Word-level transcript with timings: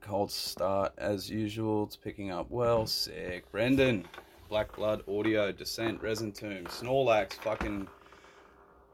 Cold 0.00 0.30
start 0.30 0.92
as 0.98 1.30
usual. 1.30 1.84
It's 1.84 1.96
picking 1.96 2.30
up 2.30 2.50
well. 2.50 2.86
Sick. 2.86 3.50
Brendan, 3.50 4.06
Black 4.48 4.74
Blood 4.76 5.02
Audio, 5.08 5.52
Descent, 5.52 6.02
Resin 6.02 6.32
Tomb, 6.32 6.64
Snorlax, 6.64 7.34
fucking. 7.34 7.88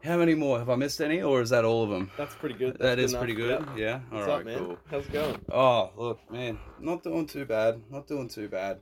How 0.03 0.17
many 0.17 0.33
more? 0.33 0.57
Have 0.57 0.69
I 0.69 0.75
missed 0.75 0.99
any, 0.99 1.21
or 1.21 1.41
is 1.41 1.51
that 1.51 1.63
all 1.63 1.83
of 1.83 1.89
them? 1.89 2.09
That's 2.17 2.33
pretty 2.35 2.55
good. 2.55 2.73
That 2.73 2.95
That's 2.95 3.01
is 3.01 3.11
enough. 3.11 3.21
pretty 3.21 3.35
good. 3.35 3.65
Yeah. 3.75 3.77
Yeah. 3.77 3.99
All 4.11 4.17
What's 4.17 4.27
right. 4.27 4.39
up, 4.39 4.45
man? 4.45 4.57
Cool. 4.57 4.77
How's 4.89 5.05
it 5.05 5.13
going? 5.13 5.45
Oh, 5.51 5.91
look, 5.95 6.31
man, 6.31 6.57
not 6.79 7.03
doing 7.03 7.27
too 7.27 7.45
bad. 7.45 7.81
Not 7.91 8.07
doing 8.07 8.27
too 8.27 8.47
bad. 8.47 8.79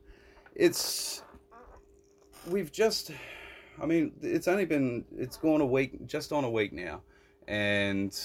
It's 0.56 1.24
we've 2.48 2.72
just 2.72 3.12
I 3.82 3.86
mean, 3.86 4.12
it's 4.22 4.48
only 4.48 4.66
been 4.66 5.06
it's 5.18 5.38
gone 5.38 5.62
a 5.62 5.66
week 5.66 6.06
just 6.06 6.32
on 6.32 6.44
a 6.44 6.50
week 6.50 6.74
now. 6.74 7.02
And 7.48 8.18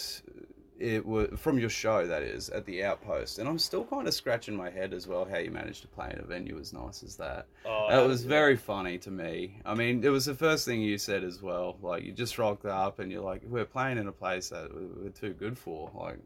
it 0.78 1.05
was 1.06 1.28
from 1.38 1.59
your 1.59 1.69
show 1.70 2.06
that 2.06 2.23
is 2.23 2.48
at 2.51 2.64
the 2.66 2.82
outpost 2.82 3.38
and 3.38 3.48
I'm 3.48 3.59
still 3.59 3.84
kind 3.84 4.09
of 4.09 4.15
scratching 4.15 4.56
my 4.56 4.71
head 4.71 4.93
as 4.93 5.07
well 5.07 5.24
how 5.24 5.38
you 5.38 5.51
managed 5.51 5.82
to 5.82 5.88
play 5.88 6.10
in 6.12 6.18
a 6.18 6.24
venue 6.26 6.59
as 6.59 6.73
nice 6.73 7.02
as 7.04 7.15
that. 7.16 7.46
Oh, 7.65 7.87
that 7.88 8.07
was- 8.07 8.24
very 8.24 8.57
funny 8.57 8.98
to 8.98 9.10
me. 9.10 9.60
I 9.65 9.74
mean, 9.74 10.02
it 10.02 10.09
was 10.09 10.24
the 10.24 10.35
first 10.35 10.65
thing 10.65 10.80
you 10.80 10.98
said 10.98 11.23
as 11.23 11.40
well. 11.43 11.76
Like 11.80 12.02
you 12.04 12.13
just 12.13 12.38
rocked 12.38 12.66
up 12.66 12.98
and 12.98 13.13
you're 13.13 13.23
like, 13.23 13.43
we're 13.46 13.65
playing 13.65 13.98
in 13.98 14.09
a 14.09 14.13
place 14.13 14.48
that 14.48 14.68
we're 14.74 15.10
too 15.10 15.32
good 15.35 15.57
for. 15.57 15.90
Like 15.95 16.18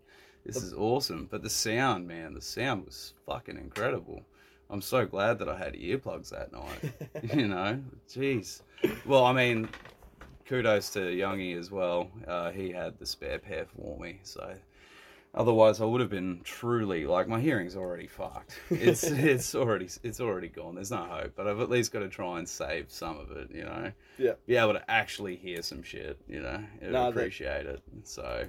this 0.47 0.57
is 0.57 0.73
awesome. 0.73 1.29
But 1.31 1.43
the 1.43 1.51
sound, 1.51 2.09
man, 2.09 2.33
the 2.33 2.41
sound 2.41 2.87
was 2.87 3.13
fucking 3.27 3.59
incredible. 3.59 4.23
I'm 4.71 4.81
so 4.83 5.05
glad 5.07 5.39
that 5.41 5.49
I 5.49 5.57
had 5.59 5.75
earplugs 5.75 6.31
that 6.31 6.53
night. 6.53 7.33
you 7.35 7.49
know, 7.49 7.81
jeez. 8.09 8.61
Well, 9.07 9.25
I 9.25 9.33
mean, 9.33 9.69
kudos 10.49 10.91
to 10.91 11.01
Youngie 11.01 11.57
as 11.59 11.71
well. 11.71 12.11
Uh, 12.27 12.51
he 12.51 12.71
had 12.73 12.99
the 12.99 13.07
spare 13.07 13.39
pair 13.39 13.67
for 13.67 13.99
me, 13.99 14.19
so 14.23 14.55
otherwise 15.35 15.81
I 15.81 15.85
would 15.85 16.01
have 16.01 16.11
been 16.11 16.41
truly 16.43 17.05
like 17.07 17.29
my 17.29 17.41
hearing's 17.41 17.77
already 17.77 18.07
fucked. 18.07 18.59
It's 18.71 19.05
it's 19.05 19.55
already 19.55 19.89
it's 20.03 20.21
already 20.21 20.49
gone. 20.49 20.75
There's 20.75 20.91
no 20.91 21.05
hope, 21.05 21.33
but 21.37 21.47
I've 21.47 21.61
at 21.61 21.71
least 21.71 21.93
got 21.93 22.01
to 22.01 22.09
try 22.09 22.39
and 22.39 22.49
save 22.49 22.91
some 22.91 23.19
of 23.19 23.31
it. 23.33 23.51
You 23.55 23.65
know, 23.65 23.93
Yeah. 24.17 24.33
be 24.47 24.57
able 24.57 24.73
to 24.73 24.91
actually 24.91 25.37
hear 25.37 25.63
some 25.63 25.83
shit. 25.83 26.19
You 26.29 26.41
know, 26.41 26.65
No, 26.83 26.93
that- 26.93 27.09
appreciate 27.11 27.67
it. 27.67 27.83
So. 28.05 28.49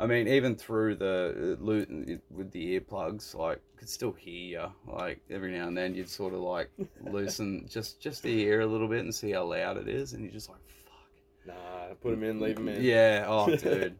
I 0.00 0.06
mean, 0.06 0.28
even 0.28 0.54
through 0.54 0.94
the 0.94 1.58
uh, 1.60 2.14
with 2.30 2.52
the 2.52 2.78
earplugs, 2.78 3.34
like 3.34 3.60
could 3.76 3.88
still 3.88 4.12
hear 4.12 4.60
you. 4.86 4.92
Like 4.94 5.18
every 5.28 5.50
now 5.50 5.66
and 5.66 5.76
then, 5.76 5.92
you'd 5.96 6.08
sort 6.08 6.34
of 6.34 6.38
like 6.38 6.70
loosen 7.02 7.66
just 7.68 8.00
just 8.00 8.22
the 8.22 8.42
ear 8.42 8.60
a 8.60 8.66
little 8.66 8.86
bit 8.86 9.00
and 9.00 9.12
see 9.12 9.32
how 9.32 9.42
loud 9.46 9.76
it 9.76 9.88
is, 9.88 10.12
and 10.12 10.22
you're 10.22 10.30
just 10.32 10.48
like. 10.50 10.60
Nah, 11.48 11.94
put 12.02 12.12
him 12.12 12.22
in, 12.22 12.40
leave 12.40 12.58
him 12.58 12.68
in. 12.68 12.82
Yeah. 12.82 13.24
Oh, 13.26 13.56
dude. 13.56 13.98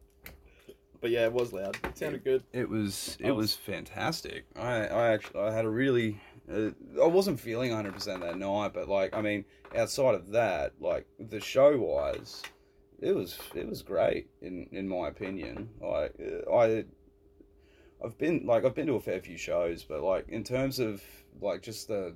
But 1.00 1.10
yeah, 1.10 1.24
it 1.24 1.32
was 1.32 1.52
loud. 1.52 1.78
It 1.84 1.96
sounded 1.96 2.24
good. 2.24 2.42
It 2.52 2.68
was 2.68 3.16
it 3.20 3.32
was 3.32 3.54
fantastic. 3.54 4.44
I 4.56 4.86
I 4.86 5.12
actually 5.12 5.41
I 5.41 5.52
had 5.52 5.64
a 5.64 5.70
really 5.70 6.20
uh, 6.52 6.70
I 7.02 7.06
wasn't 7.06 7.41
feeling 7.41 7.70
100 7.70 7.94
percent 7.94 8.20
that 8.22 8.38
night, 8.38 8.72
but 8.74 8.88
like 8.88 9.16
I 9.16 9.22
mean 9.22 9.44
outside 9.76 10.14
of 10.14 10.31
that, 10.32 10.72
like 10.81 11.06
the 11.19 11.41
show 11.41 11.78
wise, 11.78 12.42
it 13.00 13.14
was 13.14 13.38
it 13.54 13.69
was 13.69 13.82
great 13.82 14.28
in 14.42 14.69
in 14.72 14.88
my 14.88 15.08
opinion. 15.08 15.69
Like 15.81 16.14
uh, 16.20 16.53
I 16.53 16.84
I've 18.04 18.19
been 18.19 18.44
like 18.44 18.64
I've 18.64 18.75
been 18.75 18.88
to 18.88 18.94
a 18.94 19.00
fair 19.00 19.20
few 19.20 19.38
shows, 19.38 19.84
but 19.84 20.03
like 20.03 20.28
in 20.28 20.42
terms 20.44 20.81
of 20.81 21.03
like 21.41 21.62
just 21.62 21.88
the 21.88 22.14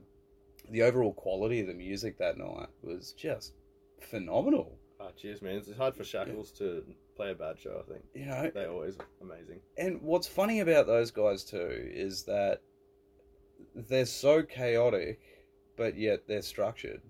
the 0.71 0.83
overall 0.83 1.13
quality 1.13 1.61
of 1.61 1.69
the 1.69 1.75
music 1.75 2.19
that 2.19 2.37
night 2.37 2.69
was 2.83 3.13
just 3.13 3.53
phenomenal. 4.01 4.79
Ah, 5.03 5.11
cheers, 5.17 5.43
man. 5.43 5.57
It's 5.57 5.73
hard 5.77 5.97
for 5.97 6.05
Shackles 6.05 6.53
to 6.59 6.85
play 7.17 7.31
a 7.33 7.35
bad 7.35 7.59
show, 7.59 7.83
I 7.85 7.93
think. 7.93 8.05
You 8.15 8.27
know, 8.27 8.51
They're 8.55 8.71
always 8.71 8.97
amazing. 9.21 9.61
And 9.77 10.01
what's 10.03 10.29
funny 10.29 10.61
about 10.61 10.87
those 10.87 11.11
guys 11.11 11.43
too 11.45 11.91
is 11.93 12.23
that 12.25 12.61
they're 13.75 14.07
so 14.07 14.43
chaotic, 14.43 15.21
but 15.77 15.97
yet 15.97 16.27
they're 16.29 16.43
structured. 16.43 17.01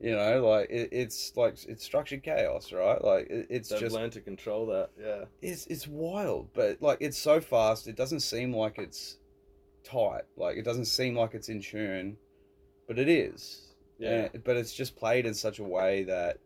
You 0.00 0.12
know, 0.12 0.46
like 0.46 0.68
it, 0.70 0.90
it's 0.92 1.32
like 1.36 1.56
it's 1.66 1.84
structured 1.84 2.22
chaos, 2.22 2.72
right? 2.72 3.02
Like 3.02 3.26
it, 3.30 3.46
it's 3.48 3.68
They've 3.70 3.80
just 3.80 3.94
learned 3.94 4.12
to 4.12 4.20
control 4.20 4.66
that. 4.66 4.90
Yeah. 5.00 5.24
it's 5.40 5.66
it's 5.66 5.88
wild, 5.88 6.50
but 6.52 6.82
like 6.82 6.98
it's 7.00 7.16
so 7.18 7.40
fast. 7.40 7.86
It 7.88 7.96
doesn't 7.96 8.20
seem 8.20 8.54
like 8.54 8.78
it's 8.78 9.16
tight. 9.82 10.22
Like 10.36 10.56
it 10.56 10.64
doesn't 10.64 10.84
seem 10.86 11.16
like 11.16 11.32
it's 11.34 11.48
in 11.48 11.62
tune, 11.62 12.16
but 12.86 12.98
it 12.98 13.08
is. 13.08 13.74
Yeah. 13.98 14.28
And- 14.32 14.44
but 14.44 14.56
it's 14.56 14.74
just 14.74 14.94
played 14.94 15.26
in 15.26 15.34
such 15.34 15.58
a 15.58 15.64
way 15.64 16.04
that 16.04 16.38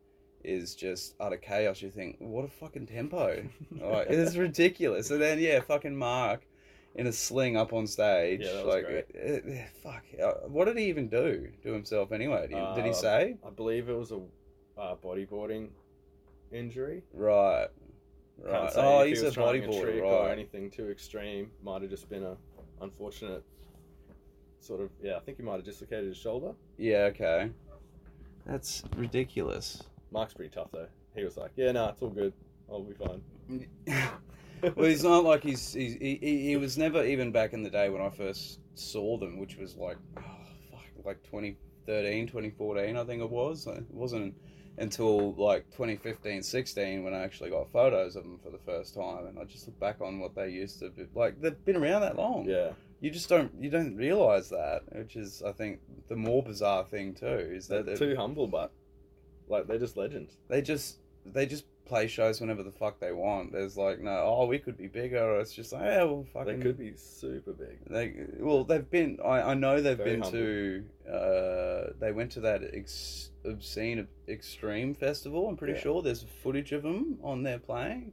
is 0.44 0.74
just 0.74 1.14
utter 1.20 1.36
chaos. 1.36 1.82
You 1.82 1.90
think, 1.90 2.16
what 2.20 2.44
a 2.44 2.48
fucking 2.48 2.86
tempo! 2.86 3.44
like, 3.80 4.06
it's 4.10 4.36
ridiculous. 4.36 5.10
And 5.10 5.20
then 5.20 5.38
yeah, 5.38 5.60
fucking 5.60 5.96
Mark 5.96 6.46
in 6.94 7.06
a 7.06 7.12
sling 7.12 7.56
up 7.56 7.72
on 7.72 7.86
stage. 7.86 8.40
Yeah, 8.44 8.60
like, 8.62 8.84
great. 8.86 9.04
eh, 9.14 9.40
eh, 9.46 9.64
fuck. 9.82 10.04
uh, 10.22 10.48
What 10.48 10.64
did 10.66 10.78
he 10.78 10.86
even 10.86 11.08
do 11.08 11.48
to 11.62 11.72
himself 11.72 12.12
anyway? 12.12 12.48
Did 12.48 12.56
he, 12.58 12.74
did 12.74 12.84
he 12.84 12.90
Uh, 12.90 12.94
say? 12.94 13.36
I 13.46 13.50
believe 13.50 13.88
it 13.88 13.96
was 13.96 14.10
a 14.12 14.20
uh, 14.80 14.96
bodyboarding 14.96 15.68
injury. 16.52 17.02
Right. 17.12 17.68
Right. 18.40 18.72
Oh, 18.76 19.00
if 19.00 19.04
he 19.06 19.10
he's 19.10 19.22
a 19.22 19.30
bodyboarder, 19.40 19.80
trick 19.82 20.02
or 20.04 20.28
anything 20.30 20.70
too 20.70 20.90
extreme. 20.90 21.50
Might 21.62 21.82
have 21.82 21.90
just 21.90 22.08
been 22.08 22.22
a 22.22 22.36
unfortunate 22.80 23.42
sort 24.60 24.80
of. 24.80 24.90
Yeah, 25.02 25.16
I 25.16 25.20
think 25.20 25.36
he 25.38 25.42
might 25.42 25.56
have 25.56 25.64
dislocated 25.64 26.06
his 26.06 26.16
shoulder. 26.16 26.52
Yeah. 26.78 27.10
Okay. 27.12 27.50
That's 28.46 28.82
ridiculous. 28.96 29.82
Mark's 30.10 30.34
pretty 30.34 30.54
tough 30.54 30.70
though. 30.72 30.88
He 31.14 31.24
was 31.24 31.36
like, 31.36 31.52
"Yeah, 31.56 31.72
no, 31.72 31.88
it's 31.88 32.02
all 32.02 32.10
good. 32.10 32.32
I'll 32.70 32.82
be 32.82 32.94
fine." 32.94 33.66
well, 34.76 34.88
he's 34.88 35.04
not 35.04 35.24
like 35.24 35.42
he's, 35.42 35.72
he's 35.72 35.94
he, 35.94 36.18
he, 36.20 36.48
he 36.48 36.56
was 36.56 36.76
never 36.78 37.04
even 37.04 37.32
back 37.32 37.52
in 37.52 37.62
the 37.62 37.70
day 37.70 37.88
when 37.88 38.02
I 38.02 38.10
first 38.10 38.60
saw 38.74 39.18
them, 39.18 39.38
which 39.38 39.56
was 39.56 39.76
like, 39.76 39.96
oh, 40.16 40.22
fuck, 40.70 41.04
like 41.04 41.22
2013, 41.24 42.26
2014, 42.26 42.96
I 42.96 43.04
think 43.04 43.22
it 43.22 43.30
was. 43.30 43.66
It 43.66 43.84
wasn't 43.90 44.34
until 44.78 45.34
like 45.34 45.68
2015, 45.70 46.42
16 46.42 47.04
when 47.04 47.14
I 47.14 47.20
actually 47.20 47.50
got 47.50 47.70
photos 47.72 48.16
of 48.16 48.24
them 48.24 48.38
for 48.42 48.50
the 48.50 48.58
first 48.58 48.94
time, 48.94 49.26
and 49.26 49.38
I 49.38 49.44
just 49.44 49.66
look 49.66 49.78
back 49.80 50.00
on 50.00 50.20
what 50.20 50.34
they 50.34 50.50
used 50.50 50.78
to 50.80 50.90
be 50.90 51.06
like. 51.14 51.40
They've 51.40 51.64
been 51.64 51.76
around 51.76 52.02
that 52.02 52.16
long. 52.16 52.46
Yeah, 52.48 52.72
You 53.00 53.10
just 53.10 53.28
don't 53.28 53.52
you 53.58 53.70
don't 53.70 53.96
realize 53.96 54.48
that, 54.50 54.82
which 54.92 55.16
is 55.16 55.42
I 55.42 55.52
think 55.52 55.80
the 56.08 56.16
more 56.16 56.42
bizarre 56.42 56.84
thing 56.84 57.14
too 57.14 57.26
is 57.26 57.68
that 57.68 57.86
they're 57.86 57.96
that 57.96 58.04
too 58.04 58.16
humble, 58.16 58.46
but 58.46 58.72
like 59.50 59.66
they're 59.66 59.78
just 59.78 59.96
legends. 59.96 60.36
they 60.48 60.62
just 60.62 60.98
they 61.26 61.46
just 61.46 61.64
play 61.84 62.06
shows 62.06 62.38
whenever 62.40 62.62
the 62.62 62.70
fuck 62.70 63.00
they 63.00 63.12
want. 63.12 63.50
There's 63.52 63.76
like 63.76 63.98
no, 64.00 64.10
oh 64.10 64.46
we 64.46 64.58
could 64.58 64.76
be 64.76 64.88
bigger. 64.88 65.18
Or 65.22 65.40
it's 65.40 65.54
just 65.54 65.72
like 65.72 65.82
yeah, 65.82 66.04
well 66.04 66.26
fucking. 66.32 66.58
They 66.58 66.62
could 66.62 66.78
be 66.78 66.92
super 66.96 67.52
big. 67.52 67.78
They 67.88 68.14
well 68.38 68.64
they've 68.64 68.88
been. 68.90 69.18
I, 69.24 69.40
I 69.42 69.54
know 69.54 69.80
they've 69.80 69.96
Very 69.96 70.16
been 70.16 70.30
to. 70.30 70.84
Uh, 71.10 71.92
they 71.98 72.12
went 72.12 72.30
to 72.32 72.40
that 72.40 72.62
ex, 72.72 73.30
obscene 73.44 74.06
extreme 74.28 74.94
festival. 74.94 75.48
I'm 75.48 75.56
pretty 75.56 75.74
Yeah. 75.74 75.80
sure 75.80 76.02
there's 76.02 76.24
footage 76.42 76.72
of 76.72 76.82
them 76.82 77.18
on 77.22 77.42
there 77.42 77.58
playing, 77.58 78.12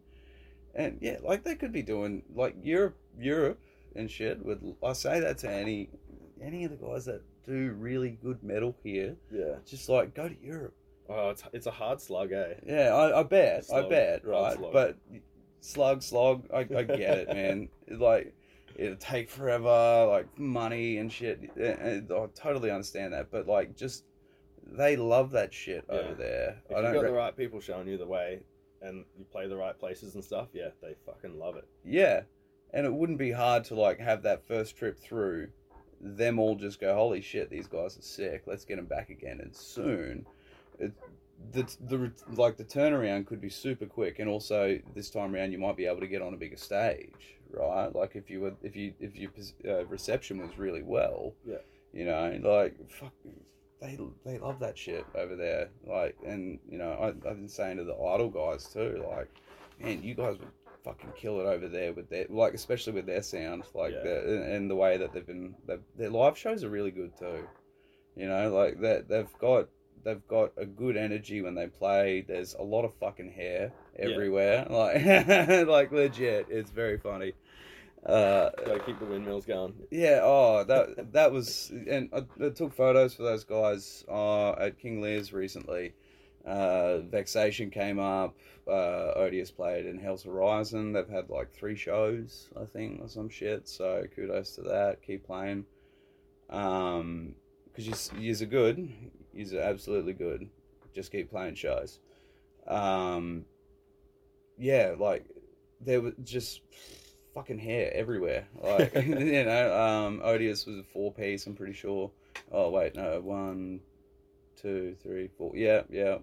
and 0.73 0.97
yeah, 1.01 1.17
like 1.23 1.43
they 1.43 1.55
could 1.55 1.71
be 1.73 1.81
doing 1.83 2.23
like 2.33 2.55
Europe, 2.63 2.95
Europe 3.19 3.59
and 3.95 4.09
shit. 4.09 4.43
With 4.45 4.59
I 4.83 4.93
say 4.93 5.19
that 5.19 5.37
to 5.39 5.51
any 5.51 5.89
any 6.41 6.63
of 6.65 6.71
the 6.71 6.77
guys 6.77 7.05
that 7.05 7.21
do 7.45 7.71
really 7.77 8.17
good 8.23 8.41
metal 8.43 8.75
here, 8.83 9.15
Yeah. 9.31 9.55
just 9.65 9.87
like 9.89 10.13
go 10.15 10.27
to 10.29 10.35
Europe. 10.41 10.73
Oh, 11.09 11.29
it's 11.29 11.43
it's 11.53 11.67
a 11.67 11.71
hard 11.71 12.01
slug, 12.01 12.31
eh? 12.31 12.55
Yeah, 12.65 12.93
I, 12.95 13.19
I 13.19 13.23
bet, 13.23 13.65
I 13.73 13.87
bet, 13.87 14.25
right? 14.25 14.55
slog. 14.57 14.73
But 14.73 14.97
slug, 15.61 16.01
slog, 16.03 16.45
I, 16.53 16.59
I 16.59 16.83
get 16.83 17.17
it, 17.19 17.27
man. 17.33 17.69
Like 17.89 18.33
it'll 18.75 18.95
take 18.97 19.29
forever, 19.29 20.07
like 20.09 20.37
money 20.37 20.97
and 20.97 21.11
shit. 21.11 21.41
And 21.57 22.11
I 22.11 22.25
totally 22.35 22.71
understand 22.71 23.13
that, 23.13 23.29
but 23.31 23.47
like 23.47 23.75
just 23.75 24.05
they 24.67 24.95
love 24.95 25.31
that 25.31 25.53
shit 25.53 25.85
Yeah. 25.89 25.95
over 25.95 26.13
there. 26.15 26.61
If 26.69 26.75
I 26.77 26.81
don't. 26.81 26.93
got 26.93 27.01
Re- 27.03 27.09
the 27.09 27.13
right 27.15 27.37
people 27.37 27.59
showing 27.59 27.87
you 27.87 27.97
the 27.97 28.07
way, 28.07 28.39
and 28.81 29.05
you 29.17 29.25
play 29.31 29.47
the 29.47 29.55
right 29.57 29.77
places 29.77 30.15
and 30.15 30.23
stuff, 30.23 30.47
yeah, 30.53 30.69
they 30.81 30.95
fucking 31.05 31.37
love 31.37 31.55
it. 31.55 31.67
yeah, 31.85 32.21
and 32.73 32.85
it 32.85 32.93
wouldn't 32.93 33.19
be 33.19 33.31
hard 33.31 33.63
to 33.65 33.75
like 33.75 33.99
have 33.99 34.23
that 34.23 34.43
first 34.47 34.75
trip 34.75 34.99
through. 34.99 35.49
Them 36.01 36.39
all 36.39 36.55
just 36.55 36.79
go, 36.81 36.93
holy 36.93 37.21
shit, 37.21 37.49
these 37.49 37.67
guys 37.67 37.97
are 37.97 38.01
sick. 38.01 38.43
Let's 38.45 38.65
get 38.65 38.75
them 38.75 38.85
back 38.85 39.09
again, 39.11 39.39
and 39.39 39.55
soon. 39.55 40.25
It, 40.79 40.93
the 41.51 41.63
the 41.87 42.11
like 42.35 42.57
the 42.57 42.63
turnaround 42.63 43.27
could 43.27 43.41
be 43.41 43.49
super 43.49 43.85
quick, 43.85 44.19
and 44.19 44.29
also 44.29 44.79
this 44.95 45.09
time 45.09 45.35
around 45.35 45.51
you 45.51 45.59
might 45.59 45.77
be 45.77 45.85
able 45.85 45.99
to 45.99 46.07
get 46.07 46.21
on 46.21 46.33
a 46.33 46.37
bigger 46.37 46.57
stage, 46.57 47.37
right? 47.51 47.93
Like 47.93 48.15
if 48.15 48.29
you 48.29 48.41
were 48.41 48.53
if 48.63 48.75
you 48.75 48.93
if 48.99 49.15
your 49.15 49.31
uh, 49.67 49.85
reception 49.85 50.39
was 50.39 50.57
really 50.57 50.81
well, 50.83 51.33
Yeah. 51.45 51.57
you 51.93 52.05
know, 52.05 52.39
like 52.43 52.75
fuck, 52.89 53.13
they 53.81 53.99
they 54.25 54.39
love 54.39 54.59
that 54.59 54.77
shit 54.77 55.05
over 55.13 55.35
there. 55.35 55.69
Like, 55.85 56.17
and 56.25 56.59
you 56.69 56.77
know, 56.77 56.91
I, 56.93 57.07
I've 57.09 57.37
been 57.37 57.49
saying 57.49 57.77
to 57.77 57.83
the 57.83 57.93
idol 57.95 58.29
guys 58.29 58.65
too, 58.71 59.03
like, 59.09 59.29
man, 59.79 60.01
you 60.01 60.15
guys 60.15 60.39
would 60.39 60.49
fucking 60.83 61.11
kill 61.15 61.39
it 61.41 61.45
over 61.45 61.67
there 61.67 61.93
with 61.93 62.09
their 62.09 62.25
like, 62.29 62.53
especially 62.53 62.93
with 62.93 63.05
their 63.05 63.21
sound, 63.21 63.63
like, 63.73 63.93
Yeah. 63.93 64.03
the, 64.03 64.43
and- 64.55 64.69
the 64.69 64.75
way 64.75 64.97
that 64.97 65.13
they've 65.13 65.25
been, 65.27 65.53
they've, 65.67 65.81
their 65.97 66.09
live 66.09 66.37
shows 66.37 66.63
are 66.63 66.69
really 66.69 66.91
good 66.91 67.15
too. 67.19 67.47
You 68.15 68.27
know, 68.27 68.51
like 68.53 68.79
that 68.81 69.09
they've 69.09 69.37
got 69.39 69.67
they've 70.05 70.25
got 70.29 70.53
a 70.57 70.65
good 70.65 70.95
energy 70.95 71.41
when 71.41 71.55
they 71.55 71.67
play. 71.67 72.23
There's 72.25 72.53
a 72.53 72.63
lot 72.63 72.85
of 72.85 72.93
fucking 72.95 73.31
hair 73.31 73.73
Yeah. 73.99 74.05
everywhere, 74.09 74.65
like 74.69 75.03
like 75.67 75.91
legit. 75.91 76.47
It's 76.49 76.69
very 76.71 76.97
funny. 76.97 77.33
Uh, 78.05 78.51
Gotta 78.63 78.79
keep 78.85 78.99
the 78.99 79.05
windmills 79.05 79.45
going. 79.47 79.73
yeah, 79.89 80.19
oh, 80.21 80.63
that 80.63 81.11
that 81.13 81.31
was, 81.31 81.71
and 81.89 82.07
I, 82.13 82.23
I 82.45 82.49
took 82.49 82.71
photos 82.75 83.15
for 83.15 83.23
those 83.23 83.43
guys 83.43 84.05
uh, 84.07 84.51
at 84.51 84.77
King 84.79 85.01
Lear's 85.01 85.33
recently. 85.33 85.93
Uh, 86.45 86.99
Vexation 86.99 87.71
came 87.71 87.97
up. 87.97 88.37
Uh, 88.67 89.13
Odious 89.15 89.49
played 89.49 89.87
in 89.87 89.97
Hell's 89.97 90.21
Horizon. 90.23 90.93
They've 90.93 91.09
had 91.09 91.31
like 91.31 91.51
three 91.51 91.75
shows, 91.75 92.49
I 92.59 92.65
think, 92.65 93.01
or 93.01 93.09
some 93.09 93.29
shit. 93.29 93.67
So 93.67 94.03
kudos 94.15 94.51
to 94.55 94.61
that. 94.61 95.01
Keep 95.01 95.25
playing. 95.25 95.65
Um, 96.51 97.33
because 97.75 98.11
you 98.19 98.31
you're 98.33 98.47
good. 98.47 98.87
You're 99.35 99.61
absolutely 99.61 100.13
good. 100.13 100.49
Just 100.93 101.11
keep 101.11 101.29
playing 101.29 101.55
shows. 101.55 101.99
Um, 102.67 103.45
yeah, 104.57 104.95
like 104.97 105.25
there 105.81 106.01
was 106.01 106.13
just 106.23 106.61
fucking 107.33 107.59
hair 107.59 107.91
everywhere. 107.93 108.47
Like 108.61 108.93
you 109.05 109.43
know, 109.43 109.79
um, 109.79 110.21
Odious 110.23 110.65
was 110.65 110.77
a 110.77 110.83
four 110.83 111.13
piece. 111.13 111.45
I'm 111.45 111.55
pretty 111.55 111.73
sure. 111.73 112.11
Oh 112.51 112.69
wait, 112.69 112.95
no, 112.95 113.19
one, 113.21 113.81
two, 114.61 114.95
three, 115.03 115.29
four. 115.37 115.51
Yeah, 115.55 115.81
yeah. 115.89 116.19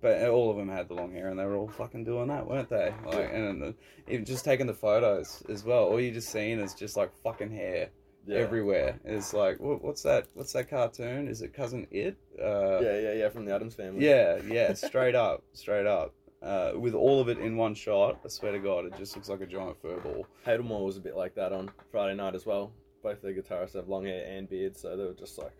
But 0.00 0.28
all 0.28 0.50
of 0.50 0.56
them 0.56 0.68
had 0.68 0.88
the 0.88 0.94
long 0.94 1.12
hair, 1.12 1.28
and 1.28 1.38
they 1.38 1.44
were 1.44 1.56
all 1.56 1.66
fucking 1.66 2.04
doing 2.04 2.28
that, 2.28 2.46
weren't 2.46 2.68
they? 2.68 2.94
Like, 3.04 3.30
and 3.32 3.60
the, 3.60 3.74
even 4.06 4.24
just 4.24 4.44
taking 4.44 4.68
the 4.68 4.74
photos 4.74 5.42
as 5.48 5.64
well. 5.64 5.84
All 5.84 6.00
you're 6.00 6.14
just 6.14 6.30
seeing 6.30 6.60
is 6.60 6.74
just 6.74 6.96
like 6.96 7.10
fucking 7.24 7.50
hair 7.50 7.90
Yeah. 8.30 8.38
everywhere. 8.38 9.00
It's 9.04 9.32
like, 9.32 9.58
what, 9.60 9.82
what's 9.82 10.02
that? 10.02 10.26
What's 10.34 10.52
that 10.52 10.70
cartoon? 10.70 11.28
Is 11.28 11.42
it 11.42 11.52
Cousin 11.52 11.86
It? 11.90 12.16
Uh, 12.40 12.80
yeah, 12.80 12.98
yeah, 12.98 13.12
yeah, 13.12 13.28
from 13.28 13.44
the 13.44 13.54
Addams 13.54 13.74
family. 13.74 14.06
yeah, 14.06 14.40
yeah, 14.46 14.72
straight 14.74 15.14
up, 15.14 15.42
straight 15.52 15.86
up. 15.86 16.14
Uh, 16.42 16.72
with 16.76 16.94
all 16.94 17.20
of 17.20 17.28
it 17.28 17.38
in 17.38 17.56
one 17.56 17.74
shot, 17.74 18.18
I 18.24 18.28
swear 18.28 18.52
to 18.52 18.58
God, 18.58 18.86
it 18.86 18.96
just 18.96 19.14
looks 19.14 19.28
like 19.28 19.42
a 19.42 19.46
giant 19.46 19.76
fur 19.82 19.98
ball. 20.00 20.26
Hadal 20.46 20.64
Maw 20.64 20.80
was 20.80 20.96
a 20.96 21.00
bit 21.00 21.14
like 21.14 21.34
that 21.34 21.52
on 21.52 21.70
Friday 21.90 22.14
night 22.14 22.34
as 22.34 22.46
well. 22.46 22.72
Both 23.02 23.20
their 23.20 23.34
guitarists 23.34 23.74
have 23.74 23.88
long 23.88 24.06
hair 24.06 24.24
and 24.26 24.48
beards, 24.48 24.80
so 24.80 24.96
they 24.96 25.04
were 25.04 25.12
just 25.12 25.36
like, 25.36 25.52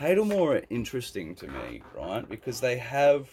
Hadal 0.00 0.26
Maw 0.26 0.46
are 0.48 0.62
interesting 0.70 1.34
to 1.36 1.46
me, 1.46 1.82
right? 1.94 2.28
Because 2.28 2.58
they 2.60 2.76
have, 2.78 3.28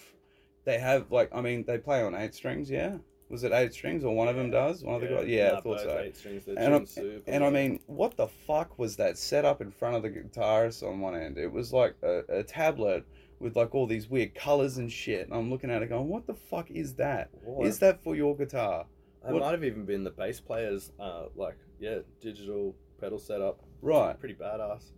they 0.66 0.78
have 0.78 1.12
like, 1.12 1.30
I 1.34 1.42
mean, 1.42 1.64
they 1.66 1.80
play 1.80 2.04
on 2.04 2.14
eight 2.14 2.36
strings, 2.36 2.69
yeah. 2.69 2.98
Was 3.29 3.44
it 3.44 3.51
eight 3.51 3.74
strings, 3.74 4.03
or 4.06 4.15
one 4.15 4.27
of 4.29 4.35
them 4.38 4.50
does? 4.51 4.83
One 4.83 4.95
of 4.95 5.01
the 5.01 5.07
guys, 5.07 5.27
yeah, 5.27 5.51
nah, 5.51 5.57
I 5.57 5.62
thought 5.62 5.79
so. 5.81 6.00
Eight 6.00 6.15
strings, 6.15 6.47
And, 6.47 6.74
I, 6.75 6.83
super 6.85 7.29
and 7.29 7.44
I 7.44 7.50
mean, 7.50 7.79
what 7.88 8.15
the 8.15 8.27
fuck 8.27 8.79
was 8.79 8.95
that 8.97 9.18
setup 9.18 9.59
in 9.62 9.69
front 9.71 9.95
of 9.97 10.01
the 10.03 10.09
guitarist 10.09 10.81
on 10.88 11.01
one 11.01 11.13
end? 11.15 11.38
It 11.38 11.51
was 11.51 11.74
like 11.74 11.95
a, 12.03 12.24
a 12.29 12.44
tablet 12.44 13.06
with 13.39 13.56
like 13.57 13.75
all 13.75 13.85
these 13.85 14.09
weird 14.09 14.33
colors 14.33 14.77
and 14.77 14.89
shit. 14.91 15.27
And 15.27 15.35
I'm 15.38 15.50
looking 15.50 15.69
at 15.69 15.81
it 15.83 15.89
going, 15.89 16.07
what 16.07 16.25
the 16.25 16.33
fuck 16.35 16.71
is 16.71 16.95
that? 16.95 17.29
Is 17.33 17.41
What? 17.44 17.79
that 17.81 18.03
for 18.03 18.15
your 18.15 18.35
guitar? 18.35 18.85
It 19.27 19.33
what- 19.33 19.41
might 19.41 19.51
have 19.51 19.63
even 19.65 19.83
been 19.85 20.03
the 20.06 20.12
bass 20.12 20.39
players, 20.39 20.91
uh, 21.00 21.25
like 21.35 21.57
yeah, 21.80 22.00
digital 22.21 22.75
pedal 23.01 23.19
setup, 23.19 23.59
Right. 23.81 24.18
pretty 24.18 24.35
badass. 24.35 24.91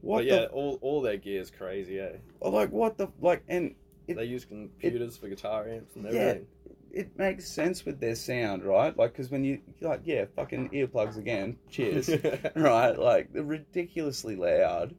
What 0.00 0.18
but 0.18 0.24
the? 0.24 0.40
yeah, 0.42 0.46
all 0.46 0.78
all 0.82 1.00
their 1.02 1.16
gear 1.16 1.40
is 1.40 1.50
crazy. 1.52 1.94
Yeah, 1.94 2.16
like 2.40 2.70
what 2.72 2.98
the 2.98 3.08
like? 3.20 3.44
And 3.48 3.76
It- 4.08 4.16
they 4.16 4.24
use 4.24 4.44
computers 4.44 5.16
for 5.16 5.28
guitar 5.28 5.68
amps 5.68 5.94
and 5.96 6.04
everything. 6.06 6.40
Yeah. 6.40 6.55
It 6.90 7.18
makes 7.18 7.48
sense 7.48 7.84
with 7.84 8.00
their 8.00 8.14
sound, 8.14 8.64
right? 8.64 8.96
Like, 8.96 9.12
because 9.12 9.30
when 9.30 9.44
you 9.44 9.60
like, 9.80 10.02
yeah, 10.04 10.24
fucking 10.34 10.70
earplugs 10.70 11.16
again. 11.16 11.58
Cheers. 11.70 12.10
right? 12.56 12.98
Like 12.98 13.32
they're 13.32 13.42
ridiculously 13.42 14.36
loud, 14.36 14.94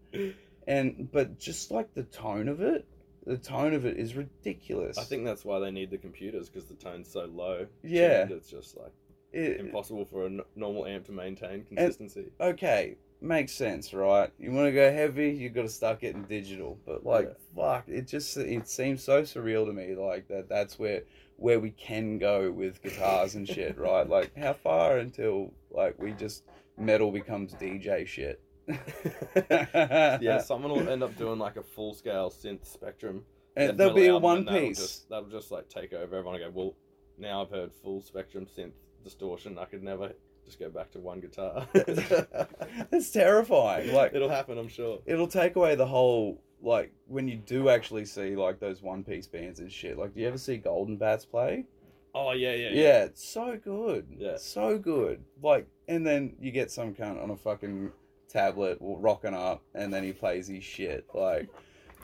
and 0.67 1.09
but 1.11 1.39
just 1.39 1.71
like 1.71 1.93
the 1.93 2.03
tone 2.03 2.47
of 2.47 2.61
it, 2.61 2.85
the 3.25 3.37
tone 3.37 3.73
of 3.73 3.85
it 3.85 3.97
is 3.97 4.15
ridiculous. 4.15 4.97
I 4.97 5.03
think 5.03 5.25
that's 5.25 5.43
why 5.43 5.59
they 5.59 5.71
need 5.71 5.91
the 5.91 5.97
computers 5.97 6.49
because 6.49 6.67
the 6.67 6.75
tone's 6.75 7.11
so 7.11 7.25
low. 7.25 7.67
Yeah. 7.83 8.25
tuned, 8.25 8.31
it's 8.31 8.49
just 8.49 8.77
like 8.77 8.91
it, 9.33 9.59
impossible 9.59 10.05
for 10.05 10.23
a 10.23 10.27
n- 10.27 10.41
normal 10.55 10.85
amp 10.85 11.05
to 11.07 11.11
maintain 11.11 11.65
consistency. 11.65 12.31
okay, 12.39 12.95
makes 13.21 13.51
sense, 13.51 13.93
right? 13.93 14.31
You 14.39 14.51
want 14.51 14.67
to 14.67 14.71
go 14.71 14.91
heavy, 14.91 15.31
you've 15.31 15.53
got 15.53 15.63
to 15.63 15.69
start 15.69 15.99
getting 15.99 16.23
digital. 16.23 16.77
But 16.85 17.05
like, 17.05 17.35
fuck, 17.55 17.85
it 17.87 18.07
just 18.07 18.37
it 18.37 18.67
seems 18.67 19.03
so 19.03 19.23
surreal 19.23 19.65
to 19.65 19.73
me, 19.73 19.95
like 19.95 20.27
that. 20.29 20.49
That's 20.49 20.79
where 20.79 21.03
where 21.37 21.59
we 21.59 21.71
can 21.71 22.17
go 22.17 22.51
with 22.51 22.81
guitars 22.81 23.35
and 23.35 23.47
shit, 23.47 23.77
right? 23.79 24.07
Like, 24.07 24.35
how 24.37 24.53
far 24.53 24.97
until 24.97 25.53
like 25.71 25.97
we 26.01 26.11
just 26.11 26.43
metal 26.77 27.11
becomes 27.11 27.53
DJ 27.53 28.05
shit? 28.05 28.41
yeah, 29.49 30.39
someone 30.43 30.71
will 30.71 30.89
end 30.89 31.03
up 31.03 31.15
doing 31.17 31.39
like 31.39 31.55
a 31.55 31.63
full 31.63 31.93
scale 31.93 32.29
synth 32.29 32.65
spectrum. 32.65 33.23
Uh, 33.55 33.61
and 33.61 33.77
there'll 33.79 33.93
be 33.93 34.07
a 34.07 34.17
one 34.17 34.45
that'll 34.45 34.59
piece. 34.59 34.77
Just, 34.77 35.09
that'll 35.09 35.29
just 35.29 35.51
like 35.51 35.69
take 35.69 35.93
over 35.93 36.17
everyone. 36.17 36.41
and 36.41 36.53
go, 36.53 36.59
well, 36.59 36.75
now 37.17 37.41
I've 37.43 37.49
heard 37.49 37.71
full 37.83 38.01
spectrum 38.01 38.45
synth 38.45 38.73
distortion. 39.03 39.57
I 39.57 39.65
could 39.65 39.83
never 39.83 40.11
just 40.45 40.59
go 40.59 40.69
back 40.69 40.91
to 40.91 40.99
one 40.99 41.19
guitar. 41.19 41.67
That's 41.73 43.11
terrifying. 43.11 43.93
Like, 43.93 44.13
It'll 44.13 44.29
happen, 44.29 44.57
I'm 44.57 44.69
sure. 44.69 44.99
it'll 45.05 45.27
take 45.27 45.55
away 45.55 45.75
the 45.75 45.85
whole 45.85 46.41
like 46.61 46.91
when 47.07 47.27
you 47.27 47.37
do 47.37 47.69
actually 47.69 48.05
see 48.05 48.35
like 48.35 48.59
those 48.59 48.81
one 48.81 49.03
piece 49.03 49.27
bands 49.27 49.59
and 49.59 49.71
shit. 49.71 49.97
Like, 49.97 50.13
do 50.13 50.21
you 50.21 50.27
ever 50.27 50.37
see 50.37 50.57
Golden 50.57 50.97
Bats 50.97 51.25
play? 51.25 51.65
Oh 52.13 52.31
yeah, 52.31 52.53
yeah, 52.53 52.69
Yeah, 52.71 53.03
it's 53.03 53.27
so 53.27 53.59
good. 53.63 54.07
Yeah. 54.17 54.37
so 54.37 54.77
good. 54.77 55.23
Like, 55.41 55.67
and 55.87 56.05
then 56.05 56.35
you 56.39 56.51
get 56.51 56.71
some 56.71 56.93
cunt 56.93 57.21
on 57.21 57.29
a 57.29 57.35
fucking 57.35 57.91
tablet 58.27 58.77
rocking 58.81 59.33
up, 59.33 59.61
and 59.75 59.93
then 59.93 60.03
he 60.03 60.13
plays 60.13 60.47
his 60.47 60.63
shit. 60.63 61.05
Like, 61.13 61.47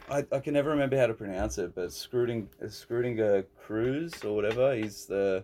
I, 0.09 0.25
I 0.31 0.39
can 0.39 0.53
never 0.53 0.69
remember 0.69 0.97
how 0.97 1.07
to 1.07 1.13
pronounce 1.13 1.57
it, 1.57 1.73
but 1.73 1.91
Scrooting 1.91 2.47
Scrutinger 2.61 3.45
Cruz 3.65 4.23
or 4.23 4.35
whatever. 4.35 4.75
He's 4.75 5.05
the 5.05 5.43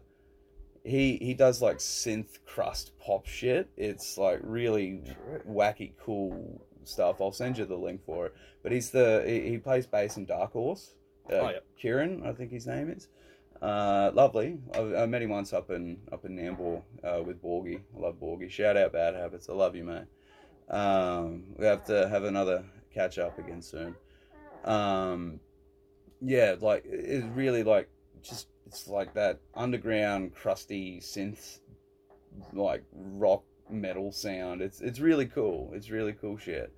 he 0.83 1.17
he 1.21 1.33
does 1.33 1.61
like 1.61 1.77
synth 1.77 2.39
crust 2.45 2.91
pop 2.99 3.25
shit. 3.25 3.69
It's 3.77 4.17
like 4.17 4.39
really 4.43 5.01
wacky 5.49 5.93
cool 6.03 6.61
stuff. 6.83 7.21
I'll 7.21 7.31
send 7.31 7.57
you 7.57 7.65
the 7.65 7.75
link 7.75 8.03
for 8.05 8.27
it. 8.27 8.35
But 8.63 8.71
he's 8.71 8.91
the 8.91 9.23
he, 9.25 9.49
he 9.49 9.57
plays 9.57 9.85
bass 9.87 10.17
in 10.17 10.25
Dark 10.25 10.53
Horse. 10.53 10.93
Uh, 11.31 11.35
Oh, 11.35 11.49
yeah. 11.49 11.59
Kieran, 11.77 12.23
I 12.25 12.33
think 12.33 12.51
his 12.51 12.65
name 12.67 12.89
is. 12.89 13.07
Uh, 13.61 14.11
lovely. 14.13 14.57
I, 14.73 15.03
I 15.03 15.05
met 15.05 15.21
him 15.21 15.29
once 15.31 15.53
up 15.53 15.69
in 15.69 15.97
up 16.11 16.25
in 16.25 16.35
Nambour 16.35 16.81
uh, 17.03 17.21
with 17.23 17.41
Borgie. 17.43 17.81
I 17.95 17.99
love 17.99 18.15
Borgie. 18.19 18.49
Shout 18.49 18.77
out 18.77 18.93
Bad 18.93 19.15
Habits. 19.15 19.49
I 19.49 19.53
love 19.53 19.75
you, 19.75 19.83
mate. 19.83 20.05
Um, 20.69 21.43
we 21.57 21.65
have 21.65 21.83
to 21.85 22.07
have 22.07 22.23
another 22.23 22.63
catch 22.93 23.17
up 23.17 23.37
again 23.37 23.61
soon. 23.61 23.95
Um, 24.63 25.39
yeah, 26.21 26.55
like 26.59 26.83
it's 26.85 27.25
really 27.27 27.63
like 27.63 27.89
just 28.21 28.47
it's 28.65 28.87
like 28.87 29.13
that 29.15 29.39
underground 29.55 30.35
crusty 30.35 30.99
synth, 31.01 31.59
like 32.53 32.83
rock 32.93 33.43
metal 33.71 34.11
sound. 34.11 34.61
It's 34.61 34.81
it's 34.81 34.99
really 34.99 35.25
cool. 35.25 35.71
It's 35.73 35.89
really 35.89 36.13
cool 36.13 36.37
shit. 36.37 36.73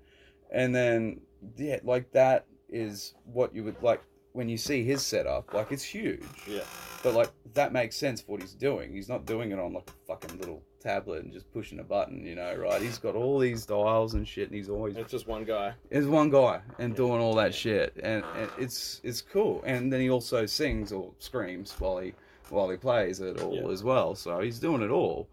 And 0.52 0.74
then 0.76 1.22
yeah, 1.58 1.80
like 1.84 2.12
that 2.12 2.46
is 2.70 3.14
what 3.26 3.54
you 3.56 3.64
would 3.64 3.82
like 3.82 4.02
when 4.34 4.48
you 4.48 4.58
see 4.58 4.84
his 4.84 5.02
setup. 5.06 5.54
Like 5.54 5.72
it's 5.72 5.84
huge. 5.84 6.24
Yeah. 6.48 6.62
But 7.04 7.14
like 7.14 7.30
that 7.54 7.74
makes 7.74 7.96
sense 7.96 8.22
for 8.22 8.34
what 8.34 8.42
he's 8.42 8.54
doing. 8.54 8.94
He's 8.94 9.10
not 9.10 9.26
doing 9.26 9.52
it 9.52 9.60
on 9.60 9.74
like 9.74 9.90
a 9.90 10.06
fucking 10.08 10.38
little 10.40 10.62
tablet 10.80 11.24
and 11.24 11.32
just 11.34 11.52
pushing 11.54 11.80
a 11.80 11.84
button, 11.84 12.26
you 12.26 12.36
know, 12.36 12.56
right? 12.56 12.82
He's 12.82 12.98
got 12.98 13.16
all 13.16 13.38
these 13.38 13.66
dials 13.66 14.14
and 14.16 14.28
shit, 14.28 14.48
and 14.48 14.56
he's 14.56 14.70
always 14.70 14.98
It's 14.98 15.12
just 15.12 15.28
one 15.28 15.44
guy. 15.44 15.74
It's 15.90 16.08
one 16.08 16.30
guy 16.30 16.62
and 16.80 16.96
doing 16.96 17.20
all 17.22 17.36
that 17.36 17.54
shit, 17.54 17.94
and, 18.02 18.24
and 18.36 18.50
it's 18.58 19.02
it's 19.04 19.22
cool. 19.22 19.62
And 19.66 19.92
then 19.92 20.00
he 20.02 20.10
also 20.10 20.46
sings 20.46 20.92
or 20.92 21.12
screams 21.20 21.74
while 21.80 21.98
he 22.00 22.14
while 22.50 22.70
he 22.70 22.78
plays 22.78 23.20
it 23.22 23.40
all 23.42 23.56
Yeah. 23.56 23.70
as 23.70 23.84
well. 23.84 24.16
So 24.16 24.40
he's 24.40 24.60
doing 24.60 24.82
it 24.82 24.90
all, 24.92 25.28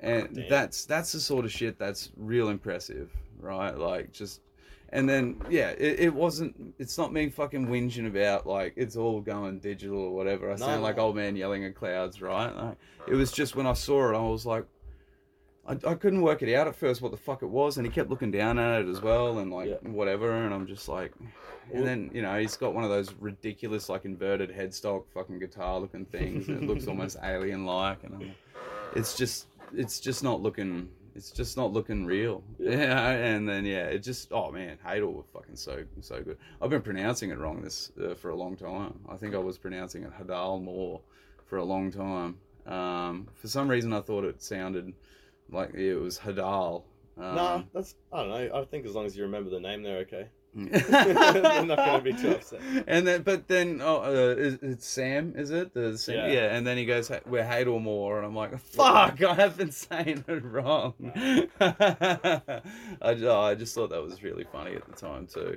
and 0.00 0.34
Damn. 0.34 0.48
that's 0.48 0.84
that's 0.86 1.12
the 1.12 1.20
sort 1.20 1.44
of 1.44 1.52
shit 1.52 1.78
that's 1.78 2.10
real 2.16 2.48
impressive, 2.48 3.10
right? 3.40 3.76
Like 3.76 4.12
just. 4.12 4.40
And 4.92 5.08
then, 5.08 5.40
yeah, 5.48 5.68
it, 5.78 6.00
it 6.00 6.12
wasn't. 6.12 6.74
It's 6.80 6.98
not 6.98 7.12
me 7.12 7.28
fucking 7.28 7.68
whinging 7.68 8.08
about 8.08 8.44
like 8.44 8.72
it's 8.74 8.96
all 8.96 9.20
going 9.20 9.60
digital 9.60 10.00
or 10.00 10.10
whatever. 10.10 10.48
I 10.50 10.54
No, 10.56 10.66
sound 10.66 10.82
like 10.82 10.98
old 10.98 11.14
man 11.14 11.36
yelling 11.36 11.64
at 11.64 11.76
clouds, 11.76 12.20
right? 12.20 12.50
Like, 12.56 12.76
it 13.06 13.14
was 13.14 13.30
just 13.30 13.54
when 13.54 13.68
I 13.68 13.74
saw 13.74 14.10
it, 14.10 14.16
I 14.16 14.20
was 14.20 14.44
like, 14.46 14.64
I, 15.64 15.74
I 15.86 15.94
couldn't 15.94 16.22
work 16.22 16.42
it 16.42 16.52
out 16.56 16.66
at 16.66 16.74
first 16.74 17.02
what 17.02 17.12
the 17.12 17.16
fuck 17.16 17.42
it 17.42 17.46
was, 17.48 17.76
and 17.76 17.86
he 17.86 17.92
kept 17.92 18.10
looking 18.10 18.32
down 18.32 18.58
at 18.58 18.82
it 18.82 18.88
as 18.88 19.00
well, 19.00 19.38
and 19.38 19.52
like 19.52 19.68
Yeah. 19.68 19.88
whatever, 19.88 20.32
and 20.32 20.52
I'm 20.52 20.66
just 20.66 20.88
like, 20.88 21.12
and 21.72 21.86
then 21.86 22.10
you 22.12 22.22
know 22.22 22.36
he's 22.40 22.56
got 22.56 22.74
one 22.74 22.82
of 22.82 22.90
those 22.90 23.14
ridiculous 23.20 23.88
like 23.88 24.04
inverted 24.04 24.50
headstock 24.50 25.04
fucking 25.14 25.38
guitar 25.38 25.78
looking 25.78 26.04
things, 26.06 26.48
and 26.48 26.64
it 26.64 26.66
looks 26.66 26.88
almost 26.88 27.16
alien 27.22 27.64
like, 27.64 28.02
and 28.02 28.14
I'm, 28.16 28.34
it's 28.96 29.16
just 29.16 29.46
it's 29.74 30.00
just 30.00 30.22
not 30.22 30.40
looking. 30.40 30.88
It's 31.14 31.32
just 31.32 31.56
not 31.56 31.72
looking 31.72 32.06
real, 32.06 32.44
yeah. 32.58 33.08
And 33.10 33.48
then 33.48 33.64
yeah, 33.64 33.86
it 33.86 33.98
just 33.98 34.32
oh 34.32 34.50
man, 34.50 34.78
Hadal 34.86 35.12
were 35.12 35.22
fucking 35.32 35.56
so 35.56 35.84
so 36.00 36.22
good. 36.22 36.38
I've 36.62 36.70
been 36.70 36.82
pronouncing 36.82 37.30
it 37.30 37.38
wrong 37.38 37.62
this 37.62 37.90
uh, 38.02 38.14
for 38.14 38.30
a 38.30 38.36
long 38.36 38.56
time. 38.56 39.00
I 39.08 39.16
think 39.16 39.34
I 39.34 39.38
was 39.38 39.58
pronouncing 39.58 40.04
it 40.04 40.12
Hadal 40.12 40.62
more 40.62 41.00
for 41.46 41.56
a 41.56 41.64
long 41.64 41.90
time. 41.90 42.38
Um, 42.66 43.28
for 43.34 43.48
some 43.48 43.68
reason, 43.68 43.92
I 43.92 44.00
thought 44.00 44.24
it 44.24 44.42
sounded 44.42 44.92
like 45.50 45.74
it 45.74 45.96
was 45.96 46.18
Hadal. 46.18 46.84
Um, 47.18 47.34
nah, 47.34 47.62
that's 47.74 47.96
I 48.12 48.22
don't 48.22 48.28
know. 48.30 48.60
I 48.60 48.64
think 48.64 48.86
as 48.86 48.94
long 48.94 49.06
as 49.06 49.16
you 49.16 49.24
remember 49.24 49.50
the 49.50 49.60
name, 49.60 49.82
they're 49.82 49.98
okay. 49.98 50.28
They're 50.54 51.64
not 51.64 51.76
gonna 51.78 52.02
be 52.02 52.12
too 52.12 52.30
upset. 52.36 52.60
And 52.88 53.06
then, 53.06 53.22
but 53.22 53.46
then, 53.46 53.80
oh, 53.82 54.02
uh, 54.02 54.34
is, 54.36 54.58
it's 54.62 54.86
Sam, 54.86 55.34
is 55.36 55.50
it? 55.50 55.72
The 55.74 55.96
Sam, 55.96 56.16
yeah. 56.16 56.26
Yeah. 56.32 56.56
And 56.56 56.66
then 56.66 56.76
he 56.76 56.84
goes, 56.86 57.06
"Hey, 57.08 57.20
"We're 57.24 57.44
Hadal 57.44 57.80
Maw," 57.80 58.16
and 58.16 58.26
I'm 58.26 58.34
like, 58.34 58.58
"Fuck, 58.58 59.22
I 59.22 59.34
have 59.34 59.56
been 59.56 59.70
saying 59.70 60.24
it 60.26 60.44
wrong." 60.44 60.94
I, 61.60 63.14
ju- 63.16 63.30
I 63.30 63.54
just 63.54 63.74
thought 63.74 63.90
that 63.90 64.02
was 64.02 64.22
really 64.22 64.44
funny 64.44 64.74
at 64.74 64.84
the 64.86 64.92
time 64.92 65.26
too. 65.26 65.56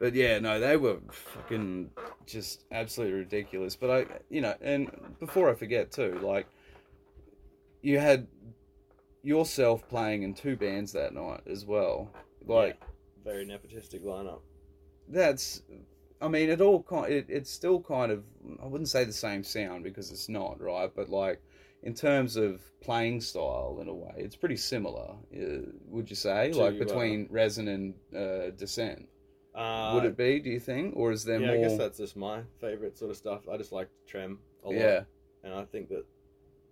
But 0.00 0.14
yeah, 0.14 0.40
no, 0.40 0.58
they 0.58 0.76
were 0.76 0.98
fucking 1.10 1.90
just 2.26 2.64
absolutely 2.72 3.18
ridiculous. 3.20 3.76
But 3.76 3.90
I, 3.90 4.06
you 4.28 4.40
know, 4.40 4.54
and 4.60 4.90
before 5.20 5.48
I 5.50 5.54
forget 5.54 5.92
too, 5.92 6.18
like, 6.20 6.46
you 7.82 8.00
had 8.00 8.26
yourself 9.22 9.88
playing 9.88 10.24
in 10.24 10.34
two 10.34 10.56
bands 10.56 10.92
that 10.94 11.14
night 11.14 11.42
as 11.48 11.64
well. 11.64 12.10
Like, 12.44 12.80
Yeah, 12.80 12.86
very 13.24 13.44
nepotistic 13.46 14.02
lineup. 14.02 14.40
that's 15.08 15.62
i 16.20 16.28
mean 16.28 16.48
it 16.48 16.60
all 16.60 16.82
kind 16.82 17.12
it, 17.12 17.26
it's 17.28 17.50
still 17.50 17.80
kind 17.80 18.12
of 18.12 18.22
i 18.62 18.66
wouldn't 18.66 18.88
say 18.88 19.04
the 19.04 19.12
same 19.12 19.42
sound 19.42 19.82
because 19.84 20.10
it's 20.10 20.28
not 20.28 20.60
right 20.60 20.90
but 20.94 21.08
like 21.08 21.40
in 21.82 21.94
terms 21.94 22.36
of 22.36 22.60
playing 22.80 23.20
style 23.20 23.78
in 23.80 23.88
a 23.88 23.94
way 23.94 24.12
it's 24.16 24.36
pretty 24.36 24.56
similar 24.56 25.14
uh, 25.36 25.60
would 25.88 26.08
you 26.08 26.16
say 26.16 26.52
To, 26.52 26.58
like 26.58 26.74
uh, 26.76 26.78
between 26.84 27.26
resin 27.30 27.68
and 27.68 27.94
uh, 28.16 28.50
descent 28.56 29.08
Uh, 29.54 29.92
would 29.94 30.04
it 30.04 30.16
be 30.16 30.38
do 30.40 30.50
you 30.50 30.60
think 30.60 30.94
or 30.96 31.12
is 31.12 31.24
there 31.24 31.40
yeah, 31.40 31.48
more 31.48 31.56
I 31.56 31.58
guess 31.58 31.76
that's 31.76 31.98
just 31.98 32.16
my 32.16 32.42
favorite 32.60 32.96
sort 32.96 33.10
of 33.10 33.16
stuff. 33.16 33.48
I 33.48 33.56
just 33.56 33.72
like 33.72 33.88
trem 34.06 34.38
a 34.64 34.68
lot. 34.70 34.76
yeah 34.78 35.04
and 35.44 35.52
I 35.54 35.64
think 35.64 35.88
that 35.88 36.04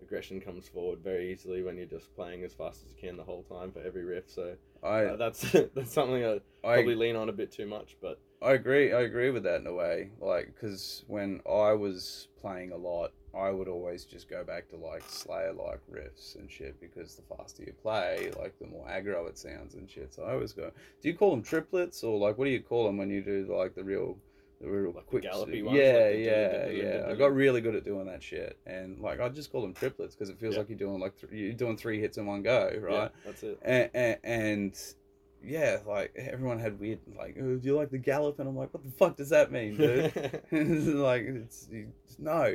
aggression 0.03 0.41
comes 0.41 0.69
forward 0.69 1.01
very 1.01 1.33
easily 1.33 1.63
when 1.63 1.77
you're 1.77 1.87
just 1.87 2.15
playing 2.15 2.43
as 2.45 2.55
fast 2.55 2.83
as 2.85 2.91
you 2.93 2.97
can 3.09 3.17
the 3.17 3.25
whole 3.25 3.43
time 3.43 3.73
for 3.73 3.81
every 3.81 4.05
riff. 4.05 4.25
So 4.31 4.55
i 4.83 5.05
uh, 5.05 5.17
that's 5.17 5.51
that's 5.75 5.93
something 5.93 6.25
I 6.25 6.41
I, 6.65 6.75
probably 6.75 6.95
lean 6.95 7.17
on 7.17 7.29
a 7.29 7.33
bit 7.33 7.51
too 7.51 7.67
much. 7.67 7.97
But 8.01 8.21
I 8.43 8.53
agree. 8.53 8.93
I 8.93 9.03
agree 9.03 9.31
with 9.31 9.43
that 9.45 9.61
in 9.61 9.67
a 9.67 9.75
way. 9.75 10.11
Like, 10.21 10.55
because 10.55 11.05
when 11.07 11.41
I 11.49 11.73
was 11.73 12.29
playing 12.41 12.73
a 12.73 12.77
lot, 12.77 13.13
I 13.35 13.51
would 13.51 13.69
always 13.69 14.05
just 14.05 14.29
go 14.29 14.43
back 14.45 14.69
to 14.71 14.77
like 14.77 15.03
Slayer 15.07 15.53
like 15.53 15.81
riffs 15.91 16.35
and 16.37 16.51
shit 16.51 16.81
because 16.81 17.15
the 17.15 17.23
faster 17.35 17.63
you 17.63 17.73
play, 17.81 18.33
like 18.39 18.59
the 18.59 18.67
more 18.67 18.87
aggro 18.87 19.29
it 19.29 19.39
sounds 19.39 19.75
and 19.75 19.89
shit. 19.89 20.13
So 20.15 20.25
I 20.25 20.33
always 20.33 20.53
go. 20.53 20.71
Do 21.03 21.09
you 21.09 21.17
call 21.17 21.31
them 21.31 21.43
triplets 21.43 22.03
or 22.03 22.19
like 22.19 22.39
what 22.39 22.47
do 22.47 22.51
you 22.51 22.63
call 22.63 22.87
them 22.87 22.97
when 22.97 23.11
you 23.11 23.23
do 23.23 23.47
like 23.55 23.75
the 23.75 23.85
real, 23.85 24.19
the 24.61 24.69
real 24.69 24.93
Like 24.93 25.07
quick? 25.07 25.23
gallopy 25.23 25.63
ones, 25.63 25.79
yeah, 25.79 25.93
like 26.11 26.19
yeah, 26.19 26.69
yeah. 26.69 27.07
I 27.09 27.15
got 27.15 27.35
really 27.35 27.61
good 27.61 27.75
at 27.75 27.85
doing 27.85 28.07
that 28.07 28.23
shit, 28.23 28.59
and 28.67 29.01
like 29.01 29.21
I 29.21 29.29
just 29.29 29.51
call 29.51 29.63
them 29.63 29.73
triplets 29.75 30.15
because 30.15 30.29
it 30.31 30.39
feels 30.39 30.55
Yeah. 30.55 30.61
like 30.61 30.69
you're 30.69 30.79
doing 30.79 31.01
like 31.01 31.17
th- 31.19 31.33
you're 31.33 31.53
doing 31.55 31.77
three 31.77 32.01
hits 32.01 32.19
in 32.19 32.27
one 32.27 32.43
go, 32.43 32.71
right? 32.81 32.93
yeah, 32.93 33.09
that's 33.25 33.43
it. 33.43 33.59
and, 33.63 33.91
and, 33.95 34.19
and 34.25 34.95
yeah, 35.43 35.79
like 35.87 36.13
everyone 36.17 36.59
had 36.59 36.79
weird 36.79 36.99
like, 37.19 37.37
oh, 37.41 37.57
do 37.57 37.61
you 37.63 37.75
like 37.75 37.91
the 37.91 37.97
gallop? 37.99 38.39
And 38.41 38.49
I'm 38.49 38.57
like, 38.57 38.75
what 38.75 38.85
the 38.85 38.91
fuck 38.91 39.17
does 39.17 39.31
that 39.31 39.51
mean, 39.51 39.77
dude? 39.79 40.13
Like 40.97 41.23
it's, 41.23 41.67
it's 41.71 42.19
no. 42.19 42.55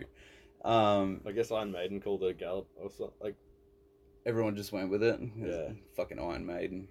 Um, 0.64 1.22
I 1.28 1.32
guess 1.32 1.52
Iron 1.52 1.72
Maiden 1.72 2.00
called 2.02 2.24
it 2.24 2.30
a 2.30 2.34
gallop 2.34 2.68
or 2.76 2.90
something. 2.90 3.14
Like, 3.22 3.36
everyone 4.26 4.56
just 4.56 4.72
went 4.72 4.90
with 4.90 5.04
it. 5.04 5.20
Yeah. 5.38 5.70
fucking 5.96 6.20
Iron 6.20 6.46
Maiden. 6.46 6.88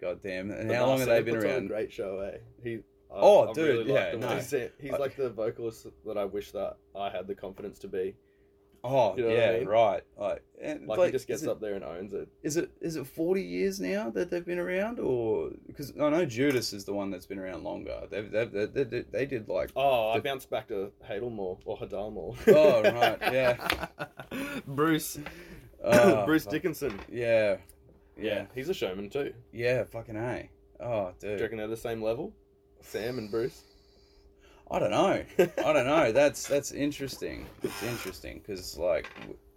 God 0.00 0.20
damn! 0.22 0.50
And 0.50 0.68
but 0.68 0.76
how 0.76 0.86
long 0.86 0.98
have 0.98 1.08
they 1.08 1.22
been 1.22 1.34
puts 1.36 1.44
on 1.46 1.50
a 1.50 1.54
around? 1.54 1.66
great 1.68 1.92
show, 1.92 2.18
eh? 2.20 2.38
He. 2.62 2.78
I- 3.14 3.20
Oh, 3.20 3.48
I 3.48 3.52
dude, 3.52 3.78
really 3.86 3.92
yeah, 3.92 4.12
him. 4.12 4.20
no. 4.20 4.28
He's, 4.36 4.50
he's 4.50 4.92
I- 4.92 4.96
like 4.96 5.16
the 5.16 5.30
vocalist 5.30 5.86
that 6.06 6.18
I 6.18 6.24
wish 6.24 6.50
that 6.52 6.76
I 6.96 7.10
had 7.10 7.26
the 7.26 7.34
confidence 7.34 7.78
to 7.80 7.88
be. 7.88 8.14
Oh 8.86 9.16
You 9.16 9.22
know 9.22 9.28
what 9.30 9.38
I 9.38 9.40
yeah, 9.52 9.58
mean? 9.60 9.66
right. 9.68 10.02
Like, 10.18 10.42
and, 10.60 10.86
Like, 10.86 10.98
like, 10.98 11.06
he 11.06 11.12
just 11.12 11.26
gets 11.26 11.40
is 11.40 11.48
it, 11.48 11.50
up 11.50 11.58
there 11.58 11.74
and 11.74 11.82
owns 11.82 12.12
it. 12.12 12.28
Is 12.42 12.58
it 12.58 12.70
is 12.82 12.96
it 12.96 13.06
forty 13.06 13.40
years 13.42 13.80
now 13.80 14.10
that 14.10 14.28
they've 14.30 14.44
been 14.44 14.58
around, 14.58 14.98
or 15.00 15.52
because 15.66 15.90
I 15.98 16.10
know 16.10 16.26
Judas 16.26 16.74
is 16.74 16.84
the 16.84 16.92
one 16.92 17.10
that's 17.10 17.24
been 17.24 17.38
around 17.38 17.64
longer. 17.64 18.02
They've, 18.10 18.30
they've, 18.30 18.52
they 18.52 18.66
they 18.66 18.84
they 18.84 19.00
they 19.10 19.24
did 19.26 19.48
like 19.48 19.70
Oh, 19.74 20.10
I 20.10 20.20
bounced 20.20 20.50
back 20.50 20.68
to 20.68 20.92
Hadalmore 21.08 21.60
or 21.64 21.78
Hadalmore. 21.78 22.36
Oh, 22.48 22.82
right, 22.82 23.18
yeah. 23.32 23.86
Bruce. 24.66 25.18
oh, 25.82 26.24
Bruce 26.26 26.44
fuck. 26.44 26.52
Dickinson. 26.52 27.00
Yeah, 27.10 27.56
Yeah, 28.18 28.24
yeah, 28.24 28.46
he's 28.54 28.68
a 28.68 28.74
showman 28.74 29.08
too. 29.08 29.32
yeah. 29.50 29.84
Fucking 29.84 30.16
a. 30.16 30.50
Oh, 30.80 31.12
Do 31.20 31.26
you 31.28 31.32
dude. 31.34 31.40
reckon 31.40 31.56
they're 31.56 31.68
the 31.68 31.76
same 31.78 32.02
level? 32.02 32.34
Sam 32.84 33.18
and 33.18 33.30
Bruce. 33.30 33.62
I 34.70 34.78
don't 34.78 34.90
know. 34.90 35.22
I 35.38 35.72
don't 35.72 35.86
know. 35.86 36.12
That's 36.12 36.46
that's 36.48 36.72
interesting. 36.72 37.46
It's 37.62 37.82
interesting 37.82 38.40
because 38.44 38.78
like 38.78 39.08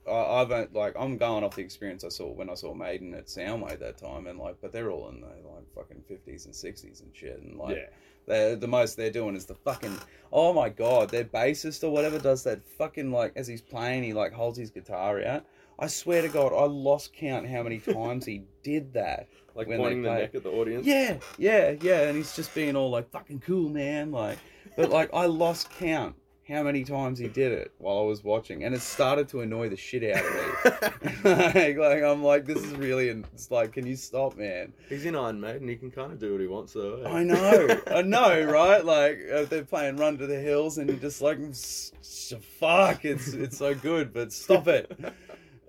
I, 0.07 0.41
I've 0.41 0.51
uh, 0.51 0.65
like 0.73 0.95
I'm 0.97 1.17
going 1.17 1.43
off 1.43 1.55
the 1.55 1.61
experience 1.61 2.03
I 2.03 2.09
saw 2.09 2.31
when 2.31 2.49
I 2.49 2.55
saw 2.55 2.73
Maiden 2.73 3.13
at 3.13 3.27
Soundwave 3.27 3.79
that 3.79 3.97
time, 3.97 4.27
and 4.27 4.39
like, 4.39 4.55
but 4.61 4.71
they're 4.71 4.91
all 4.91 5.09
in 5.09 5.21
the 5.21 5.27
like 5.27 5.73
fucking 5.75 6.03
fifties 6.07 6.45
and 6.45 6.55
sixties 6.55 7.01
and 7.01 7.15
shit, 7.15 7.41
and 7.41 7.57
like 7.57 7.77
yeah. 7.77 7.85
they're, 8.25 8.55
the 8.55 8.67
most 8.67 8.97
they're 8.97 9.09
doing 9.11 9.35
is 9.35 9.45
the 9.45 9.55
fucking 9.55 9.97
oh 10.31 10.53
my 10.53 10.69
god, 10.69 11.09
their 11.09 11.25
bassist 11.25 11.83
or 11.83 11.89
whatever 11.89 12.19
does 12.19 12.43
that 12.43 12.67
fucking 12.77 13.11
like 13.11 13.33
as 13.35 13.47
he's 13.47 13.61
playing, 13.61 14.03
he 14.03 14.13
like 14.13 14.33
holds 14.33 14.57
his 14.57 14.71
guitar 14.71 15.23
out. 15.23 15.45
I 15.79 15.87
swear 15.87 16.21
to 16.23 16.29
God, 16.29 16.53
I 16.53 16.65
lost 16.65 17.13
count 17.13 17.47
how 17.47 17.63
many 17.63 17.79
times 17.79 18.25
he 18.25 18.43
did 18.63 18.93
that. 18.93 19.27
Like 19.57 19.67
when 19.67 19.79
pointing 19.79 20.03
the 20.03 20.13
neck 20.13 20.35
at 20.35 20.43
the 20.43 20.51
audience. 20.51 20.85
Yeah, 20.85 21.17
yeah, 21.39 21.73
yeah, 21.81 22.01
and 22.03 22.15
he's 22.15 22.35
just 22.35 22.53
being 22.53 22.75
all 22.75 22.91
like 22.91 23.09
fucking 23.09 23.39
cool, 23.39 23.69
man. 23.69 24.11
Like, 24.11 24.37
but 24.75 24.91
like 24.91 25.09
I 25.15 25.25
lost 25.25 25.71
count 25.71 26.13
how 26.47 26.61
many 26.61 26.83
times 26.83 27.17
he 27.17 27.27
did 27.27 27.51
it 27.51 27.71
while 27.79 27.97
I 27.97 28.03
was 28.03 28.23
watching, 28.23 28.63
and 28.65 28.75
it 28.75 28.81
started 28.81 29.27
to 29.29 29.41
annoy 29.41 29.69
the 29.69 29.75
shit 29.75 30.03
out 30.15 30.23
of 30.23 30.31
me. 30.31 31.11
like, 31.23 31.77
like 31.77 32.03
I'm 32.03 32.23
like, 32.23 32.45
this 32.45 32.59
is 32.63 32.71
really, 32.73 33.09
it's 33.09 33.49
like, 33.49 33.73
can 33.73 33.87
you 33.87 33.95
stop, 33.95 34.37
man? 34.37 34.73
He's 34.89 35.05
in 35.05 35.15
Iron 35.15 35.41
Maiden. 35.41 35.67
He 35.67 35.75
can 35.75 35.89
kind 35.89 36.11
of 36.11 36.19
do 36.19 36.33
what 36.33 36.41
he 36.41 36.45
wants, 36.45 36.73
though. 36.73 37.01
eh? 37.03 37.09
I 37.09 37.23
know, 37.23 37.81
I 37.87 38.01
know, 38.03 38.43
right? 38.43 38.85
Like 38.85 39.21
uh, 39.33 39.45
they're 39.45 39.63
playing 39.63 39.97
"Run 39.97 40.19
to 40.19 40.27
the 40.27 40.39
Hills," 40.39 40.77
and 40.77 40.87
you're 40.87 40.99
just 40.99 41.19
like, 41.23 41.39
"S- 41.49 41.91
s- 41.99 42.35
"Fuck!" 42.59 43.05
It's 43.05 43.29
it's 43.33 43.57
so 43.57 43.73
good, 43.73 44.13
but 44.13 44.31
stop 44.31 44.67
it. 44.67 44.91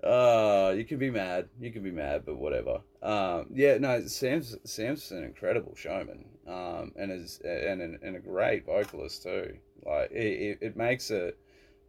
Uh, 0.03 0.73
you 0.77 0.85
can 0.85 0.97
be 0.97 1.09
mad, 1.09 1.49
you 1.59 1.71
can 1.71 1.83
be 1.83 1.91
mad, 1.91 2.23
but 2.25 2.37
whatever. 2.37 2.79
Um, 3.03 3.47
yeah, 3.53 3.77
no, 3.77 4.05
Sam's 4.07 4.55
Sam's 4.63 5.11
an 5.11 5.23
incredible 5.23 5.75
showman, 5.75 6.25
um, 6.47 6.93
and 6.95 7.11
is 7.11 7.41
and 7.43 7.81
and, 7.81 7.99
and 8.01 8.15
a 8.15 8.19
great 8.19 8.65
vocalist 8.65 9.23
too. 9.23 9.57
Like 9.85 10.11
it, 10.11 10.59
it, 10.61 10.77
makes 10.77 11.09
it 11.09 11.37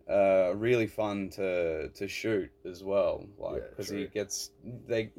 uh 0.09 0.53
really 0.57 0.87
fun 0.87 1.31
to 1.31 1.89
to 1.89 2.09
shoot 2.09 2.51
as 2.65 2.83
well. 2.83 3.27
Like 3.39 3.63
Yeah, 3.63 3.69
because 3.71 3.89
he 3.91 4.07
gets 4.07 4.51
they 4.87 5.11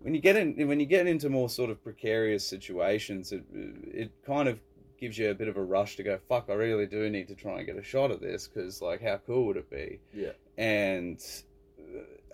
when 0.00 0.14
you 0.14 0.20
get 0.20 0.36
in 0.36 0.68
when 0.68 0.80
you 0.80 0.86
get 0.86 1.06
into 1.06 1.30
more 1.30 1.48
sort 1.48 1.70
of 1.70 1.82
precarious 1.82 2.46
situations, 2.46 3.32
it 3.32 3.44
it 3.52 4.12
kind 4.26 4.48
of 4.48 4.60
gives 5.00 5.16
you 5.16 5.30
a 5.30 5.34
bit 5.34 5.48
of 5.48 5.56
a 5.56 5.62
rush 5.62 5.96
to 5.96 6.02
go. 6.02 6.18
Fuck, 6.28 6.46
I 6.50 6.54
really 6.54 6.86
do 6.86 7.08
need 7.08 7.28
to 7.28 7.34
try 7.34 7.58
and 7.58 7.66
get 7.66 7.76
a 7.76 7.82
shot 7.82 8.10
at 8.10 8.20
this 8.20 8.48
because 8.48 8.82
like 8.82 9.02
how 9.02 9.18
cool 9.26 9.46
would 9.46 9.56
it 9.56 9.70
be? 9.70 10.00
Yeah. 10.12 10.32
And 10.58 11.22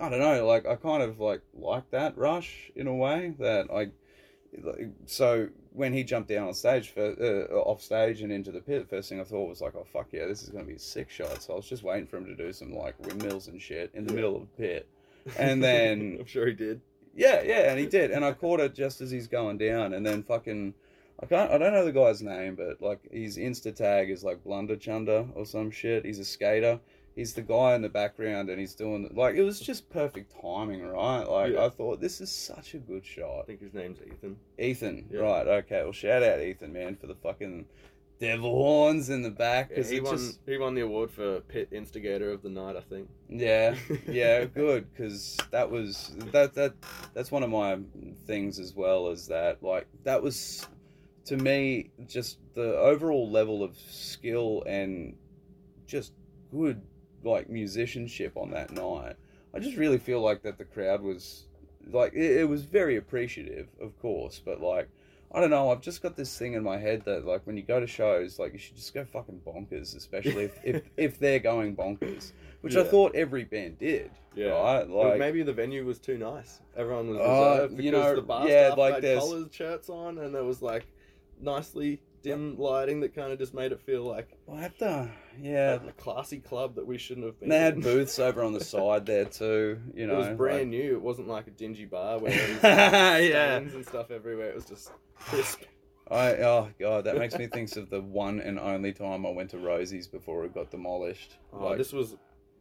I 0.01 0.09
don't 0.09 0.21
know, 0.21 0.47
like 0.47 0.67
I 0.67 0.77
kind 0.77 1.03
of 1.03 1.21
like 1.21 1.43
like 1.55 1.91
that 1.91 2.17
rush 2.17 2.71
in 2.75 2.87
a 2.87 2.95
way 2.95 3.35
that 3.39 3.67
I. 3.73 3.91
Like, 4.63 4.89
so 5.07 5.49
when 5.73 5.93
he 5.93 6.03
jumped 6.03 6.29
down 6.29 6.49
on 6.49 6.55
stage, 6.55 6.91
for, 6.91 7.05
uh, 7.21 7.55
off 7.55 7.81
stage 7.81 8.21
and 8.23 8.33
into 8.33 8.51
the 8.51 8.61
pit, 8.61 8.89
first 8.91 9.09
thing 9.09 9.21
I 9.21 9.25
thought 9.25 9.49
was 9.49 9.61
like, 9.61 9.75
"Oh 9.77 9.85
fuck 9.85 10.09
yeah, 10.13 10.27
this 10.27 10.43
is 10.43 10.49
gonna 10.49 10.65
be 10.65 10.75
a 10.75 10.79
sick 10.79 11.09
shot." 11.09 11.41
So 11.41 11.53
I 11.53 11.57
was 11.57 11.69
just 11.69 11.85
waiting 11.85 12.09
for 12.09 12.17
him 12.17 12.25
to 12.27 12.35
do 12.35 12.53
some 12.53 12.73
like 12.75 12.99
windmills 13.07 13.47
and 13.47 13.63
shit 13.63 13.93
in 13.95 14.05
the 14.07 14.11
Yeah. 14.13 14.17
middle 14.17 14.35
of 14.37 14.43
the 14.43 14.57
pit, 14.63 14.89
and 15.39 15.63
then 15.63 16.17
I'm 16.19 16.27
sure 16.27 16.49
he 16.49 16.55
did. 16.55 16.81
yeah, 17.15 17.43
yeah, 17.43 17.71
and 17.71 17.79
he 17.79 17.87
did, 17.87 18.11
and 18.11 18.25
I 18.25 18.33
caught 18.33 18.59
it 18.59 18.75
just 18.75 19.01
as 19.01 19.13
he's 19.13 19.29
going 19.29 19.59
down, 19.59 19.93
and 19.95 20.05
then 20.05 20.25
fucking, 20.25 20.75
I 21.23 21.27
can't, 21.27 21.51
I 21.53 21.59
don't 21.59 21.73
know 21.73 21.85
the 21.85 21.93
guy's 21.93 22.21
name, 22.21 22.57
but 22.57 22.83
like 22.83 23.09
his 23.13 23.37
Insta 23.37 23.73
tag 23.73 24.11
is 24.11 24.25
like 24.25 24.43
Blunder 24.43 24.75
Chunder 24.77 25.27
or 25.37 25.47
some 25.47 25.71
shit. 25.71 26.05
He's 26.05 26.19
a 26.19 26.25
skater. 26.25 26.81
He's 27.21 27.35
the 27.35 27.43
guy 27.43 27.75
in 27.75 27.83
the 27.83 27.91
background, 27.91 28.49
and 28.49 28.59
he's 28.59 28.75
doing 28.75 29.11
like 29.15 29.35
it 29.35 29.43
was 29.43 29.61
just 29.61 29.91
perfect 29.91 30.33
timing, 30.41 30.83
right? 30.87 31.23
Like 31.25 31.53
Yeah. 31.53 31.67
I 31.67 31.69
thought 31.69 32.01
this 32.01 32.19
is 32.23 32.33
such 32.33 32.73
a 32.73 32.79
good 32.79 33.05
shot. 33.05 33.41
I 33.41 33.43
think 33.43 33.61
his 33.61 33.75
name's 33.75 33.99
Ethan. 34.01 34.37
Ethan, 34.59 35.07
Yeah. 35.13 35.21
right? 35.21 35.47
Okay, 35.47 35.83
well 35.83 35.93
shout 35.93 36.23
out 36.23 36.41
Ethan, 36.41 36.73
man, 36.73 36.97
for 36.97 37.07
the 37.09 37.15
fucking 37.15 37.67
devil 38.21 38.51
horns 38.55 39.11
in 39.11 39.21
the 39.21 39.31
back 39.31 39.71
Yeah, 39.77 39.83
he 39.83 40.01
won. 40.01 40.17
just 40.17 40.41
He 40.47 40.57
won 40.57 40.75
the 40.75 40.81
award 40.81 41.11
for 41.11 41.41
pit 41.43 41.69
instigator 41.73 42.31
of 42.31 42.41
the 42.41 42.49
night. 42.49 42.77
I 42.77 42.81
think. 42.81 43.11
Yeah, 43.29 43.75
yeah, 44.09 44.47
good 44.47 44.87
because 44.91 45.37
that 45.51 45.71
was 45.71 46.15
that 46.33 46.55
that 46.55 46.73
that's 47.13 47.31
one 47.31 47.43
of 47.43 47.51
my 47.51 47.81
things 48.27 48.59
as 48.59 48.75
well. 48.75 49.09
as 49.09 49.27
that 49.27 49.63
like 49.63 49.87
that 50.05 50.23
was 50.23 50.67
to 51.27 51.37
me 51.37 51.91
just 52.07 52.39
the 52.55 52.79
overall 52.79 53.31
level 53.31 53.63
of 53.63 53.77
skill 53.77 54.63
and 54.67 55.19
just 55.87 56.15
good 56.51 56.81
like 57.25 57.49
musicianship 57.49 58.37
on 58.37 58.51
that 58.51 58.71
night. 58.71 59.17
I 59.55 59.59
just 59.59 59.77
really 59.77 59.99
feel 59.99 60.21
like 60.21 60.43
that 60.43 60.59
the 60.59 60.65
crowd 60.65 61.03
was 61.03 61.45
like 61.91 62.13
it, 62.15 62.41
it 62.41 62.49
was 62.49 62.65
very 62.65 62.97
appreciative, 62.97 63.69
of 63.81 63.99
course, 64.01 64.41
but 64.45 64.61
like. 64.61 64.89
I 65.33 65.39
don't 65.41 65.51
know. 65.51 65.71
I've 65.71 65.81
just 65.81 66.03
got 66.03 66.17
this 66.17 66.37
thing 66.37 66.55
in 66.55 66.65
my 66.65 66.77
head 66.77 67.05
that, 67.05 67.25
like, 67.25 67.47
when 67.47 67.57
you 67.57 67.63
go 67.63 67.79
to 67.79 67.87
shows, 67.87 68.41
like, 68.41 68.53
you 68.53 68.59
should 68.59 68.75
just 68.75 68.93
go 68.93 69.05
fucking 69.05 69.43
bonkers, 69.47 69.95
especially 69.97 70.47
if, 70.47 70.59
if, 70.65 70.83
if 70.97 71.19
they're 71.21 71.39
going 71.39 71.77
bonkers 71.77 72.33
which 72.61 72.77
I 72.77 72.85
thought 72.85 73.15
every 73.15 73.45
band 73.45 73.79
did. 73.79 74.11
Yeah. 74.35 74.51
right? 74.51 74.89
Like 74.89 75.19
maybe 75.19 75.43
the 75.43 75.53
venue 75.53 75.85
was 75.85 75.99
too 75.99 76.19
nice. 76.19 76.61
Everyone 76.77 77.09
was 77.09 77.19
Uh, 77.19 77.21
reserved 77.21 77.77
because 77.77 77.85
you 77.85 77.93
know, 77.93 78.15
the 78.15 78.23
bar 78.23 78.49
yeah, 78.49 78.75
like 78.77 79.03
had 79.03 79.19
collared 79.19 79.53
shirts 79.53 79.89
on, 79.89 80.19
and 80.19 80.35
there 80.35 80.45
was 80.45 80.63
like 80.63 80.87
nicely 81.41 82.01
dim 82.23 82.59
lighting 82.59 83.01
that 83.01 83.15
kind 83.15 83.33
of 83.33 83.39
just 83.39 83.55
made 83.55 83.73
it 83.73 83.81
feel 83.81 84.03
like 84.03 84.29
I 84.53 84.61
have 84.61 84.77
to, 84.79 85.11
yeah. 85.41 85.75
a 85.87 85.93
classy 85.93 86.39
club 86.39 86.75
that 86.77 86.87
we 86.87 86.99
shouldn't 86.99 87.27
have 87.27 87.39
been. 87.41 87.51
And 87.51 87.53
they 87.53 87.59
had 87.65 87.75
in. 87.75 87.81
booths 87.81 88.19
over 88.19 88.43
on 88.43 88.53
the 88.53 88.63
side 88.65 89.07
there 89.07 89.25
too. 89.25 89.79
You 89.95 90.07
know, 90.07 90.15
it 90.15 90.19
was 90.19 90.37
brand 90.37 90.59
like- 90.59 90.69
new. 90.69 90.95
It 90.95 91.03
wasn't 91.03 91.29
like 91.29 91.47
a 91.47 91.51
dingy 91.51 91.87
bar 91.87 92.19
where 92.19 92.31
there 92.37 92.49
was 92.55 92.63
Yeah. 93.31 93.57
stains 93.59 93.75
and 93.75 93.87
stuff 93.87 94.11
everywhere. 94.11 94.51
It 94.51 94.55
was 94.55 94.65
just 94.67 94.91
crisp. 95.19 95.63
I 96.11 96.35
oh 96.39 96.69
god, 96.81 97.05
that 97.05 97.17
makes 97.19 97.39
me 97.39 97.47
think 97.47 97.75
of 97.77 97.89
the 97.89 98.01
one 98.01 98.41
and 98.41 98.59
only 98.59 98.93
time 98.93 99.25
I 99.25 99.31
went 99.31 99.51
to 99.51 99.59
Rosie's 99.59 100.09
before 100.09 100.45
it 100.45 100.53
got 100.53 100.71
demolished. 100.71 101.37
Oh, 101.53 101.67
Like- 101.69 101.79
this 101.79 101.93
was 101.93 102.17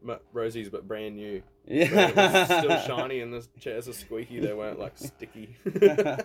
M- 0.07 0.19
Rosie's, 0.31 0.69
but 0.69 0.87
brand 0.87 1.15
new. 1.17 1.41
yeah, 1.65 2.09
it 2.09 2.15
was 2.15 2.45
still 2.45 2.79
shiny, 2.97 3.19
and 3.19 3.33
the 3.33 3.45
chairs 3.59 3.89
are 3.89 3.93
squeaky. 3.93 4.39
They 4.39 4.53
weren't 4.53 4.79
like 4.79 4.97
sticky. 4.97 5.57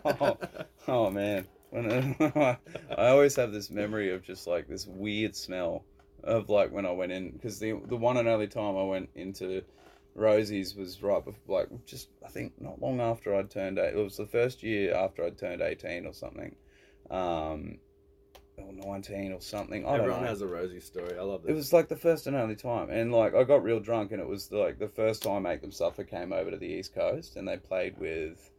oh, 0.04 0.38
oh, 0.86 1.10
man, 1.10 1.46
when 1.74 2.16
I 2.96 3.08
always 3.08 3.34
have 3.36 3.52
this 3.52 3.70
memory 3.70 4.12
of 4.12 4.22
just 4.22 4.46
like 4.46 4.68
this 4.68 4.86
weird 4.86 5.34
smell 5.34 5.84
of 6.22 6.48
like 6.48 6.70
when 6.70 6.86
I 6.86 6.92
went 6.92 7.12
in 7.12 7.32
because 7.32 7.58
the 7.58 7.72
the 7.86 7.96
one 7.96 8.16
and 8.16 8.28
only 8.28 8.46
time 8.46 8.76
I 8.76 8.84
went 8.84 9.10
into 9.14 9.62
Rosie's 10.14 10.76
was 10.76 11.02
right 11.02 11.24
before, 11.24 11.58
like 11.58 11.86
just 11.86 12.08
I 12.24 12.28
think 12.28 12.52
not 12.60 12.80
long 12.80 13.00
after 13.00 13.34
I'd 13.34 13.50
turned 13.50 13.78
eight. 13.78 13.94
It 13.94 14.02
was 14.02 14.16
the 14.16 14.26
first 14.26 14.62
year 14.62 14.94
after 14.94 15.24
I'd 15.24 15.36
turned 15.36 15.62
eighteen 15.62 16.06
or 16.06 16.14
something, 16.14 16.54
um, 17.10 17.78
or 18.56 18.72
nineteen 18.72 19.32
or 19.32 19.40
something. 19.40 19.84
I 19.84 19.96
don't 19.96 20.00
Everyone 20.02 20.24
has 20.26 20.42
a 20.42 20.46
Rosie 20.46 20.80
story. 20.80 21.18
I 21.18 21.22
love 21.22 21.42
this. 21.42 21.50
It 21.50 21.54
was 21.54 21.72
like 21.72 21.88
the 21.88 21.96
first 21.96 22.28
and 22.28 22.36
only 22.36 22.56
time, 22.56 22.90
and 22.90 23.12
like 23.12 23.34
I 23.34 23.42
got 23.42 23.64
real 23.64 23.80
drunk, 23.80 24.12
and 24.12 24.20
it 24.20 24.28
was 24.28 24.52
like 24.52 24.78
the 24.78 24.88
first 24.88 25.24
time 25.24 25.42
Make 25.42 25.60
Them 25.60 25.72
Suffer 25.72 26.04
came 26.04 26.32
over 26.32 26.52
to 26.52 26.56
the 26.56 26.68
East 26.68 26.94
Coast, 26.94 27.34
and 27.34 27.48
they 27.48 27.56
played 27.56 27.98
with 27.98 28.50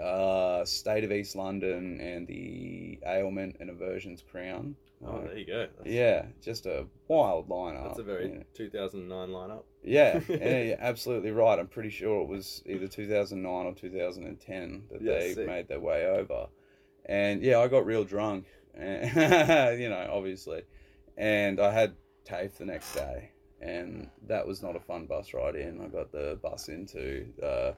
uh, 0.00 0.64
State 0.64 1.04
of 1.04 1.12
East 1.12 1.36
London 1.36 2.00
and 2.00 2.26
the 2.26 2.98
Ailment 3.06 3.56
and 3.60 3.70
Aversion's 3.70 4.22
Crown. 4.22 4.76
Oh, 5.04 5.20
there 5.22 5.36
you 5.36 5.46
go. 5.46 5.66
That's, 5.78 5.90
yeah, 5.90 6.26
just 6.40 6.66
a 6.66 6.86
wild 7.08 7.48
lineup. 7.48 7.88
that's 7.88 7.98
a 7.98 8.04
very 8.04 8.28
you 8.28 8.34
know. 8.36 8.42
2009 8.54 9.28
lineup. 9.30 9.62
Yeah, 9.84 10.20
yeah, 10.28 10.76
absolutely 10.78 11.32
right. 11.32 11.58
I'm 11.58 11.66
pretty 11.66 11.90
sure 11.90 12.22
it 12.22 12.28
was 12.28 12.62
either 12.66 12.86
2009 12.86 13.66
or 13.66 13.74
2010 13.74 14.84
that 14.92 15.02
Yeah, 15.02 15.18
they 15.18 15.34
sick. 15.34 15.44
made 15.46 15.66
their 15.66 15.80
way 15.80 16.06
over. 16.06 16.46
And 17.06 17.42
yeah, 17.42 17.58
I 17.58 17.66
got 17.66 17.84
real 17.84 18.04
drunk, 18.04 18.46
and, 18.76 19.04
you 19.80 19.88
know, 19.88 20.08
obviously. 20.12 20.62
And 21.16 21.58
I 21.58 21.72
had 21.72 21.94
TAFE 22.24 22.58
the 22.58 22.64
next 22.66 22.94
day, 22.94 23.30
and 23.60 24.08
that 24.28 24.46
was 24.46 24.62
not 24.62 24.76
a 24.76 24.80
fun 24.80 25.06
bus 25.06 25.34
ride 25.34 25.56
in. 25.56 25.80
I 25.80 25.88
got 25.88 26.12
the 26.12 26.38
bus 26.40 26.68
into 26.68 27.26
uh, 27.42 27.72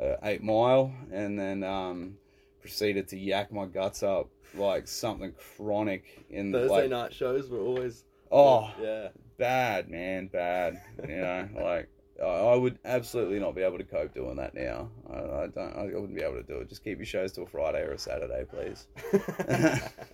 uh, 0.00 0.16
Eight 0.22 0.42
Mile, 0.42 0.92
and 1.12 1.38
then 1.38 1.62
um, 1.62 2.16
proceeded 2.60 3.08
to 3.08 3.18
yak 3.18 3.52
my 3.52 3.66
guts 3.66 4.02
up 4.02 4.28
like 4.54 4.86
something 4.86 5.32
chronic 5.56 6.24
in 6.30 6.52
the 6.52 6.60
Thursday 6.60 6.82
like, 6.82 6.90
night 6.90 7.14
shows 7.14 7.48
were 7.48 7.60
always. 7.60 8.04
Oh, 8.30 8.72
yeah. 8.80 9.08
bad, 9.36 9.88
man, 9.88 10.28
bad. 10.28 10.80
You 11.08 11.16
know, 11.16 11.48
like 11.62 11.88
I 12.22 12.26
I 12.26 12.54
would 12.54 12.78
absolutely 12.84 13.38
not 13.40 13.54
be 13.54 13.62
able 13.62 13.78
to 13.78 13.84
cope 13.84 14.14
doing 14.14 14.36
that 14.36 14.54
now. 14.54 14.90
I, 15.10 15.16
I 15.16 15.46
don't. 15.48 15.76
I 15.76 15.82
wouldn't 15.84 16.14
be 16.14 16.22
able 16.22 16.36
to 16.36 16.42
do 16.42 16.58
it. 16.58 16.68
Just 16.68 16.84
keep 16.84 16.98
your 16.98 17.06
shows 17.06 17.32
till 17.32 17.46
Friday 17.46 17.82
or 17.82 17.92
a 17.92 17.98
Saturday, 17.98 18.44
please. 18.44 18.86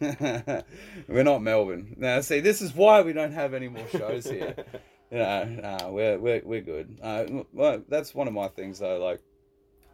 we're 1.09 1.23
not 1.23 1.43
Melbourne. 1.43 1.95
Now, 1.99 2.21
see, 2.21 2.41
this 2.41 2.63
is 2.63 2.75
why 2.75 3.03
we 3.03 3.13
don't 3.13 3.33
have 3.33 3.55
any 3.55 3.69
more 3.69 3.87
shows 3.89 4.25
here. 4.25 4.55
You 5.13 5.19
know, 5.19 5.45
nah, 5.45 5.91
we're 5.91 6.21
we're 6.21 6.41
we're 6.45 6.61
good. 6.61 7.01
Uh, 7.03 7.25
well, 7.53 7.83
that's 7.89 8.15
one 8.15 8.29
of 8.29 8.33
my 8.33 8.47
things 8.47 8.79
though. 8.79 9.05
Like, 9.05 9.21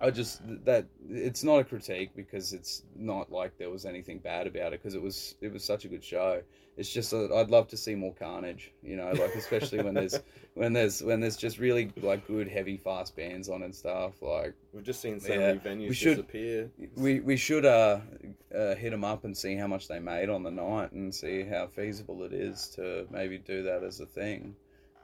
I 0.01 0.11
just 0.11 0.43
that 0.67 0.87
it's 1.09 1.43
not 1.43 1.57
a 1.61 1.65
critique 1.65 2.11
because 2.15 2.53
it's 2.53 2.83
not 2.95 3.33
like 3.33 3.57
there 3.57 3.71
was 3.71 3.87
anything 3.87 4.19
bad 4.19 4.47
about 4.47 4.75
it 4.75 4.83
because 4.83 4.95
it 4.95 5.01
was 5.03 5.37
it 5.41 5.53
was 5.53 5.65
such 5.65 5.85
a 5.85 5.89
good 5.89 6.05
show. 6.05 6.43
It's 6.77 6.91
just 6.93 7.11
that 7.13 7.33
I'd 7.33 7.49
love 7.49 7.69
to 7.69 7.77
see 7.79 7.95
more 7.95 8.13
carnage. 8.13 8.73
You 8.83 8.97
know, 8.97 9.11
like 9.13 9.35
especially 9.35 9.83
when 9.83 9.95
there's 9.95 10.21
when 10.55 10.75
there's 10.75 11.03
when 11.03 11.21
there's 11.21 11.39
just 11.39 11.59
really 11.59 11.91
like 12.03 12.27
good 12.27 12.47
heavy 12.49 12.77
fast 12.77 13.17
bands 13.17 13.49
on 13.49 13.63
and 13.63 13.75
stuff. 13.75 14.21
Like 14.21 14.55
We've 14.75 14.85
just 14.85 15.01
seen 15.01 15.19
so 15.19 15.33
Yeah, 15.33 15.55
many 15.55 15.59
venues 15.61 15.89
we 15.89 15.95
should- 15.95 16.17
disappear. 16.17 16.71
we 16.97 17.21
we 17.21 17.39
should 17.39 17.65
uh, 17.65 18.01
uh 18.55 18.75
hit 18.75 18.91
them 18.91 19.05
up 19.05 19.25
and 19.25 19.35
see 19.35 19.55
how 19.57 19.67
much 19.67 19.89
they 19.89 19.99
made 19.99 20.29
on 20.29 20.43
the 20.43 20.51
night 20.51 20.93
and 20.93 21.15
see 21.15 21.43
how 21.43 21.69
feasible 21.69 22.23
it 22.25 22.35
is 22.35 22.69
to 22.77 23.07
maybe 23.11 23.39
do 23.39 23.63
that 23.63 23.83
as 23.83 24.01
a 24.01 24.07
thing. 24.07 24.55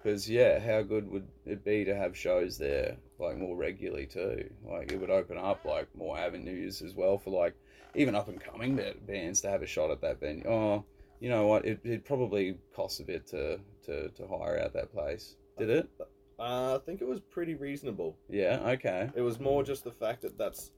Because 0.03 0.29
yeah, 0.29 0.59
how 0.59 0.83
good 0.83 1.09
would 1.11 1.29
it 1.47 1.65
be 1.65 1.85
to 1.85 1.95
have 1.95 2.15
shows 2.17 2.59
there 2.59 2.97
like 3.23 3.39
more 3.39 3.57
regularly 3.57 4.07
too? 4.07 4.49
Like 4.65 4.93
it 4.93 5.01
would 5.01 5.11
open 5.11 5.39
up 5.39 5.65
like 5.65 5.89
more 5.97 6.19
avenues 6.19 6.83
as 6.83 6.95
well 6.95 7.19
for 7.19 7.31
like 7.31 7.55
even 7.95 8.15
up 8.15 8.29
and 8.29 8.41
coming 8.41 8.81
bands 9.07 9.41
to 9.43 9.49
have 9.51 9.63
a 9.63 9.67
shot 9.67 9.91
at 9.91 10.01
that 10.01 10.21
venue. 10.21 10.45
Oh, 10.47 10.85
you 11.21 11.29
know 11.31 11.47
what? 11.47 11.65
It 11.65 11.81
it 11.85 12.05
probably 12.05 12.59
costs 12.75 13.01
a 13.01 13.05
bit 13.05 13.27
to 13.29 13.59
to 13.87 14.09
to 14.11 14.27
hire 14.27 14.61
out 14.63 14.73
that 14.75 14.93
place. 14.93 15.37
Did 15.59 15.71
it? 15.71 15.89
Uh, 16.39 16.77
I 16.77 16.79
think 16.85 17.01
it 17.01 17.07
was 17.07 17.21
pretty 17.21 17.55
reasonable. 17.55 18.17
Yeah. 18.29 18.59
Okay. 18.71 19.11
It 19.15 19.21
was 19.21 19.39
more 19.39 19.63
just 19.63 19.85
the 19.85 19.93
fact 19.93 20.23
that 20.23 20.37
that's 20.37 20.73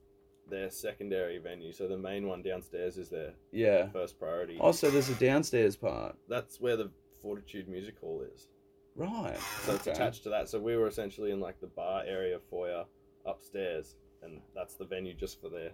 their 0.47 0.69
secondary 0.69 1.39
venue. 1.39 1.71
So 1.71 1.87
the 1.87 1.97
main 1.97 2.27
one 2.27 2.43
downstairs 2.43 2.97
is 2.97 3.09
their 3.09 3.33
Yeah. 3.51 3.89
first 3.89 4.19
priority. 4.19 4.59
Also, 4.59 4.91
there's 4.91 5.09
a 5.09 5.15
downstairs 5.15 5.75
part. 5.75 6.15
That's 6.29 6.59
where 6.61 6.77
the 6.77 6.91
Fortitude 7.21 7.67
Music 7.67 7.97
Hall 7.99 8.21
is. 8.35 8.49
Right. 8.95 9.37
So 9.65 9.73
it's 9.73 9.87
okay. 9.87 9.91
attached 9.91 10.23
to 10.23 10.29
that. 10.29 10.49
So 10.49 10.59
we 10.59 10.75
were 10.77 10.87
essentially 10.87 11.31
in 11.31 11.39
like 11.39 11.59
the 11.59 11.67
bar 11.67 12.03
area 12.07 12.39
foyer 12.49 12.85
upstairs, 13.25 13.95
and 14.23 14.41
that's 14.55 14.75
the 14.75 14.85
venue 14.85 15.13
just 15.13 15.41
for 15.41 15.49
their 15.49 15.71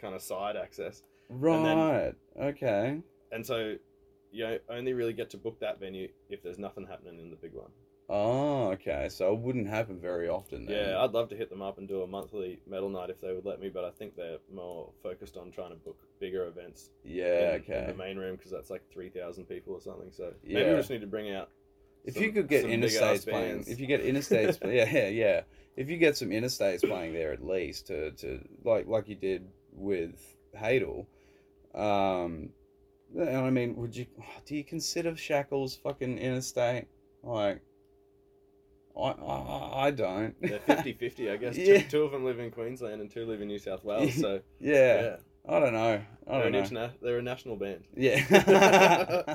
kind 0.00 0.14
of 0.14 0.22
side 0.22 0.56
access. 0.56 1.02
Right. 1.28 2.12
okay. 2.40 3.00
And 3.32 3.44
so 3.46 3.76
you 4.32 4.58
only 4.68 4.92
really 4.94 5.12
get 5.12 5.30
to 5.30 5.36
book 5.36 5.60
that 5.60 5.78
venue 5.80 6.08
if 6.28 6.42
there's 6.42 6.58
nothing 6.58 6.86
happening 6.86 7.20
in 7.20 7.30
the 7.30 7.36
big 7.36 7.52
one. 7.54 7.70
Oh, 8.10 8.70
okay. 8.72 9.08
So 9.08 9.32
it 9.32 9.38
wouldn't 9.38 9.66
happen 9.68 9.98
very 9.98 10.28
often 10.28 10.66
then. 10.66 10.88
Yeah, 10.88 11.02
I'd 11.02 11.12
love 11.12 11.30
to 11.30 11.36
hit 11.36 11.48
them 11.48 11.62
up 11.62 11.78
and 11.78 11.88
do 11.88 12.02
a 12.02 12.06
monthly 12.06 12.60
metal 12.68 12.90
night 12.90 13.08
if 13.08 13.18
they 13.20 13.32
would 13.32 13.46
let 13.46 13.60
me, 13.60 13.70
but 13.72 13.84
I 13.84 13.90
think 13.92 14.14
they're 14.14 14.36
more 14.52 14.90
focused 15.02 15.36
on 15.38 15.50
trying 15.52 15.70
to 15.70 15.76
book 15.76 15.96
bigger 16.20 16.46
events. 16.46 16.90
yeah. 17.04 17.54
in, 17.54 17.54
in 17.54 17.60
Okay. 17.62 17.84
the 17.88 17.94
main 17.94 18.18
room 18.18 18.36
because 18.36 18.50
that's 18.50 18.68
like 18.70 18.82
three 18.92 19.08
thousand 19.08 19.44
people 19.44 19.72
or 19.74 19.80
something. 19.80 20.10
So 20.12 20.34
maybe 20.42 20.60
Yeah. 20.60 20.70
we 20.72 20.76
just 20.76 20.90
need 20.90 21.00
to 21.00 21.06
bring 21.06 21.32
out. 21.32 21.48
If 22.04 22.14
some- 22.14 22.22
you 22.22 22.32
could 22.32 22.48
get 22.48 22.64
interstates 22.66 23.28
playing, 23.28 23.64
if 23.66 23.80
you 23.80 23.86
get 23.86 24.04
interstates, 24.04 24.58
yeah, 24.62 24.88
yeah, 24.90 25.08
yeah. 25.08 25.40
If 25.76 25.90
you 25.90 25.96
get 25.96 26.16
some 26.16 26.28
interstates 26.30 26.86
playing 26.86 27.14
there 27.14 27.32
at 27.32 27.44
least 27.44 27.88
to, 27.88 28.12
to 28.12 28.40
like 28.64 28.86
like 28.86 29.08
you 29.08 29.16
did 29.16 29.48
with 29.72 30.14
Hadal, 30.56 31.06
um, 31.74 32.50
and 33.18 33.36
I 33.38 33.50
mean, 33.50 33.74
would 33.76 33.96
you 33.96 34.06
do 34.46 34.54
you 34.54 34.64
consider 34.64 35.16
Shackles 35.16 35.76
fucking 35.82 36.18
interstate? 36.18 36.86
Like, 37.22 37.60
I 38.96 39.00
I, 39.10 39.86
I 39.86 39.90
don't. 39.90 40.34
They're 40.40 40.58
50-50, 40.68 41.32
I 41.32 41.36
guess. 41.38 41.56
Yeah. 41.56 41.78
Two, 41.82 41.88
two 41.88 42.02
of 42.02 42.12
them 42.12 42.24
live 42.24 42.38
in 42.38 42.50
Queensland 42.52 43.00
and 43.00 43.10
two 43.10 43.26
live 43.26 43.40
in 43.40 43.48
New 43.48 43.58
South 43.58 43.82
Wales. 43.82 44.14
So 44.14 44.40
yeah, 44.60 45.02
yeah, 45.02 45.16
I 45.48 45.58
don't 45.58 45.72
know. 45.72 46.00
I 46.28 46.38
they're, 46.38 46.50
don't 46.50 46.54
an 46.54 46.74
know. 46.74 46.80
interna- 46.86 46.92
they're 47.02 47.18
a 47.18 47.22
national 47.22 47.56
band. 47.56 47.84
Yeah. 47.96 48.20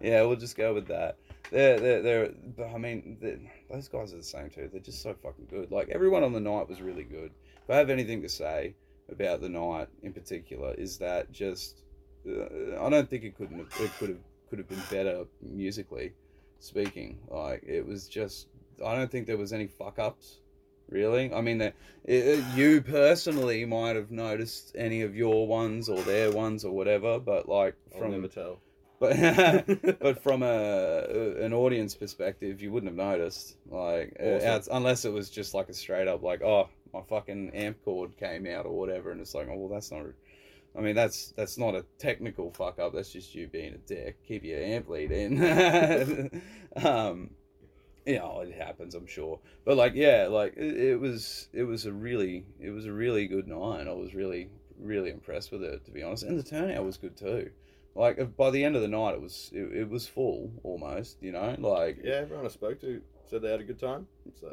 yeah, 0.00 0.22
we'll 0.22 0.36
just 0.36 0.56
go 0.56 0.74
with 0.74 0.88
that. 0.88 1.16
They're, 1.50 1.78
they're, 1.78 2.02
they're 2.02 2.68
I 2.74 2.78
mean, 2.78 3.18
they're- 3.20 3.40
those 3.70 3.88
guys 3.88 4.12
are 4.12 4.16
the 4.18 4.22
same 4.22 4.50
too. 4.50 4.68
They're 4.70 4.80
just 4.80 5.02
so 5.02 5.14
fucking 5.22 5.46
good. 5.50 5.70
Like, 5.70 5.88
everyone 5.90 6.22
on 6.24 6.32
the 6.32 6.40
night 6.40 6.68
was 6.68 6.80
really 6.80 7.04
good. 7.04 7.32
If 7.64 7.70
I 7.70 7.76
have 7.76 7.90
anything 7.90 8.22
to 8.22 8.28
say 8.28 8.74
about 9.10 9.40
the 9.40 9.48
night 9.48 9.88
in 10.02 10.12
particular, 10.12 10.74
is 10.74 10.98
that 10.98 11.32
just, 11.32 11.82
uh, 12.28 12.80
I 12.80 12.90
don't 12.90 13.08
think 13.08 13.24
it 13.24 13.36
couldn't 13.36 13.58
have, 13.58 13.68
it 13.80 13.90
could 13.98 14.08
have, 14.10 14.18
could 14.50 14.58
have 14.58 14.68
been 14.68 14.82
better 14.90 15.24
musically 15.42 16.12
speaking. 16.58 17.18
Like, 17.28 17.62
it 17.64 17.86
was 17.86 18.08
just, 18.08 18.48
I 18.84 18.94
don't 18.94 19.10
think 19.10 19.26
there 19.26 19.36
was 19.36 19.52
any 19.52 19.66
fuck 19.66 19.98
ups. 19.98 20.40
Really? 20.88 21.32
I 21.34 21.40
mean, 21.40 21.58
that 21.58 21.74
it, 22.04 22.44
you 22.54 22.80
personally 22.80 23.64
might 23.64 23.96
have 23.96 24.12
noticed 24.12 24.76
any 24.78 25.02
of 25.02 25.16
your 25.16 25.48
ones 25.48 25.88
or 25.88 26.00
their 26.02 26.30
ones 26.30 26.64
or 26.64 26.72
whatever, 26.72 27.18
but 27.18 27.48
like 27.48 27.74
I'll 27.92 27.98
from 28.02 28.12
never 28.12 28.28
tell. 28.28 28.60
But 28.98 29.16
but 30.00 30.22
from 30.22 30.42
a 30.42 31.34
an 31.40 31.52
audience 31.52 31.94
perspective, 31.94 32.60
you 32.60 32.72
wouldn't 32.72 32.90
have 32.90 32.96
noticed, 32.96 33.56
like, 33.70 34.16
uh, 34.20 34.38
Awesome. 34.44 34.76
unless 34.76 35.04
it 35.04 35.12
was 35.12 35.30
just 35.30 35.54
like 35.54 35.68
a 35.68 35.74
straight 35.74 36.08
up 36.08 36.22
like, 36.22 36.42
oh, 36.42 36.68
my 36.92 37.02
fucking 37.02 37.50
amp 37.50 37.76
cord 37.84 38.16
came 38.16 38.46
out 38.46 38.66
or 38.66 38.76
whatever, 38.78 39.10
and 39.10 39.20
it's 39.20 39.34
like, 39.34 39.48
oh, 39.50 39.56
well, 39.56 39.68
that's 39.68 39.90
not. 39.90 40.06
I 40.76 40.80
mean, 40.80 40.94
that's 40.94 41.32
that's 41.36 41.56
not 41.56 41.74
a 41.74 41.84
technical 41.98 42.50
fuck 42.50 42.78
up. 42.78 42.92
That's 42.92 43.10
just 43.10 43.34
you 43.34 43.48
being 43.48 43.74
a 43.74 43.78
dick. 43.78 44.22
Keep 44.26 44.44
your 44.44 44.60
amp 44.60 44.88
lead 44.88 45.10
in. 45.10 46.42
um, 46.76 47.30
you 48.06 48.18
know, 48.18 48.40
it 48.40 48.54
happens, 48.54 48.94
I'm 48.94 49.06
sure. 49.06 49.40
But 49.64 49.76
like, 49.76 49.94
yeah, 49.94 50.28
like 50.30 50.54
it, 50.56 50.76
it 50.76 51.00
was 51.00 51.48
it 51.52 51.64
was 51.64 51.86
a 51.86 51.92
really 51.92 52.44
it 52.60 52.70
was 52.70 52.86
a 52.86 52.92
really 52.92 53.26
good 53.26 53.48
night. 53.48 53.88
I 53.88 53.92
was 53.92 54.14
really 54.14 54.48
really 54.78 55.10
impressed 55.10 55.50
with 55.50 55.62
it, 55.62 55.84
to 55.86 55.90
be 55.90 56.02
honest. 56.02 56.24
And 56.24 56.38
the 56.38 56.42
turnout 56.42 56.84
was 56.84 56.98
good 56.98 57.16
too. 57.16 57.50
Like 57.96 58.36
by 58.36 58.50
the 58.50 58.62
end 58.62 58.76
of 58.76 58.82
the 58.82 58.88
night, 58.88 59.14
it 59.14 59.20
was 59.20 59.50
it, 59.52 59.76
it 59.76 59.88
was 59.88 60.06
full 60.06 60.52
almost. 60.62 61.22
You 61.22 61.32
know, 61.32 61.56
like 61.58 61.98
Yeah, 62.02 62.14
everyone 62.14 62.44
I 62.44 62.48
spoke 62.48 62.80
to 62.82 63.00
said 63.24 63.42
they 63.42 63.50
had 63.50 63.60
a 63.60 63.64
good 63.64 63.78
time. 63.78 64.06
So 64.40 64.52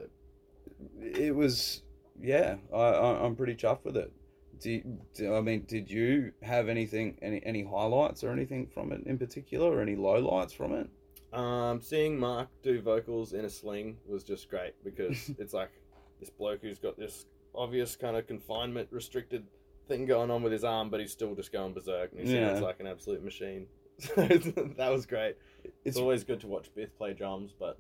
it 1.02 1.36
was 1.36 1.84
yeah. 2.22 2.56
I, 2.74 2.78
I 2.78 3.26
I'm 3.26 3.36
pretty 3.36 3.56
chuffed 3.56 3.84
with 3.84 3.98
it. 3.98 4.12
Do, 4.60 4.82
do 5.14 5.36
I 5.36 5.42
mean 5.42 5.66
did 5.68 5.90
you 5.90 6.32
have 6.42 6.70
anything 6.70 7.18
any 7.22 7.42
any 7.46 7.64
highlights 7.64 8.24
or 8.24 8.32
anything 8.32 8.68
from 8.68 8.92
it 8.94 9.02
in 9.06 9.18
particular 9.18 9.68
or 9.72 9.82
any 9.82 9.96
lowlights 9.96 10.54
from 10.56 10.74
it? 10.74 10.90
Um, 11.38 11.82
seeing 11.82 12.18
Mark 12.20 12.50
do 12.62 12.80
vocals 12.82 13.34
in 13.34 13.44
a 13.44 13.50
sling 13.50 13.98
was 14.08 14.24
just 14.24 14.50
great 14.50 14.76
because 14.84 15.32
it's 15.40 15.54
like 15.54 15.72
this 16.20 16.30
bloke 16.30 16.62
who's 16.62 16.80
got 16.80 16.98
this 16.98 17.26
obvious 17.56 17.96
kind 17.96 18.16
of 18.16 18.28
confinement 18.28 18.88
restricted 18.92 19.46
thing 19.88 20.06
going 20.06 20.32
on 20.32 20.42
with 20.44 20.52
his 20.52 20.64
arm, 20.64 20.90
but 20.90 21.00
he's 21.00 21.12
still 21.12 21.36
just 21.36 21.52
going 21.52 21.74
berserk 21.74 22.12
and 22.12 22.28
he 22.28 22.34
Yeah. 22.34 22.50
sounds 22.50 22.62
like 22.62 22.80
an 22.80 22.88
absolute 22.88 23.24
machine. 23.24 23.68
So 24.00 24.16
that 24.78 24.90
was 24.92 25.06
great. 25.06 25.36
It's, 25.64 25.74
It's 25.86 25.98
always 25.98 26.24
good 26.24 26.40
to 26.42 26.48
watch 26.48 26.74
Beth 26.76 26.98
play 26.98 27.14
drums, 27.14 27.54
but 27.58 27.78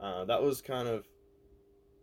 uh, 0.00 0.24
that 0.24 0.42
was 0.42 0.62
kind 0.62 0.88
of 0.88 1.04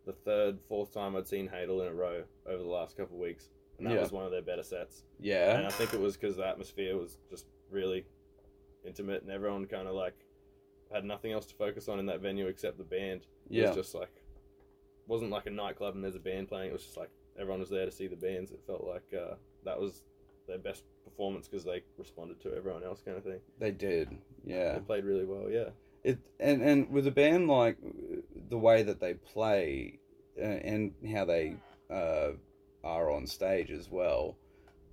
the 0.06 0.12
third, 0.12 0.58
fourth 0.68 0.92
time 0.94 1.16
I'd 1.16 1.26
seen 1.26 1.48
Hadal 1.48 1.82
in 1.82 1.88
a 1.88 1.94
row 1.94 2.22
over 2.46 2.62
the 2.62 2.68
last 2.68 2.96
couple 2.96 3.16
of 3.16 3.20
weeks, 3.20 3.48
and 3.78 3.86
that 3.86 3.94
Yeah. 3.94 4.00
was 4.00 4.12
one 4.12 4.24
of 4.24 4.30
their 4.30 4.42
better 4.42 4.62
sets. 4.62 5.02
Yeah. 5.18 5.54
And 5.54 5.62
yeah 5.62 5.68
I 5.68 5.72
think 5.72 5.92
it 5.92 6.00
was 6.00 6.16
because 6.16 6.36
the 6.36 6.46
atmosphere 6.46 6.96
was 6.96 7.18
just 7.28 7.46
really 7.70 8.06
intimate, 8.86 9.22
and 9.22 9.30
everyone 9.30 9.66
kind 9.66 9.88
of 9.88 9.94
like 9.94 10.14
had 10.92 11.04
nothing 11.04 11.32
else 11.32 11.44
to 11.46 11.54
focus 11.56 11.88
on 11.88 11.98
in 11.98 12.06
that 12.06 12.20
venue 12.20 12.46
except 12.46 12.78
the 12.78 12.84
band. 12.84 13.22
It 13.50 13.56
yeah 13.56 13.66
was 13.68 13.76
just 13.76 13.94
like 13.94 14.22
wasn't 15.08 15.30
like 15.32 15.46
a 15.46 15.50
nightclub 15.50 15.94
and 15.96 16.04
there's 16.04 16.14
a 16.14 16.20
band 16.20 16.48
playing. 16.48 16.70
It 16.70 16.74
was 16.74 16.84
just 16.84 16.96
like 16.96 17.10
everyone 17.38 17.60
was 17.60 17.70
there 17.70 17.86
to 17.86 17.92
see 17.92 18.06
the 18.06 18.16
bands. 18.16 18.50
It 18.50 18.60
felt 18.66 18.84
like 18.84 19.04
uh, 19.14 19.34
that 19.64 19.78
was 19.80 20.02
their 20.46 20.58
best 20.58 20.82
performance 21.04 21.48
because 21.48 21.64
they 21.64 21.82
responded 21.96 22.40
to 22.42 22.54
everyone 22.54 22.82
else, 22.82 23.02
kind 23.04 23.16
of 23.16 23.24
thing. 23.24 23.40
they 23.58 23.70
did 23.70 24.16
yeah. 24.44 24.74
They 24.74 24.80
played 24.80 25.04
really 25.04 25.24
well. 25.24 25.50
Yeah, 25.50 25.70
It 26.04 26.18
and 26.40 26.62
and 26.62 26.90
with 26.90 27.06
a 27.06 27.10
band 27.10 27.48
like 27.48 27.76
the 28.48 28.58
way 28.58 28.82
that 28.82 29.00
they 29.00 29.14
play 29.14 29.98
uh, 30.40 30.44
and 30.44 30.92
how 31.12 31.24
they 31.24 31.56
uh, 31.90 32.30
are 32.84 33.10
on 33.10 33.26
stage 33.26 33.70
as 33.70 33.90
well, 33.90 34.36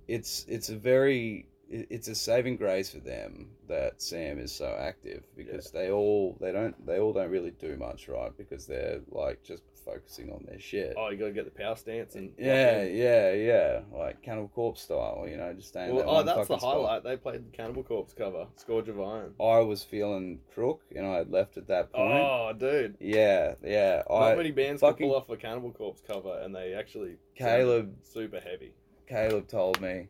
it's 0.08 0.44
it's 0.48 0.68
a 0.68 0.76
very 0.76 1.46
it's 1.68 2.06
a 2.06 2.14
saving 2.14 2.56
grace 2.56 2.90
for 2.90 3.00
them 3.00 3.48
that 3.68 4.00
Sam 4.00 4.38
is 4.38 4.52
so 4.52 4.76
active 4.78 5.24
because 5.36 5.72
they 5.72 5.90
all 5.90 6.36
they 6.40 6.52
don't 6.52 6.86
they 6.86 7.00
all 7.00 7.12
don't 7.12 7.30
really 7.30 7.50
do 7.50 7.76
much 7.76 8.08
right 8.08 8.30
because 8.36 8.66
they're 8.66 9.00
like 9.10 9.42
just 9.42 9.64
focusing 9.86 10.30
on 10.30 10.44
their 10.46 10.58
shit. 10.58 10.94
Oh, 10.98 11.08
you 11.08 11.16
gotta 11.16 11.30
get 11.32 11.44
the 11.46 11.50
power 11.62 11.76
stance 11.76 12.16
and 12.16 12.32
Yeah, 12.36 12.82
yeah, 12.82 13.32
yeah, 13.32 13.80
like 13.92 14.20
Cannibal 14.22 14.48
Corpse 14.48 14.82
style, 14.82 15.24
you 15.30 15.36
know, 15.36 15.52
just 15.54 15.68
staying. 15.68 15.94
Well, 15.94 16.04
that 16.04 16.10
oh, 16.10 16.22
that's 16.22 16.48
the 16.48 16.54
fucking 16.54 16.58
spot. 16.58 16.74
highlight. 16.74 17.04
They 17.04 17.16
played 17.16 17.46
the 17.50 17.56
Cannibal 17.56 17.84
Corpse 17.84 18.12
cover, 18.12 18.46
Scourge 18.56 18.88
of 18.88 19.00
Iron. 19.00 19.32
I 19.40 19.60
was 19.60 19.82
feeling 19.82 20.40
crook, 20.52 20.82
and 20.94 21.06
I 21.06 21.18
had 21.18 21.30
left 21.30 21.56
at 21.56 21.68
that 21.68 21.92
point. 21.92 22.12
Oh, 22.12 22.52
dude. 22.58 22.96
Yeah, 23.00 23.54
yeah. 23.64 24.02
Not 24.10 24.22
I 24.22 24.34
many 24.34 24.50
bands 24.50 24.80
fucking- 24.80 24.96
can 24.98 25.06
pull 25.08 25.16
off 25.16 25.30
a 25.30 25.36
Cannibal 25.36 25.70
Corpse 25.72 26.02
cover, 26.06 26.40
and 26.42 26.54
they 26.54 26.74
actually 26.74 27.16
Caleb- 27.36 27.94
super 28.02 28.40
heavy. 28.40 28.72
Caleb 29.08 29.46
told 29.48 29.80
me, 29.80 30.08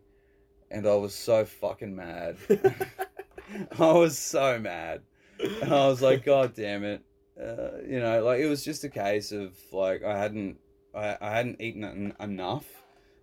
and 0.71 0.87
I 0.87 0.95
was 0.95 1.15
so 1.15 1.45
fucking 1.45 1.95
mad. 1.95 2.37
I 3.79 3.93
was 3.93 4.19
so 4.19 4.59
mad. 4.59 5.03
And 5.39 5.73
I 5.73 5.87
was 5.87 6.01
like, 6.03 6.25
God 6.25 6.55
damn 6.55 6.83
it. 6.83 7.03
Uh, 7.41 7.79
you 7.87 8.01
know, 8.01 8.25
like 8.25 8.41
it 8.41 8.47
was 8.47 8.65
just 8.65 8.85
a 8.85 8.89
case 8.89 9.33
of 9.33 9.53
like 9.73 10.03
I 10.03 10.17
hadn't 10.19 10.59
I, 10.95 11.17
I 11.21 11.31
hadn't 11.31 11.61
eaten 11.61 11.85
en- 11.85 12.15
enough, 12.21 12.65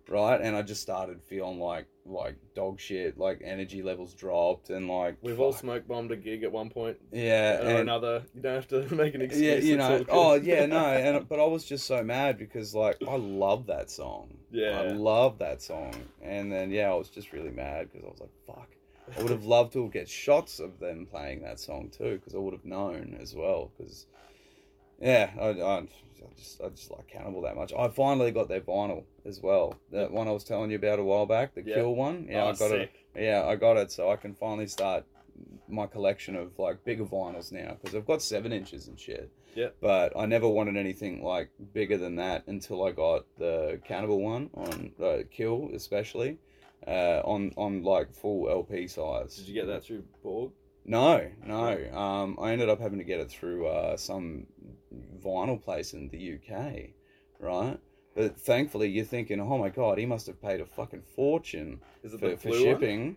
right? 0.08 0.40
And 0.40 0.54
I 0.56 0.62
just 0.62 0.82
started 0.82 1.20
feeling 1.22 1.58
like 1.58 1.86
like 2.06 2.36
dog 2.54 2.78
shit, 2.78 3.18
like 3.18 3.40
energy 3.42 3.82
levels 3.82 4.14
dropped 4.14 4.70
and 4.70 4.86
like 4.88 5.16
We've 5.22 5.40
all 5.40 5.52
smoke 5.52 5.88
bombed 5.88 6.12
a 6.12 6.16
gig 6.16 6.42
at 6.44 6.52
one 6.52 6.68
point 6.70 6.98
yeah, 7.10 7.56
or 7.56 7.68
and- 7.70 7.78
another. 7.80 8.22
You 8.34 8.42
don't 8.42 8.54
have 8.54 8.68
to 8.68 8.94
make 8.94 9.14
an 9.14 9.22
excuse. 9.22 9.64
yeah, 9.64 9.70
you 9.70 9.76
know. 9.76 10.04
Oh, 10.08 10.34
yeah, 10.34 10.66
no, 10.66 10.76
and 10.84 11.28
but 11.28 11.40
I 11.40 11.46
was 11.46 11.64
just 11.64 11.86
so 11.86 12.02
mad 12.04 12.38
because 12.38 12.74
like 12.74 12.96
I 13.08 13.16
love 13.16 13.66
that 13.66 13.90
song. 13.90 14.36
Yeah. 14.52 14.80
I 14.80 14.88
love 14.92 15.38
that 15.38 15.60
song, 15.62 15.94
and 16.22 16.52
then 16.52 16.70
yeah, 16.70 16.90
I 16.90 16.94
was 16.94 17.08
just 17.08 17.32
really 17.32 17.50
mad 17.50 17.88
because 17.90 18.04
I 18.06 18.10
was 18.10 18.20
like, 18.20 18.30
fuck. 18.46 18.68
I 19.16 19.22
would 19.22 19.30
have 19.30 19.44
loved 19.44 19.72
to 19.74 19.88
get 19.90 20.08
shots 20.08 20.60
of 20.60 20.78
them 20.80 21.06
playing 21.06 21.42
that 21.42 21.60
song 21.60 21.90
too, 21.90 22.16
because 22.18 22.34
I 22.34 22.38
would 22.38 22.54
have 22.54 22.64
known 22.64 23.16
as 23.20 23.34
well. 23.34 23.70
Because 23.76 24.06
yeah, 25.00 25.30
I, 25.38 25.46
I, 25.48 25.78
I 25.78 25.86
just 26.36 26.60
I 26.62 26.68
just 26.70 26.90
like 26.90 27.06
Cannibal 27.08 27.42
that 27.42 27.56
much. 27.56 27.72
I 27.78 27.88
finally 27.88 28.30
got 28.30 28.48
their 28.48 28.60
vinyl 28.60 29.04
as 29.26 29.40
well. 29.42 29.74
That 29.92 30.10
one 30.10 30.28
I 30.28 30.32
was 30.32 30.44
telling 30.44 30.70
you 30.70 30.76
about 30.76 30.98
a 30.98 31.04
while 31.04 31.26
back, 31.26 31.54
the 31.54 31.62
Yeah. 31.62 31.74
Kill 31.76 31.94
one. 31.94 32.26
Yeah, 32.30 32.44
Oh, 32.44 32.48
I 32.48 32.52
got 32.52 32.70
sick. 32.70 32.92
it. 33.14 33.22
Yeah, 33.22 33.44
I 33.44 33.56
got 33.56 33.76
it, 33.76 33.92
so 33.92 34.10
I 34.10 34.16
can 34.16 34.34
finally 34.34 34.66
start 34.66 35.04
my 35.68 35.86
collection 35.86 36.36
of 36.36 36.58
like 36.58 36.84
bigger 36.84 37.04
vinyls 37.04 37.50
now 37.52 37.76
because 37.80 37.94
I've 37.94 38.06
got 38.06 38.22
seven 38.22 38.52
inches 38.52 38.88
and 38.88 38.98
shit. 38.98 39.30
Yeah. 39.54 39.68
But 39.80 40.12
I 40.16 40.26
never 40.26 40.48
wanted 40.48 40.76
anything 40.76 41.22
like 41.22 41.50
bigger 41.72 41.96
than 41.96 42.16
that 42.16 42.44
until 42.46 42.84
I 42.84 42.90
got 42.92 43.24
the 43.38 43.80
Cannibal 43.84 44.20
one 44.20 44.50
on 44.54 44.92
uh, 45.02 45.18
Kill, 45.30 45.70
especially 45.74 46.38
uh, 46.86 47.20
on 47.24 47.52
on 47.56 47.82
like 47.82 48.12
full 48.14 48.48
LP 48.48 48.88
size. 48.88 49.36
Did 49.36 49.48
you 49.48 49.54
get 49.54 49.66
that 49.66 49.84
through 49.84 50.04
Borg? 50.22 50.52
No, 50.84 51.30
no. 51.44 51.92
Um, 51.94 52.36
I 52.40 52.52
ended 52.52 52.68
up 52.68 52.78
having 52.80 52.98
to 52.98 53.04
get 53.04 53.20
it 53.20 53.30
through 53.30 53.66
uh, 53.66 53.96
some 53.96 54.46
vinyl 55.24 55.62
place 55.62 55.94
in 55.94 56.08
the 56.10 56.34
UK, 56.34 56.90
right? 57.40 57.78
But 58.14 58.38
thankfully, 58.38 58.90
you're 58.90 59.04
thinking, 59.04 59.40
oh 59.40 59.58
my 59.58 59.70
god, 59.70 59.98
he 59.98 60.06
must 60.06 60.26
have 60.26 60.40
paid 60.40 60.60
a 60.60 60.66
fucking 60.66 61.02
fortune 61.16 61.80
for, 62.18 62.36
for 62.36 62.52
shipping. 62.52 63.16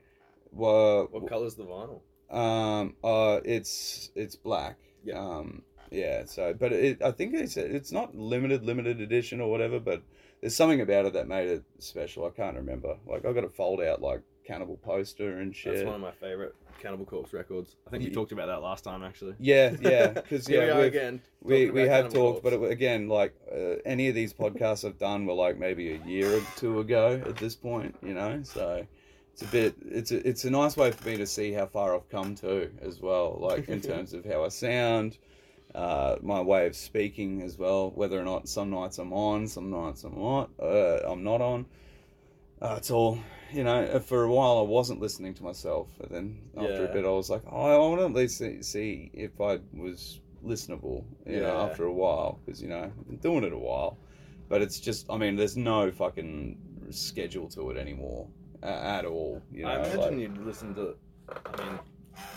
Well, 0.52 1.08
What 1.12 1.28
color's 1.28 1.56
the 1.56 1.66
vinyl? 1.66 2.02
um, 2.32 2.96
uh, 3.04 3.42
it's 3.46 4.12
it's 4.16 4.36
black. 4.36 4.78
Yeah. 5.04 5.20
Um, 5.20 5.62
yeah. 5.92 6.26
So, 6.26 6.54
but 6.54 6.72
it, 6.74 7.02
I 7.04 7.12
think 7.12 7.34
it's 7.36 7.58
it's 7.58 7.92
not 7.92 8.16
limited 8.16 8.64
limited 8.64 9.02
edition 9.02 9.40
or 9.42 9.52
whatever. 9.52 9.80
But 9.80 10.04
there's 10.42 10.56
something 10.56 10.82
about 10.82 11.06
it 11.06 11.14
that 11.14 11.28
made 11.28 11.48
it 11.50 11.64
special. 11.80 12.26
I 12.26 12.30
can't 12.30 12.56
remember. 12.56 12.98
Like 13.08 13.26
I 13.26 13.34
got 13.34 13.44
a 13.44 13.50
fold 13.50 13.82
out 13.82 14.02
like 14.02 14.22
cannibal 14.46 14.78
poster 14.78 15.40
and 15.40 15.56
shit. 15.56 15.76
That's 15.76 15.86
one 15.86 15.96
of 15.96 16.02
my 16.02 16.12
favourite 16.12 16.54
Cannibal 16.80 17.06
Corpse 17.06 17.34
records. 17.34 17.76
I 17.88 17.90
think 17.90 18.04
we 18.04 18.10
Ye- 18.10 18.16
talked 18.16 18.32
about 18.32 18.48
that 18.48 18.62
last 18.62 18.84
time, 18.84 19.04
actually. 19.04 19.36
Yeah, 19.40 19.76
yeah, 19.82 20.08
because 20.14 20.48
yeah, 20.48 20.76
we've- 20.76 20.88
again. 20.88 21.22
we 21.42 21.70
we 21.70 21.82
have 21.82 22.06
Cannibal 22.06 22.34
talked, 22.34 22.44
but 22.44 22.54
it, 22.54 22.64
again, 22.72 23.10
like 23.10 23.34
uh, 23.52 23.76
any 23.86 24.08
of 24.10 24.16
these 24.16 24.34
podcasts 24.34 24.88
I've 24.88 24.98
done 25.00 25.26
were 25.26 25.34
like 25.34 25.58
maybe 25.58 25.94
a 25.94 26.06
year 26.06 26.38
or 26.38 26.42
two 26.56 26.80
ago 26.80 27.22
at 27.26 27.36
this 27.38 27.56
point, 27.56 27.96
you 28.02 28.14
know. 28.14 28.42
So 28.44 28.86
it's 29.34 29.42
a 29.42 29.48
bit, 29.48 29.76
it's 29.86 30.12
a, 30.12 30.28
it's 30.28 30.46
a 30.46 30.50
nice 30.50 30.78
way 30.78 30.92
for 30.92 31.08
me 31.10 31.18
to 31.18 31.28
see 31.28 31.52
how 31.52 31.66
far 31.66 31.96
I've 31.96 32.10
come 32.10 32.36
to 32.36 32.70
as 32.82 33.02
well, 33.02 33.38
like 33.42 33.68
in 33.70 33.82
terms 33.92 34.14
of 34.14 34.24
how 34.26 34.44
I 34.46 34.50
sound, 34.50 35.18
uh, 35.78 36.16
my 36.22 36.42
way 36.42 36.66
of 36.68 36.76
speaking 36.76 37.42
as 37.44 37.58
well. 37.58 37.92
Whether 37.92 38.20
or 38.20 38.24
not 38.26 38.50
some 38.50 38.70
nights 38.72 38.98
I'm 38.98 39.14
on, 39.14 39.48
some 39.48 39.70
nights 39.70 40.04
I'm 40.04 40.20
not, 40.20 40.50
uh, 40.62 41.00
I'm 41.12 41.24
not 41.24 41.40
on. 41.42 41.66
Uh, 42.62 42.76
it's 42.78 42.90
all, 42.92 43.20
you 43.54 43.64
know. 43.64 43.84
uh, 43.84 44.00
For 44.00 44.24
a 44.24 44.32
while, 44.32 44.58
I 44.58 44.62
wasn't 44.64 45.00
listening 45.00 45.34
to 45.36 45.44
myself, 45.44 45.90
and 46.02 46.10
then 46.10 46.42
after 46.58 46.86
a 46.86 46.94
bit, 46.94 47.06
I 47.06 47.10
was 47.10 47.30
like, 47.30 47.44
oh, 47.52 47.66
I 47.76 47.78
want 47.78 48.00
to 48.02 48.06
at 48.06 48.14
least 48.14 48.40
see, 48.40 48.62
see 48.64 49.12
if 49.14 49.40
I 49.40 49.60
was 49.74 50.20
listenable, 50.44 51.04
you 51.26 51.40
know, 51.42 51.54
Yeah. 51.54 51.64
after 51.70 51.84
a 51.86 51.94
while, 51.94 52.40
because 52.46 52.62
you 52.62 52.68
know, 52.70 52.82
I've 52.84 53.08
been 53.08 53.18
doing 53.18 53.44
it 53.44 53.54
a 53.54 53.58
while. 53.58 53.98
But 54.50 54.62
it's 54.62 54.80
just, 54.80 55.06
I 55.12 55.18
mean, 55.18 55.36
there's 55.36 55.58
no 55.58 55.92
fucking 55.92 56.58
schedule 56.90 57.50
to 57.50 57.70
it 57.72 57.78
anymore 57.78 58.28
uh, 58.64 58.68
at 58.98 59.06
all. 59.06 59.42
You 59.52 59.64
know, 59.64 59.70
I 59.70 59.76
imagine 59.76 60.00
like- 60.00 60.18
you'd 60.20 60.38
listen 60.40 60.74
to. 60.76 60.96
I 61.30 61.64
mean, 61.64 61.80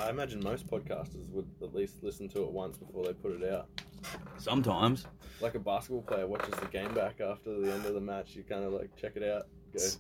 I 0.01 0.11
imagine 0.11 0.43
most 0.43 0.67
podcasters 0.67 1.29
would 1.31 1.49
at 1.63 1.75
least 1.75 2.03
listen 2.03 2.29
to 2.31 2.43
it 2.43 2.51
once 2.51 2.77
before 2.77 3.05
they 3.05 3.13
put 3.13 3.33
it 3.41 3.53
out. 3.53 3.69
sometimes. 4.39 5.07
Like 5.41 5.55
a 5.55 5.59
basketball 5.59 6.03
player 6.03 6.27
watches 6.27 6.55
the 6.61 6.67
game 6.67 6.93
back 6.95 7.21
after 7.21 7.59
the 7.61 7.73
end 7.73 7.87
of 7.87 7.95
the 7.95 8.01
match, 8.01 8.35
you 8.37 8.43
kind 8.43 8.65
of 8.65 8.73
like 8.73 8.95
check 8.97 9.13
it 9.17 9.23
out. 9.23 9.47
Go, 9.73 9.83
S- 9.83 9.99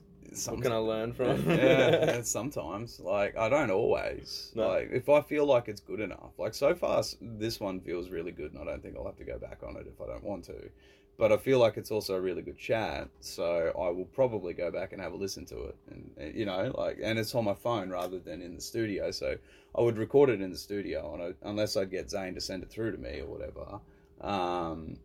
what 0.48 0.60
can 0.62 0.72
I 0.72 0.76
learn 0.76 1.12
from? 1.14 1.48
yeah, 1.50 2.20
sometimes 2.22 3.00
like 3.00 3.36
I 3.38 3.48
don't 3.48 3.70
always 3.70 4.52
No. 4.54 4.68
like 4.68 4.90
if 4.92 5.08
I 5.08 5.22
feel 5.22 5.46
like 5.46 5.68
it's 5.68 5.80
good 5.80 6.00
enough. 6.00 6.32
Like 6.38 6.54
so 6.54 6.74
far, 6.74 7.02
this 7.22 7.58
one 7.58 7.80
feels 7.80 8.10
really 8.10 8.32
good, 8.32 8.52
and 8.52 8.60
I 8.60 8.64
don't 8.64 8.82
think 8.82 8.96
I'll 8.98 9.06
have 9.06 9.16
to 9.16 9.24
go 9.24 9.38
back 9.38 9.60
on 9.66 9.76
it 9.76 9.86
if 9.86 10.00
I 10.00 10.06
don't 10.12 10.24
want 10.24 10.44
to. 10.44 10.70
But 11.20 11.32
I 11.32 11.36
feel 11.36 11.58
like 11.58 11.76
it's 11.76 11.90
also 11.90 12.14
a 12.14 12.20
really 12.20 12.40
good 12.40 12.56
chat, 12.56 13.08
so 13.20 13.72
I 13.78 13.90
will 13.90 14.06
probably 14.06 14.54
go 14.54 14.70
back 14.70 14.92
and 14.92 15.02
have 15.02 15.12
a 15.12 15.16
listen 15.16 15.44
to 15.46 15.64
it, 15.64 15.76
and 15.90 16.10
uh, 16.18 16.24
you 16.34 16.46
know, 16.46 16.72
like, 16.78 16.98
and 17.02 17.18
it's 17.18 17.34
on 17.34 17.44
my 17.44 17.52
phone 17.52 17.90
rather 17.90 18.18
than 18.18 18.40
in 18.40 18.54
the 18.54 18.60
studio, 18.60 19.10
so 19.10 19.36
I 19.76 19.82
would 19.82 19.98
record 19.98 20.30
it 20.30 20.40
in 20.40 20.50
the 20.50 20.56
studio, 20.56 21.12
and 21.12 21.22
I, 21.22 21.48
unless 21.48 21.76
I'd 21.76 21.90
get 21.90 22.10
Zane 22.10 22.34
to 22.36 22.40
send 22.40 22.62
it 22.62 22.70
through 22.70 22.92
to 22.92 22.98
me 22.98 23.20
or 23.20 23.26
whatever, 23.26 23.80
um, 24.22 24.96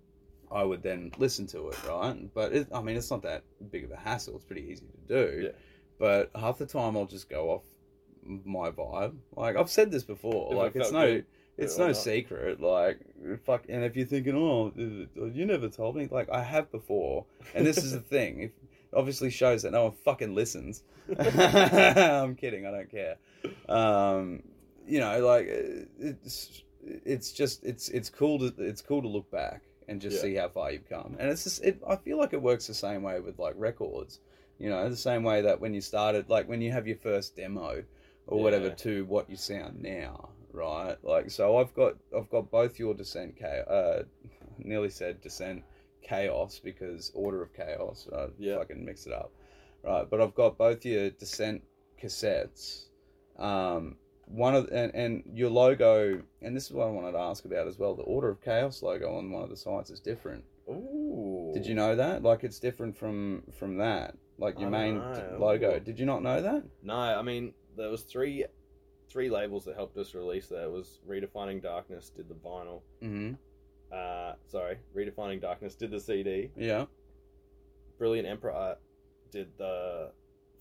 I 0.50 0.64
would 0.64 0.82
then 0.82 1.12
listen 1.18 1.48
to 1.48 1.68
it, 1.68 1.84
right? 1.84 2.34
But 2.34 2.54
it, 2.54 2.68
I 2.74 2.82
mean, 2.82 2.96
it's 2.96 3.12
not 3.12 3.22
that 3.24 3.44
big 3.70 3.84
of 3.84 3.92
a 3.92 3.98
hassle; 3.98 4.38
it's 4.38 4.46
pretty 4.46 4.70
easy 4.72 4.86
to 4.86 5.14
do. 5.14 5.42
Yeah. 5.44 5.50
But 6.00 6.32
half 6.34 6.58
the 6.60 6.66
time, 6.66 6.96
I'll 6.96 7.06
just 7.06 7.30
go 7.30 7.50
off 7.50 7.64
my 8.24 8.72
vibe. 8.72 9.16
Like 9.36 9.58
I've 9.58 9.70
said 9.70 9.92
this 9.92 10.04
before, 10.04 10.54
If 10.54 10.58
like 10.58 10.76
it's 10.78 10.92
no. 10.94 11.06
good, 11.06 11.26
It's 11.58 11.78
no 11.78 11.88
not. 11.88 11.98
secret, 11.98 12.60
like 12.62 13.00
fuck. 13.46 13.64
And 13.70 13.84
if 13.84 13.96
you're 13.96 14.06
thinking, 14.06 14.36
oh, 14.36 14.74
uh, 14.78 15.22
uh, 15.22 15.26
you 15.28 15.46
never 15.46 15.70
told 15.70 15.96
me, 15.96 16.08
like 16.12 16.30
I 16.30 16.44
have 16.44 16.72
before, 16.72 17.26
and 17.54 17.66
this 17.66 17.78
is 17.78 17.92
the 17.94 18.00
thing. 18.16 18.42
If 18.42 18.52
obviously 18.94 19.30
shows 19.30 19.64
that 19.64 19.72
no 19.72 19.84
one 19.86 19.94
fucking 20.04 20.34
listens. 20.36 20.84
I'm 21.20 22.36
kidding. 22.36 22.66
I 22.66 22.72
don't 22.72 22.90
care. 22.92 23.18
Um, 23.70 24.44
you 24.88 25.00
know, 25.00 25.26
like 25.26 25.48
uh, 25.48 25.86
it's 26.00 26.64
it's 26.84 27.32
just 27.32 27.64
it's 27.64 27.90
it's 27.90 28.10
cool 28.10 28.40
to 28.40 28.54
it's 28.58 28.82
cool 28.82 29.02
to 29.02 29.08
look 29.08 29.30
back 29.32 29.62
and 29.88 30.02
just 30.02 30.18
Yeah. 30.18 30.22
see 30.24 30.36
how 30.36 30.50
far 30.50 30.72
you've 30.72 30.90
come. 30.90 31.16
And 31.20 31.30
it's 31.30 31.44
just 31.44 31.64
it. 31.64 31.82
I 31.88 31.96
feel 31.96 32.18
like 32.18 32.34
it 32.34 32.42
works 32.42 32.68
the 32.68 32.74
same 32.74 33.02
way 33.04 33.20
with 33.20 33.40
like 33.40 33.54
records. 33.58 34.20
You 34.60 34.70
know, 34.70 34.90
the 34.90 34.96
same 34.96 35.24
way 35.24 35.42
that 35.42 35.60
when 35.60 35.74
you 35.74 35.82
started, 35.82 36.30
like 36.30 36.48
when 36.48 36.62
you 36.62 36.72
have 36.72 36.88
your 36.88 36.96
first 36.98 37.36
demo 37.36 37.84
or 38.28 38.42
whatever, 38.42 38.70
to 38.70 39.06
what 39.06 39.30
you 39.30 39.36
sound 39.36 39.82
now, 39.82 40.30
right? 40.56 40.96
Like, 41.04 41.30
so 41.30 41.58
I've 41.58 41.74
got 41.74 41.94
I've 42.16 42.30
got 42.30 42.50
both 42.52 42.80
your 42.80 42.94
descent, 42.94 43.36
cha- 43.40 43.46
uh, 43.72 44.04
nearly 44.58 44.90
said 44.90 45.22
descent 45.22 45.64
chaos 46.02 46.60
because 46.64 47.12
order 47.14 47.42
of 47.44 47.54
chaos. 47.54 48.08
I 48.16 48.28
Yeah. 48.38 48.58
fucking 48.58 48.84
mix 48.86 49.06
it 49.08 49.14
up, 49.14 49.32
right? 49.84 50.10
But 50.10 50.22
I've 50.22 50.36
got 50.36 50.58
both 50.58 50.86
your 50.86 51.10
descent 51.12 51.64
cassettes. 52.02 52.86
Um, 53.38 53.98
one 54.28 54.56
of 54.56 54.70
and, 54.72 54.94
and 54.96 55.24
your 55.34 55.50
logo, 55.50 56.22
and 56.42 56.56
this 56.56 56.66
is 56.66 56.72
what 56.72 56.88
I 56.88 56.92
wanted 56.92 57.12
to 57.12 57.20
ask 57.20 57.46
about 57.46 57.68
as 57.68 57.78
well. 57.78 57.96
The 57.96 58.04
order 58.04 58.30
of 58.30 58.42
chaos 58.42 58.82
logo 58.82 59.16
on 59.18 59.32
one 59.32 59.44
of 59.44 59.50
the 59.50 59.58
sites 59.58 59.90
is 59.92 60.00
different. 60.00 60.44
Ooh. 60.70 61.52
Did 61.54 61.66
you 61.68 61.76
know 61.76 61.96
that? 61.96 62.24
Like, 62.24 62.44
it's 62.44 62.60
different 62.60 62.98
from 62.98 63.44
from 63.60 63.78
that. 63.78 64.16
Like 64.38 64.60
your 64.60 64.68
I 64.70 64.72
main 64.72 64.96
know. 64.98 65.38
logo. 65.40 65.80
Did 65.80 66.00
you 66.00 66.06
not 66.06 66.22
know 66.24 66.42
that? 66.42 66.64
No, 66.84 66.96
I 66.96 67.22
mean 67.22 67.54
there 67.78 67.90
was 67.90 68.02
three 68.04 68.46
three 69.16 69.30
labels 69.30 69.64
that 69.64 69.76
helped 69.78 69.96
us 69.98 70.14
release 70.14 70.48
that. 70.48 70.70
Was 70.70 71.00
Redefining 71.08 71.62
Darkness 71.64 72.10
did 72.10 72.28
the 72.28 72.36
vinyl. 72.36 72.82
Mm-hmm. 73.02 73.36
Uh, 73.90 74.34
sorry, 74.48 74.76
Redefining 74.94 75.40
Darkness 75.42 75.74
did 75.76 75.90
the 75.92 76.02
CD. 76.02 76.52
Yeah. 76.58 76.84
Brilliant 77.98 78.28
Emperor 78.28 78.52
Art 78.52 78.80
did 79.32 79.48
the 79.58 80.12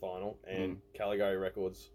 vinyl, 0.01 0.37
and 0.47 0.77
Mm. 0.77 0.81
Caligari 0.97 1.37
Records 1.37 1.91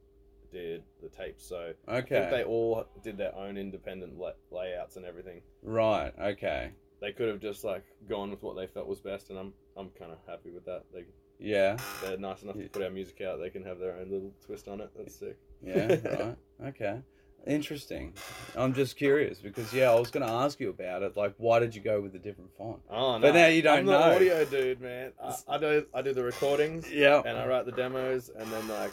did 0.52 0.84
the 1.02 1.08
tapes. 1.08 1.45
So 1.48 1.72
I 1.88 2.02
think 2.02 2.12
Okay. 2.12 2.30
they 2.30 2.43
all 2.43 2.86
did 3.04 3.17
their 3.17 3.34
own 3.36 3.56
independent 3.58 4.17
la- 4.17 4.34
layouts 4.52 4.98
and 4.98 5.06
everything. 5.06 5.41
Right. 5.63 6.12
Okay. 6.19 6.72
They 7.00 7.13
could 7.13 7.30
have 7.30 7.39
just 7.39 7.63
like 7.63 7.86
gone 8.10 8.32
with 8.32 8.43
what 8.43 8.58
they 8.58 8.67
felt 8.67 8.86
was 8.88 9.00
best, 9.00 9.30
and 9.30 9.39
I'm 9.39 9.54
I'm 9.78 9.91
kind 9.91 10.12
of 10.12 10.17
happy 10.28 10.52
with 10.52 10.65
that. 10.65 10.84
They 10.93 11.06
Yeah. 11.39 11.78
they're 12.04 12.17
nice 12.17 12.43
enough 12.43 12.58
to 12.58 12.67
put 12.69 12.84
our 12.84 12.89
music 12.89 13.21
out. 13.21 13.39
They 13.39 13.49
can 13.49 13.63
have 13.63 13.80
their 13.80 13.93
own 13.95 14.10
little 14.12 14.34
twist 14.45 14.67
on 14.67 14.82
it. 14.82 14.89
That's 14.97 15.15
sick. 15.15 15.38
Yeah. 15.63 15.88
right. 16.04 16.36
Okay. 16.67 16.99
Interesting. 17.47 18.13
I'm 18.58 18.73
just 18.73 18.97
curious 18.97 19.39
because 19.39 19.73
yeah, 19.73 19.89
I 19.91 19.95
was 19.97 20.12
going 20.12 20.25
to 20.25 20.32
ask 20.32 20.60
you 20.60 20.69
about 20.69 21.04
it. 21.04 21.15
Like, 21.15 21.34
why 21.38 21.60
did 21.60 21.73
you 21.73 21.82
go 21.82 22.02
with 22.02 22.13
a 22.15 22.19
different 22.19 22.52
font? 22.58 22.80
Oh 22.89 23.17
no! 23.17 23.21
But 23.21 23.34
now 23.34 23.47
you 23.47 23.62
don't 23.62 23.80
I'm 23.80 23.86
the 23.86 23.91
know. 23.97 24.15
audio 24.15 24.43
dude, 24.43 24.82
man. 24.82 25.13
I, 25.23 25.36
I 25.47 25.58
do 25.58 25.86
I 25.93 26.02
do 26.02 26.13
the 26.13 26.23
recordings 26.23 26.91
Yeah. 26.91 27.21
and 27.25 27.38
I 27.38 27.47
write 27.47 27.65
the 27.65 27.71
demos, 27.71 28.30
and 28.38 28.52
then 28.52 28.67
like 28.67 28.91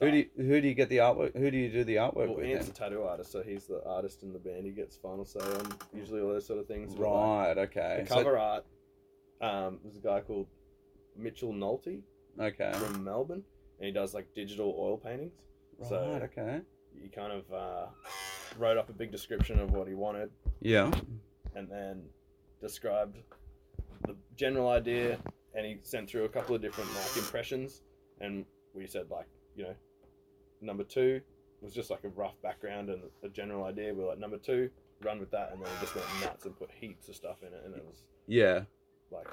Who 0.00 0.10
do 0.10 0.16
you, 0.18 0.26
who 0.36 0.60
do 0.60 0.66
you 0.66 0.74
get 0.74 0.88
the 0.88 0.96
artwork? 0.98 1.36
Who 1.38 1.48
do 1.52 1.56
you 1.56 1.70
do 1.70 1.84
the 1.84 1.96
artwork 1.96 2.16
well, 2.28 2.34
with? 2.38 2.46
Ant's 2.46 2.68
a 2.68 2.72
tattoo 2.72 3.04
artist, 3.04 3.30
so 3.30 3.42
he's 3.44 3.66
the 3.66 3.80
artist 3.86 4.24
in 4.24 4.32
the 4.32 4.40
band. 4.40 4.66
He 4.66 4.72
gets 4.72 4.96
final 4.96 5.24
say 5.24 5.38
on 5.38 5.68
usually 5.94 6.20
all 6.20 6.30
those 6.30 6.46
sort 6.46 6.58
of 6.58 6.66
things. 6.66 6.94
But, 6.96 7.02
like, 7.08 7.46
Right. 7.46 7.58
Okay. 7.58 7.98
the 8.02 8.08
So- 8.08 8.14
cover 8.16 8.36
art. 8.38 8.64
Um, 9.40 9.78
there's 9.84 9.96
a 9.96 10.00
guy 10.00 10.20
called 10.20 10.48
Mitchell 11.16 11.52
Nolte 11.52 12.00
okay. 12.40 12.72
from 12.74 13.02
Melbourne, 13.04 13.42
and 13.78 13.86
he 13.86 13.92
does 13.92 14.14
like 14.14 14.32
digital 14.34 14.74
oil 14.78 14.96
paintings. 14.98 15.46
Right. 15.78 15.88
so- 15.88 16.20
okay. 16.24 16.60
He 17.02 17.08
kind 17.08 17.32
of 17.32 17.52
uh, 17.52 17.86
wrote 18.56 18.76
up 18.78 18.88
a 18.88 18.92
big 18.92 19.10
description 19.10 19.58
of 19.58 19.72
what 19.72 19.88
he 19.88 19.94
wanted, 19.94 20.30
Yeah. 20.60 20.92
and 21.56 21.68
then 21.68 22.02
described 22.60 23.16
the 24.06 24.14
general 24.36 24.68
idea 24.68 25.18
and 25.54 25.66
he 25.66 25.78
sent 25.82 26.08
through 26.08 26.24
a 26.24 26.28
couple 26.28 26.54
of 26.54 26.62
different 26.62 26.88
like 26.94 27.16
impressions 27.16 27.82
and 28.20 28.44
we 28.74 28.86
said 28.86 29.10
like 29.10 29.26
you 29.56 29.64
know 29.64 29.74
number 30.60 30.82
two 30.84 31.20
was 31.60 31.72
just 31.74 31.90
like 31.90 32.02
a 32.04 32.08
rough 32.08 32.40
background 32.42 32.88
and 32.90 33.02
a 33.22 33.28
general 33.28 33.64
idea 33.64 33.92
we 33.92 34.02
are 34.02 34.08
like 34.08 34.18
number 34.18 34.38
two 34.38 34.70
run 35.02 35.18
with 35.20 35.30
that 35.30 35.50
and 35.52 35.60
then 35.62 35.68
we 35.72 35.80
just 35.80 35.94
went 35.94 36.06
nuts 36.22 36.44
and 36.46 36.56
put 36.58 36.70
heaps 36.70 37.08
of 37.08 37.14
stuff 37.16 37.38
in 37.42 37.48
it 37.48 37.62
and 37.66 37.74
it 37.74 37.84
was 37.86 38.02
Yeah. 38.26 38.62
like 39.10 39.26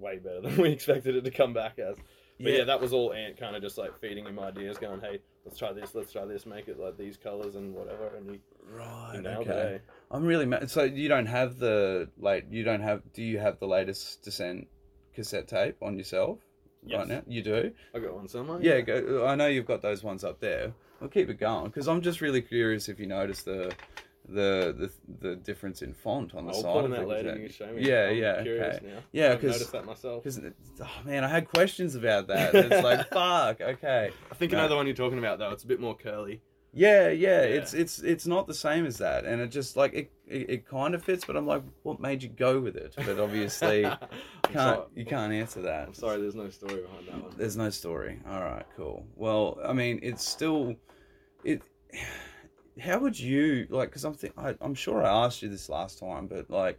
way 0.00 0.18
better 0.18 0.40
than 0.42 0.56
we 0.56 0.70
expected 0.70 1.16
it 1.16 1.24
to 1.24 1.30
come 1.30 1.52
back 1.52 1.78
as 1.78 1.96
but 2.40 2.52
yeah, 2.52 2.64
that 2.64 2.80
was 2.80 2.92
all 2.92 3.12
Ant 3.12 3.36
kind 3.36 3.56
of 3.56 3.62
just 3.62 3.78
like 3.78 3.98
feeding 3.98 4.24
him 4.24 4.38
ideas, 4.38 4.78
going, 4.78 5.00
"Hey, 5.00 5.18
let's 5.44 5.58
try 5.58 5.72
this, 5.72 5.92
let's 5.94 6.12
try 6.12 6.24
this, 6.24 6.46
make 6.46 6.68
it 6.68 6.78
like 6.78 6.96
these 6.96 7.16
colors 7.16 7.56
and 7.56 7.74
whatever." 7.74 8.14
And 8.16 8.30
he, 8.30 8.40
Right. 8.70 9.18
he 9.20 9.26
okay. 9.26 9.74
eh? 9.74 9.78
I'm 10.12 10.24
really 10.24 10.46
mad. 10.46 10.70
So 10.70 10.84
you 10.84 11.08
don't 11.08 11.26
have 11.26 11.58
the 11.58 12.08
like 12.16 12.46
you 12.48 12.62
don't 12.62 12.80
have 12.80 13.02
do 13.12 13.24
you 13.24 13.38
have 13.40 13.58
the 13.58 13.66
latest 13.66 14.22
Descent 14.22 14.68
cassette 15.14 15.48
tape 15.48 15.76
on 15.82 15.98
yourself 15.98 16.38
Yes. 16.86 16.98
right 16.98 17.08
now? 17.08 17.22
You 17.26 17.42
do. 17.42 17.72
I 17.92 17.98
got 17.98 18.14
one 18.14 18.28
somewhere. 18.28 18.60
Yeah, 18.62 18.82
go, 18.82 19.26
I 19.26 19.34
know 19.34 19.48
you've 19.48 19.66
got 19.66 19.82
those 19.82 20.04
ones 20.04 20.22
up 20.22 20.38
there. 20.38 20.72
I'll 21.02 21.08
keep 21.08 21.28
it 21.30 21.40
going 21.40 21.66
because 21.66 21.88
I'm 21.88 22.02
just 22.02 22.20
really 22.20 22.40
curious 22.42 22.88
if 22.88 23.00
you 23.00 23.06
notice 23.06 23.42
the 23.42 23.72
the 24.28 24.90
the, 25.18 25.26
the 25.28 25.36
difference 25.36 25.82
in 25.82 25.94
font 25.94 26.34
on 26.34 26.46
the 26.46 26.52
I'll 26.52 26.62
side. 26.62 26.84
them 26.84 26.92
out 26.94 27.08
later. 27.08 27.30
and 27.30 27.42
You 27.42 27.48
show 27.48 27.66
me. 27.72 27.82
Yeah, 27.88 28.08
I'm 28.08 28.16
yeah, 28.16 28.42
Curious 28.42 28.76
okay. 28.76 28.86
now. 28.86 28.98
Yeah, 29.12 29.32
I've 29.32 29.40
'cause- 29.40 29.50
noticed 29.52 29.72
that 29.72 29.84
myself. 29.86 30.22
Because 30.22 30.40
oh 30.82 30.86
man, 31.04 31.24
I 31.24 31.28
had 31.28 31.48
questions 31.48 31.94
about 31.94 32.26
that. 32.28 32.54
It's 32.54 32.82
like 32.84 33.08
fuck. 33.08 33.60
Okay. 33.60 34.10
I 34.30 34.34
think 34.34 34.52
No. 34.52 34.58
another 34.58 34.76
one 34.76 34.86
you're 34.86 34.94
talking 34.96 35.18
about 35.18 35.38
though. 35.38 35.50
It's 35.50 35.64
a 35.64 35.66
bit 35.68 35.80
more 35.80 35.96
curly. 35.96 36.42
Yeah, 36.74 37.08
yeah, 37.08 37.40
Yeah. 37.42 37.46
It's 37.46 37.72
it's 37.72 37.98
it's 38.00 38.26
not 38.26 38.46
the 38.46 38.52
same 38.54 38.84
as 38.84 38.98
that, 38.98 39.24
and 39.24 39.40
it 39.40 39.48
just 39.50 39.74
like 39.76 39.94
it, 39.94 40.10
it 40.26 40.50
it 40.50 40.68
kind 40.68 40.94
of 40.94 41.02
fits. 41.02 41.24
But 41.24 41.34
I'm 41.36 41.46
like, 41.46 41.62
what 41.82 41.98
made 41.98 42.22
you 42.22 42.28
go 42.28 42.60
with 42.60 42.76
it? 42.76 42.94
But 42.94 43.18
obviously, 43.18 43.82
can't 44.42 44.54
sorry. 44.54 44.82
you 44.94 45.06
can't 45.06 45.32
answer 45.32 45.62
that. 45.62 45.88
I'm 45.88 45.94
sorry. 45.94 46.20
There's 46.20 46.34
no 46.34 46.50
story 46.50 46.82
behind 46.82 47.06
that 47.08 47.22
one. 47.22 47.32
There's 47.38 47.56
no 47.56 47.70
story. 47.70 48.20
All 48.28 48.40
right, 48.42 48.66
cool. 48.76 49.06
Well, 49.16 49.58
I 49.64 49.72
mean, 49.72 49.98
it's 50.02 50.28
still 50.28 50.74
it. 51.42 51.62
How 52.80 52.98
would 52.98 53.18
you 53.18 53.66
like? 53.70 53.90
Because 53.90 54.04
I'm 54.04 54.14
think 54.14 54.34
I, 54.36 54.54
I'm 54.60 54.74
sure 54.74 55.02
I 55.04 55.24
asked 55.24 55.42
you 55.42 55.48
this 55.48 55.68
last 55.68 55.98
time, 55.98 56.26
but 56.26 56.50
like, 56.50 56.78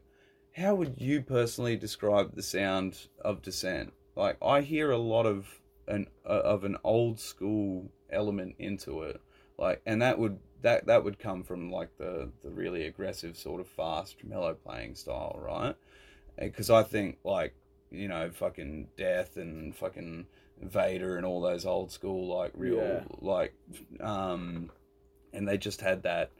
how 0.55 0.75
would 0.75 0.99
you 0.99 1.21
personally 1.21 1.75
describe 1.77 2.35
the 2.35 2.43
sound 2.43 3.07
of 3.21 3.41
Descent? 3.41 3.93
Like, 4.15 4.37
I 4.41 4.61
hear 4.61 4.91
a 4.91 4.97
lot 4.97 5.25
of 5.25 5.61
an 5.87 6.07
uh, 6.25 6.29
of 6.29 6.63
an 6.63 6.77
old 6.83 7.19
school 7.19 7.89
element 8.11 8.55
into 8.59 9.03
it, 9.03 9.21
like, 9.57 9.81
and 9.85 10.01
that 10.01 10.17
would 10.19 10.39
that 10.61 10.85
that 10.87 11.03
would 11.03 11.19
come 11.19 11.43
from 11.43 11.71
like 11.71 11.89
the 11.97 12.29
the 12.43 12.49
really 12.49 12.85
aggressive 12.85 13.37
sort 13.37 13.61
of 13.61 13.67
fast 13.67 14.23
mellow 14.23 14.53
playing 14.53 14.95
style, 14.95 15.37
right? 15.41 15.75
Because 16.37 16.69
I 16.69 16.83
think 16.83 17.17
like 17.23 17.55
you 17.91 18.07
know 18.07 18.29
fucking 18.31 18.87
death 18.97 19.37
and 19.37 19.75
fucking 19.75 20.27
Vader 20.61 21.17
and 21.17 21.25
all 21.25 21.41
those 21.41 21.65
old 21.65 21.91
school 21.91 22.27
like 22.37 22.51
real 22.55 22.77
Yeah. 22.77 23.01
like 23.21 23.53
um 24.01 24.71
and 25.33 25.47
they 25.47 25.57
just 25.57 25.81
had 25.81 26.03
that 26.03 26.31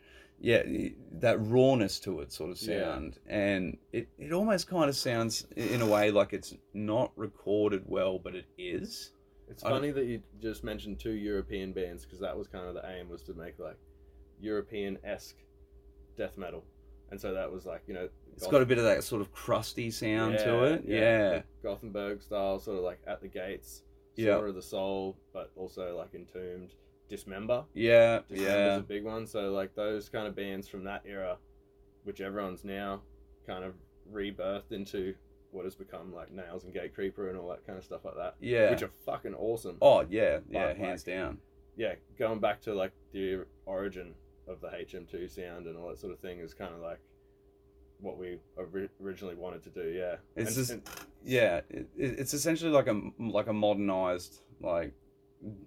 yeah 0.41 0.63
that 1.11 1.37
rawness 1.41 1.99
to 1.99 2.21
it 2.21 2.31
sort 2.31 2.49
of 2.49 2.61
Yeah. 2.61 2.83
sound 2.93 3.19
and 3.27 3.77
it, 3.91 4.07
it 4.17 4.31
almost 4.31 4.67
kind 4.67 4.89
of 4.89 4.95
sounds 4.95 5.45
in 5.55 5.81
a 5.81 5.85
way 5.85 6.11
like 6.11 6.31
it's 6.33 6.55
not 6.73 7.11
recorded 7.17 7.83
well 7.87 8.19
but 8.19 8.35
it 8.35 8.45
is 8.57 9.11
It's 9.49 9.63
I 9.63 9.69
don't- 9.69 9.79
funny 9.79 9.91
that 9.91 10.05
you 10.05 10.21
just 10.41 10.63
mentioned 10.63 10.99
two 10.99 11.11
European 11.11 11.73
bands 11.73 12.05
because 12.05 12.19
that 12.21 12.37
was 12.37 12.47
kind 12.47 12.65
of 12.67 12.73
the 12.73 12.89
aim 12.89 13.09
was 13.09 13.21
to 13.23 13.33
make 13.33 13.59
like 13.59 13.77
European 14.39 14.97
esque 15.03 15.35
death 16.17 16.37
metal, 16.37 16.63
and 17.11 17.19
so 17.19 17.33
that 17.33 17.51
was 17.51 17.65
like 17.65 17.81
you 17.87 17.93
know 17.93 18.07
it's 18.35 18.47
got 18.47 18.61
a 18.61 18.65
bit 18.65 18.77
of 18.77 18.85
that 18.85 19.03
sort 19.03 19.21
of 19.21 19.31
crusty 19.33 19.91
sound 19.91 20.37
to 20.37 20.63
it 20.63 20.83
yeah. 20.87 20.99
yeah 21.33 21.41
Gothenburg 21.61 22.21
style, 22.21 22.59
sort 22.59 22.77
of 22.77 22.83
like 22.85 22.99
at 23.07 23.19
the 23.21 23.27
gates, 23.27 23.83
Yeah. 24.15 24.37
Of 24.37 24.55
the 24.55 24.61
Soul, 24.61 25.17
but 25.33 25.51
also 25.57 25.97
like 25.97 26.13
entombed, 26.13 26.71
dismember. 27.09 27.65
yeah 27.73 28.19
Dismember's 28.29 28.47
yeah 28.47 28.75
a 28.77 28.81
big 28.81 29.03
one. 29.03 29.27
So 29.27 29.51
like 29.51 29.75
those 29.75 30.07
kind 30.09 30.27
of 30.27 30.35
bands 30.35 30.67
from 30.67 30.83
that 30.85 31.01
era, 31.05 31.37
which 32.03 32.21
everyone's 32.21 32.63
now 32.63 33.01
kind 33.45 33.63
of 33.63 33.73
rebirthed 34.11 34.71
into 34.71 35.13
what 35.51 35.65
has 35.65 35.75
become 35.75 36.13
like 36.13 36.31
Nails 36.31 36.63
and 36.63 36.73
Gate 36.73 36.93
Creeper 36.93 37.29
and 37.29 37.37
all 37.37 37.49
that 37.49 37.65
kind 37.65 37.77
of 37.77 37.83
stuff 37.83 38.05
like 38.05 38.15
that, 38.15 38.35
yeah 38.39 38.69
which 38.69 38.83
are 38.83 38.91
fucking 39.05 39.33
awesome. 39.33 39.77
oh 39.81 40.05
yeah 40.09 40.39
yeah 40.49 40.67
But, 40.67 40.77
hands 40.77 41.05
like, 41.07 41.15
down 41.15 41.37
Yeah, 41.75 41.95
going 42.17 42.39
back 42.39 42.61
to 42.61 42.73
like 42.75 42.91
the 43.13 43.45
origin 43.65 44.13
of 44.47 44.61
the 44.61 44.67
HM2 44.67 45.29
sound 45.29 45.65
and 45.67 45.77
all 45.77 45.89
that 45.89 45.99
sort 45.99 46.13
of 46.13 46.19
thing 46.19 46.39
is 46.39 46.53
kind 46.53 46.73
of 46.73 46.81
like 46.81 46.99
what 47.99 48.17
we 48.17 48.39
originally 49.01 49.35
wanted 49.35 49.61
to 49.63 49.69
do. 49.69 49.89
Yeah, 49.89 50.15
It's 50.35 50.49
And- 50.49 50.55
just- 50.55 50.71
and- 50.71 50.83
Yeah, 51.23 51.61
it- 51.69 51.87
it's 51.97 52.33
essentially 52.33 52.71
like 52.71 52.87
a 52.87 53.01
like 53.19 53.47
a 53.47 53.53
modernized 53.53 54.41
like 54.61 54.93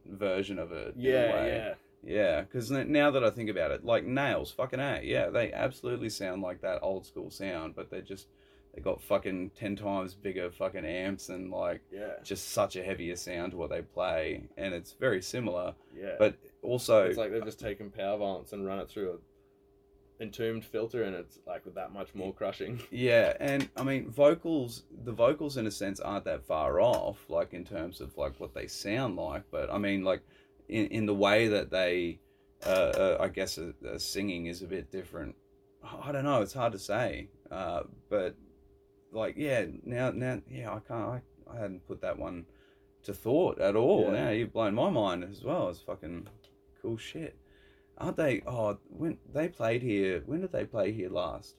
version 0.07 0.59
of 0.59 0.73
it. 0.73 0.95
yeah, 0.97 1.35
way. 1.35 1.49
yeah, 1.49 1.75
Yeah, 2.15 2.41
because 2.43 2.71
now 2.71 3.11
that 3.11 3.25
I 3.25 3.31
think 3.31 3.51
about 3.51 3.71
it, 3.71 3.85
like 3.85 4.05
nails, 4.05 4.51
fucking 4.51 4.81
a, 4.81 5.01
yeah, 5.03 5.31
they 5.31 5.53
absolutely 5.53 6.09
sound 6.09 6.43
like 6.43 6.61
that 6.63 6.81
old 6.83 7.07
school 7.07 7.31
sound, 7.31 7.75
but 7.75 7.91
they're 7.91 8.01
just 8.03 8.29
they 8.75 8.81
got 8.81 9.03
fucking 9.03 9.51
ten 9.55 9.77
times 9.77 10.15
bigger 10.15 10.51
fucking 10.51 10.85
amps 10.85 11.29
and 11.29 11.51
like 11.51 11.83
yeah, 11.93 12.15
just 12.25 12.51
such 12.53 12.77
a 12.77 12.83
heavier 12.83 13.17
sound 13.17 13.53
to 13.53 13.59
what 13.59 13.71
they 13.71 13.83
play, 13.83 14.45
and 14.57 14.75
it's 14.75 14.93
very 14.93 15.23
similar. 15.23 15.75
yeah. 15.95 16.15
But 16.19 16.37
also, 16.63 17.05
it's 17.05 17.19
like 17.19 17.33
they've 17.33 17.43
uh, 17.43 17.47
just 17.47 17.61
taken 17.61 17.91
power 17.91 18.19
violence 18.19 18.53
and 18.53 18.65
run 18.65 18.79
it 18.79 18.89
through 18.89 19.13
a 19.13 19.17
entombed 20.23 20.65
filter, 20.65 21.03
and 21.03 21.15
it's 21.15 21.39
like 21.47 21.65
with 21.65 21.75
that 21.75 21.93
much 21.93 22.15
more 22.15 22.33
crushing. 22.33 22.81
Yeah, 22.91 23.35
and 23.41 23.69
I 23.77 23.83
mean 23.83 24.11
vocals. 24.11 24.85
The 25.05 25.13
vocals, 25.13 25.57
in 25.57 25.67
a 25.67 25.71
sense, 25.71 26.01
aren't 26.01 26.25
that 26.25 26.47
far 26.47 26.81
off, 26.81 27.19
like 27.29 27.53
in 27.53 27.65
terms 27.65 28.01
of 28.01 28.17
like 28.17 28.39
what 28.39 28.55
they 28.55 28.67
sound 28.67 29.17
like. 29.17 29.43
But 29.51 29.71
I 29.71 29.79
mean, 29.79 30.05
like 30.05 30.23
in 30.69 30.87
in 30.87 31.07
the 31.07 31.15
way 31.15 31.49
that 31.49 31.71
they, 31.71 32.21
uh, 32.65 32.69
uh, 32.69 33.17
I 33.21 33.29
guess, 33.29 33.59
uh, 33.59 33.73
uh, 33.87 33.99
singing 33.99 34.47
is 34.47 34.63
a 34.63 34.67
bit 34.67 34.91
different. 34.91 35.35
I 35.83 36.13
don't 36.13 36.25
know. 36.25 36.41
It's 36.43 36.55
hard 36.55 36.73
to 36.73 36.79
say. 36.79 37.29
Uh, 37.51 37.83
but 38.09 38.37
like, 39.11 39.35
yeah, 39.37 39.67
now 39.85 40.11
now, 40.11 40.41
yeah, 40.49 40.71
I 40.71 40.81
can't. 40.81 41.09
I, 41.09 41.21
I 41.53 41.59
hadn't 41.61 41.87
put 41.87 42.01
that 42.03 42.19
one 42.19 42.47
to 43.05 43.13
thought 43.13 43.59
at 43.61 43.77
all. 43.77 44.05
Yeah. 44.05 44.25
Now 44.25 44.31
you've 44.31 44.53
blown 44.53 44.75
my 44.75 44.91
mind 44.91 45.25
as 45.25 45.43
well. 45.43 45.69
It's 45.69 45.81
fucking 45.81 46.29
cool 46.81 46.97
shit. 46.97 47.37
Aren't 48.03 48.17
they? 48.17 48.43
Oh, 48.47 48.79
when 48.89 49.17
they 49.33 49.49
played 49.49 49.81
here, 49.81 50.23
when 50.27 50.41
did 50.41 50.51
they 50.53 50.65
play 50.65 50.91
here 50.93 51.09
last? 51.09 51.55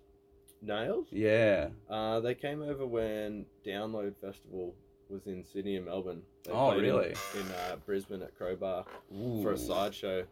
Nails. 0.62 1.08
Yeah. 1.12 1.69
Uh, 1.89 2.19
they 2.19 2.36
came 2.36 2.62
over 2.62 2.86
when 2.86 3.45
Download 3.65 4.13
Festival 4.21 4.75
was 5.10 5.25
in 5.27 5.43
Sydney 5.43 5.77
and 5.77 5.86
Melbourne. 5.86 6.21
They 6.43 6.51
Oh, 6.51 6.71
played 6.71 6.79
in- 6.79 6.84
really? 6.84 7.10
In, 7.36 7.51
uh, 7.51 7.77
Brisbane 7.86 8.21
at 8.21 8.36
Crowbar 8.38 8.86
Ooh. 9.15 9.41
for 9.41 9.53
a 9.53 9.58
sideshow. 9.58 10.25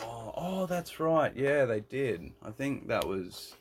Oh, 0.00 0.32
oh, 0.36 0.66
that's 0.66 1.00
right. 1.00 1.34
Yeah, 1.36 1.64
they 1.66 1.80
did. 1.80 2.32
I 2.42 2.50
think 2.50 2.88
that 2.88 3.06
was. 3.06 3.54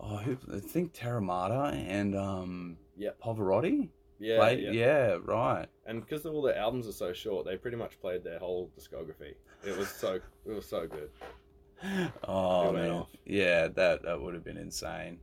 Oh, 0.00 0.16
who, 0.16 0.36
I 0.54 0.58
think 0.58 0.92
Terramata 0.92 1.72
and 1.72 2.14
um, 2.16 2.76
Yep. 2.96 3.20
Pavarotti 3.22 3.88
Yeah, 4.18 4.38
played. 4.38 4.60
yeah. 4.60 4.70
Yeah, 4.72 5.18
right. 5.24 5.66
And 5.86 6.00
because 6.00 6.26
all 6.26 6.42
the 6.42 6.58
albums 6.58 6.88
are 6.88 6.92
so 6.92 7.12
short, 7.12 7.46
they 7.46 7.56
pretty 7.56 7.76
much 7.76 8.00
played 8.00 8.24
their 8.24 8.38
whole 8.40 8.70
discography. 8.78 9.34
It 9.64 9.76
was 9.76 9.88
so 9.88 10.14
it 10.46 10.52
was 10.52 10.66
so 10.66 10.86
good. 10.86 11.10
Oh 12.24 12.72
man, 12.72 13.04
yeah, 13.24 13.68
that 13.68 14.02
that 14.02 14.20
would 14.20 14.34
have 14.34 14.44
been 14.44 14.56
insane. 14.56 15.18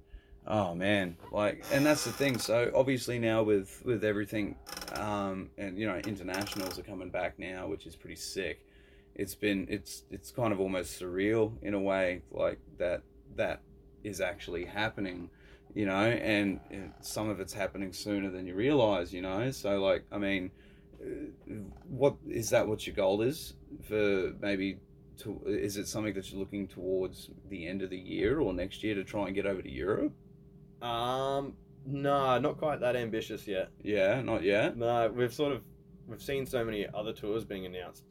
Oh 0.48 0.74
man, 0.74 1.18
like, 1.32 1.64
and 1.72 1.86
that's 1.86 2.06
the 2.06 2.12
thing. 2.12 2.38
So 2.40 2.72
obviously 2.74 3.20
now 3.20 3.44
with 3.44 3.82
with 3.86 4.04
everything, 4.04 4.56
um, 4.96 5.50
and 5.58 5.78
you 5.78 5.88
know, 5.88 5.98
internationals 5.98 6.80
are 6.80 6.84
coming 6.84 7.10
back 7.10 7.38
now, 7.38 7.68
which 7.68 7.86
is 7.86 7.96
pretty 7.96 8.16
sick. 8.16 8.66
It's 9.16 9.36
been 9.36 9.68
it's 9.70 10.04
it's 10.10 10.32
kind 10.32 10.54
of 10.54 10.60
almost 10.60 11.00
surreal 11.00 11.54
in 11.62 11.74
a 11.74 11.80
way, 11.80 12.24
like 12.32 12.60
that 12.78 13.04
that 13.36 13.62
is 14.04 14.22
actually 14.22 14.66
happening, 14.66 15.30
you 15.74 15.86
know, 15.86 15.94
and 15.94 16.60
uh, 16.72 16.78
some 17.02 17.30
of 17.30 17.40
it's 17.40 17.54
happening 17.54 17.94
sooner 17.94 18.30
than 18.30 18.48
you 18.48 18.56
realize, 18.56 19.14
you 19.14 19.22
know. 19.22 19.52
So 19.52 19.82
like, 19.82 20.06
I 20.12 20.18
mean, 20.18 20.52
what 21.88 22.16
is 22.30 22.50
that? 22.52 22.68
What 22.68 22.86
your 22.86 22.96
goal 22.96 23.22
is 23.22 23.54
for 23.88 24.34
maybe 24.42 24.78
to, 25.20 25.42
is 25.46 25.78
it 25.78 25.88
something 25.88 26.14
that 26.14 26.32
you're 26.32 26.40
looking 26.40 26.68
towards 26.68 27.30
the 27.50 27.68
end 27.68 27.82
of 27.82 27.90
the 27.90 27.98
year 27.98 28.40
or 28.40 28.54
next 28.54 28.84
year 28.84 28.96
to 28.96 29.04
try 29.04 29.26
and 29.26 29.36
get 29.36 29.46
over 29.46 29.62
to 29.62 29.70
Europe? 29.72 30.14
Um, 30.82 31.54
no, 31.86 32.38
not 32.40 32.58
quite 32.58 32.80
that 32.82 32.96
ambitious 32.96 33.48
yet. 33.48 33.70
Yeah, 33.84 34.22
not 34.22 34.44
yet. 34.44 34.78
No, 34.78 35.10
we've 35.14 35.34
sort 35.34 35.54
of 35.54 35.62
we've 36.08 36.22
seen 36.22 36.46
so 36.46 36.64
many 36.64 36.88
other 36.94 37.14
tours 37.14 37.44
being 37.46 37.66
announced 37.66 38.04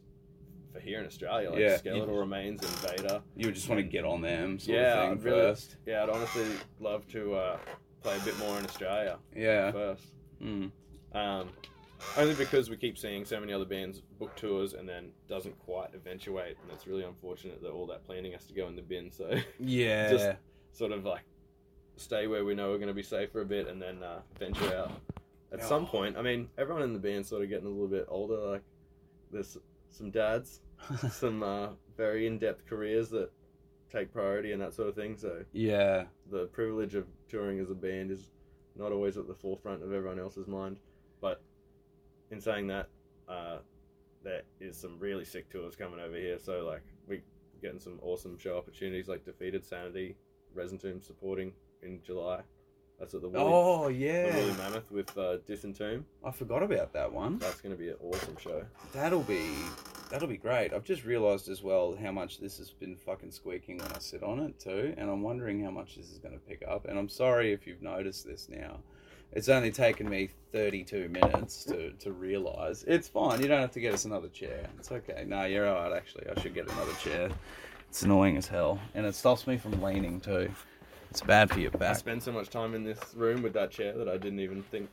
for 0.71 0.79
here 0.79 0.99
in 0.99 1.05
Australia, 1.05 1.49
like 1.49 1.59
Yeah, 1.59 1.77
Skeletal 1.77 2.13
you- 2.13 2.19
Remains 2.19 2.61
and 2.63 2.71
Vader. 2.97 3.21
You 3.35 3.51
just 3.51 3.67
want 3.69 3.79
to 3.79 3.83
get 3.87 4.05
on 4.05 4.21
them, 4.21 4.59
sort 4.59 4.77
Yeah, 4.77 5.03
of 5.03 5.11
I'd 5.11 5.23
really- 5.23 5.37
first. 5.39 5.77
Yeah, 5.87 6.03
I'd 6.03 6.09
honestly 6.09 6.45
love 6.79 7.07
to 7.09 7.33
uh, 7.35 7.57
play 8.03 8.17
a 8.17 8.19
bit 8.19 8.37
more 8.39 8.57
in 8.59 8.65
Australia 8.65 9.17
Yeah. 9.35 9.71
first. 9.71 10.05
Mm. 10.41 10.71
Um, 11.13 11.49
only 12.17 12.33
because 12.35 12.69
we 12.69 12.77
keep 12.77 12.97
seeing 12.97 13.25
so 13.25 13.39
many 13.39 13.51
other 13.53 13.65
bands 13.65 14.01
book 14.19 14.35
tours 14.35 14.73
and 14.73 14.87
then 14.87 15.09
doesn't 15.27 15.57
quite 15.59 15.89
eventuate, 15.93 16.57
and 16.61 16.71
it's 16.71 16.87
really 16.87 17.03
unfortunate 17.03 17.61
that 17.61 17.69
all 17.71 17.85
that 17.87 18.03
planning 18.05 18.31
has 18.33 18.45
to 18.45 18.53
go 18.53 18.67
in 18.67 18.75
the 18.75 18.81
bin. 18.81 19.11
So 19.11 19.35
Yeah. 19.59 20.09
Just- 20.11 20.29
sort 20.71 20.91
of 20.91 21.03
like 21.03 21.23
stay 21.97 22.27
where 22.27 22.45
we 22.45 22.53
know 22.55 22.69
we're 22.69 22.77
going 22.77 22.87
to 22.89 22.93
be 22.93 23.03
safe 23.03 23.31
for 23.31 23.41
a 23.41 23.45
bit, 23.45 23.67
and 23.67 23.81
then 23.81 24.01
uh, 24.03 24.21
venture 24.37 24.73
out 24.75 24.91
at 25.51 25.63
some 25.63 25.83
Oh. 25.83 25.87
point. 25.87 26.15
I 26.17 26.21
mean, 26.21 26.47
everyone 26.57 26.83
in 26.83 26.93
the 26.93 26.99
band 26.99 27.25
sort 27.25 27.41
of 27.43 27.49
getting 27.49 27.65
a 27.65 27.69
little 27.69 27.87
bit 27.87 28.05
older. 28.07 28.37
Like 28.37 28.61
there's 29.31 29.57
some 29.89 30.11
dads, 30.11 30.61
some 31.11 31.43
uh, 31.43 31.69
very 31.97 32.27
in-depth 32.27 32.65
careers 32.67 33.09
that 33.09 33.29
take 33.91 34.13
priority 34.13 34.51
and 34.51 34.61
that 34.61 34.73
sort 34.73 34.87
of 34.87 34.95
thing. 34.95 35.17
So 35.17 35.43
yeah. 35.51 36.03
the 36.31 36.45
privilege 36.47 36.93
of 36.95 37.07
touring 37.27 37.59
as 37.59 37.71
a 37.71 37.75
band 37.75 38.11
is 38.11 38.29
not 38.75 38.91
always 38.91 39.17
at 39.17 39.27
the 39.27 39.33
forefront 39.33 39.81
of 39.83 39.91
everyone 39.91 40.19
else's 40.19 40.47
mind. 40.47 40.79
In 42.31 42.39
saying 42.41 42.67
that, 42.67 42.89
uh, 43.27 43.57
there 44.23 44.41
is 44.59 44.77
some 44.77 44.97
really 44.99 45.25
sick 45.25 45.49
tours 45.49 45.75
coming 45.75 45.99
over 45.99 46.15
here. 46.15 46.37
So 46.39 46.65
like 46.65 46.83
we 47.07 47.21
getting 47.61 47.79
some 47.79 47.99
awesome 48.01 48.37
show 48.37 48.57
opportunities 48.57 49.07
like 49.07 49.25
Defeated 49.25 49.65
Sanity, 49.65 50.15
Resin 50.53 50.77
Tomb 50.77 51.01
supporting 51.01 51.53
in 51.81 52.01
July. 52.03 52.41
That's 52.99 53.13
at 53.13 53.21
the 53.21 53.29
Woolly, 53.29 53.45
Oh 53.47 53.87
the 53.87 53.93
yeah. 53.93 54.35
Woolly 54.35 54.53
Mammoth 54.57 54.91
with 54.91 55.17
uh, 55.17 55.37
Disentomb. 55.47 56.03
I 56.23 56.31
forgot 56.31 56.61
about 56.63 56.91
that 56.93 57.11
one. 57.11 57.37
That's 57.37 57.61
going 57.61 57.73
to 57.73 57.79
be 57.79 57.89
an 57.89 57.95
awesome 58.03 58.35
show. 58.37 58.65
That'll 58.91 59.23
be 59.23 59.41
that'll 60.11 60.27
be 60.27 60.37
great. 60.37 60.73
I've 60.73 60.83
just 60.83 61.05
realised 61.05 61.47
as 61.47 61.63
well 61.63 61.97
how 62.01 62.11
much 62.11 62.39
this 62.39 62.57
has 62.57 62.71
been 62.71 62.97
fucking 62.97 63.31
squeaking 63.31 63.77
when 63.77 63.91
I 63.93 63.99
sit 63.99 64.21
on 64.21 64.39
it 64.39 64.59
too, 64.59 64.93
and 64.97 65.09
I'm 65.09 65.21
wondering 65.21 65.63
how 65.63 65.71
much 65.71 65.95
this 65.95 66.11
is 66.11 66.19
going 66.19 66.33
to 66.33 66.39
pick 66.39 66.61
up. 66.67 66.85
And 66.89 66.99
I'm 66.99 67.07
sorry 67.07 67.53
if 67.53 67.65
you've 67.65 67.81
noticed 67.81 68.25
this 68.25 68.49
now. 68.49 68.79
It's 69.31 69.47
only 69.49 69.71
taken 69.71 70.09
me 70.09 70.29
32 70.51 71.09
minutes 71.09 71.63
to, 71.65 71.91
to 71.91 72.11
realise. 72.11 72.83
It's 72.87 73.07
fine. 73.07 73.41
You 73.41 73.47
don't 73.47 73.61
have 73.61 73.71
to 73.71 73.79
get 73.79 73.93
us 73.93 74.05
another 74.05 74.27
chair. 74.29 74.65
It's 74.79 74.91
okay. 74.91 75.23
No, 75.27 75.45
you're 75.45 75.67
alright. 75.67 75.93
Actually, 75.93 76.25
I 76.35 76.39
should 76.41 76.53
get 76.55 76.69
another 76.71 76.93
chair. 76.93 77.29
It's 77.89 78.01
annoying 78.03 78.37
as 78.37 78.47
hell, 78.47 78.79
and 78.95 79.05
it 79.05 79.15
stops 79.15 79.47
me 79.47 79.57
from 79.57 79.81
leaning 79.81 80.19
too. 80.19 80.49
It's 81.11 81.21
bad 81.21 81.49
for 81.49 81.59
your 81.59 81.71
back. 81.71 81.91
I 81.91 81.93
spend 81.93 82.21
so 82.21 82.31
much 82.31 82.49
time 82.49 82.75
in 82.75 82.83
this 82.83 82.99
room 83.15 83.41
with 83.41 83.53
that 83.53 83.71
chair 83.71 83.97
that 83.97 84.07
I 84.07 84.17
didn't 84.17 84.39
even 84.39 84.61
think. 84.63 84.89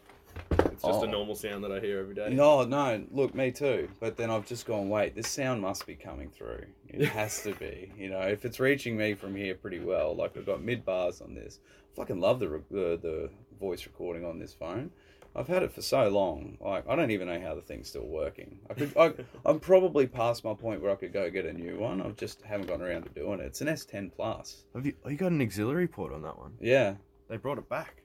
It's 0.50 0.82
just 0.82 1.00
Oh. 1.00 1.04
a 1.04 1.06
normal 1.06 1.34
sound 1.34 1.64
that 1.64 1.72
I 1.72 1.80
hear 1.80 1.98
every 2.00 2.14
day. 2.14 2.28
No, 2.30 2.62
no, 2.64 3.02
look, 3.10 3.34
me 3.34 3.50
too. 3.50 3.88
But 4.00 4.16
then 4.18 4.30
I've 4.30 4.46
just 4.46 4.66
gone, 4.66 4.88
wait, 4.90 5.14
this 5.14 5.28
sound 5.28 5.62
must 5.62 5.86
be 5.86 5.94
coming 5.94 6.28
through. 6.30 6.64
It 6.88 7.08
has 7.08 7.42
to 7.42 7.54
be. 7.54 7.90
You 7.98 8.10
know, 8.10 8.20
if 8.20 8.44
it's 8.44 8.60
reaching 8.60 8.96
me 8.98 9.14
from 9.14 9.34
here 9.34 9.54
pretty 9.54 9.80
well, 9.80 10.14
like 10.14 10.36
I've 10.36 10.44
got 10.46 10.62
mid 10.62 10.84
bars 10.84 11.20
on 11.22 11.34
this. 11.34 11.58
I 11.92 11.96
fucking 11.96 12.20
love 12.20 12.40
the, 12.40 12.62
the 12.70 12.98
the 13.00 13.30
voice 13.58 13.86
recording 13.86 14.24
on 14.24 14.38
this 14.38 14.54
phone. 14.54 14.90
I've 15.34 15.48
had 15.48 15.62
it 15.62 15.70
for 15.72 15.82
so 15.82 16.08
long. 16.08 16.56
Like 16.60 16.88
I 16.88 16.96
don't 16.96 17.10
even 17.10 17.28
know 17.28 17.38
how 17.40 17.54
the 17.54 17.60
thing's 17.60 17.88
still 17.88 18.06
working. 18.06 18.58
I 18.70 18.74
could, 18.74 18.96
I, 18.96 19.12
I'm 19.44 19.60
probably 19.60 20.06
past 20.06 20.44
my 20.44 20.54
point 20.54 20.80
where 20.80 20.90
I 20.92 20.94
could 20.94 21.12
go 21.12 21.28
get 21.30 21.44
a 21.44 21.52
new 21.52 21.78
one. 21.78 22.00
I 22.00 22.08
just 22.10 22.40
haven't 22.42 22.68
gotten 22.68 22.86
around 22.86 23.02
to 23.02 23.08
doing 23.10 23.40
it. 23.40 23.44
It's 23.46 23.60
an 23.60 23.66
S10 23.68 24.12
plus. 24.16 24.64
Have 24.74 24.86
you, 24.86 24.94
you 25.06 25.16
got 25.16 25.32
an 25.32 25.42
auxiliary 25.42 25.88
port 25.88 26.12
on 26.14 26.22
that 26.22 26.38
one? 26.38 26.52
Yeah, 26.60 26.94
They 27.28 27.36
brought 27.36 27.58
it 27.58 27.68
back. 27.68 28.02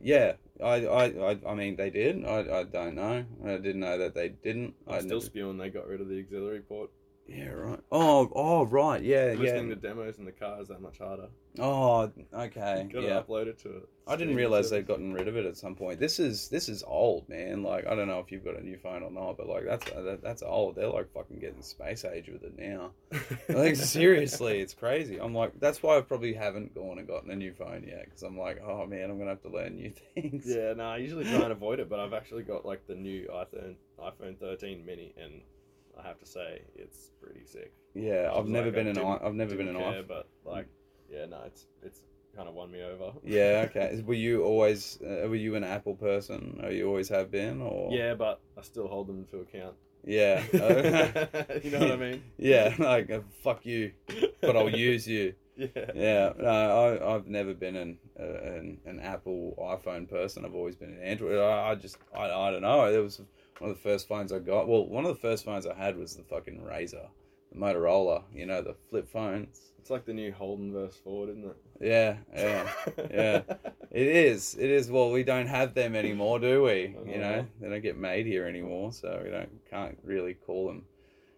yeah. 0.00 0.32
I, 0.62 0.84
I, 0.86 1.04
I, 1.32 1.38
I 1.48 1.54
mean, 1.54 1.76
they 1.76 1.88
did. 1.88 2.22
I, 2.26 2.60
I 2.60 2.64
don't 2.64 2.94
know. 2.94 3.24
I 3.46 3.56
didn't 3.56 3.80
know 3.80 3.96
that 3.98 4.14
they 4.14 4.28
didn't. 4.28 4.74
I 4.86 4.96
I'm 4.96 5.00
still 5.02 5.18
never- 5.18 5.24
spewing 5.26 5.56
they 5.58 5.70
got 5.70 5.86
rid 5.86 6.00
of 6.02 6.08
the 6.08 6.18
auxiliary 6.20 6.60
port. 6.60 6.90
Yeah, 7.30 7.50
right. 7.50 7.78
Oh, 7.92 8.28
oh, 8.34 8.64
right. 8.66 9.00
Yeah, 9.02 9.34
Listening 9.38 9.68
yeah. 9.68 9.74
to 9.76 9.80
demos 9.80 10.18
in 10.18 10.24
the 10.24 10.32
car 10.32 10.60
is 10.60 10.66
that 10.66 10.80
much 10.82 10.98
harder. 10.98 11.28
Oh, 11.60 12.10
okay. 12.34 12.88
Gotta 12.92 13.06
Yeah. 13.06 13.22
upload 13.22 13.46
it 13.46 13.58
to 13.60 13.68
it. 13.76 13.88
I 14.08 14.16
didn't 14.16 14.34
realize 14.34 14.70
they'd 14.70 14.86
gotten 14.86 15.12
rid 15.12 15.28
of 15.28 15.36
it 15.36 15.46
at 15.46 15.56
some 15.56 15.76
point. 15.76 16.00
This 16.00 16.18
is 16.18 16.48
this 16.48 16.68
is 16.68 16.82
old, 16.84 17.28
man. 17.28 17.62
Like 17.62 17.86
I 17.86 17.94
don't 17.94 18.08
know 18.08 18.18
if 18.18 18.32
you've 18.32 18.44
got 18.44 18.56
a 18.58 18.62
new 18.62 18.76
phone 18.78 19.04
or 19.04 19.10
not, 19.12 19.36
but 19.36 19.46
like 19.48 19.64
that's 19.64 19.88
uh, 19.92 20.02
that, 20.02 20.22
that's 20.22 20.42
old. 20.42 20.74
They're 20.74 20.88
like 20.88 21.12
fucking 21.12 21.38
getting 21.38 21.62
space 21.62 22.04
age 22.04 22.28
with 22.28 22.42
it 22.42 22.58
now. 22.58 22.90
Like 23.48 23.76
seriously, 23.76 24.60
it's 24.60 24.74
crazy. 24.74 25.18
I'm 25.20 25.34
like 25.34 25.52
that's 25.60 25.82
why 25.84 25.98
I 25.98 26.00
probably 26.00 26.34
haven't 26.34 26.74
gone 26.74 26.98
and 26.98 27.06
gotten 27.06 27.30
a 27.30 27.36
new 27.36 27.52
phone 27.52 27.84
yet 27.86 28.06
because 28.06 28.22
I'm 28.24 28.36
like, 28.38 28.60
oh 28.66 28.86
man, 28.86 29.08
I'm 29.10 29.18
gonna 29.18 29.30
have 29.30 29.42
to 29.42 29.50
learn 29.50 29.76
new 29.76 29.90
things. 30.14 30.44
Yeah, 30.46 30.72
no, 30.72 30.84
I 30.84 30.96
usually 30.96 31.24
try 31.24 31.42
and 31.42 31.52
avoid 31.52 31.78
it, 31.78 31.88
but 31.88 32.00
I've 32.00 32.12
actually 32.14 32.42
got 32.42 32.66
like 32.66 32.86
the 32.88 32.96
new 32.96 33.28
iPhone 33.32 33.76
iPhone 34.00 34.38
13 34.38 34.84
mini, 34.84 35.14
and 35.20 35.42
I 35.98 36.06
have 36.06 36.18
to 36.20 36.26
say 36.26 36.62
it's 36.74 37.10
pretty 37.22 37.44
sick. 37.44 37.72
Yeah, 37.94 38.30
I've 38.32 38.44
Like, 38.44 38.48
never 38.48 38.68
I 38.68 38.70
been 38.70 38.86
an 38.88 38.98
I- 38.98 39.18
I've 39.24 39.34
never 39.34 39.56
been 39.56 39.68
an 39.68 39.76
care, 39.76 40.02
iPhone. 40.02 40.08
but 40.08 40.28
like, 40.44 40.66
yeah, 41.10 41.26
no, 41.26 41.42
it's 41.46 41.66
it's 41.82 42.00
kind 42.36 42.48
of 42.48 42.54
won 42.54 42.70
me 42.70 42.82
over. 42.82 43.12
Yeah, 43.24 43.66
okay. 43.70 44.00
Were 44.06 44.14
you 44.14 44.44
always 44.44 44.98
uh, 45.02 45.26
were 45.28 45.34
you 45.34 45.56
an 45.56 45.64
Apple 45.64 45.94
person? 45.96 46.60
Or 46.62 46.70
you 46.70 46.86
always 46.86 47.08
have 47.08 47.30
been? 47.30 47.60
Or 47.60 47.92
Yeah, 47.92 48.14
but 48.14 48.40
I 48.56 48.62
still 48.62 48.86
hold 48.88 49.08
them 49.08 49.24
to 49.32 49.38
account. 49.40 49.74
yeah. 50.04 50.42
you 51.62 51.70
know 51.70 51.78
what 51.80 51.92
I 51.92 51.96
mean? 52.06 52.22
Yeah, 52.38 52.74
like 52.78 53.10
uh, 53.10 53.20
fuck 53.42 53.66
you, 53.66 53.92
but 54.40 54.56
I'll 54.56 54.70
use 54.70 55.06
you. 55.06 55.34
Yeah. 55.56 55.66
Yeah, 55.94 56.32
no, 56.38 56.48
I, 56.48 57.14
I've 57.14 57.26
never 57.26 57.52
been 57.52 57.76
an, 57.76 57.98
uh, 58.18 58.22
an 58.24 58.78
an 58.86 58.98
Apple 59.00 59.54
iPhone 59.60 60.08
person. 60.08 60.46
I've 60.46 60.54
always 60.54 60.74
been 60.76 60.88
an 60.90 61.02
Android. 61.02 61.38
I, 61.38 61.70
I 61.70 61.74
just, 61.74 61.98
I, 62.16 62.30
I 62.30 62.50
don't 62.50 62.62
know. 62.62 62.90
There 62.90 63.02
was 63.02 63.20
one 63.60 63.70
of 63.70 63.76
the 63.76 63.82
first 63.82 64.08
phones 64.08 64.32
I 64.32 64.38
got. 64.38 64.68
Well, 64.68 64.86
one 64.86 65.04
of 65.04 65.14
the 65.14 65.20
first 65.20 65.44
phones 65.44 65.66
I 65.66 65.74
had 65.74 65.96
was 65.96 66.16
the 66.16 66.22
fucking 66.24 66.60
Razr, 66.60 67.08
the 67.52 67.58
Motorola. 67.58 68.24
You 68.32 68.46
know, 68.46 68.62
the 68.62 68.74
flip 68.88 69.08
phones. 69.10 69.60
It's 69.78 69.90
like 69.90 70.04
the 70.04 70.12
new 70.12 70.32
Holden 70.32 70.72
versus 70.72 71.00
Ford, 71.02 71.30
isn't 71.30 71.44
it? 71.44 71.56
Yeah, 71.80 72.16
yeah, 72.34 72.70
yeah. 73.10 73.42
It 73.90 74.06
is. 74.06 74.54
It 74.56 74.70
is. 74.70 74.88
Well, 74.88 75.10
we 75.10 75.24
don't 75.24 75.48
have 75.48 75.74
them 75.74 75.96
anymore, 75.96 76.38
do 76.38 76.62
we? 76.62 76.96
You 77.06 77.18
know, 77.18 77.44
they 77.60 77.68
don't 77.68 77.82
get 77.82 77.96
made 77.98 78.24
here 78.24 78.46
anymore, 78.46 78.92
so 78.92 79.20
we 79.24 79.30
don't 79.30 79.50
can't 79.68 79.98
really 80.04 80.34
call 80.34 80.68
them 80.68 80.84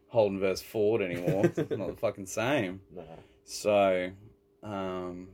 Holden 0.08 0.38
versus 0.38 0.62
Ford 0.62 1.00
anymore. 1.00 1.46
it's 1.46 1.56
not 1.70 1.88
the 1.88 1.96
fucking 2.00 2.26
same. 2.26 2.80
Nah. 2.94 3.02
So, 3.44 4.10
um, 4.62 5.28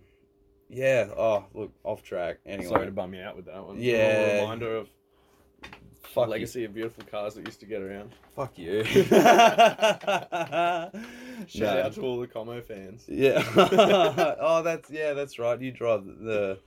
yeah. 0.68 1.09
Oh, 1.16 1.47
look, 1.55 1.72
off 1.82 2.05
track. 2.05 2.39
Anyway, 2.47 2.68
Sorry 2.68 2.86
to 2.86 2.93
bum 2.93 3.14
you 3.14 3.22
out 3.22 3.34
with 3.34 3.47
that 3.47 3.66
one. 3.66 3.80
Yeah. 3.80 3.97
A 3.97 4.41
reminder 4.43 4.76
of 4.76 4.89
fuck 6.09 6.29
legacy 6.29 6.65
of 6.65 6.75
beautiful 6.75 7.05
cars 7.11 7.35
that 7.35 7.47
used 7.47 7.61
to 7.61 7.67
get 7.67 7.83
around. 7.83 8.11
Fuck 8.35 8.59
you. 8.59 8.85
Shout 9.09 9.11
No. 11.77 11.83
out 11.83 11.93
to 11.95 12.01
all 12.03 12.21
the 12.21 12.27
Como 12.27 12.61
fans. 12.61 13.05
Yeah. 13.09 13.43
oh, 14.41 14.63
that's 14.63 14.91
yeah, 14.91 15.13
that's 15.13 15.39
right. 15.39 15.61
You 15.61 15.73
drive 15.73 16.05
the, 16.05 16.59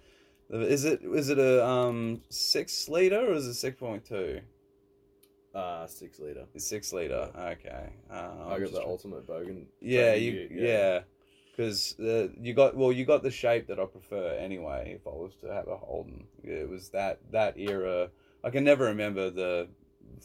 the. 0.50 0.60
Is 0.62 0.86
it 0.86 1.02
is 1.04 1.30
it 1.30 1.40
a 1.40 1.66
um 1.66 2.22
six 2.30 2.88
liter 2.90 3.20
or 3.20 3.34
is 3.34 3.48
it 3.48 3.56
six 3.56 3.78
point 3.80 4.06
two? 4.06 4.42
Uh, 5.54 5.86
six 5.88 6.20
liter. 6.20 6.46
It's 6.54 6.66
six 6.68 6.94
liter. 6.94 7.30
Okay. 7.38 7.90
Um, 8.10 8.32
I 8.48 8.60
got 8.60 8.72
the 8.72 8.80
try- 8.80 8.86
ultimate 8.86 9.28
bogan. 9.28 9.66
Yeah, 9.82 10.14
you 10.14 10.32
Ute, 10.32 10.52
yeah. 10.54 11.00
Because 11.52 12.00
uh, 12.00 12.30
you 12.40 12.54
got 12.54 12.76
well, 12.78 12.94
you 12.94 13.04
got 13.06 13.24
the 13.24 13.32
shape 13.32 13.68
that 13.68 13.78
I 13.80 13.86
prefer 13.86 14.38
anyway. 14.40 14.94
If 14.96 15.06
I 15.06 15.10
was 15.12 15.34
to 15.42 15.48
have 15.54 15.68
a 15.68 15.76
Holden, 15.76 16.26
it 16.44 16.70
was 16.70 16.90
that 16.90 17.20
that 17.32 17.58
era. 17.58 18.10
I 18.44 18.50
can 18.50 18.64
never 18.64 18.86
remember 18.86 19.30
the 19.30 19.68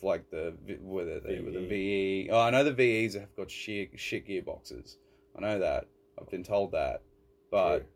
like 0.03 0.31
the 0.31 0.55
whether 0.81 1.21
they 1.21 1.41
were 1.41 1.51
the 1.51 1.67
VE. 1.67 2.29
Oh, 2.31 2.41
I 2.41 2.51
know 2.51 2.65
the 2.65 2.73
VEs 2.73 3.15
have 3.15 3.35
got 3.37 3.51
shit 3.51 3.91
shit 3.97 4.27
gearboxes. 4.27 4.97
I 5.37 5.41
know 5.41 5.59
that. 5.59 5.87
I've 6.19 6.31
been 6.31 6.45
told 6.45 6.73
that. 6.73 7.03
But 7.51 7.87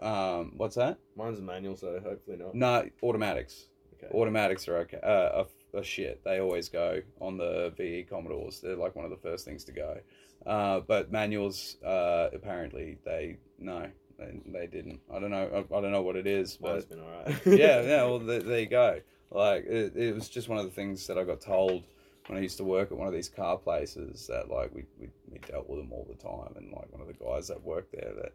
um, 0.00 0.52
what's 0.56 0.76
that? 0.76 0.98
Mine's 1.16 1.38
a 1.38 1.42
manual, 1.42 1.76
so 1.76 2.00
hopefully 2.02 2.36
not. 2.36 2.54
No, 2.54 2.88
automatics. 3.02 3.68
Okay. 3.94 4.12
Automatics 4.12 4.68
are 4.68 4.78
okay. 4.78 4.98
Uh, 5.02 5.42
are, 5.42 5.78
are 5.78 5.84
shit. 5.84 6.22
They 6.24 6.40
always 6.40 6.68
go 6.68 7.00
on 7.20 7.36
the 7.36 7.72
VE 7.76 8.06
Commodores. 8.10 8.60
They're 8.60 8.76
like 8.76 8.96
one 8.96 9.04
of 9.04 9.10
the 9.10 9.16
first 9.16 9.44
things 9.44 9.64
to 9.64 9.72
go. 9.72 9.98
Uh, 10.44 10.80
but 10.80 11.10
manuals, 11.10 11.76
uh, 11.84 12.28
apparently 12.34 12.98
they 13.04 13.38
no, 13.58 13.88
they, 14.18 14.40
they 14.46 14.66
didn't. 14.66 15.00
I 15.12 15.18
don't 15.18 15.30
know. 15.30 15.64
I, 15.72 15.76
I 15.76 15.80
don't 15.80 15.92
know 15.92 16.02
what 16.02 16.16
it 16.16 16.26
is, 16.26 16.58
Mine's 16.60 16.84
but 16.84 16.96
been 16.96 17.04
alright. 17.04 17.40
yeah, 17.46 17.80
yeah. 17.82 18.02
Well, 18.04 18.18
there, 18.18 18.40
there 18.40 18.60
you 18.60 18.66
go. 18.66 19.00
Like 19.34 19.66
it, 19.66 19.96
it 19.96 20.14
was 20.14 20.28
just 20.28 20.48
one 20.48 20.58
of 20.58 20.64
the 20.64 20.70
things 20.70 21.06
that 21.08 21.18
I 21.18 21.24
got 21.24 21.40
told 21.40 21.84
when 22.28 22.38
I 22.38 22.42
used 22.42 22.56
to 22.58 22.64
work 22.64 22.90
at 22.90 22.96
one 22.96 23.08
of 23.08 23.12
these 23.12 23.28
car 23.28 23.58
places 23.58 24.26
that 24.28 24.48
like 24.48 24.74
we 24.74 24.84
we, 24.98 25.08
we 25.30 25.38
dealt 25.38 25.68
with 25.68 25.80
them 25.80 25.92
all 25.92 26.06
the 26.08 26.14
time, 26.14 26.56
and 26.56 26.72
like 26.72 26.90
one 26.92 27.00
of 27.00 27.08
the 27.08 27.24
guys 27.24 27.48
that 27.48 27.62
worked 27.62 27.92
there 27.92 28.12
that 28.22 28.32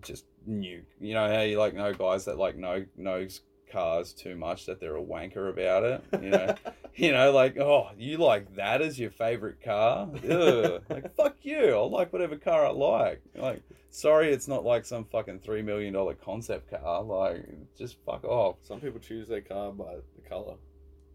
just 0.00 0.24
knew, 0.46 0.82
you 1.00 1.14
know, 1.14 1.28
how 1.28 1.42
you 1.42 1.58
like 1.58 1.74
know 1.74 1.92
guys 1.92 2.24
that 2.24 2.38
like 2.38 2.56
know 2.56 2.84
knows 2.96 3.42
cars 3.70 4.12
too 4.12 4.36
much 4.36 4.66
that 4.66 4.80
they're 4.80 4.96
a 4.96 5.02
wanker 5.02 5.50
about 5.50 5.84
it, 5.84 6.04
you 6.22 6.30
know. 6.30 6.54
You 6.94 7.12
know, 7.12 7.32
like, 7.32 7.56
oh, 7.56 7.88
you 7.96 8.18
like 8.18 8.54
that 8.56 8.82
as 8.82 9.00
your 9.00 9.10
favorite 9.10 9.62
car? 9.62 10.10
Ugh. 10.30 10.82
like, 10.90 11.16
fuck 11.16 11.36
you. 11.40 11.70
I'll 11.70 11.90
like 11.90 12.12
whatever 12.12 12.36
car 12.36 12.66
I 12.66 12.70
like. 12.70 13.22
Like, 13.34 13.62
sorry, 13.92 14.32
it's 14.32 14.48
not 14.48 14.64
like 14.64 14.84
some 14.84 15.04
fucking 15.04 15.40
$3 15.40 15.64
million 15.64 15.94
concept 16.24 16.70
car. 16.70 17.02
Like, 17.02 17.46
just 17.78 17.96
fuck 18.04 18.24
off. 18.24 18.56
Some 18.64 18.80
people 18.80 18.98
choose 18.98 19.28
their 19.28 19.40
car 19.40 19.70
by 19.70 19.96
the 20.16 20.28
color. 20.28 20.54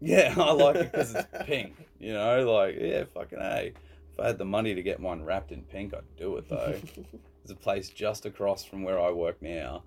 Yeah, 0.00 0.34
I 0.38 0.52
like 0.52 0.76
it 0.76 0.92
because 0.92 1.14
it's 1.14 1.28
pink. 1.44 1.74
You 1.98 2.14
know, 2.14 2.50
like, 2.50 2.76
yeah, 2.80 3.04
fucking 3.12 3.38
A. 3.38 3.72
If 4.12 4.20
I 4.20 4.28
had 4.28 4.38
the 4.38 4.44
money 4.44 4.74
to 4.74 4.82
get 4.82 5.00
mine 5.00 5.22
wrapped 5.22 5.52
in 5.52 5.62
pink, 5.62 5.92
I'd 5.92 6.16
do 6.16 6.36
it 6.38 6.48
though. 6.48 6.74
There's 6.94 7.50
a 7.50 7.54
place 7.54 7.90
just 7.90 8.24
across 8.26 8.64
from 8.64 8.82
where 8.82 9.00
I 9.00 9.10
work 9.10 9.40
now 9.42 9.82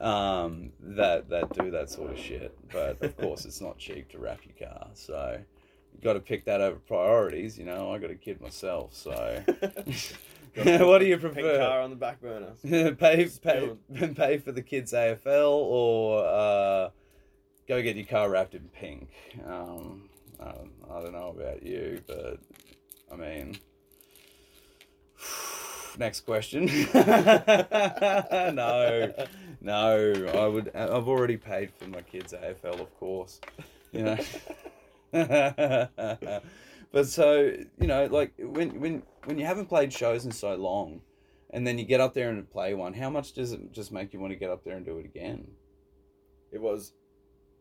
um, 0.00 0.72
that 0.80 1.28
that 1.28 1.52
do 1.52 1.70
that 1.70 1.90
sort 1.90 2.12
of 2.12 2.18
shit. 2.18 2.56
But 2.72 3.02
of 3.02 3.16
course, 3.16 3.44
it's 3.44 3.60
not 3.60 3.78
cheap 3.78 4.08
to 4.10 4.18
wrap 4.18 4.40
your 4.44 4.68
car, 4.68 4.88
so 4.94 5.38
you 5.94 6.00
got 6.02 6.14
to 6.14 6.20
pick 6.20 6.44
that 6.46 6.60
over 6.60 6.78
priorities. 6.78 7.58
You 7.58 7.66
know, 7.66 7.92
I 7.92 7.98
got 7.98 8.10
a 8.10 8.14
kid 8.14 8.40
myself, 8.40 8.94
so 8.94 9.42
what 10.56 11.00
do 11.00 11.06
you 11.06 11.18
Pink 11.18 11.34
prefer? 11.34 11.58
car 11.58 11.80
on 11.80 11.90
the 11.90 11.96
back 11.96 12.20
burner. 12.20 12.52
pay 12.94 13.28
pay 13.42 13.70
pay 14.14 14.38
for 14.38 14.52
the 14.52 14.62
kids 14.62 14.92
AFL 14.92 15.50
or 15.50 16.24
uh, 16.24 16.90
go 17.66 17.82
get 17.82 17.96
your 17.96 18.06
car 18.06 18.30
wrapped 18.30 18.54
in 18.54 18.68
pink. 18.68 19.10
Um, 19.44 20.08
I, 20.38 20.52
don't, 20.52 20.70
I 20.88 21.00
don't 21.00 21.12
know 21.12 21.34
about 21.36 21.64
you, 21.64 22.00
but 22.06 22.38
I 23.12 23.16
mean, 23.16 23.58
next 25.98 26.20
question. 26.20 26.66
no, 26.94 27.02
no, 29.60 30.30
I 30.34 30.46
would. 30.46 30.70
I've 30.76 31.08
already 31.08 31.36
paid 31.36 31.72
for 31.72 31.88
my 31.88 32.02
kids 32.02 32.32
AFL, 32.32 32.80
of 32.80 32.96
course. 33.00 33.40
You 33.90 34.04
know. 34.04 34.18
But 36.94 37.08
so 37.08 37.52
you 37.80 37.86
know, 37.88 38.06
like 38.06 38.32
when 38.38 38.80
when 38.80 39.02
when 39.24 39.36
you 39.36 39.44
haven't 39.44 39.66
played 39.66 39.92
shows 39.92 40.24
in 40.24 40.30
so 40.30 40.54
long, 40.54 41.00
and 41.50 41.66
then 41.66 41.76
you 41.76 41.84
get 41.84 42.00
up 42.00 42.14
there 42.14 42.30
and 42.30 42.48
play 42.48 42.72
one, 42.72 42.94
how 42.94 43.10
much 43.10 43.32
does 43.32 43.52
it 43.52 43.72
just 43.72 43.90
make 43.92 44.12
you 44.12 44.20
want 44.20 44.32
to 44.32 44.38
get 44.38 44.50
up 44.50 44.62
there 44.64 44.76
and 44.76 44.86
do 44.86 44.98
it 44.98 45.04
again? 45.04 45.48
It 46.52 46.60
was 46.60 46.94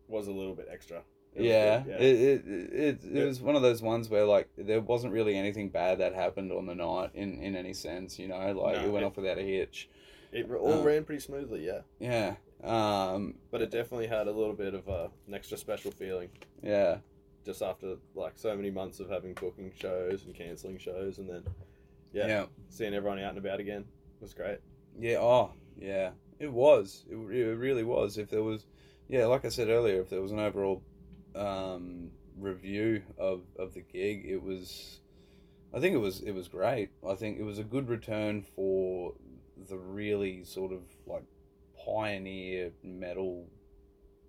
was 0.08 0.28
a 0.28 0.32
little 0.32 0.54
bit 0.56 0.68
extra. 0.72 1.02
It 1.36 1.46
Yeah, 1.46 1.80
good, 1.82 2.00
It, 2.00 2.22
it, 2.22 2.46
it, 2.48 2.74
it 2.74 3.00
Yeah. 3.12 3.26
was 3.26 3.42
one 3.42 3.56
of 3.56 3.64
those 3.64 3.82
ones 3.82 4.08
where 4.08 4.26
like 4.26 4.50
there 4.56 4.82
wasn't 4.82 5.14
really 5.14 5.36
anything 5.36 5.70
bad 5.70 5.98
that 5.98 6.14
happened 6.14 6.52
on 6.52 6.68
the 6.68 6.76
night 6.76 7.10
in, 7.16 7.42
in 7.42 7.56
any 7.56 7.74
sense, 7.74 8.20
you 8.20 8.28
know, 8.28 8.52
like 8.52 8.78
No, 8.78 8.86
it 8.86 8.92
went 8.92 9.04
off 9.04 9.18
without 9.18 9.40
a 9.40 9.42
hitch. 9.42 9.90
It 10.32 10.48
all 10.52 10.80
Um, 10.80 10.84
ran 10.86 11.06
pretty 11.06 11.22
smoothly, 11.22 11.66
yeah. 11.66 11.82
Yeah, 12.00 12.36
um, 12.64 13.36
But 13.50 13.64
it 13.64 13.72
definitely 13.72 14.08
had 14.08 14.28
a 14.28 14.32
little 14.32 14.54
bit 14.54 14.76
of 14.76 14.88
uh, 14.88 15.08
an 15.28 15.34
extra 15.34 15.58
special 15.58 15.90
feeling 15.90 16.30
yeah, 16.62 16.98
just 17.46 17.62
after 17.62 17.96
like 18.16 18.34
so 18.36 18.56
many 18.56 18.72
months 18.72 19.00
of 19.00 19.10
having 19.10 19.34
booking 19.34 19.72
shows 19.80 20.26
and 20.26 20.36
cancelling 20.36 20.78
shows, 20.78 21.18
and 21.18 21.30
then 21.30 21.44
yeah, 22.12 22.28
yeah, 22.28 22.46
seeing 22.70 22.94
everyone 22.94 23.20
out 23.20 23.30
and 23.30 23.38
about 23.38 23.60
again 23.60 23.86
was 24.22 24.34
great. 24.34 24.60
Yeah. 25.00 25.18
Oh, 25.18 25.52
yeah, 25.78 26.12
it 26.40 26.52
was. 26.52 27.06
It, 27.10 27.16
it 27.16 27.58
really 27.58 27.84
was. 27.84 28.18
If 28.18 28.30
there 28.30 28.44
was, 28.44 28.66
yeah, 29.08 29.26
like 29.26 29.46
I 29.46 29.50
said 29.50 29.70
earlier, 29.70 30.02
if 30.02 30.10
there 30.10 30.22
was 30.22 30.32
an 30.32 30.40
overall 30.40 30.84
um, 31.36 32.12
review 32.40 33.02
of 33.18 33.42
of 33.58 33.74
the 33.74 33.82
gig, 33.82 34.26
it 34.26 34.42
was. 34.42 35.00
I 35.76 35.80
think 35.80 35.96
it 35.96 36.00
was 36.00 36.22
it 36.22 36.34
was 36.34 36.48
great. 36.48 36.90
I 37.08 37.16
think 37.16 37.40
it 37.40 37.44
was 37.44 37.58
a 37.60 37.64
good 37.64 37.90
return 37.90 38.44
for 38.56 39.14
the 39.70 39.78
really 39.78 40.44
sort 40.44 40.72
of 40.72 40.82
like 41.08 41.24
pioneer 41.84 42.72
metal 42.84 43.48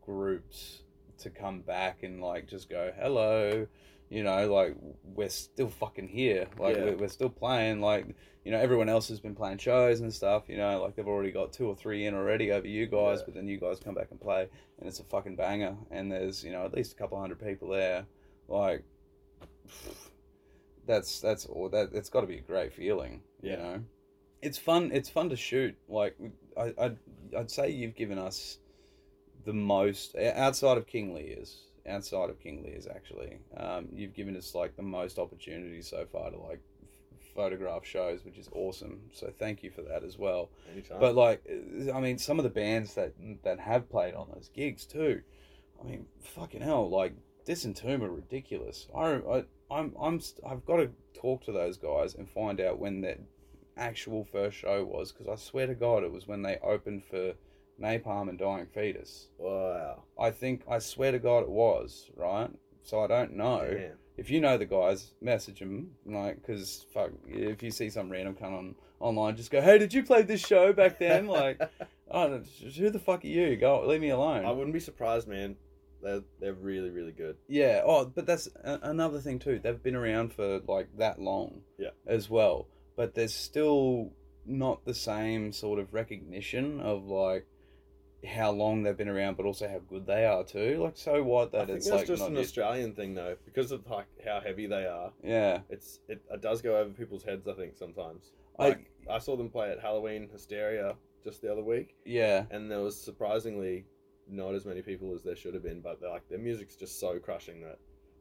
groups 0.05 0.84
to 1.19 1.31
come 1.31 1.61
back 1.61 2.03
and 2.03 2.21
like 2.23 2.47
just 2.47 2.69
go 2.69 2.93
hello 2.99 3.67
you 4.11 4.23
know 4.23 4.53
like 4.53 4.77
we're 5.03 5.29
still 5.31 5.69
fucking 5.69 6.09
here. 6.09 6.47
Like 6.59 6.77
Yeah. 6.77 6.85
we're, 6.85 6.97
we're 6.99 7.09
still 7.09 7.31
playing 7.31 7.81
like 7.81 8.07
you 8.45 8.53
know 8.53 8.59
everyone 8.59 8.89
else 8.91 9.09
has 9.09 9.19
been 9.19 9.35
playing 9.35 9.59
shows 9.59 10.01
and 10.01 10.13
stuff 10.13 10.45
you 10.49 10.57
know 10.59 10.83
like 10.83 10.95
they've 10.95 11.09
already 11.09 11.31
got 11.33 11.53
two 11.55 11.67
or 11.67 11.75
three 11.75 12.05
in 12.07 12.15
already 12.15 12.53
over 12.53 12.67
you 12.69 12.87
guys 12.87 13.19
Yeah. 13.21 13.25
but 13.25 13.35
then 13.35 13.49
you 13.49 13.59
guys 13.59 13.81
come 13.81 13.95
back 13.95 14.09
and 14.11 14.21
play 14.21 14.49
and 14.79 14.87
it's 14.89 15.01
a 15.01 15.05
fucking 15.05 15.37
banger. 15.37 15.77
And 15.91 16.13
there's 16.13 16.45
you 16.45 16.53
know 16.53 16.65
at 16.67 16.75
least 16.75 16.93
a 16.93 16.97
couple 16.97 17.19
hundred 17.19 17.41
people 17.41 17.69
there. 17.69 18.05
Like 18.47 18.85
that's 20.87 21.21
that's 21.21 21.47
all 21.47 21.69
that 21.71 21.91
it's 21.95 22.11
got 22.11 22.21
to 22.21 22.27
be 22.27 22.37
a 22.39 22.41
great 22.43 22.73
feeling 22.73 23.23
you 23.43 23.57
know? 23.57 23.81
It's 24.43 24.59
fun 24.59 24.91
it's 24.93 25.09
fun 25.09 25.31
to 25.31 25.37
shoot. 25.37 25.75
Like 25.89 26.17
I, 26.59 26.75
I'd, 26.79 26.97
I'd 27.37 27.51
say 27.51 27.71
you've 27.71 27.95
given 27.97 28.19
us 28.19 28.59
the 29.45 29.53
most 29.53 30.17
outside 30.17 30.79
of 30.79 30.87
king 30.87 31.15
lear's 31.15 31.65
outside 31.87 32.31
of 32.31 32.41
king 32.41 32.63
lear's 32.65 32.87
actually. 32.87 33.39
Um, 33.57 33.89
you've 33.93 34.15
given 34.15 34.37
us 34.37 34.55
like 34.55 34.77
the 34.77 34.83
most 34.83 35.19
opportunities 35.19 35.89
so 35.89 36.07
far 36.11 36.31
to 36.31 36.39
like 36.39 36.61
photograph 37.35 37.85
shows 37.85 38.25
which 38.25 38.39
is 38.39 38.49
awesome. 38.53 39.01
So 39.13 39.33
thank 39.39 39.63
you 39.63 39.71
for 39.71 39.83
that 39.83 40.05
as 40.05 40.19
well. 40.19 40.51
Anytime. 40.73 41.01
but 41.01 41.15
like 41.15 41.43
i 41.95 42.01
mean 42.01 42.19
some 42.19 42.39
of 42.39 42.45
the 42.45 42.51
bands 42.51 42.95
that 42.95 43.13
that 43.43 43.61
have 43.61 43.91
played 43.91 44.15
on 44.15 44.29
those 44.33 44.51
gigs 44.55 44.85
too. 44.87 45.23
I 45.81 45.87
mean 45.87 46.07
fucking 46.23 46.63
hell 46.63 46.89
like 46.89 47.15
disentomb 47.47 48.03
are 48.03 48.11
ridiculous. 48.11 48.89
I, 48.97 49.15
I 49.15 49.45
i'm 49.71 49.95
i'm 50.01 50.21
i've 50.47 50.65
got 50.65 50.77
to 50.77 50.91
talk 51.15 51.45
to 51.45 51.53
those 51.53 51.77
guys 51.77 52.15
and 52.15 52.29
find 52.29 52.61
out 52.61 52.79
when 52.79 53.01
their 53.01 53.19
actual 53.77 54.25
first 54.25 54.57
show 54.57 54.85
was 54.85 55.11
because 55.11 55.27
i 55.27 55.35
swear 55.35 55.67
to 55.67 55.75
god 55.75 56.05
it 56.05 56.13
was 56.13 56.29
when 56.29 56.43
they 56.43 56.59
opened 56.63 57.03
for 57.05 57.35
napalm 57.81 58.29
and 58.29 58.39
dying 58.39 58.67
fetus 58.73 59.29
wow. 59.39 60.03
I 60.19 60.31
think 60.31 60.63
I 60.69 60.79
swear 60.79 61.13
to 61.13 61.19
God 61.19 61.43
it 61.43 61.49
was 61.51 62.11
right 62.17 62.51
so 62.85 63.01
I 63.01 63.07
don't 63.07 63.33
know. 63.33 63.91
If 64.17 64.31
you 64.31 64.41
know 64.41 64.57
the 64.57 64.67
guys, 64.67 65.13
message 65.21 65.59
them, 65.59 65.91
like, 66.07 66.41
because 66.41 66.87
fuck, 66.95 67.11
if 67.27 67.63
you 67.63 67.71
see 67.73 67.91
some 67.91 68.11
random 68.11 68.35
come 68.35 68.55
on 68.55 68.75
online, 69.01 69.37
just 69.37 69.51
go, 69.51 69.61
hey, 69.61 69.79
did 69.79 69.93
you 69.93 70.05
play 70.05 70.23
this 70.23 70.47
show 70.47 70.73
back 70.73 71.01
then? 71.01 71.27
like, 71.41 71.61
oh, 72.11 72.41
who 72.77 72.91
the 72.91 73.01
fuck 73.01 73.25
are 73.25 73.29
you? 73.29 73.57
Go, 73.57 73.85
leave 73.87 74.01
me 74.01 74.11
alone. 74.11 74.45
I 74.45 74.53
wouldn't 74.53 74.75
be 74.75 74.81
surprised, 74.81 75.27
man. 75.27 75.57
They're 76.01 76.21
they're 76.39 76.53
really 76.53 76.91
really 76.91 77.13
good. 77.13 77.37
Yeah. 77.49 77.81
Oh, 77.83 78.05
but 78.05 78.27
that's 78.27 78.47
a- 78.63 78.81
another 78.83 79.21
thing 79.21 79.39
too. 79.39 79.59
They've 79.59 79.83
been 79.83 79.97
around 79.97 80.35
for 80.35 80.61
like 80.69 80.89
that 80.99 81.19
long. 81.19 81.63
Yeah. 81.79 81.91
As 82.07 82.29
well, 82.29 82.69
but 82.95 83.15
there's 83.15 83.33
still 83.33 84.13
not 84.45 84.85
the 84.85 84.93
same 84.93 85.51
sort 85.51 85.79
of 85.79 85.95
recognition 85.95 86.79
of 86.81 87.07
like 87.07 87.47
how 88.27 88.51
long 88.51 88.83
they've 88.83 88.97
been 88.97 89.09
around, 89.09 89.37
but 89.37 89.47
also 89.47 89.69
how 89.69 89.79
good 89.79 90.07
they 90.07 90.25
are 90.25 90.45
too. 90.45 90.83
Like, 90.83 90.97
so 90.97 91.23
what 91.23 91.55
I 91.55 91.59
that 91.59 91.67
think 91.67 91.77
it's 91.79 91.87
that's 91.89 91.99
like 92.01 92.07
just 92.07 92.23
an 92.29 92.37
Australian 92.37 92.95
thing 92.95 93.15
though, 93.15 93.37
because 93.45 93.71
of 93.73 93.87
like 93.89 94.07
how 94.25 94.41
heavy 94.41 94.67
they 94.67 94.87
are. 94.87 95.13
yeah. 95.23 95.61
It's 95.69 96.01
it, 96.09 96.23
it 96.31 96.41
does 96.41 96.63
go 96.63 96.77
over 96.77 96.91
people's 96.91 97.23
heads. 97.25 97.47
I 97.49 97.55
think 97.55 97.77
sometimes. 97.77 98.33
I- 98.59 98.69
Like 98.69 98.91
I 99.11 99.19
saw 99.19 99.37
them 99.37 99.51
play 99.51 99.71
at 99.71 99.81
Halloween 99.81 100.29
Hysteria 100.33 100.95
just 101.23 101.43
the 101.43 101.51
other 101.51 101.63
week, 101.63 101.97
Yeah. 102.05 102.45
and 102.51 102.71
there 102.71 102.81
was 102.81 102.99
surprisingly 103.01 103.85
not 104.29 104.55
as 104.55 104.65
many 104.65 104.81
people 104.83 105.15
as 105.15 105.23
there 105.23 105.37
should 105.37 105.55
have 105.55 105.63
been. 105.63 105.81
But 105.81 106.01
they're 106.01 106.11
like 106.11 106.29
their 106.29 106.39
music's 106.39 106.77
just 106.77 106.99
so 107.01 107.19
crushing 107.19 107.61
that 107.63 107.79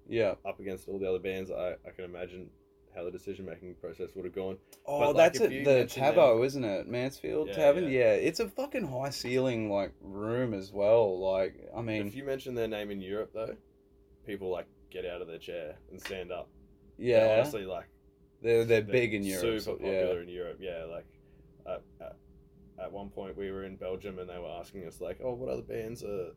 Yeah. 0.07 0.35
up 0.45 0.59
against 0.59 0.87
all 0.89 0.99
the 0.99 1.07
other 1.07 1.19
bands, 1.19 1.51
I, 1.51 1.73
I 1.87 1.91
can 1.95 2.05
imagine 2.05 2.49
how 2.95 3.03
the 3.03 3.11
decision 3.11 3.45
making 3.45 3.75
process 3.75 4.09
would 4.15 4.25
have 4.25 4.35
gone. 4.35 4.57
Oh, 4.85 4.99
But, 4.99 5.15
like, 5.15 5.33
that's 5.33 5.39
it. 5.41 5.63
The 5.65 5.85
Tabo, 5.85 6.45
isn't 6.45 6.63
it? 6.63 6.87
Mansfield 6.87 7.47
Yeah, 7.49 7.53
Tavern. 7.55 7.83
yeah. 7.85 7.89
Yeah. 7.89 8.11
it's 8.13 8.39
a 8.39 8.47
fucking 8.49 8.87
high 8.87 9.09
ceiling 9.09 9.69
like 9.71 9.93
room 10.01 10.53
as 10.53 10.71
well. 10.71 11.19
Like, 11.19 11.55
I 11.75 11.81
mean, 11.81 12.07
if 12.07 12.15
you 12.15 12.23
mention 12.23 12.55
their 12.55 12.67
name 12.67 12.91
in 12.91 13.01
Europe 13.01 13.31
though, 13.33 13.55
people 14.25 14.49
like 14.49 14.67
get 14.91 15.05
out 15.05 15.21
of 15.21 15.27
their 15.27 15.39
chair 15.39 15.75
and 15.91 15.99
stand 15.99 16.31
up. 16.31 16.49
yeah, 16.97 17.19
They're 17.19 17.39
honestly 17.39 17.65
like 17.65 17.87
they're 18.41 18.65
they're 18.65 18.81
They're 18.81 18.91
big 18.91 19.13
in 19.13 19.23
Europe. 19.23 19.61
Super 19.61 19.77
popular 19.77 20.15
yeah. 20.17 20.21
in 20.21 20.29
Europe, 20.29 20.57
yeah. 20.59 20.83
Like, 20.85 21.05
at, 21.65 21.81
at, 22.01 22.15
at 22.83 22.91
one 22.91 23.09
point 23.09 23.37
we 23.37 23.51
were 23.51 23.63
in 23.63 23.75
Belgium 23.77 24.19
and 24.19 24.29
they 24.29 24.37
were 24.37 24.55
asking 24.59 24.85
us 24.85 24.99
like, 25.01 25.19
"Oh, 25.23 25.33
what 25.33 25.49
other 25.49 25.61
bands 25.61 26.03
are 26.03 26.31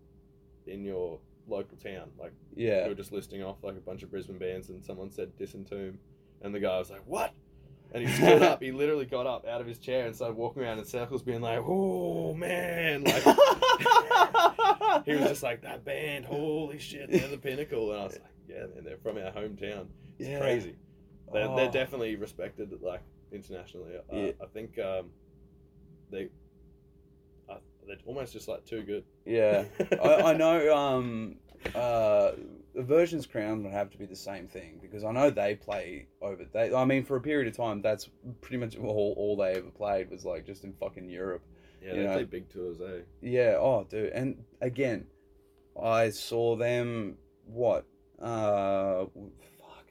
in 0.67 0.85
your 0.85 1.19
local 1.49 1.77
town?" 1.77 2.11
Like, 2.19 2.33
yeah, 2.55 2.85
we 2.85 2.91
were 2.91 2.95
just 2.95 3.13
listing 3.13 3.43
off 3.43 3.57
like 3.63 3.77
a 3.77 3.81
bunch 3.81 4.03
of 4.03 4.11
Brisbane 4.11 4.39
bands, 4.39 4.69
and 4.69 4.85
someone 4.85 5.11
said 5.11 5.37
Disentomb, 5.37 5.97
and 6.43 6.55
the 6.55 6.61
guy 6.61 6.78
was 6.78 6.91
like, 6.91 7.03
"What?" 7.07 7.32
And 7.93 8.07
he 8.07 8.12
stood 8.14 8.43
up. 8.43 8.61
He 8.62 8.72
literally 8.72 9.07
got 9.07 9.26
up 9.26 9.47
out 9.47 9.61
of 9.61 9.66
his 9.66 9.78
chair 9.78 10.07
and 10.07 10.14
started 10.14 10.37
walking 10.37 10.62
around 10.62 10.78
in 10.78 10.84
circles, 10.84 11.22
being 11.22 11.41
like, 11.41 11.61
"Oh 11.64 12.34
man!" 12.34 13.05
Like, 13.05 13.22
he 15.07 15.12
was 15.14 15.28
just 15.28 15.43
like, 15.43 15.62
"That 15.62 15.84
band, 15.84 16.24
holy 16.24 16.78
shit, 16.78 17.11
they're 17.11 17.28
the 17.28 17.39
pinnacle." 17.39 17.93
And 17.93 18.01
I 18.01 18.05
was 18.05 18.12
like, 18.14 18.22
"Yeah, 18.49 18.66
man, 18.74 18.84
they're 18.84 18.99
from 18.99 19.16
our 19.18 19.30
hometown. 19.32 19.87
It's 20.18 20.28
Yeah. 20.28 20.41
crazy." 20.41 20.74
They're, 21.32 21.49
they're 21.57 21.68
Oh. 21.68 21.72
definitely 21.72 22.16
respected 22.16 22.70
like 22.82 23.03
internationally. 23.32 23.97
Uh, 23.97 24.16
Yeah. 24.16 24.30
I 24.43 24.47
think 24.47 24.78
um, 24.78 25.11
they 26.11 26.28
uh, 27.49 27.57
they're 27.87 27.97
almost 28.07 28.32
just 28.32 28.49
like 28.49 28.64
too 28.64 28.82
good. 28.82 29.05
Yeah, 29.24 29.64
I, 30.03 30.32
I 30.32 30.32
know. 30.37 30.74
Um, 30.76 31.37
uh, 31.74 32.32
Aversions 32.77 33.27
Crown 33.27 33.62
would 33.62 33.72
have 33.72 33.91
to 33.91 33.99
be 33.99 34.05
the 34.07 34.16
same 34.16 34.47
thing 34.49 34.79
because 34.83 35.03
I 35.05 35.12
know 35.12 35.31
they 35.31 35.55
play 35.55 36.07
over. 36.20 36.45
They, 36.53 36.74
I 36.74 36.85
mean, 36.85 37.05
for 37.05 37.16
a 37.16 37.20
period 37.20 37.49
of 37.49 37.57
time, 37.57 37.81
that's 37.83 38.09
pretty 38.41 38.59
much 38.59 38.77
all, 38.77 39.14
all 39.16 39.37
they 39.37 39.53
ever 39.55 39.70
played 39.70 40.11
was 40.11 40.24
like 40.24 40.45
just 40.47 40.64
in 40.64 40.72
fucking 40.74 41.09
Europe. 41.09 41.43
Yeah, 41.83 41.95
You 41.95 41.97
they 42.01 42.07
know. 42.07 42.12
play 42.14 42.24
big 42.24 42.49
tours, 42.51 42.79
eh? 42.81 43.01
Yeah. 43.22 43.57
Oh, 43.59 43.87
dude. 43.89 44.12
And 44.12 44.45
again, 44.61 45.07
I 45.81 46.11
saw 46.11 46.57
them. 46.57 47.16
What? 47.47 47.87
Uh, 48.20 49.07
fuck. 49.59 49.87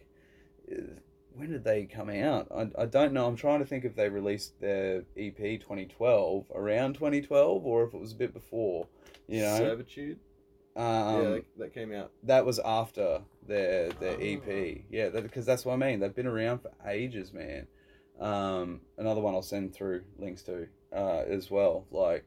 When 1.36 1.51
did 1.51 1.63
they 1.63 1.86
come 1.86 2.09
out? 2.09 2.47
I, 2.55 2.69
I 2.81 2.86
don't 2.86 3.13
know. 3.13 3.27
I'm 3.27 3.36
trying 3.36 3.59
to 3.59 3.65
think 3.65 3.83
if 3.86 3.95
they 3.95 4.09
released 4.09 4.59
their 4.61 5.03
EP 5.17 5.38
2012 5.38 6.45
around 6.53 6.93
2012 6.93 7.65
or 7.65 7.83
if 7.86 7.93
it 7.93 7.99
was 7.99 8.13
a 8.13 8.15
bit 8.15 8.33
before. 8.33 8.88
You 9.27 9.41
know. 9.41 9.57
Servitude. 9.57 10.19
Um, 10.76 10.84
yeah, 11.23 11.30
that, 11.30 11.45
that 11.57 11.73
came 11.73 11.93
out. 11.93 12.11
that 12.23 12.45
was 12.45 12.59
after 12.59 13.21
their 13.47 13.89
their 13.93 14.17
Ah. 14.17 14.21
EP. 14.21 14.82
Yeah, 14.89 15.09
because 15.09 15.45
that's 15.45 15.63
what 15.65 15.73
I 15.73 15.78
mean. 15.78 15.99
They've 15.99 16.13
been 16.13 16.28
around 16.28 16.59
for 16.59 16.71
ages, 16.86 17.32
man. 17.34 17.67
Um, 18.19 18.82
another 18.97 19.21
one 19.21 19.34
I'll 19.34 19.41
send 19.41 19.73
through 19.73 20.03
links 20.17 20.41
to 20.43 20.67
uh, 20.93 21.23
as 21.28 21.49
well. 21.51 21.86
Like, 21.91 22.26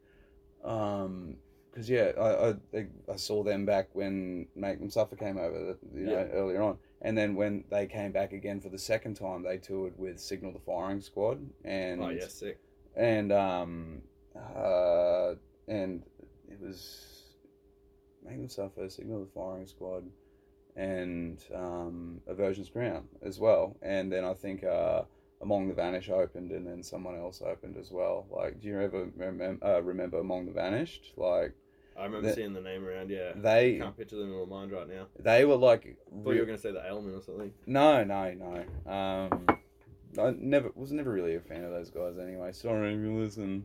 um, 0.65 1.37
because 1.71 1.89
yeah, 1.91 2.13
I, 2.19 2.49
I 2.77 2.87
I 3.13 3.17
saw 3.17 3.43
them 3.43 3.65
back 3.67 3.89
when 3.93 4.47
Make 4.57 4.81
Them 4.81 4.91
Suffer 4.91 5.17
came 5.17 5.39
over, 5.39 5.77
you 5.95 6.07
know, 6.07 6.13
Yeah. 6.13 6.25
earlier 6.33 6.63
on, 6.63 6.79
and 7.03 7.17
then 7.17 7.35
when 7.37 7.65
they 7.71 7.87
came 7.87 8.13
back 8.13 8.33
again 8.33 8.61
for 8.61 8.69
the 8.71 8.79
second 8.79 9.15
time, 9.15 9.43
they 9.43 9.59
toured 9.59 9.97
with 9.99 10.19
Signal 10.19 10.53
the 10.53 10.59
Firing 10.61 11.01
Squad, 11.01 11.39
and 11.65 12.03
Oh 12.03 12.09
yeah, 12.09 12.27
sick. 12.29 12.59
and 12.97 13.31
um 13.33 14.03
uh 14.57 15.35
and 15.69 16.03
it 16.51 16.59
was 16.61 17.18
Them 18.37 18.49
Suffer, 18.49 18.89
Signal 18.89 19.21
the 19.21 19.31
Firing 19.35 19.67
Squad, 19.67 20.05
and 20.77 21.43
um 21.55 22.21
Aversions 22.27 22.71
Crown 22.71 23.05
as 23.23 23.39
well. 23.39 23.77
And 23.83 24.13
then 24.13 24.25
I 24.25 24.35
think 24.35 24.65
uh 24.65 25.03
Among 25.41 25.69
the 25.69 25.75
Vanished 25.75 26.11
opened, 26.11 26.51
and 26.51 26.67
then 26.67 26.83
someone 26.83 27.17
else 27.17 27.43
opened 27.47 27.77
as 27.77 27.93
well. 27.93 28.27
Like, 28.29 28.61
do 28.61 28.67
you 28.67 28.81
ever 28.81 29.07
remem- 29.17 29.65
uh, 29.65 29.81
remember 29.83 30.19
Among 30.19 30.47
the 30.47 30.53
Vanished? 30.53 31.13
Like, 31.17 31.53
I 31.97 32.05
remember 32.07 32.29
the- 32.29 32.35
seeing 32.35 32.55
the 32.55 32.61
name 32.61 32.85
around. 32.85 33.09
Yeah, 33.09 33.33
they 33.37 33.79
can't 33.79 33.97
picture 33.97 34.17
them 34.17 34.33
in 34.33 34.39
my 34.49 34.57
mind 34.57 34.73
right 34.73 34.89
now. 34.89 35.07
they 35.21 35.45
were 35.45 35.55
like 35.55 35.87
I 35.87 36.23
thought 36.25 36.31
you 36.33 36.41
were 36.41 36.47
going 36.47 36.59
to 36.59 36.63
say 36.63 36.73
the 36.73 36.85
Ailment 36.85 37.17
or 37.17 37.23
something. 37.23 37.53
No, 37.67 38.03
no, 38.03 38.35
no. 38.35 38.93
Um, 38.93 39.47
I 40.19 40.35
never 40.37 40.73
was 40.75 40.91
never 40.91 41.13
really 41.13 41.37
a 41.37 41.41
fan 41.41 41.63
of 41.63 41.71
those 41.71 41.91
guys 41.91 42.19
anyway. 42.19 42.51
Sorry 42.53 42.97
listen. 42.97 43.65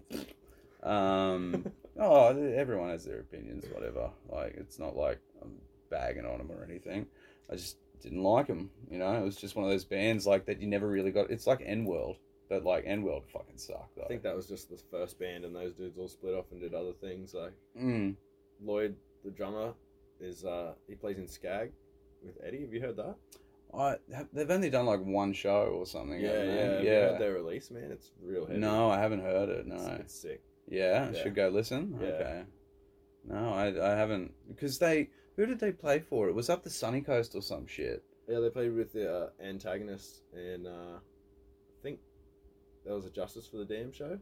Um, 0.84 1.72
oh, 2.00 2.28
everyone 2.56 2.90
has 2.90 3.06
their 3.06 3.20
opinions, 3.20 3.66
whatever. 3.72 4.10
Like 4.30 4.56
it's 4.58 4.80
not 4.80 4.96
like 4.96 5.20
I'm 5.42 5.54
bagging 5.90 6.26
on 6.26 6.38
them 6.40 6.52
or 6.52 6.64
anything. 6.64 7.06
I 7.52 7.56
just 7.56 7.78
didn't 8.02 8.24
like 8.24 8.48
them. 8.48 8.70
You 8.90 9.00
know, 9.00 9.14
it 9.14 9.24
was 9.24 9.36
just 9.36 9.56
one 9.56 9.66
of 9.66 9.72
those 9.72 9.86
bands 9.86 10.26
like 10.26 10.46
that 10.46 10.62
you 10.62 10.68
never 10.68 10.88
really 10.88 11.12
got. 11.12 11.30
It's 11.30 11.48
like 11.48 11.62
N 11.66 11.86
World, 11.86 12.18
but 12.50 12.64
like 12.64 12.84
N 12.86 13.04
World 13.04 13.24
fucking 13.32 13.58
sucked. 13.58 13.96
Though. 13.96 14.04
I 14.04 14.08
think 14.08 14.24
that 14.24 14.36
was 14.36 14.48
just 14.48 14.70
the 14.70 14.80
first 14.92 15.20
band, 15.20 15.46
and 15.46 15.56
those 15.56 15.74
dudes 15.74 15.98
all 15.98 16.08
split 16.08 16.34
off 16.34 16.46
and 16.52 16.62
did 16.62 16.74
other 16.74 16.94
things. 16.94 17.34
Like 17.34 17.54
Mm. 17.80 18.16
Lloyd, 18.64 18.96
the 19.24 19.32
drummer, 19.32 19.74
is 20.20 20.46
uh 20.46 20.74
he 20.88 20.96
plays 20.96 21.18
in 21.18 21.28
Skag 21.28 21.72
with 22.24 22.38
Eddie. 22.46 22.62
Have 22.62 22.74
you 22.74 22.82
heard 22.82 22.98
that? 22.98 23.16
I 23.76 23.96
they've 24.34 24.52
only 24.52 24.70
done 24.70 24.86
like 24.86 25.02
one 25.04 25.34
show 25.34 25.64
or 25.80 25.86
something. 25.86 26.20
Yeah, 26.20 26.28
yeah. 26.28 26.46
they? 26.46 26.58
Have 26.58 26.84
you 26.84 26.90
yeah. 26.90 27.00
heard 27.10 27.20
their 27.22 27.34
release, 27.34 27.72
man. 27.72 27.92
It's 27.92 28.12
real 28.22 28.46
heavy. 28.46 28.60
No, 28.60 28.90
I 28.90 29.00
haven't 29.00 29.22
heard 29.22 29.50
it. 29.50 29.66
No. 29.66 29.76
It's, 29.76 30.00
it's 30.02 30.22
sick. 30.22 30.42
Yeah, 30.70 31.12
Yeah. 31.12 31.24
should 31.24 31.36
go 31.36 31.50
listen. 31.50 31.98
Yeah. 32.02 32.08
Okay. 32.08 32.44
No, 33.26 33.54
I, 33.54 33.94
I 33.94 33.96
haven't 33.96 34.34
because 34.48 34.80
they 34.80 35.10
who 35.36 35.46
did 35.46 35.60
they 35.60 35.72
play 35.72 36.00
for? 36.00 36.28
It 36.30 36.36
was 36.36 36.50
up 36.50 36.64
the 36.64 36.70
sunny 36.70 37.02
coast 37.02 37.36
or 37.36 37.42
some 37.42 37.66
shit. 37.68 38.04
Yeah, 38.28 38.40
they 38.40 38.50
played 38.50 38.74
with 38.74 38.94
the 38.94 39.12
uh, 39.14 39.30
antagonists, 39.42 40.22
and 40.34 40.66
uh, 40.68 40.98
I 40.98 41.82
think 41.82 42.00
there 42.86 42.94
was 42.96 43.06
a 43.06 43.10
Justice 43.10 43.48
for 43.48 43.58
the 43.58 43.66
Damned 43.66 43.96
show. 43.96 44.20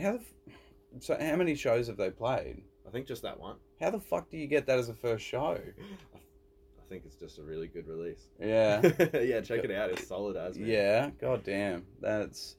How 0.00 0.12
the 0.12 0.18
f- 0.20 0.54
so 1.00 1.16
how 1.20 1.36
many 1.36 1.54
shows 1.54 1.86
have 1.88 1.96
they 1.96 2.10
played? 2.10 2.62
I 2.86 2.90
think 2.90 3.06
just 3.06 3.22
that 3.22 3.38
one. 3.38 3.56
How 3.80 3.90
the 3.90 4.00
fuck 4.00 4.30
do 4.30 4.36
you 4.36 4.46
get 4.46 4.66
that 4.66 4.78
as 4.78 4.88
a 4.88 4.94
first 4.94 5.24
show? 5.24 5.58
I 6.14 6.88
think 6.88 7.04
it's 7.06 7.14
just 7.16 7.38
a 7.38 7.42
really 7.42 7.68
good 7.68 7.86
release. 7.86 8.26
Yeah, 8.40 8.80
yeah, 9.14 9.40
check 9.40 9.62
it 9.64 9.70
out. 9.70 9.90
It's 9.90 10.08
solid 10.08 10.36
as 10.36 10.58
man. 10.58 10.68
yeah. 10.68 11.10
God 11.20 11.44
damn, 11.44 11.86
that's 12.00 12.56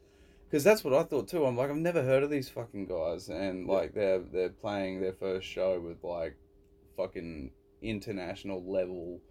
because 0.51 0.65
that's 0.65 0.83
what 0.83 0.93
I 0.93 1.03
thought 1.03 1.29
too. 1.29 1.45
I'm 1.45 1.55
like 1.55 1.69
I've 1.69 1.77
never 1.77 2.03
heard 2.03 2.23
of 2.23 2.29
these 2.29 2.49
fucking 2.49 2.87
guys, 2.87 3.29
and 3.29 3.67
like 3.67 3.93
they're 3.93 4.19
they're 4.19 4.49
playing 4.49 4.99
their 4.99 5.13
first 5.13 5.47
show 5.47 5.79
with 5.79 6.03
like 6.03 6.35
fucking 6.97 7.51
international 7.81 8.61
level 8.69 9.21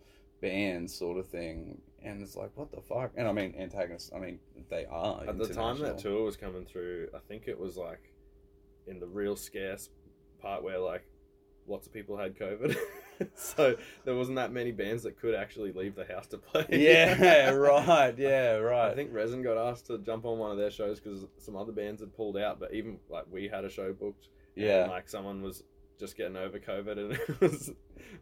bands 0.40 0.94
sort 0.94 1.18
of 1.18 1.28
thing. 1.28 1.82
And 2.02 2.22
it's 2.22 2.34
like, 2.34 2.50
what 2.54 2.72
the 2.72 2.80
fuck? 2.80 3.12
And 3.16 3.28
I 3.28 3.32
mean, 3.32 3.54
antagonists. 3.58 4.10
I 4.16 4.18
mean, 4.18 4.38
they 4.70 4.86
are. 4.86 5.22
At 5.28 5.36
the 5.36 5.48
time 5.48 5.78
that 5.80 5.98
tour 5.98 6.24
was 6.24 6.38
coming 6.38 6.64
through, 6.64 7.08
I 7.14 7.18
think 7.28 7.46
it 7.46 7.58
was 7.58 7.76
like 7.76 8.14
in 8.86 8.98
the 8.98 9.06
real 9.06 9.36
scarce 9.36 9.90
part 10.40 10.62
where 10.62 10.78
like 10.78 11.04
lots 11.66 11.86
of 11.86 11.92
people 11.92 12.16
had 12.16 12.34
COVID, 12.34 12.74
so 13.34 13.76
there 14.04 14.14
wasn't 14.14 14.36
that 14.36 14.52
many 14.52 14.72
bands 14.72 15.02
that 15.04 15.18
could 15.20 15.34
actually 15.34 15.72
leave 15.72 15.94
the 15.94 16.04
house 16.04 16.26
to 16.28 16.38
play. 16.38 16.66
yeah, 16.70 17.50
right. 17.50 18.18
Yeah, 18.18 18.54
right. 18.54 18.90
I 18.90 18.94
think 18.94 19.12
Resin 19.12 19.42
got 19.42 19.56
asked 19.58 19.86
to 19.86 19.98
jump 19.98 20.24
on 20.24 20.38
one 20.38 20.50
of 20.50 20.58
their 20.58 20.70
shows 20.70 21.00
because 21.00 21.26
some 21.38 21.56
other 21.56 21.72
bands 21.72 22.00
had 22.00 22.14
pulled 22.16 22.36
out, 22.36 22.58
but 22.60 22.72
even 22.74 22.98
like 23.08 23.24
we 23.30 23.48
had 23.48 23.64
a 23.64 23.70
show 23.70 23.92
booked. 23.92 24.28
and, 24.56 24.66
Yeah. 24.66 24.86
like 24.88 25.08
someone 25.08 25.42
was 25.42 25.62
just 25.98 26.16
getting 26.16 26.36
over 26.36 26.58
COVID, 26.58 26.98
and 26.98 27.12
it 27.28 27.40
was 27.40 27.68
it 27.68 27.76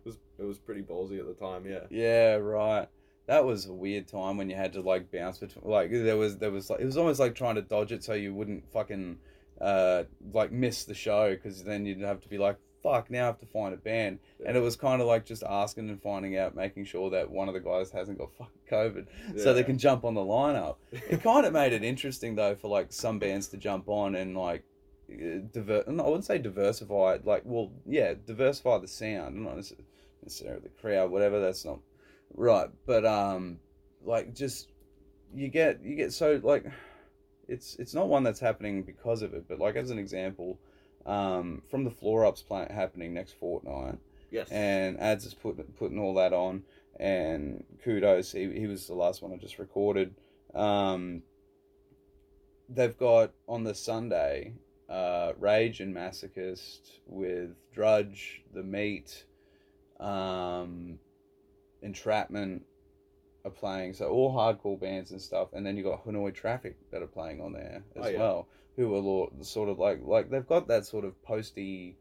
was 0.05 0.19
it 0.39 0.45
was 0.45 0.59
pretty 0.59 0.83
ballsy 0.83 1.19
at 1.19 1.27
the 1.27 1.35
time. 1.35 1.65
Yeah, 1.67 1.85
Yeah, 1.91 2.35
right. 2.35 2.89
That 3.27 3.45
was 3.45 3.67
a 3.67 3.73
weird 3.75 4.09
time 4.09 4.39
when 4.39 4.49
you 4.49 4.57
had 4.57 4.73
to 4.73 4.81
like 4.81 5.13
bounce 5.13 5.39
between. 5.39 5.71
Like 5.71 5.91
there 5.93 6.17
was 6.17 6.39
there 6.39 6.51
was 6.51 6.71
like 6.71 6.81
it 6.81 6.87
was 6.87 6.97
almost 6.97 7.21
like 7.21 7.35
trying 7.35 7.57
to 7.57 7.63
dodge 7.63 7.93
it 7.93 8.03
so 8.03 8.15
you 8.15 8.33
wouldn't 8.35 8.73
fucking 8.73 9.19
uh 9.61 10.05
like 10.33 10.51
miss 10.51 10.85
the 10.85 10.95
show 10.95 11.31
because 11.35 11.63
then 11.65 11.85
you'd 11.85 12.01
have 12.01 12.21
to 12.23 12.29
be 12.29 12.39
like 12.39 12.57
fuck, 12.89 13.11
now 13.11 13.25
I 13.25 13.27
have 13.27 13.41
to 13.41 13.47
find 13.47 13.75
a 13.75 13.77
band. 13.77 14.19
And 14.45 14.57
it 14.57 14.61
was 14.61 14.77
kind 14.77 15.01
of 15.01 15.07
like 15.07 15.25
just 15.25 15.43
asking 15.43 15.89
and 15.89 16.01
finding 16.01 16.37
out, 16.37 16.55
making 16.55 16.85
sure 16.85 17.11
that 17.11 17.31
one 17.31 17.49
of 17.49 17.55
the 17.55 17.61
guys 17.61 17.91
hasn't 17.91 18.19
got 18.19 18.33
fucking 18.37 18.55
COVID, 18.71 19.07
so 19.37 19.53
they 19.53 19.65
can 19.65 19.79
jump 19.79 20.05
on 20.05 20.15
the 20.15 20.21
lineup. 20.21 20.77
It 21.09 21.23
kind 21.23 21.47
of 21.47 21.53
made 21.53 21.73
it 21.73 21.83
interesting 21.83 22.35
though 22.35 22.55
for 22.55 22.69
like 22.69 22.93
some 22.93 23.19
bands 23.19 23.49
to 23.49 23.57
jump 23.57 23.89
on 23.89 24.15
and 24.15 24.37
like 24.37 24.65
uh, 25.11 25.41
diver. 25.53 25.85
I 25.87 25.91
wouldn't 25.91 26.25
say 26.25 26.39
diversify. 26.39 27.19
Like, 27.25 27.43
well, 27.45 27.71
yeah, 27.87 28.15
diversify 28.27 28.79
the 28.79 28.89
sound, 28.89 29.45
not 29.45 29.57
necess- 29.57 29.81
necessarily 30.23 30.61
the 30.63 30.69
crowd, 30.81 31.11
whatever. 31.11 31.41
That's 31.41 31.65
not 31.65 31.81
right, 32.35 32.69
but 32.87 33.05
um, 33.05 33.59
like 34.05 34.35
just 34.35 34.69
you 35.35 35.49
get 35.49 35.83
you 35.83 35.97
get 35.97 36.13
so 36.13 36.41
like 36.43 36.65
it's 37.49 37.77
it's 37.77 37.95
not 37.95 38.09
one 38.09 38.23
that's 38.23 38.41
happening 38.41 38.83
because 38.83 39.23
of 39.23 39.35
it, 39.35 39.47
but 39.49 39.59
like 39.59 39.77
as 39.77 39.91
an 39.91 39.99
example, 39.99 40.59
um, 41.07 41.63
from 41.71 41.85
the 41.85 41.91
floor 41.91 42.25
ups 42.27 42.43
plant 42.43 42.71
happening 42.71 43.15
next 43.15 43.33
fortnight, 43.33 43.99
Yes. 44.31 44.51
and 44.51 44.99
ads 45.01 45.25
is 45.25 45.35
putting 45.35 45.65
putting 45.79 45.99
all 45.99 46.15
that 46.15 46.33
on, 46.33 46.65
and 46.99 47.65
kudos, 47.83 48.33
he 48.33 48.51
he 48.53 48.67
was 48.67 48.87
the 48.87 48.95
last 48.95 49.23
one 49.23 49.33
I 49.33 49.37
just 49.37 49.59
recorded. 49.59 50.15
Um, 50.55 51.23
they've 52.69 52.97
got 52.99 53.33
on 53.49 53.65
the 53.65 53.75
Sunday, 53.75 54.53
uh, 54.89 55.33
Rage 55.39 55.81
and 55.81 55.95
Masochist 55.95 56.99
with 57.07 57.51
Drudge, 57.73 58.43
The 58.53 58.63
Meat, 58.63 59.25
um, 60.01 60.99
Entrapment 61.83 62.65
are 63.45 63.51
playing. 63.51 63.93
So 63.95 64.09
all 64.11 64.35
hardcore 64.35 64.79
bands 64.81 65.11
and 65.13 65.21
stuff, 65.21 65.49
and 65.53 65.65
then 65.65 65.77
you 65.77 65.83
got 65.85 66.05
Hanoi 66.05 66.35
Traffic 66.35 66.77
that 66.91 67.03
are 67.03 67.07
playing 67.07 67.41
on 67.41 67.53
there 67.53 67.83
as 67.97 68.07
Oh, 68.07 68.09
yeah. 68.09 68.19
well, 68.19 68.49
who 68.79 68.95
are 68.95 69.45
sort 69.45 69.69
of 69.69 69.79
like 69.79 70.01
like 70.05 70.31
they've 70.31 70.47
got 70.47 70.69
that 70.69 70.87
sort 70.87 71.05
of 71.05 71.21
posty 71.25 71.97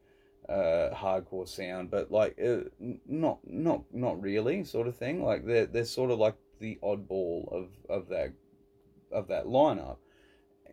uh 0.48 0.94
hardcore 0.94 1.48
sound 1.48 1.90
but 1.90 2.12
like 2.12 2.38
uh, 2.40 2.60
not 3.08 3.40
not 3.44 3.84
not 3.92 4.22
really 4.22 4.64
sort 4.64 4.88
of 4.88 4.96
thing. 4.96 5.24
Like 5.24 5.46
they're 5.46 5.66
they're 5.66 5.86
sort 5.86 6.12
of 6.12 6.20
like 6.20 6.36
the 6.60 6.78
oddball 6.84 7.52
of 7.52 7.70
of 7.90 8.08
that 8.10 8.34
of 9.12 9.28
that 9.30 9.46
lineup. 9.46 9.98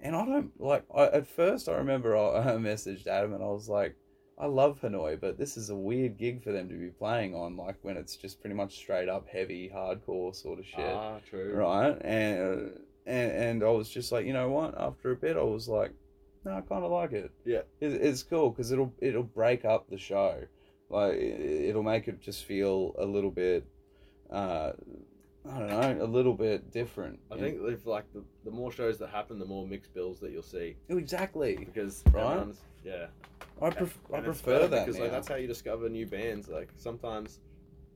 And 0.03 0.15
i 0.15 0.25
don't 0.27 0.61
like 0.61 0.85
I, 0.95 1.05
at 1.05 1.27
first 1.27 1.67
i 1.69 1.73
remember 1.77 2.15
I, 2.15 2.41
I 2.53 2.57
messaged 2.57 3.07
adam 3.07 3.33
and 3.33 3.43
i 3.43 3.47
was 3.47 3.71
like 3.71 3.97
i 4.37 4.45
love 4.45 4.79
hanoi 4.83 5.19
but 5.19 5.39
this 5.39 5.57
is 5.57 5.71
a 5.71 5.75
weird 5.75 6.19
gig 6.19 6.43
for 6.43 6.53
them 6.53 6.69
to 6.69 6.75
be 6.75 6.89
playing 6.89 7.35
on 7.35 7.57
like 7.57 7.77
when 7.81 7.97
it's 7.97 8.17
just 8.17 8.41
pretty 8.41 8.57
much 8.57 8.77
straight 8.77 9.09
up 9.09 9.27
heavy 9.29 9.71
hardcore 9.75 10.35
sort 10.35 10.59
of 10.59 10.67
shit. 10.67 10.81
Ah, 10.81 11.21
true. 11.31 11.55
right? 11.55 11.97
And 12.03 12.41
uh, 12.41 12.79
and 13.07 13.33
and 13.33 13.63
i 13.65 13.69
was 13.69 13.89
just 13.89 14.13
like 14.13 14.25
you 14.27 14.33
know 14.33 14.49
what 14.49 14.75
after 14.81 15.11
a 15.13 15.17
bit 15.17 15.37
i 15.37 15.43
was 15.43 15.69
like 15.69 15.93
no 16.45 16.53
i 16.53 16.61
kind 16.63 16.85
of 16.85 16.91
like 16.91 17.13
it 17.13 17.31
Yeah. 17.45 17.63
it, 17.81 17.93
it's 17.93 18.23
cool 18.23 18.51
because 18.51 18.73
it'll 18.73 18.93
it'll 19.01 19.23
break 19.23 19.65
up 19.65 19.89
the 19.91 19.99
show 19.99 20.43
like 20.91 21.15
it- 21.15 21.69
it'll 21.69 21.83
make 21.83 22.09
it 22.09 22.21
just 22.21 22.45
feel 22.45 22.95
a 22.99 23.05
little 23.05 23.31
bit 23.31 23.65
uh 24.31 24.73
i 25.51 25.59
don't 25.59 25.69
know 25.99 26.05
a 26.05 26.07
little 26.07 26.33
bit 26.33 26.71
different 26.71 27.19
I 27.31 27.37
think 27.37 27.59
if 27.63 27.85
like 27.87 28.11
the, 28.15 28.23
the 28.45 28.51
more 28.51 28.73
shows 28.73 28.97
that 28.99 29.11
happen, 29.11 29.39
the 29.39 29.45
more 29.45 29.67
mixed 29.67 29.93
bills 29.93 30.19
that 30.21 30.31
you'll 30.33 30.43
see 30.43 30.77
Oh, 30.91 30.97
exactly 30.97 31.57
because 31.57 32.03
Right. 32.13 32.47
yeah. 32.83 33.07
i, 33.61 33.69
pref- 33.71 33.99
I 34.13 34.19
And 34.19 34.27
it's 34.27 34.41
prefer 34.41 34.67
that 34.69 34.87
because 34.87 34.97
now. 34.97 35.03
like 35.05 35.13
that's 35.13 35.29
how 35.29 35.35
you 35.35 35.47
discover 35.47 35.89
new 35.91 36.07
bands. 36.07 36.49
Like 36.49 36.71
sometimes 36.79 37.41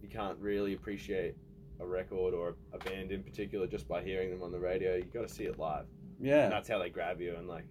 you 0.02 0.08
can't 0.10 0.38
really 0.38 0.74
appreciate 0.74 1.36
a 1.80 1.86
record 1.86 2.34
or 2.34 2.56
a 2.72 2.78
band 2.78 3.12
in 3.12 3.22
particular 3.22 3.66
just 3.66 3.86
by 3.88 4.02
hearing 4.02 4.30
them 4.30 4.42
on 4.42 4.50
the 4.52 4.58
radio. 4.58 4.96
You 4.96 5.04
got 5.04 5.26
to 5.26 5.32
see 5.34 5.44
it 5.44 5.58
live. 5.58 5.86
And 6.18 6.26
yeah 6.26 6.48
that's 6.48 6.68
how 6.68 6.78
they 6.78 6.88
grab 6.90 7.20
you. 7.20 7.34
And 7.36 7.46
like, 7.48 7.64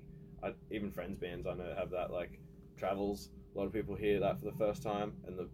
I, 0.43 0.53
even 0.72 0.91
friends 0.91 1.18
bands 1.18 1.45
I 1.47 1.53
know 1.55 1.74
have 1.78 1.89
that. 1.91 2.12
Like, 2.12 2.39
travels. 2.78 3.30
A 3.55 3.58
lot 3.58 3.66
of 3.66 3.74
people 3.74 3.95
hear 3.95 4.20
that 4.20 4.38
for 4.39 4.45
the 4.45 4.51
first 4.58 4.84
time, 4.84 5.14
and 5.26 5.38
the 5.38 5.47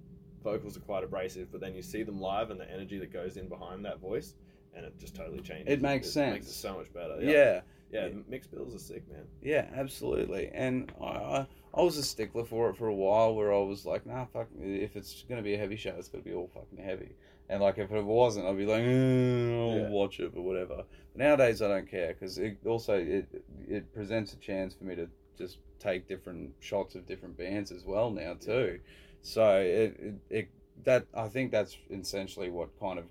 vocals 0.44 0.76
are 0.76 0.82
quite 0.82 1.04
abrasive. 1.06 1.52
But 1.52 1.62
then 1.62 1.74
you 1.74 1.82
see 1.82 2.04
them 2.04 2.20
live, 2.20 2.50
and 2.52 2.60
the 2.60 2.70
energy 2.70 2.98
that 3.00 3.14
goes 3.14 3.38
in 3.38 3.48
behind 3.48 3.86
that 3.86 4.00
voice, 4.02 4.34
and 4.76 4.86
it 4.86 5.00
just 5.00 5.16
totally 5.16 5.40
changes. 5.40 5.72
It 5.72 5.82
makes 5.82 6.06
Makes 6.08 6.12
sense. 6.14 6.48
it 6.48 6.52
so 6.54 6.78
much 6.78 6.94
better. 6.94 7.18
yeah 7.22 7.32
yeah. 7.32 7.62
Yeah. 8.08 8.10
Mixed 8.28 8.52
bills 8.52 8.74
are 8.74 8.80
sick, 8.80 9.08
man. 9.10 9.22
Yeah, 9.42 9.68
absolutely. 9.76 10.50
And 10.52 10.92
I, 11.00 11.06
I, 11.06 11.48
I 11.76 11.82
was 11.84 11.96
a 11.98 12.04
stickler 12.04 12.44
for 12.44 12.72
it 12.72 12.76
for 12.78 12.88
a 12.88 12.94
while, 12.94 13.36
where 13.36 13.54
I 13.54 13.60
was 13.60 13.86
like, 13.86 14.06
nah, 14.08 14.26
fuck. 14.26 14.48
If 14.60 14.96
it's 14.96 15.24
gonna 15.30 15.44
be 15.44 15.54
a 15.54 15.58
heavy 15.60 15.76
show, 15.76 15.94
it's 15.98 16.08
gonna 16.10 16.24
be 16.24 16.34
all 16.34 16.50
fucking 16.54 16.84
heavy. 16.84 17.12
And 17.50 17.62
like, 17.62 17.78
if 17.78 17.92
it 17.92 18.04
wasn't, 18.04 18.48
I'd 18.48 18.58
be 18.58 18.66
like, 18.66 18.84
eh, 18.84 19.60
I'll 19.60 19.80
Yeah. 19.84 19.90
watch 19.90 20.20
it 20.20 20.34
or 20.36 20.44
whatever. 20.44 20.78
But 21.12 21.18
nowadays, 21.18 21.62
I 21.62 21.68
don't 21.68 21.90
care 21.90 22.14
because 22.14 22.38
it 22.38 22.58
also 22.66 22.96
it 22.96 23.28
it 23.68 23.94
presents 23.94 24.34
a 24.34 24.38
chance 24.38 24.74
for 24.74 24.86
me 24.86 24.96
to 24.96 25.10
just 25.38 25.58
take 25.80 26.08
different 26.08 26.54
shots 26.60 26.96
of 26.96 27.06
different 27.06 27.38
bands 27.38 27.72
as 27.72 27.84
well 27.86 28.10
now 28.12 28.34
too. 28.36 28.80
So 29.22 29.58
it, 29.58 29.98
it, 30.00 30.16
it 30.30 30.48
that 30.86 31.06
I 31.14 31.28
think 31.28 31.52
that's 31.52 31.78
essentially 31.92 32.50
what 32.50 32.70
kind 32.80 32.98
of 33.00 33.06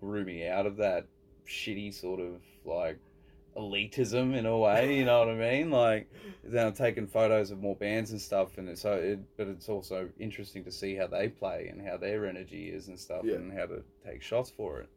grew 0.00 0.24
me 0.24 0.46
out 0.46 0.66
of 0.66 0.76
that 0.78 1.06
shitty 1.46 1.92
sort 1.94 2.20
of 2.20 2.40
like 2.64 2.98
elitism 3.56 4.34
in 4.36 4.46
a 4.46 4.56
way. 4.56 4.96
You 4.96 5.04
know 5.04 5.20
what 5.20 5.28
I 5.28 5.34
mean? 5.34 5.70
Like 5.70 6.10
then 6.42 6.66
I'm 6.68 6.72
taking 6.74 7.06
photos 7.06 7.50
of 7.50 7.60
more 7.60 7.76
bands 7.76 8.10
and 8.10 8.20
stuff, 8.20 8.58
and 8.58 8.68
it's 8.68 8.82
so 8.82 8.94
it, 8.94 9.20
but 9.36 9.48
it's 9.48 9.68
also 9.68 10.08
interesting 10.18 10.64
to 10.64 10.70
see 10.72 10.94
how 10.94 11.06
they 11.06 11.28
play 11.28 11.68
and 11.70 11.80
how 11.86 11.96
their 11.96 12.26
energy 12.26 12.68
is 12.68 12.88
and 12.88 12.98
stuff, 12.98 13.22
Yeah. 13.24 13.36
and 13.36 13.52
how 13.52 13.66
to 13.66 13.82
take 14.04 14.22
shots 14.22 14.50
for 14.50 14.80
it. 14.80 14.88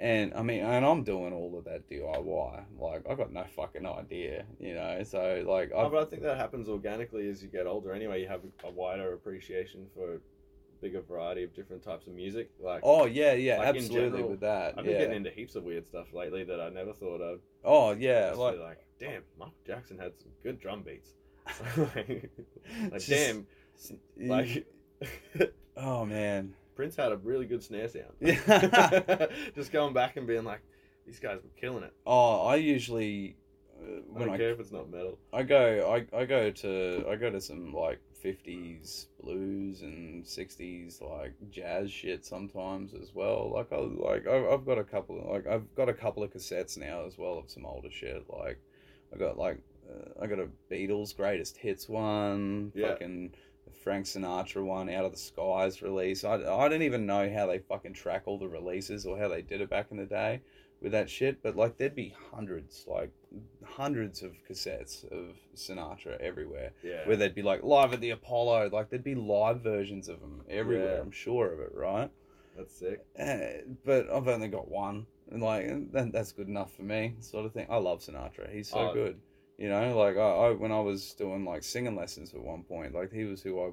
And 0.00 0.34
I 0.34 0.42
mean, 0.42 0.62
and 0.64 0.84
I'm 0.84 1.04
doing 1.04 1.32
all 1.32 1.56
of 1.56 1.64
that 1.66 1.88
DIY. 1.88 2.64
Like 2.78 3.08
I 3.08 3.14
got 3.14 3.32
no 3.32 3.44
fucking 3.54 3.86
idea, 3.86 4.44
you 4.58 4.74
know. 4.74 5.02
So 5.04 5.44
like, 5.46 5.70
Oh, 5.74 5.86
I've, 5.86 5.92
but 5.92 6.02
I 6.02 6.04
think 6.06 6.22
that 6.22 6.36
happens 6.36 6.68
organically 6.68 7.28
as 7.30 7.42
you 7.42 7.48
get 7.48 7.66
older. 7.66 7.92
Anyway, 7.92 8.20
you 8.20 8.26
have 8.28 8.40
a 8.64 8.70
wider 8.70 9.12
appreciation 9.14 9.86
for 9.94 10.20
a 10.84 10.88
bigger 10.88 11.00
variety 11.02 11.42
of 11.42 11.54
different 11.54 11.82
types 11.82 12.06
of 12.06 12.14
music. 12.14 12.50
Like, 12.60 12.80
oh 12.82 13.06
yeah, 13.06 13.32
yeah, 13.32 13.58
like, 13.58 13.68
absolutely 13.68 14.10
general, 14.10 14.30
with 14.30 14.40
that. 14.40 14.74
I've 14.76 14.84
been 14.84 14.94
yeah. 14.94 15.00
getting 15.00 15.16
into 15.16 15.30
heaps 15.30 15.54
of 15.56 15.64
weird 15.64 15.86
stuff 15.86 16.12
lately 16.12 16.44
that 16.44 16.60
I 16.60 16.68
never 16.68 16.92
thought 16.92 17.20
of. 17.20 17.40
oh 17.64 17.92
yeah, 17.92 18.32
like 18.36 18.58
like, 18.58 18.86
damn, 18.98 19.22
Michael 19.38 19.54
Jackson 19.66 19.98
had 19.98 20.12
some 20.18 20.30
good 20.42 20.60
drum 20.60 20.82
beats. 20.82 21.14
like, 21.76 22.30
like, 22.90 23.00
Just- 23.00 23.08
damn, 23.08 23.46
like 24.28 24.66
oh 25.76 26.04
man. 26.04 26.54
Prince 26.76 26.96
had 26.96 27.12
a 27.12 27.16
really 27.18 27.46
good 27.46 27.62
snare 27.62 27.88
sound. 27.88 28.14
Yeah. 28.20 29.26
Just 29.54 29.70
going 29.70 29.94
back 29.94 30.16
and 30.16 30.26
being 30.26 30.42
like, 30.42 30.60
these 31.06 31.20
guys 31.20 31.38
were 31.40 31.60
killing 31.60 31.84
it. 31.84 31.92
Oh, 32.04 32.46
I 32.46 32.56
usually 32.56 33.36
uh, 33.80 33.84
I 33.84 34.00
when 34.08 34.26
don't 34.26 34.34
I 34.34 34.38
care 34.38 34.50
if 34.50 34.58
it's 34.58 34.72
not 34.72 34.90
metal. 34.90 35.18
I 35.32 35.44
go 35.44 35.94
I, 35.94 36.18
I 36.18 36.24
go 36.24 36.50
to 36.50 37.04
I 37.08 37.14
go 37.14 37.30
to 37.30 37.40
some 37.40 37.72
like 37.72 38.00
fifties 38.24 39.08
blues 39.22 39.82
and 39.82 40.26
sixties 40.26 40.98
like 41.02 41.34
jazz 41.50 41.90
shit 41.92 42.24
sometimes 42.24 42.94
as 42.94 43.14
well. 43.14 43.52
Like 43.54 43.70
I 43.70 43.76
like 43.76 44.26
I, 44.26 44.48
I've 44.48 44.64
got 44.64 44.78
a 44.78 44.82
couple 44.84 45.20
of, 45.20 45.26
like 45.26 45.46
I've 45.46 45.72
got 45.74 45.90
a 45.90 45.92
couple 45.92 46.22
of 46.22 46.32
cassettes 46.32 46.78
now 46.78 47.04
as 47.06 47.18
well 47.18 47.36
of 47.36 47.50
some 47.50 47.66
older 47.66 47.90
shit. 47.90 48.24
Like 48.30 48.58
I 49.14 49.18
got 49.18 49.36
like 49.36 49.60
uh, 49.90 50.22
I 50.22 50.26
got 50.26 50.38
a 50.38 50.48
Beatles 50.72 51.14
greatest 51.14 51.58
hits 51.58 51.86
one, 51.86 52.72
Yeah. 52.74 52.92
fucking 52.92 53.34
Frank 53.82 54.06
Sinatra 54.06 54.64
one, 54.64 54.88
Out 54.88 55.04
of 55.04 55.12
the 55.12 55.18
Skies 55.18 55.82
release. 55.82 56.24
I 56.24 56.36
I 56.36 56.68
didn't 56.70 56.84
even 56.84 57.04
know 57.04 57.30
how 57.30 57.46
they 57.46 57.58
fucking 57.58 57.92
track 57.92 58.22
all 58.24 58.38
the 58.38 58.48
releases 58.48 59.04
or 59.04 59.18
how 59.18 59.28
they 59.28 59.42
did 59.42 59.60
it 59.60 59.68
back 59.68 59.88
in 59.90 59.98
the 59.98 60.06
day 60.06 60.40
with 60.84 60.92
that 60.92 61.10
shit. 61.10 61.42
But 61.42 61.56
like 61.56 61.76
there'd 61.78 61.96
be 61.96 62.14
hundreds, 62.30 62.84
like 62.86 63.10
hundreds 63.64 64.22
of 64.22 64.32
cassettes 64.48 65.04
of 65.10 65.34
Sinatra 65.56 66.20
everywhere, 66.20 66.70
Yeah. 66.84 67.06
where 67.08 67.16
they'd 67.16 67.34
be 67.34 67.42
like 67.42 67.64
live 67.64 67.92
at 67.92 68.00
the 68.00 68.10
Apollo, 68.10 68.70
like 68.72 68.90
there'd 68.90 69.02
be 69.02 69.16
live 69.16 69.62
versions 69.62 70.08
of 70.08 70.20
them 70.20 70.42
everywhere. 70.48 70.96
Yeah. 70.96 71.00
I'm 71.00 71.10
sure 71.10 71.52
of 71.52 71.58
it, 71.60 71.72
right? 71.74 72.10
That's 72.56 72.76
sick. 72.76 73.04
Uh, 73.18 73.64
but 73.84 74.08
I've 74.10 74.28
only 74.28 74.46
got 74.48 74.68
one, 74.70 75.06
and 75.32 75.42
like 75.42 75.64
and 75.66 76.12
that's 76.12 76.30
good 76.32 76.46
enough 76.48 76.72
for 76.74 76.82
me, 76.82 77.14
sort 77.18 77.46
of 77.46 77.52
thing. 77.52 77.66
I 77.68 77.78
love 77.78 77.98
Sinatra; 78.00 78.52
he's 78.52 78.68
so 78.68 78.90
Oh. 78.90 78.94
good. 78.94 79.18
You 79.58 79.68
know, 79.68 79.96
like 79.98 80.16
I, 80.16 80.20
I 80.20 80.50
when 80.52 80.70
I 80.70 80.80
was 80.80 81.14
doing 81.14 81.44
like 81.44 81.62
singing 81.64 81.96
lessons 81.96 82.32
at 82.34 82.40
one 82.40 82.62
point, 82.62 82.94
like 82.94 83.12
he 83.12 83.24
was 83.24 83.42
who 83.42 83.60
I 83.60 83.70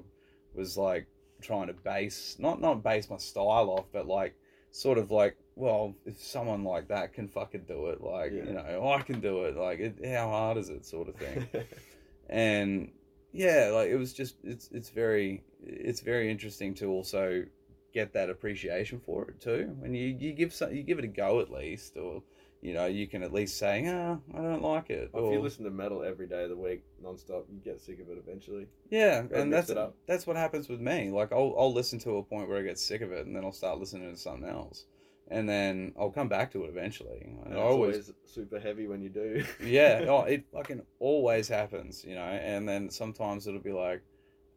was 0.54 0.76
like 0.76 1.06
trying 1.40 1.66
to 1.68 1.72
base 1.74 2.36
not 2.38 2.60
not 2.60 2.82
base 2.82 3.08
my 3.10 3.16
style 3.18 3.68
off, 3.70 3.86
but 3.92 4.06
like 4.06 4.34
sort 4.70 4.96
of 4.98 5.10
like, 5.10 5.36
well, 5.54 5.94
if 6.06 6.22
someone 6.22 6.64
like 6.64 6.88
that 6.88 7.12
can 7.12 7.28
fucking 7.28 7.64
do 7.68 7.88
it, 7.88 8.00
like 8.00 8.32
Yeah. 8.32 8.44
you 8.44 8.52
know, 8.52 8.92
I 8.92 9.02
can 9.02 9.20
do 9.20 9.44
it. 9.44 9.56
Like, 9.56 9.80
it, 9.80 10.04
how 10.06 10.28
hard 10.28 10.56
is 10.56 10.68
it, 10.70 10.84
sort 10.84 11.08
of 11.08 11.16
thing 11.16 11.46
and 12.28 12.90
yeah 13.32 13.70
like 13.72 13.88
it 13.88 13.96
was 13.96 14.12
just 14.12 14.36
it's 14.44 14.68
it's 14.72 14.90
very 14.90 15.42
it's 15.62 16.00
very 16.00 16.30
interesting 16.30 16.74
to 16.74 16.88
also 16.90 17.44
get 17.92 18.12
that 18.12 18.30
appreciation 18.30 19.00
for 19.00 19.28
it 19.28 19.40
too 19.40 19.74
when 19.78 19.94
you 19.94 20.16
you 20.18 20.32
give 20.32 20.52
some, 20.52 20.72
you 20.74 20.82
give 20.82 20.98
it 20.98 21.04
a 21.04 21.08
go 21.08 21.40
at 21.40 21.50
least 21.50 21.96
or 21.96 22.22
you 22.62 22.72
know 22.72 22.86
you 22.86 23.06
can 23.06 23.22
at 23.22 23.32
least 23.32 23.58
say 23.58 23.84
ah 23.88 24.16
i 24.34 24.40
don't 24.40 24.62
like 24.62 24.88
it 24.88 25.10
if 25.14 25.32
you 25.32 25.40
listen 25.40 25.64
to 25.64 25.70
metal 25.70 26.02
every 26.02 26.26
day 26.26 26.44
of 26.44 26.48
the 26.50 26.56
week, 26.56 26.82
nonstop, 27.04 27.44
you 27.52 27.58
get 27.64 27.80
sick 27.80 28.00
of 28.00 28.08
it 28.08 28.18
eventually. 28.18 28.66
yeah 28.90 29.24
and 29.34 29.52
that's 29.52 29.70
that's 30.06 30.26
what 30.26 30.36
happens 30.36 30.68
with 30.68 30.80
me 30.80 31.10
like 31.10 31.32
I'll, 31.32 31.54
I'll 31.58 31.72
listen 31.72 31.98
to 32.00 32.16
a 32.18 32.22
point 32.22 32.48
where 32.48 32.58
i 32.58 32.62
get 32.62 32.78
sick 32.78 33.02
of 33.02 33.12
it 33.12 33.26
and 33.26 33.34
then 33.34 33.44
i'll 33.44 33.52
start 33.52 33.78
listening 33.78 34.10
to 34.10 34.18
something 34.18 34.48
else 34.48 34.84
and 35.32 35.48
then 35.48 35.92
i'll 35.98 36.10
come 36.10 36.28
back 36.28 36.52
to 36.52 36.64
it 36.64 36.68
eventually 36.68 37.22
And 37.44 37.54
it's 37.54 37.56
always 37.58 37.92
always 37.94 38.12
super 38.24 38.60
heavy 38.60 38.86
when 38.86 39.02
you 39.02 39.08
do. 39.08 39.44
yeah, 39.64 40.04
oh, 40.08 40.22
it 40.22 40.44
fucking 40.52 40.82
always 40.98 41.48
happens, 41.48 42.04
you 42.04 42.14
know. 42.14 42.22
And 42.22 42.68
then 42.68 42.90
sometimes 42.90 43.46
it'll 43.46 43.60
be 43.60 43.72
like, 43.72 44.02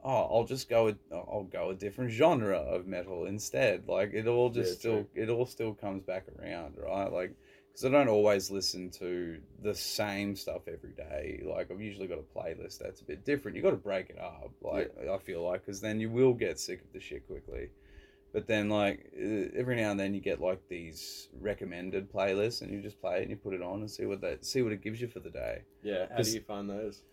oh, 0.04 0.28
I'll 0.32 0.46
just 0.46 0.70
go 0.70 0.86
with 0.86 0.98
I'll 1.12 1.48
go 1.52 1.72
a 1.72 1.76
different 1.76 2.12
genre 2.12 2.58
of 2.58 2.88
metal 2.88 3.26
instead. 3.26 3.88
Like 3.88 4.14
it 4.14 4.28
all 4.28 4.50
just 4.50 4.72
Yeah, 4.72 4.80
still 4.80 5.08
it 5.16 5.30
all 5.30 5.46
still 5.46 5.74
comes 5.74 6.04
back 6.04 6.26
around, 6.40 6.76
right? 6.78 7.12
Like 7.12 7.36
because 7.72 7.86
I 7.86 7.90
don't 7.90 8.08
always 8.08 8.50
listen 8.50 8.90
to 8.92 9.40
the 9.62 9.76
same 9.76 10.36
stuff 10.36 10.62
every 10.68 10.94
day. 10.94 11.44
Like 11.46 11.72
I've 11.72 11.82
usually 11.82 12.08
got 12.08 12.20
a 12.20 12.40
playlist 12.40 12.80
that's 12.80 13.02
a 13.02 13.06
bit 13.06 13.26
different. 13.26 13.58
You 13.58 13.64
got 13.64 13.72
to 13.72 13.78
break 13.78 14.10
it 14.10 14.20
up. 14.20 14.52
Like 14.62 14.92
I 15.10 15.18
feel 15.18 15.44
like 15.44 15.66
because 15.66 15.82
then 15.82 16.00
you 16.00 16.10
will 16.10 16.34
get 16.34 16.60
sick 16.60 16.82
of 16.82 16.94
the 16.94 17.00
shit 17.00 17.28
quickly. 17.28 17.70
But 18.36 18.48
then, 18.48 18.68
like 18.68 19.14
uh, 19.18 19.48
every 19.58 19.78
now 19.78 19.92
and 19.92 20.00
then, 20.00 20.14
you 20.14 20.20
get 20.20 20.42
like 20.42 20.60
these 20.68 21.30
recommended 21.40 22.12
playlists, 22.12 22.62
and 22.62 22.70
you 22.70 22.82
just 22.82 23.00
play 23.00 23.20
it 23.20 23.22
and 23.22 23.30
you 23.30 23.38
put 23.38 23.54
it 23.54 23.62
on 23.62 23.80
and 23.80 23.90
see 23.90 24.06
what 24.06 24.20
that 24.20 24.44
see 24.44 24.62
what 24.62 24.74
it 24.74 24.84
gives 24.84 25.00
you 25.00 25.08
for 25.08 25.22
the 25.22 25.30
day. 25.30 25.62
Yeah. 25.84 26.08
How 26.12 26.22
do 26.22 26.30
you 26.30 26.42
find 26.42 26.70
those? 26.70 27.04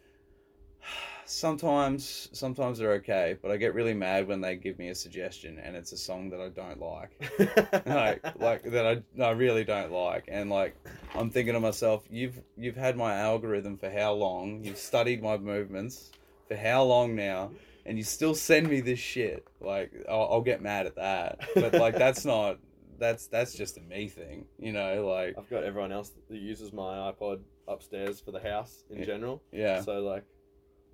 Sometimes, 1.24 2.28
sometimes 2.32 2.78
they're 2.78 2.94
okay, 2.94 3.36
but 3.40 3.52
I 3.52 3.56
get 3.56 3.74
really 3.74 3.94
mad 3.94 4.26
when 4.26 4.40
they 4.40 4.56
give 4.56 4.76
me 4.76 4.88
a 4.88 4.94
suggestion 4.94 5.60
and 5.60 5.76
it's 5.76 5.92
a 5.92 5.96
song 5.96 6.28
that 6.30 6.40
I 6.40 6.48
don't 6.48 6.80
like, 6.80 7.86
like, 7.86 8.40
like 8.40 8.64
that 8.64 8.84
I, 8.84 9.22
I 9.22 9.30
really 9.30 9.62
don't 9.62 9.92
like, 9.92 10.24
and 10.26 10.50
like 10.50 10.74
I'm 11.14 11.30
thinking 11.30 11.54
to 11.54 11.60
myself, 11.60 12.02
you've 12.10 12.40
you've 12.56 12.76
had 12.76 12.96
my 12.96 13.14
algorithm 13.14 13.78
for 13.78 13.88
how 13.88 14.14
long? 14.14 14.64
You've 14.64 14.76
studied 14.76 15.22
my 15.22 15.38
movements 15.38 16.10
for 16.48 16.56
how 16.56 16.82
long 16.82 17.14
now, 17.14 17.52
and 17.86 17.98
you 17.98 18.04
still 18.04 18.34
send 18.34 18.68
me 18.68 18.80
this 18.80 18.98
shit? 18.98 19.46
Like, 19.60 19.92
I'll, 20.08 20.28
I'll 20.30 20.40
get 20.40 20.62
mad 20.62 20.86
at 20.86 20.96
that, 20.96 21.40
but 21.54 21.74
like 21.74 21.96
that's 21.96 22.24
not 22.34 22.58
that's 22.98 23.26
that's 23.26 23.54
just 23.54 23.78
a 23.78 23.80
me 23.80 24.08
thing, 24.08 24.46
you 24.58 24.72
know? 24.72 25.06
Like, 25.06 25.34
I've 25.36 25.50
got 25.50 25.64
everyone 25.64 25.92
else 25.92 26.12
that 26.28 26.36
uses 26.38 26.72
my 26.72 27.10
iPod 27.12 27.40
upstairs 27.66 28.20
for 28.20 28.30
the 28.32 28.40
house 28.40 28.84
in 28.90 28.98
Yeah. 29.00 29.04
general. 29.06 29.42
yeah, 29.52 29.80
So 29.80 30.00
like, 30.00 30.24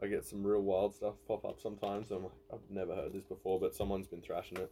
I 0.03 0.07
get 0.07 0.25
some 0.25 0.47
real 0.47 0.61
wild 0.63 0.95
stuff 0.95 1.15
pop 1.27 1.45
up 1.45 1.61
sometimes. 1.61 2.11
I'm 2.13 2.23
like, 2.23 2.33
I've 2.53 2.71
never 2.71 2.95
heard 2.95 3.13
this 3.13 3.25
before, 3.25 3.59
but 3.59 3.75
someone's 3.75 4.07
been 4.07 4.23
thrashing 4.23 4.59
it, 4.59 4.71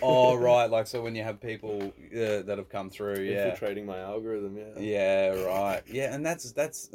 oh 0.00 0.34
right, 0.50 0.70
like 0.70 0.86
so 0.86 1.02
when 1.02 1.14
you 1.16 1.24
have 1.24 1.40
people 1.40 1.92
uh, 2.14 2.42
that 2.42 2.54
have 2.56 2.68
come 2.68 2.88
through, 2.88 3.20
yeah. 3.22 3.44
infiltrating 3.46 3.84
my 3.84 3.98
algorithm. 3.98 4.56
Yeah. 4.56 4.78
Yeah, 4.80 5.44
right. 5.44 5.82
Yeah, 5.90 6.14
and 6.14 6.24
that's 6.24 6.52
that's 6.52 6.90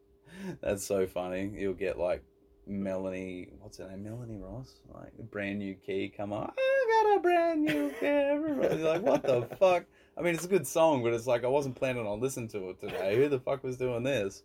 that's 0.60 0.84
so 0.84 1.06
funny. 1.06 1.52
You'll 1.54 1.74
get 1.74 1.98
like 1.98 2.24
Melanie, 2.68 3.48
what's 3.60 3.78
her 3.78 3.88
name? 3.88 4.04
Melanie 4.04 4.38
Ross, 4.38 4.80
like 4.94 5.12
a 5.18 5.22
brand 5.22 5.58
new 5.58 5.74
key 5.74 6.12
come 6.14 6.32
on. 6.32 6.52
I 6.56 7.02
got 7.04 7.16
a 7.18 7.20
brand 7.20 7.62
new 7.62 7.90
key. 7.98 8.06
Everybody's 8.06 8.82
like, 8.82 9.02
what 9.02 9.22
the 9.22 9.48
fuck? 9.58 9.86
I 10.16 10.22
mean, 10.22 10.34
it's 10.34 10.44
a 10.44 10.48
good 10.48 10.66
song, 10.66 11.02
but 11.02 11.12
it's 11.12 11.26
like 11.26 11.44
I 11.44 11.48
wasn't 11.48 11.76
planning 11.76 12.06
on 12.06 12.20
listening 12.20 12.48
to 12.48 12.70
it 12.70 12.80
today. 12.80 13.16
Who 13.16 13.28
the 13.28 13.40
fuck 13.40 13.64
was 13.64 13.76
doing 13.76 14.02
this? 14.02 14.42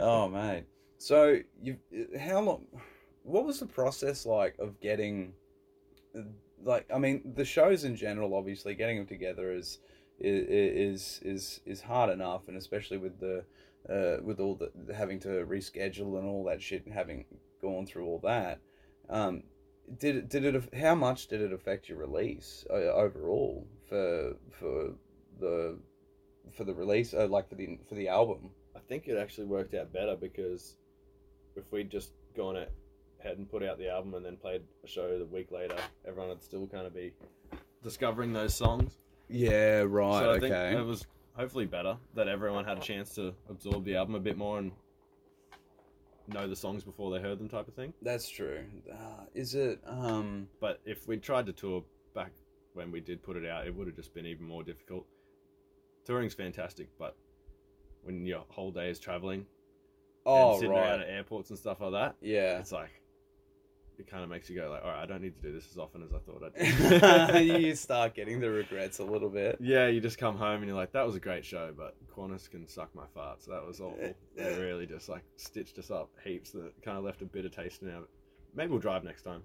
Oh 0.00 0.28
man. 0.28 0.64
So 0.98 1.38
you, 1.62 1.76
how 2.18 2.40
long? 2.40 2.66
What 3.22 3.44
was 3.44 3.60
the 3.60 3.66
process 3.66 4.24
like 4.24 4.56
of 4.58 4.80
getting? 4.80 5.32
Like, 6.62 6.86
I 6.92 6.98
mean, 6.98 7.32
the 7.34 7.44
shows 7.44 7.84
in 7.84 7.96
general, 7.96 8.34
obviously, 8.34 8.74
getting 8.74 8.96
them 8.98 9.06
together 9.06 9.52
is 9.52 9.78
is 10.18 11.20
is 11.22 11.60
is 11.66 11.80
hard 11.80 12.10
enough, 12.10 12.48
and 12.48 12.56
especially 12.56 12.98
with 12.98 13.20
the 13.20 13.44
uh, 13.90 14.22
with 14.22 14.40
all 14.40 14.54
the 14.54 14.94
having 14.94 15.20
to 15.20 15.28
reschedule 15.46 16.18
and 16.18 16.26
all 16.26 16.44
that 16.44 16.62
shit, 16.62 16.86
and 16.86 16.94
having 16.94 17.24
gone 17.60 17.86
through 17.86 18.06
all 18.06 18.20
that. 18.24 18.60
Um, 19.08 19.42
did 19.98 20.16
it, 20.16 20.28
did 20.28 20.44
it 20.44 20.74
how 20.74 20.94
much 20.94 21.28
did 21.28 21.40
it 21.40 21.52
affect 21.52 21.88
your 21.88 21.98
release 21.98 22.64
uh, 22.70 22.74
overall 22.74 23.66
for 23.88 24.36
for 24.50 24.94
the 25.40 25.78
for 26.52 26.64
the 26.64 26.74
release 26.74 27.14
uh, 27.14 27.26
like 27.28 27.48
for 27.48 27.54
the 27.54 27.78
for 27.88 27.94
the 27.94 28.08
album? 28.08 28.50
I 28.74 28.80
think 28.88 29.06
it 29.08 29.16
actually 29.16 29.46
worked 29.46 29.74
out 29.74 29.92
better 29.92 30.16
because 30.16 30.76
if 31.56 31.64
we'd 31.70 31.90
just 31.90 32.12
gone 32.36 32.56
ahead 32.56 33.38
and 33.38 33.50
put 33.50 33.62
out 33.62 33.78
the 33.78 33.88
album 33.88 34.14
and 34.14 34.24
then 34.24 34.36
played 34.36 34.62
a 34.84 34.88
show 34.88 35.18
the 35.18 35.24
week 35.26 35.50
later, 35.50 35.76
everyone 36.06 36.30
would 36.30 36.42
still 36.42 36.66
kind 36.66 36.86
of 36.86 36.94
be 36.94 37.12
discovering 37.82 38.32
those 38.32 38.54
songs. 38.54 38.98
Yeah, 39.28 39.84
right. 39.86 40.20
so 40.20 40.32
I 40.32 40.40
think 40.40 40.54
it 40.54 40.84
was 40.84 41.06
hopefully 41.34 41.66
better 41.66 41.96
that 42.14 42.28
everyone 42.28 42.64
had 42.64 42.78
a 42.78 42.80
chance 42.80 43.14
to 43.14 43.34
absorb 43.48 43.84
the 43.84 43.96
album 43.96 44.14
a 44.14 44.20
bit 44.20 44.36
more 44.36 44.58
and 44.58 44.72
know 46.28 46.48
the 46.48 46.56
songs 46.56 46.84
before 46.84 47.10
they 47.10 47.20
heard 47.20 47.38
them, 47.38 47.48
type 47.48 47.68
of 47.68 47.74
thing. 47.74 47.92
That's 48.02 48.28
true. 48.28 48.64
Uh, 48.90 49.24
is 49.34 49.54
it? 49.54 49.80
Um, 49.86 50.48
But 50.60 50.80
if 50.84 51.06
we 51.06 51.16
tried 51.18 51.46
to 51.46 51.52
tour 51.52 51.84
back 52.14 52.32
when 52.74 52.90
we 52.90 53.00
did 53.00 53.22
put 53.22 53.36
it 53.36 53.46
out, 53.46 53.66
it 53.66 53.74
would 53.74 53.86
have 53.86 53.96
just 53.96 54.14
been 54.14 54.26
even 54.26 54.46
more 54.46 54.62
difficult. 54.62 55.06
Touring's 56.04 56.34
fantastic, 56.34 56.88
but 56.98 57.16
when 58.02 58.24
your 58.26 58.44
whole 58.48 58.70
day 58.70 58.90
is 58.90 58.98
traveling 59.00 59.46
oh, 60.24 60.50
and 60.52 60.60
sitting 60.60 60.72
around 60.76 61.00
right. 61.00 61.08
at 61.08 61.08
airports 61.08 61.50
and 61.50 61.58
stuff 61.58 61.80
like 61.80 61.92
that, 61.92 62.16
Yeah. 62.20 62.58
it's 62.58 62.72
like 62.72 63.02
it 63.98 64.06
kind 64.10 64.22
of 64.22 64.28
makes 64.28 64.48
you 64.50 64.56
go 64.60 64.68
like, 64.70 64.82
all 64.84 64.90
right, 64.90 65.02
I 65.02 65.06
don't 65.06 65.22
need 65.22 65.34
to 65.36 65.42
do 65.42 65.52
this 65.52 65.66
as 65.70 65.78
often 65.78 66.02
as 66.02 66.12
I 66.12 66.18
thought 66.18 66.42
I'd. 67.30 67.32
do. 67.32 67.44
you 67.44 67.74
start 67.74 68.14
getting 68.14 68.40
the 68.40 68.50
regrets 68.50 68.98
a 68.98 69.04
little 69.04 69.28
bit. 69.30 69.56
yeah, 69.60 69.86
you 69.88 70.00
just 70.00 70.18
come 70.18 70.36
home 70.36 70.56
and 70.56 70.66
you're 70.66 70.76
like, 70.76 70.92
that 70.92 71.06
was 71.06 71.14
a 71.16 71.20
great 71.20 71.44
show, 71.44 71.72
but 71.76 71.94
Qantas 72.14 72.50
can 72.50 72.66
suck 72.68 72.94
my 72.94 73.04
farts. 73.16 73.46
That 73.46 73.64
was 73.66 73.80
awful. 73.80 74.14
They 74.36 74.58
really 74.60 74.86
just 74.86 75.08
like 75.08 75.22
stitched 75.36 75.78
us 75.78 75.90
up 75.90 76.10
heaps. 76.22 76.50
That 76.50 76.72
kind 76.82 76.98
of 76.98 77.04
left 77.04 77.22
a 77.22 77.24
bitter 77.24 77.48
taste 77.48 77.82
in 77.82 77.90
our. 77.90 78.02
Maybe 78.54 78.70
we'll 78.70 78.80
drive 78.80 79.02
next 79.04 79.22
time. 79.22 79.42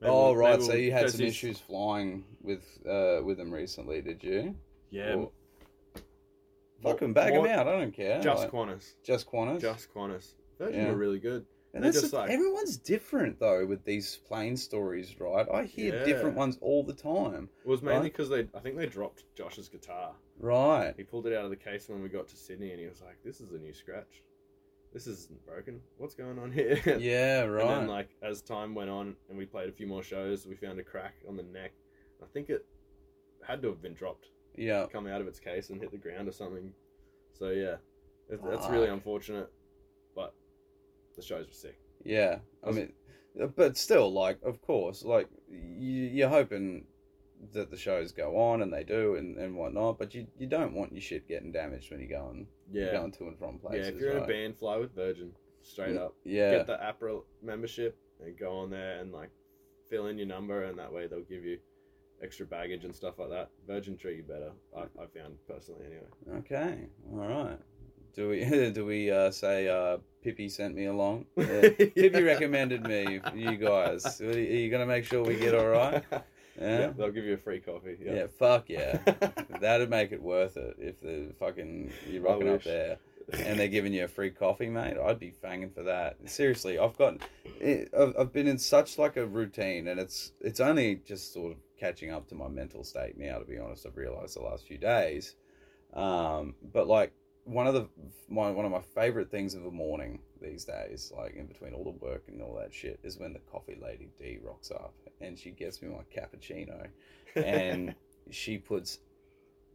Maybe 0.00 0.10
oh, 0.12 0.26
we'll- 0.32 0.36
right. 0.36 0.60
So 0.60 0.68
we'll 0.72 0.78
you 0.78 0.92
had 0.92 1.08
some 1.10 1.20
issues 1.20 1.58
flying 1.60 2.24
with 2.42 2.64
uh 2.88 3.20
with 3.24 3.36
them 3.38 3.52
recently, 3.52 4.00
did 4.02 4.22
you? 4.24 4.56
Yeah, 4.90 5.14
more- 5.16 5.30
Fucking 6.82 7.12
bag 7.14 7.32
them 7.32 7.46
out. 7.46 7.66
I 7.66 7.78
don't 7.78 7.92
care. 7.94 8.20
Just 8.20 8.42
Like, 8.44 8.50
Qantas. 8.52 8.92
just 9.02 9.30
Qantas. 9.30 9.60
Just 9.60 9.94
Qantas. 9.94 10.34
Virgin 10.58 10.80
Yeah. 10.82 10.90
were 10.90 10.96
really 10.96 11.18
good. 11.18 11.46
And 11.74 11.84
that's 11.84 12.00
just 12.00 12.12
the- 12.12 12.18
like- 12.18 12.30
everyone's 12.30 12.76
different 12.76 13.38
though 13.40 13.66
with 13.66 13.84
these 13.84 14.16
plane 14.18 14.56
stories, 14.56 15.18
right? 15.20 15.46
I 15.50 15.64
hear 15.64 15.94
Yeah. 15.96 16.04
different 16.04 16.36
ones 16.36 16.56
all 16.60 16.82
the 16.84 16.92
time. 16.94 17.48
It 17.64 17.68
was 17.68 17.82
mainly 17.82 18.02
Right. 18.02 18.12
because 18.12 18.28
they. 18.28 18.48
I 18.54 18.60
think 18.60 18.76
they 18.76 18.86
dropped 18.86 19.24
Josh's 19.34 19.68
guitar. 19.68 20.14
Right. 20.38 20.94
He 20.96 21.02
pulled 21.04 21.26
it 21.26 21.32
out 21.34 21.44
of 21.44 21.50
the 21.50 21.56
case 21.56 21.88
when 21.88 22.02
we 22.02 22.08
got 22.08 22.28
to 22.28 22.36
Sydney, 22.36 22.70
and 22.70 22.80
he 22.80 22.86
was 22.86 23.00
like, 23.02 23.22
"This 23.24 23.40
is 23.40 23.52
a 23.52 23.58
new 23.58 23.72
scratch. 23.72 24.22
This 24.92 25.08
isn't 25.08 25.44
broken. 25.44 25.82
What's 25.98 26.14
going 26.14 26.38
on 26.38 26.52
here?" 26.52 26.76
Yeah, 27.00 27.42
And 27.42 27.52
right. 27.52 27.66
then, 27.66 27.88
like, 27.88 28.08
as 28.22 28.40
time 28.42 28.74
went 28.74 28.90
on 28.90 29.16
and 29.28 29.36
we 29.36 29.44
played 29.44 29.68
a 29.68 29.72
few 29.72 29.86
more 29.88 30.02
shows, 30.04 30.46
we 30.46 30.54
found 30.54 30.78
a 30.78 30.84
crack 30.84 31.14
on 31.28 31.36
the 31.36 31.42
neck. 31.42 31.72
I 32.22 32.26
think 32.26 32.50
it 32.50 32.64
had 33.42 33.60
to 33.62 33.68
have 33.68 33.82
been 33.82 33.94
dropped, 33.94 34.28
yeah. 34.56 34.86
come 34.92 35.06
out 35.08 35.20
of 35.20 35.26
its 35.26 35.40
case 35.40 35.70
and 35.70 35.80
hit 35.80 35.90
the 35.90 35.98
ground 35.98 36.28
or 36.28 36.32
something. 36.32 36.72
So, 37.32 37.50
yeah, 37.50 37.76
it, 38.28 38.40
that's 38.44 38.68
really 38.68 38.88
unfortunate, 38.88 39.50
but 40.14 40.34
the 41.16 41.22
shows 41.22 41.46
were 41.46 41.52
sick. 41.52 41.78
Yeah, 42.04 42.38
I 42.62 42.70
mean, 42.70 42.92
uh, 43.40 43.46
but 43.46 43.76
still, 43.76 44.12
like, 44.12 44.38
of 44.42 44.60
course, 44.62 45.04
like, 45.04 45.28
you, 45.50 46.02
you're 46.02 46.28
hoping 46.28 46.86
that 47.52 47.70
the 47.70 47.76
shows 47.76 48.12
go 48.12 48.36
on, 48.38 48.62
and 48.62 48.72
they 48.72 48.84
do, 48.84 49.16
and, 49.16 49.36
and 49.38 49.56
whatnot. 49.56 49.98
But 49.98 50.14
you 50.14 50.26
you 50.38 50.46
don't 50.46 50.74
want 50.74 50.92
your 50.92 51.00
shit 51.02 51.28
getting 51.28 51.52
damaged 51.52 51.90
when 51.90 52.00
you're 52.00 52.18
going 52.20 52.46
you're 52.72 52.86
Yeah. 52.86 52.92
going 52.92 53.12
to 53.12 53.24
and 53.28 53.38
from 53.38 53.58
places. 53.58 53.86
yeah, 53.88 53.94
if 53.94 54.00
you're 54.00 54.10
in 54.16 54.22
a 54.22 54.26
band, 54.26 54.56
fly 54.58 54.76
with 54.76 54.94
Virgin, 54.94 55.32
straight 55.62 55.96
up. 55.96 56.14
yeah, 56.24 56.50
Get 56.58 56.66
the 56.66 56.76
APRA 56.78 57.22
membership 57.42 57.96
and 58.24 58.38
go 58.38 58.58
on 58.58 58.70
there 58.70 59.00
and, 59.00 59.12
like, 59.12 59.30
fill 59.90 60.06
in 60.06 60.16
your 60.18 60.26
number, 60.26 60.64
and 60.64 60.78
that 60.78 60.92
way 60.92 61.06
they'll 61.06 61.20
give 61.22 61.44
you 61.44 61.58
extra 62.22 62.46
baggage 62.46 62.84
and 62.84 62.94
stuff 62.94 63.18
like 63.18 63.28
that. 63.30 63.50
Virgin 63.66 63.96
treat 63.98 64.16
you 64.18 64.22
better, 64.22 64.52
I, 64.76 64.82
I 64.82 65.06
found 65.14 65.36
personally, 65.46 65.84
anyway. 65.86 66.38
Okay, 66.38 66.86
all 67.12 67.18
right. 67.28 67.58
Do 68.14 68.28
we 68.30 68.44
do 68.72 68.84
we 68.84 69.10
uh, 69.10 69.30
say 69.30 69.68
uh, 69.68 69.98
Pippi 70.22 70.48
sent 70.48 70.74
me 70.74 70.86
along? 70.86 71.26
Yeah. 71.36 71.68
Pippi 71.70 72.22
recommended 72.22 72.84
me. 72.86 73.20
You 73.34 73.56
guys, 73.56 74.20
are 74.20 74.38
you 74.38 74.70
gonna 74.70 74.86
make 74.86 75.04
sure 75.04 75.22
we 75.24 75.36
get 75.36 75.54
all 75.54 75.68
right? 75.68 76.02
Yeah. 76.56 76.78
Yeah. 76.78 76.92
they'll 76.96 77.10
give 77.10 77.24
you 77.24 77.34
a 77.34 77.36
free 77.36 77.58
coffee. 77.58 77.98
Yeah, 78.00 78.12
Yeah. 78.14 78.26
fuck 78.38 78.68
yeah. 78.68 78.98
That'd 79.60 79.90
make 79.90 80.12
it 80.12 80.22
worth 80.22 80.56
it 80.56 80.76
if 80.78 81.00
the 81.00 81.32
fucking 81.40 81.90
you're 82.08 82.22
rocking 82.22 82.48
up 82.48 82.62
there 82.62 82.98
and 83.32 83.58
they're 83.58 83.66
giving 83.66 83.92
you 83.92 84.04
a 84.04 84.08
free 84.08 84.30
coffee, 84.30 84.68
mate. 84.68 84.96
I'd 84.96 85.18
be 85.18 85.32
fanging 85.42 85.74
for 85.74 85.82
that. 85.82 86.16
Seriously, 86.26 86.78
I've 86.78 86.96
got, 86.96 87.16
I've, 87.60 88.14
I've 88.16 88.32
been 88.32 88.46
in 88.46 88.58
such 88.58 88.98
like 88.98 89.16
a 89.16 89.26
routine, 89.26 89.88
and 89.88 89.98
it's 89.98 90.30
it's 90.40 90.60
only 90.60 91.00
just 91.04 91.32
sort 91.32 91.50
of 91.52 91.58
catching 91.76 92.12
up 92.12 92.28
to 92.28 92.36
my 92.36 92.46
mental 92.46 92.84
state 92.84 93.18
now. 93.18 93.38
To 93.38 93.44
be 93.44 93.58
honest, 93.58 93.84
I've 93.84 93.96
realised 93.96 94.36
the 94.36 94.42
last 94.42 94.64
few 94.66 94.78
days. 94.78 95.34
Um, 95.92 96.54
but 96.72 96.86
like 96.86 97.12
one 97.44 97.66
of 97.66 97.74
the 97.74 97.88
my 98.28 98.50
one 98.50 98.64
of 98.64 98.72
my 98.72 98.80
favorite 98.80 99.30
things 99.30 99.54
of 99.54 99.62
the 99.62 99.70
morning 99.70 100.18
these 100.40 100.64
days, 100.64 101.12
like 101.14 101.34
in 101.34 101.46
between 101.46 101.74
all 101.74 101.84
the 101.84 102.04
work 102.04 102.24
and 102.28 102.40
all 102.42 102.54
that 102.54 102.72
shit, 102.72 102.98
is 103.02 103.18
when 103.18 103.32
the 103.32 103.40
coffee 103.50 103.78
lady 103.80 104.08
D 104.18 104.38
rocks 104.42 104.70
up 104.70 104.94
and 105.20 105.38
she 105.38 105.50
gets 105.50 105.82
me 105.82 105.88
my 105.88 106.02
cappuccino, 106.14 106.86
and 107.36 107.94
she 108.30 108.58
puts 108.58 108.98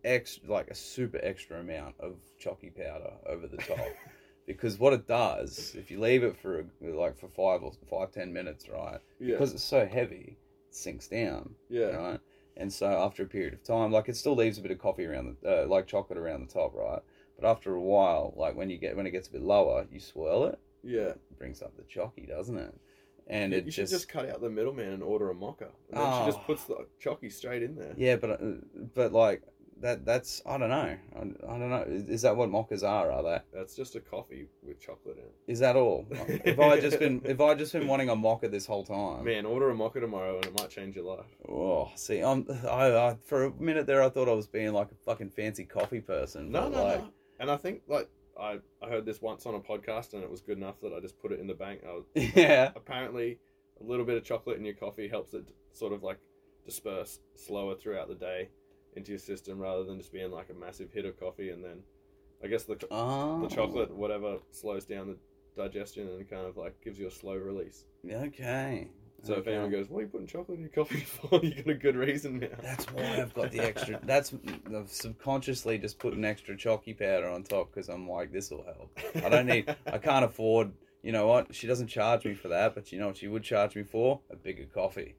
extra 0.03 0.51
like 0.51 0.69
a 0.69 0.75
super 0.75 1.19
extra 1.21 1.59
amount 1.59 1.95
of 1.99 2.15
chalky 2.39 2.69
powder 2.69 3.13
over 3.25 3.47
the 3.47 3.57
top. 3.57 3.79
Because 4.47 4.79
what 4.79 4.93
it 4.93 5.07
does, 5.07 5.75
if 5.77 5.91
you 5.91 5.99
leave 5.99 6.23
it 6.23 6.35
for 6.35 6.65
like 6.81 7.19
for 7.19 7.27
five 7.27 7.61
or 7.61 7.71
five 7.87 8.11
ten 8.11 8.33
minutes, 8.33 8.67
right? 8.67 8.97
Yeah. 9.19 9.33
Because 9.33 9.53
it's 9.53 9.63
so 9.63 9.85
heavy, 9.85 10.37
it 10.67 10.75
sinks 10.75 11.07
down 11.07 11.53
yeah. 11.69 11.95
right? 11.95 12.19
And 12.57 12.73
so 12.73 12.87
after 12.87 13.21
a 13.21 13.27
period 13.27 13.53
of 13.53 13.63
time, 13.63 13.91
like 13.91 14.09
it 14.09 14.17
still 14.17 14.35
leaves 14.35 14.57
a 14.57 14.61
bit 14.61 14.71
of 14.71 14.79
coffee 14.79 15.05
around 15.05 15.37
the, 15.43 15.65
uh, 15.65 15.67
like 15.67 15.85
chocolate 15.85 16.17
around 16.17 16.47
the 16.47 16.51
top, 16.51 16.73
right? 16.73 17.01
But 17.39 17.49
after 17.49 17.73
a 17.75 17.81
while, 17.81 18.33
like 18.35 18.55
when 18.55 18.69
you 18.69 18.77
get 18.77 18.95
when 18.97 19.05
it 19.07 19.11
gets 19.11 19.27
a 19.27 19.31
bit 19.31 19.41
lower, 19.41 19.85
you 19.91 19.99
swirl 19.99 20.45
it, 20.47 20.59
Yeah. 20.83 21.09
it 21.09 21.37
brings 21.37 21.61
up 21.61 21.75
the 21.77 21.83
chalky, 21.83 22.25
doesn't 22.25 22.57
it? 22.57 22.73
and 23.31 23.51
you 23.53 23.59
it 23.59 23.65
you 23.65 23.71
just, 23.71 23.91
should 23.91 23.97
just 23.99 24.09
cut 24.09 24.27
out 24.27 24.41
the 24.41 24.49
middleman 24.49 24.91
and 24.91 25.03
order 25.03 25.29
a 25.29 25.35
mocha, 25.35 25.69
and 25.91 26.01
then 26.01 26.19
she 26.19 26.25
just 26.25 26.39
Oh. 26.39 26.43
puts 26.47 26.63
the 26.65 26.87
chocky 26.99 27.31
straight 27.31 27.61
in 27.63 27.75
there. 27.75 27.93
yeah, 27.95 28.15
but 28.15 28.31
uh, 28.31 28.37
but 28.95 29.13
like 29.13 29.43
that 29.81 30.03
that's 30.03 30.41
I 30.45 30.57
don't 30.57 30.69
know 30.69 30.97
I, 31.15 31.19
I 31.19 31.57
don't 31.59 31.69
know 31.69 31.83
is, 31.87 32.03
is 32.09 32.21
that 32.23 32.35
what 32.35 32.49
mochas 32.49 32.83
are? 32.83 33.11
Are 33.11 33.21
they? 33.23 33.39
That's 33.53 33.75
just 33.75 33.95
a 33.95 33.99
coffee 34.01 34.47
with 34.63 34.79
chocolate 34.81 35.17
in 35.17 35.23
it. 35.23 35.33
Is 35.47 35.59
that 35.59 35.75
all? 35.77 36.07
if 36.43 36.59
I 36.59 36.79
just 36.81 36.97
been 36.99 37.21
if 37.25 37.39
I 37.39 37.53
just 37.53 37.71
been 37.71 37.87
wanting 37.87 38.09
a 38.09 38.15
mocha 38.15 38.49
this 38.49 38.65
whole 38.65 38.83
time, 38.83 39.23
Man, 39.23 39.45
order 39.45 39.69
a 39.69 39.75
mocha 39.75 39.99
tomorrow, 40.01 40.35
and 40.37 40.45
it 40.47 40.59
might 40.59 40.69
change 40.71 40.95
your 40.95 41.05
life. 41.05 41.27
Oh, 41.47 41.91
see, 41.95 42.21
I'm 42.21 42.45
I, 42.67 42.87
I 43.09 43.15
for 43.25 43.45
a 43.45 43.51
minute 43.59 43.85
there 43.85 44.01
I 44.01 44.09
thought 44.09 44.27
I 44.27 44.33
was 44.33 44.47
being 44.47 44.73
like 44.73 44.91
a 44.91 44.95
fucking 45.05 45.29
fancy 45.29 45.65
coffee 45.65 46.01
person. 46.01 46.51
No, 46.51 46.67
no, 46.67 46.83
like, 46.83 46.99
no. 47.01 47.09
And 47.39 47.49
I 47.49 47.57
think 47.57 47.81
like 47.87 48.09
I 48.39 48.59
I 48.81 48.89
heard 48.89 49.05
this 49.05 49.21
once 49.21 49.45
on 49.45 49.55
a 49.55 49.59
podcast, 49.59 50.13
and 50.13 50.23
it 50.23 50.29
was 50.29 50.41
good 50.41 50.57
enough 50.57 50.79
that 50.81 50.93
I 50.93 50.99
just 50.99 51.19
put 51.19 51.31
it 51.31 51.39
in 51.39 51.47
the 51.47 51.53
bank. 51.53 51.81
I 51.87 51.93
was, 51.93 52.05
Yeah, 52.35 52.71
apparently, 52.75 53.39
a 53.79 53.83
little 53.83 54.05
bit 54.05 54.17
of 54.17 54.23
chocolate 54.23 54.57
in 54.57 54.65
your 54.65 54.75
coffee 54.75 55.07
helps 55.07 55.33
it 55.33 55.45
sort 55.73 55.93
of 55.93 56.03
like 56.03 56.19
disperse 56.65 57.19
slower 57.35 57.75
throughout 57.75 58.07
the 58.07 58.15
day 58.15 58.49
into 58.95 59.11
your 59.11 59.19
system, 59.19 59.59
rather 59.59 59.83
than 59.83 59.97
just 59.97 60.11
being 60.11 60.31
like 60.31 60.49
a 60.49 60.53
massive 60.53 60.91
hit 60.91 61.05
of 61.05 61.19
coffee, 61.19 61.49
and 61.49 61.63
then 61.63 61.79
I 62.43 62.47
guess 62.47 62.63
the 62.63 62.77
oh, 62.91 63.41
the 63.41 63.53
chocolate 63.53 63.93
whatever 63.95 64.37
slows 64.51 64.85
down 64.85 65.07
the 65.07 65.17
digestion 65.61 66.07
and 66.07 66.29
kind 66.29 66.45
of 66.45 66.57
like 66.57 66.79
gives 66.83 66.99
you 66.99 67.07
a 67.07 67.11
slow 67.11 67.35
release. 67.35 67.85
Okay. 68.09 68.87
So 69.23 69.33
if 69.33 69.47
anyone 69.47 69.71
goes, 69.71 69.89
"What 69.89 69.99
are 69.99 70.01
you 70.03 70.07
putting 70.07 70.27
chocolate 70.27 70.57
in 70.57 70.61
your 70.61 70.69
coffee 70.69 70.99
for?" 71.05 71.39
you 71.43 71.55
got 71.63 71.71
a 71.71 71.73
good 71.75 71.95
reason 71.95 72.39
now. 72.39 72.47
That's 72.61 72.85
why 72.85 73.21
I've 73.21 73.33
got 73.33 73.51
the 73.51 73.59
extra. 73.59 73.99
That's 74.03 74.33
I've 74.75 74.91
subconsciously 74.91 75.77
just 75.77 75.99
put 75.99 76.13
an 76.13 76.25
extra 76.25 76.55
chalky 76.57 76.93
powder 76.93 77.27
on 77.29 77.43
top 77.43 77.71
because 77.71 77.89
I'm 77.89 78.07
like, 78.09 78.31
this 78.31 78.51
will 78.51 78.63
help. 78.63 78.97
I 79.23 79.29
don't 79.29 79.45
need. 79.47 79.75
I 79.85 79.97
can't 79.99 80.25
afford. 80.25 80.71
You 81.01 81.11
know 81.11 81.27
what? 81.27 81.53
She 81.55 81.67
doesn't 81.67 81.87
charge 81.87 82.25
me 82.25 82.33
for 82.33 82.49
that, 82.49 82.75
but 82.75 82.91
you 82.91 82.99
know 82.99 83.07
what 83.07 83.17
she 83.17 83.27
would 83.27 83.43
charge 83.43 83.75
me 83.75 83.83
for? 83.83 84.19
A 84.31 84.35
bigger 84.35 84.65
coffee. 84.65 85.15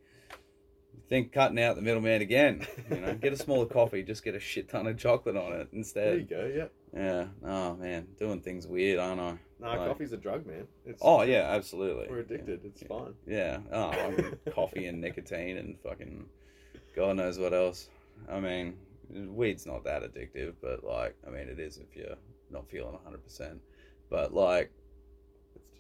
Think 1.11 1.33
cutting 1.33 1.61
out 1.61 1.77
the 1.77 1.83
middleman 1.83 2.23
again. 2.23 2.67
You 2.91 3.01
know, 3.01 3.15
get 3.15 3.33
a 3.33 3.37
smaller 3.45 3.67
coffee, 3.67 4.03
just 4.03 4.25
get 4.25 4.35
a 4.35 4.41
shit 4.41 4.69
ton 4.71 4.87
of 4.87 4.97
chocolate 4.97 5.37
on 5.37 5.53
it 5.53 5.69
instead. 5.73 6.07
there 6.07 6.19
you 6.19 6.25
go. 6.25 6.69
Yeah. 6.95 6.99
Yeah. 7.03 7.27
Oh 7.45 7.75
man, 7.77 8.07
doing 8.19 8.41
things 8.41 8.67
weird, 8.67 8.99
aren't 8.99 9.21
I? 9.21 9.39
Nah, 9.61 9.75
Like- 9.75 9.89
coffee's 9.89 10.13
a 10.13 10.17
drug, 10.17 10.47
man. 10.47 10.67
It's, 10.87 11.01
Oh 11.05 11.23
yeah, 11.23 11.51
absolutely. 11.51 12.07
we're 12.09 12.21
addicted. 12.21 12.65
It's 12.65 12.81
Yeah. 12.83 12.89
fine. 12.89 13.15
Yeah. 13.27 13.59
Oh, 13.71 13.91
I 13.91 14.11
mean, 14.11 14.37
coffee 14.55 14.87
and 14.87 15.01
nicotine 15.01 15.57
and 15.59 15.77
fucking 15.83 16.25
God 16.97 17.17
knows 17.17 17.39
what 17.39 17.53
else. 17.55 17.89
I 18.29 18.41
mean, 18.41 18.77
weed's 19.11 19.67
not 19.67 19.85
that 19.85 20.03
addictive, 20.03 20.55
but 20.63 20.83
like, 20.85 21.17
I 21.27 21.31
mean, 21.31 21.49
it 21.49 21.59
is 21.61 21.77
if 21.79 21.95
you're 21.97 22.17
not 22.51 22.69
feeling 22.71 22.97
100%. 23.07 23.59
But 24.11 24.33
like, 24.35 24.71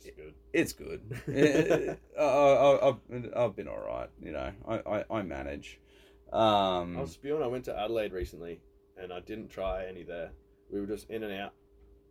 It's 0.04 0.16
good. 0.16 0.34
it's 0.52 0.72
good. 0.72 1.98
I, 2.18 2.22
I, 2.22 2.88
I've, 2.88 3.32
I've 3.36 3.56
been 3.56 3.68
all 3.68 3.80
right, 3.80 4.08
you 4.22 4.32
know. 4.32 4.52
I, 4.66 4.74
I, 4.86 5.04
I 5.10 5.22
manage. 5.22 5.80
Um, 6.32 6.96
I 6.96 7.02
was 7.02 7.12
spewing. 7.12 7.42
I 7.42 7.46
went 7.46 7.64
to 7.66 7.78
Adelaide 7.78 8.12
recently, 8.12 8.60
and 8.96 9.12
I 9.12 9.20
didn't 9.20 9.48
try 9.48 9.86
any 9.86 10.02
there. 10.02 10.30
We 10.70 10.80
were 10.80 10.86
just 10.86 11.10
in 11.10 11.22
and 11.22 11.32
out. 11.40 11.52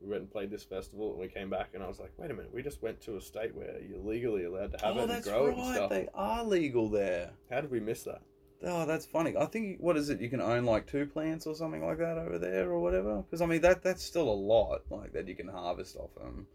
We 0.01 0.09
went 0.09 0.21
and 0.21 0.31
played 0.31 0.49
this 0.51 0.63
festival, 0.63 1.11
and 1.11 1.19
we 1.19 1.27
came 1.27 1.49
back, 1.49 1.69
and 1.73 1.83
I 1.83 1.87
was 1.87 1.99
like, 1.99 2.11
"Wait 2.17 2.31
a 2.31 2.33
minute, 2.33 2.53
we 2.53 2.61
just 2.61 2.81
went 2.81 3.01
to 3.01 3.17
a 3.17 3.21
state 3.21 3.55
where 3.55 3.79
you're 3.81 3.99
legally 3.99 4.45
allowed 4.45 4.71
to 4.73 4.85
have 4.85 4.97
oh, 4.97 5.03
it 5.03 5.09
and 5.09 5.23
grow 5.23 5.47
it 5.47 5.53
and 5.55 5.57
right. 5.57 5.75
stuff. 5.75 5.89
They 5.89 6.07
are 6.13 6.43
legal 6.43 6.89
there. 6.89 7.31
How 7.49 7.61
did 7.61 7.71
we 7.71 7.79
miss 7.79 8.03
that?" 8.03 8.21
Oh, 8.61 8.85
that's 8.85 9.05
funny. 9.05 9.35
I 9.37 9.45
think 9.45 9.79
what 9.79 9.95
is 9.95 10.09
it? 10.09 10.19
You 10.19 10.29
can 10.29 10.41
own 10.41 10.65
like 10.65 10.85
two 10.85 11.05
plants 11.05 11.47
or 11.47 11.55
something 11.55 11.85
like 11.85 11.97
that 11.99 12.17
over 12.17 12.37
there 12.37 12.69
or 12.69 12.79
whatever. 12.79 13.17
Because 13.17 13.41
I 13.41 13.45
mean 13.45 13.61
that 13.61 13.83
that's 13.83 14.03
still 14.03 14.27
a 14.27 14.33
lot 14.33 14.81
like 14.89 15.13
that 15.13 15.27
you 15.27 15.35
can 15.35 15.47
harvest 15.47 15.95
off 15.95 16.13
them. 16.15 16.45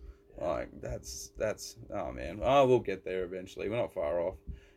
Like 0.41 0.69
that's 0.81 1.31
that's 1.39 1.77
oh 1.93 2.13
man. 2.13 2.41
Oh, 2.43 2.67
we'll 2.67 2.81
get 2.81 3.05
there 3.05 3.25
eventually. 3.25 3.69
We're 3.69 3.77
not 3.77 3.95
far 3.95 4.21
off. 4.21 4.37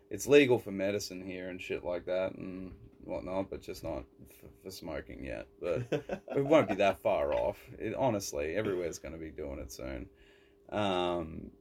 It's 0.09 0.27
legal 0.27 0.59
for 0.59 0.71
medicine 0.71 1.21
here 1.21 1.49
and 1.49 1.61
shit 1.61 1.83
like 1.83 2.05
that 2.05 2.35
and 2.35 2.71
whatnot, 3.03 3.49
but 3.49 3.61
just 3.61 3.83
not 3.83 4.03
f- 4.29 4.49
for 4.63 4.71
smoking 4.71 5.23
yet. 5.23 5.47
But 5.59 5.83
it 6.35 6.45
won't 6.45 6.69
be 6.69 6.75
that 6.75 6.99
far 6.99 7.33
off. 7.33 7.57
It 7.79 7.95
honestly, 7.95 8.55
everywhere's 8.55 8.99
going 8.99 9.13
to 9.13 9.19
be 9.19 9.31
doing 9.31 9.59
it 9.59 9.71
soon. 9.71 10.07
Um, 10.69 11.51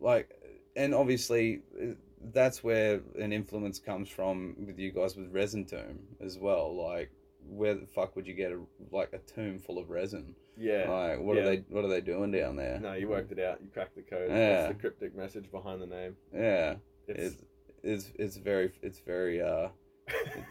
like, 0.00 0.30
and 0.76 0.94
obviously, 0.94 1.62
uh, 1.80 1.94
that's 2.32 2.62
where 2.62 3.00
an 3.18 3.32
influence 3.32 3.78
comes 3.78 4.08
from 4.08 4.56
with 4.66 4.78
you 4.78 4.92
guys 4.92 5.16
with 5.16 5.32
resin 5.32 5.64
tomb 5.64 6.00
as 6.20 6.38
well. 6.38 6.74
Like, 6.76 7.10
where 7.48 7.74
the 7.74 7.86
fuck 7.86 8.16
would 8.16 8.26
you 8.26 8.34
get 8.34 8.52
a 8.52 8.60
like 8.90 9.12
a 9.12 9.18
tomb 9.18 9.58
full 9.58 9.78
of 9.78 9.90
resin? 9.90 10.34
Yeah. 10.56 10.90
Like, 10.90 11.20
what 11.20 11.36
Yeah. 11.36 11.42
are 11.42 11.46
they 11.46 11.56
what 11.68 11.84
are 11.84 11.88
they 11.88 12.00
doing 12.00 12.30
down 12.30 12.56
there? 12.56 12.78
No, 12.80 12.94
you 12.94 13.08
worked 13.08 13.32
it 13.32 13.38
out. 13.38 13.60
You 13.62 13.68
cracked 13.70 13.96
the 13.96 14.02
code. 14.02 14.28
Yeah. 14.30 14.36
That's 14.62 14.68
the 14.74 14.80
cryptic 14.80 15.16
message 15.16 15.50
behind 15.50 15.80
the 15.82 15.86
name. 15.86 16.16
Yeah, 16.34 16.76
It's, 17.08 17.34
it's 17.34 17.44
it's 17.82 18.12
it's 18.18 18.36
very 18.36 18.72
it's 18.82 18.98
very 19.00 19.40
uh 19.40 19.68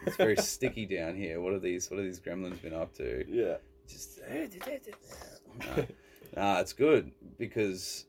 it's 0.06 0.16
very 0.16 0.36
sticky 0.52 0.86
down 0.86 1.16
here. 1.16 1.40
What 1.40 1.52
are 1.52 1.58
these 1.58 1.90
what 1.90 2.00
are 2.00 2.02
these 2.04 2.20
gremlins 2.20 2.60
been 2.62 2.74
up 2.74 2.94
to? 2.94 3.24
yeah. 3.28 3.56
just 3.88 4.20
nah, 5.58 5.82
nah, 6.36 6.60
it's 6.60 6.72
good 6.72 7.12
because 7.38 8.06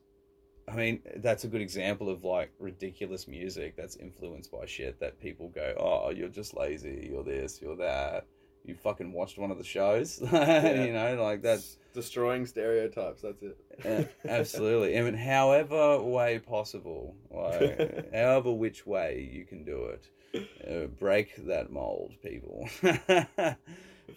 I 0.66 0.76
mean 0.76 1.02
that's 1.16 1.44
a 1.44 1.48
good 1.48 1.60
example 1.62 2.10
of 2.10 2.24
like 2.24 2.52
ridiculous 2.58 3.26
music 3.26 3.74
that's 3.76 3.96
influenced 3.96 4.52
by 4.52 4.66
shit 4.66 5.00
that 5.00 5.18
people 5.20 5.48
go, 5.48 5.74
oh, 5.78 6.10
you're 6.10 6.28
just 6.28 6.54
lazy, 6.56 7.08
you're 7.10 7.24
this, 7.24 7.60
you're 7.62 7.76
that. 7.76 8.26
You 8.68 8.74
fucking 8.74 9.12
watched 9.12 9.38
one 9.38 9.50
of 9.50 9.56
the 9.56 9.64
shows, 9.64 10.20
you 10.22 10.28
know, 10.28 11.16
like 11.18 11.40
that's 11.40 11.78
destroying 11.94 12.44
stereotypes. 12.44 13.22
That's 13.22 13.42
it. 13.42 13.58
uh, 13.82 14.28
absolutely. 14.28 14.98
I 14.98 15.02
mean, 15.02 15.14
however 15.34 16.02
way 16.02 16.38
possible, 16.38 17.16
like 17.30 18.12
however 18.14 18.52
which 18.52 18.86
way 18.86 19.30
you 19.32 19.46
can 19.46 19.64
do 19.64 19.94
it, 19.94 20.46
uh, 20.70 20.86
break 20.86 21.46
that 21.46 21.72
mold, 21.72 22.12
people. 22.22 22.68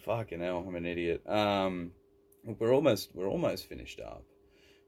Fucking 0.04 0.40
hell, 0.40 0.64
I'm 0.66 0.74
an 0.74 0.84
idiot. 0.84 1.22
Um, 1.26 1.92
we're 2.44 2.74
almost 2.74 3.10
we're 3.14 3.28
almost 3.28 3.68
finished 3.68 4.00
up. 4.00 4.22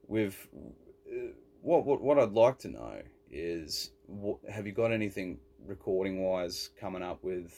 With 0.07 0.47
uh, 0.55 1.33
what 1.63 1.87
what 1.87 2.03
what 2.03 2.19
I'd 2.19 2.33
like 2.33 2.59
to 2.59 2.69
know 2.69 3.01
is, 3.31 3.93
what, 4.07 4.39
have 4.51 4.67
you 4.67 4.73
got 4.73 4.93
anything 4.93 5.39
recording 5.67 6.23
wise 6.23 6.71
coming 6.79 7.03
up 7.03 7.25
with 7.25 7.53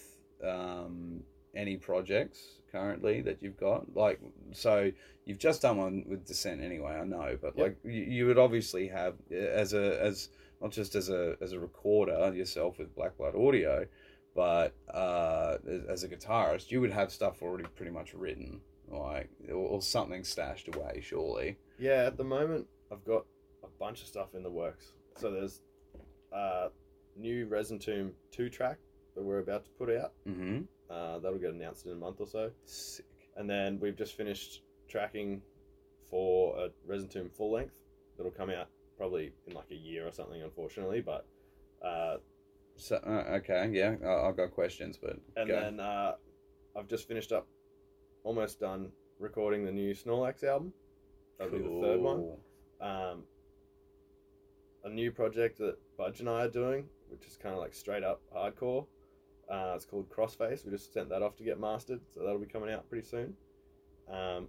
um, 0.45 1.23
any 1.57 1.77
projects 1.77 2.61
currently 2.71 3.21
that 3.23 3.39
you've 3.43 3.57
got? 3.57 3.95
Like, 3.97 4.21
so 4.53 4.91
you've 5.25 5.39
just 5.39 5.63
done 5.63 5.79
one 5.79 6.05
with 6.09 6.27
Descent 6.27 6.63
anyway, 6.63 6.93
I 6.93 7.05
know, 7.05 7.39
but 7.41 7.57
Yep. 7.57 7.67
like 7.67 7.77
you, 7.85 8.03
you 8.03 8.27
would 8.27 8.39
obviously 8.39 8.87
have 8.89 9.15
uh, 9.33 9.37
as 9.37 9.73
a 9.73 10.01
as 10.03 10.29
not 10.61 10.71
just 10.71 10.95
as 10.95 11.09
a 11.11 11.37
as 11.41 11.53
a 11.53 11.59
recorder 11.61 12.33
yourself 12.35 12.79
with 12.79 12.95
Blackblood 12.97 13.35
Audio, 13.35 13.87
but 14.35 14.75
uh, 14.93 15.57
as- 15.89 16.05
a 16.05 16.09
guitarist, 16.09 16.71
you 16.71 16.81
would 16.81 16.93
have 16.93 17.11
stuff 17.13 17.43
already 17.43 17.65
pretty 17.75 17.91
much 17.93 18.15
written, 18.15 18.61
like 18.89 19.31
or, 19.53 19.81
something 19.83 20.23
stashed 20.25 20.69
away, 20.75 21.01
surely. 21.03 21.57
Yeah, 21.79 22.05
at 22.07 22.17
the 22.17 22.25
moment, 22.25 22.67
I've 22.93 23.05
got 23.05 23.25
a 23.65 23.69
bunch 23.79 24.01
of 24.03 24.07
stuff 24.09 24.35
in 24.35 24.43
the 24.43 24.51
works. 24.51 24.93
So 25.19 25.31
there's 25.31 25.61
uh, 26.33 26.69
new 27.17 27.47
Resin 27.47 27.79
Tomb 27.79 28.13
2 28.33 28.49
track 28.51 28.79
that 29.15 29.23
we're 29.25 29.39
about 29.39 29.65
to 29.65 29.71
put 29.79 29.91
out. 29.91 30.13
Mm-hmm. 30.29 30.63
Uh, 30.91 31.19
that'll 31.19 31.39
get 31.39 31.51
announced 31.53 31.87
in 31.87 31.93
a 31.93 31.97
month 31.97 32.21
or 32.21 32.27
so. 32.27 32.51
Sick. 32.65 33.07
And 33.37 33.49
then 33.51 33.79
we've 33.81 33.97
just 33.97 34.17
finished 34.17 34.63
tracking 34.89 35.43
for 36.09 36.57
a 36.59 36.69
Resin 36.87 37.09
Tomb 37.09 37.29
full 37.29 37.51
length 37.53 37.75
that'll 38.17 38.33
come 38.33 38.51
out 38.51 38.69
probably 38.97 39.33
in 39.47 39.55
like 39.55 39.71
a 39.71 39.75
year 39.75 40.07
or 40.07 40.13
something, 40.13 40.43
unfortunately. 40.43 41.01
But 41.01 41.27
uh, 41.85 42.17
So 42.77 42.97
uh, 42.97 43.37
okay, 43.39 43.69
yeah, 43.73 43.97
I, 44.05 44.29
I've 44.29 44.37
got 44.37 44.53
questions, 44.53 44.99
but 45.01 45.17
and 45.37 45.49
go. 45.49 45.61
then 45.61 45.81
uh, 45.81 46.13
I've 46.77 46.89
just 46.89 47.09
finished 47.09 47.33
up, 47.33 47.47
almost 48.25 48.61
done 48.61 48.91
recording 49.19 49.65
the 49.65 49.73
new 49.73 49.93
Snorlax 49.95 50.45
album. 50.45 50.73
That'll 51.39 51.59
be 51.59 51.65
the 51.65 51.81
third 51.83 52.01
one. 52.01 52.37
Um, 52.81 53.25
a 54.85 54.89
new 54.89 55.11
project 55.11 55.59
that 55.59 55.77
Budge 55.99 56.21
and 56.21 56.29
I 56.29 56.45
are 56.45 56.49
doing, 56.49 56.87
which 57.09 57.27
is 57.27 57.37
kind 57.37 57.55
of 57.55 57.61
like 57.61 57.75
straight 57.75 58.05
up 58.05 58.23
hardcore. 58.35 58.87
Uh, 59.51 59.73
it's 59.77 59.85
called 59.85 60.09
Crossface. 60.11 60.65
We 60.65 60.73
just 60.73 60.93
sent 60.93 61.09
that 61.11 61.23
off 61.23 61.37
to 61.37 61.45
get 61.45 61.61
mastered, 61.61 62.01
so 62.13 62.21
that'll 62.21 62.39
be 62.39 62.47
coming 62.47 62.73
out 62.73 62.89
pretty 62.89 63.07
soon. 63.07 63.35
Um, 64.11 64.49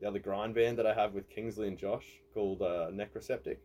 the 0.00 0.08
other 0.08 0.18
grind 0.18 0.54
band 0.54 0.78
that 0.78 0.86
I 0.86 0.94
have 0.94 1.14
with 1.14 1.28
Kingsley 1.28 1.68
and 1.68 1.78
Josh 1.78 2.20
called 2.34 2.60
uh, 2.60 2.90
Necroseptic. 2.90 3.58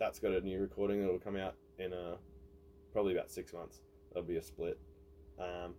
That's 0.00 0.18
got 0.18 0.32
a 0.32 0.40
new 0.40 0.60
recording 0.60 1.00
that'll 1.00 1.18
come 1.18 1.36
out 1.36 1.54
in 1.78 1.92
uh, 1.92 2.16
probably 2.92 3.14
about 3.14 3.30
six 3.30 3.52
months. 3.52 3.82
That'll 4.10 4.28
be 4.28 4.36
a 4.36 4.42
split. 4.42 4.78
Um, 5.38 5.74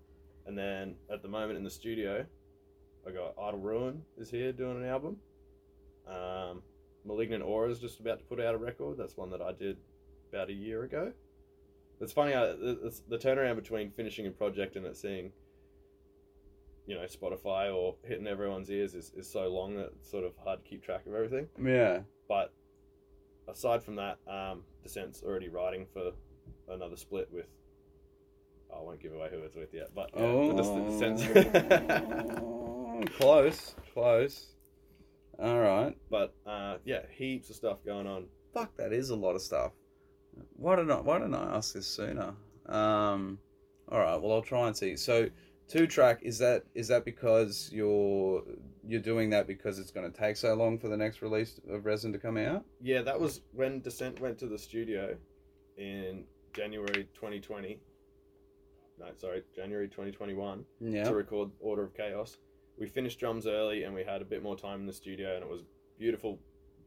and 0.45 0.57
then 0.57 0.95
at 1.11 1.21
the 1.21 1.27
moment 1.27 1.57
in 1.57 1.63
the 1.63 1.69
studio, 1.69 2.25
I 3.05 3.11
got 3.11 3.35
Idle 3.41 3.59
Ruin 3.59 4.01
is 4.17 4.29
here 4.29 4.51
doing 4.53 4.77
an 4.77 4.85
album. 4.85 5.17
Um, 6.07 6.61
Malignant 7.05 7.43
Aura 7.43 7.69
is 7.69 7.79
just 7.79 7.99
about 7.99 8.19
to 8.19 8.25
put 8.25 8.39
out 8.39 8.55
a 8.55 8.57
record. 8.57 8.97
That's 8.97 9.17
one 9.17 9.29
that 9.31 9.41
I 9.41 9.51
did 9.51 9.77
about 10.31 10.49
a 10.49 10.53
year 10.53 10.83
ago. 10.83 11.11
It's 12.01 12.13
funny 12.13 12.31
how 12.33 12.55
it's 12.59 13.01
the 13.09 13.17
turnaround 13.17 13.55
between 13.55 13.91
finishing 13.91 14.25
a 14.27 14.31
project 14.31 14.75
and 14.77 14.85
it 14.85 14.95
seeing, 14.95 15.31
you 16.87 16.95
know, 16.95 17.03
Spotify 17.05 17.73
or 17.75 17.95
hitting 18.05 18.25
everyone's 18.27 18.69
ears 18.69 18.93
is, 18.95 19.11
is 19.17 19.29
so 19.29 19.47
long 19.49 19.75
that 19.75 19.91
it's 19.97 20.09
sort 20.09 20.23
of 20.23 20.31
hard 20.43 20.63
to 20.63 20.69
keep 20.69 20.83
track 20.83 21.05
of 21.05 21.13
everything. 21.13 21.47
Yeah. 21.61 21.99
But 22.27 22.53
aside 23.49 23.83
from 23.83 23.95
that, 23.95 24.17
um, 24.27 24.63
Descent's 24.85 25.23
already 25.23 25.49
writing 25.49 25.85
for 25.93 26.11
another 26.69 26.95
split 26.95 27.27
with. 27.33 27.47
I 28.73 28.79
won't 28.81 29.01
give 29.01 29.13
away 29.13 29.27
who 29.31 29.39
it's 29.39 29.55
with 29.55 29.73
yet, 29.73 29.89
but 29.95 30.11
yeah, 30.15 30.21
Oh, 30.21 30.53
the 30.55 30.63
Descent's. 30.63 31.23
close, 33.17 33.75
close. 33.93 34.45
All 35.41 35.59
right. 35.59 35.95
but 36.09 36.33
uh, 36.45 36.77
yeah, 36.85 37.01
heaps 37.11 37.49
of 37.49 37.55
stuff 37.55 37.77
going 37.85 38.07
on. 38.07 38.25
Fuck, 38.53 38.75
that 38.77 38.93
is 38.93 39.09
a 39.09 39.15
lot 39.15 39.35
of 39.35 39.41
stuff. 39.41 39.71
Why 40.55 40.75
didn't 40.75 40.91
I? 40.91 41.01
Why 41.01 41.19
didn't 41.19 41.35
I 41.35 41.55
ask 41.57 41.73
this 41.73 41.87
sooner? 41.87 42.33
Um, 42.67 43.39
all 43.89 43.99
right. 43.99 44.21
Well, 44.21 44.33
I'll 44.33 44.41
try 44.41 44.67
and 44.67 44.75
see. 44.77 44.95
So, 44.95 45.29
two 45.67 45.87
track 45.87 46.19
is 46.23 46.37
that 46.39 46.63
is 46.75 46.87
that 46.89 47.05
because 47.05 47.69
you're 47.71 48.43
you're 48.87 49.01
doing 49.01 49.29
that 49.31 49.47
because 49.47 49.79
it's 49.79 49.91
going 49.91 50.11
to 50.11 50.17
take 50.17 50.35
so 50.37 50.53
long 50.55 50.77
for 50.79 50.87
the 50.87 50.97
next 50.97 51.21
release 51.21 51.59
of 51.69 51.85
Resin 51.85 52.11
to 52.13 52.19
come 52.19 52.37
out? 52.37 52.63
Yeah, 52.81 53.01
that 53.03 53.19
was 53.19 53.41
when 53.53 53.81
Descent 53.81 54.19
went 54.19 54.37
to 54.39 54.47
the 54.47 54.57
studio 54.57 55.15
in 55.77 56.25
January 56.53 57.07
2020. 57.13 57.79
No, 58.99 59.05
sorry, 59.15 59.43
January 59.55 59.87
2021 59.87 60.65
Yeah. 60.81 61.05
to 61.05 61.15
record 61.15 61.51
Order 61.59 61.83
of 61.83 61.93
Chaos. 61.95 62.37
We 62.77 62.87
finished 62.87 63.19
drums 63.19 63.47
early 63.47 63.83
and 63.83 63.93
we 63.93 64.03
had 64.03 64.21
a 64.21 64.25
bit 64.25 64.43
more 64.43 64.57
time 64.57 64.81
in 64.81 64.85
the 64.85 64.93
studio, 64.93 65.35
and 65.35 65.43
it 65.43 65.49
was 65.49 65.63
beautiful, 65.97 66.37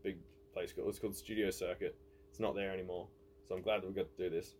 big 0.02 0.16
place. 0.52 0.74
It 0.76 0.84
was 0.84 0.98
called 0.98 1.16
Studio 1.16 1.50
Circuit. 1.50 1.96
It's 2.30 2.40
not 2.40 2.54
there 2.54 2.70
anymore, 2.70 3.08
so 3.52 3.56
I'm 3.58 3.62
glad 3.62 3.82
that 3.82 3.88
we 3.88 3.92
got 3.92 4.08
to 4.16 4.30
do 4.30 4.34
this. 4.34 4.54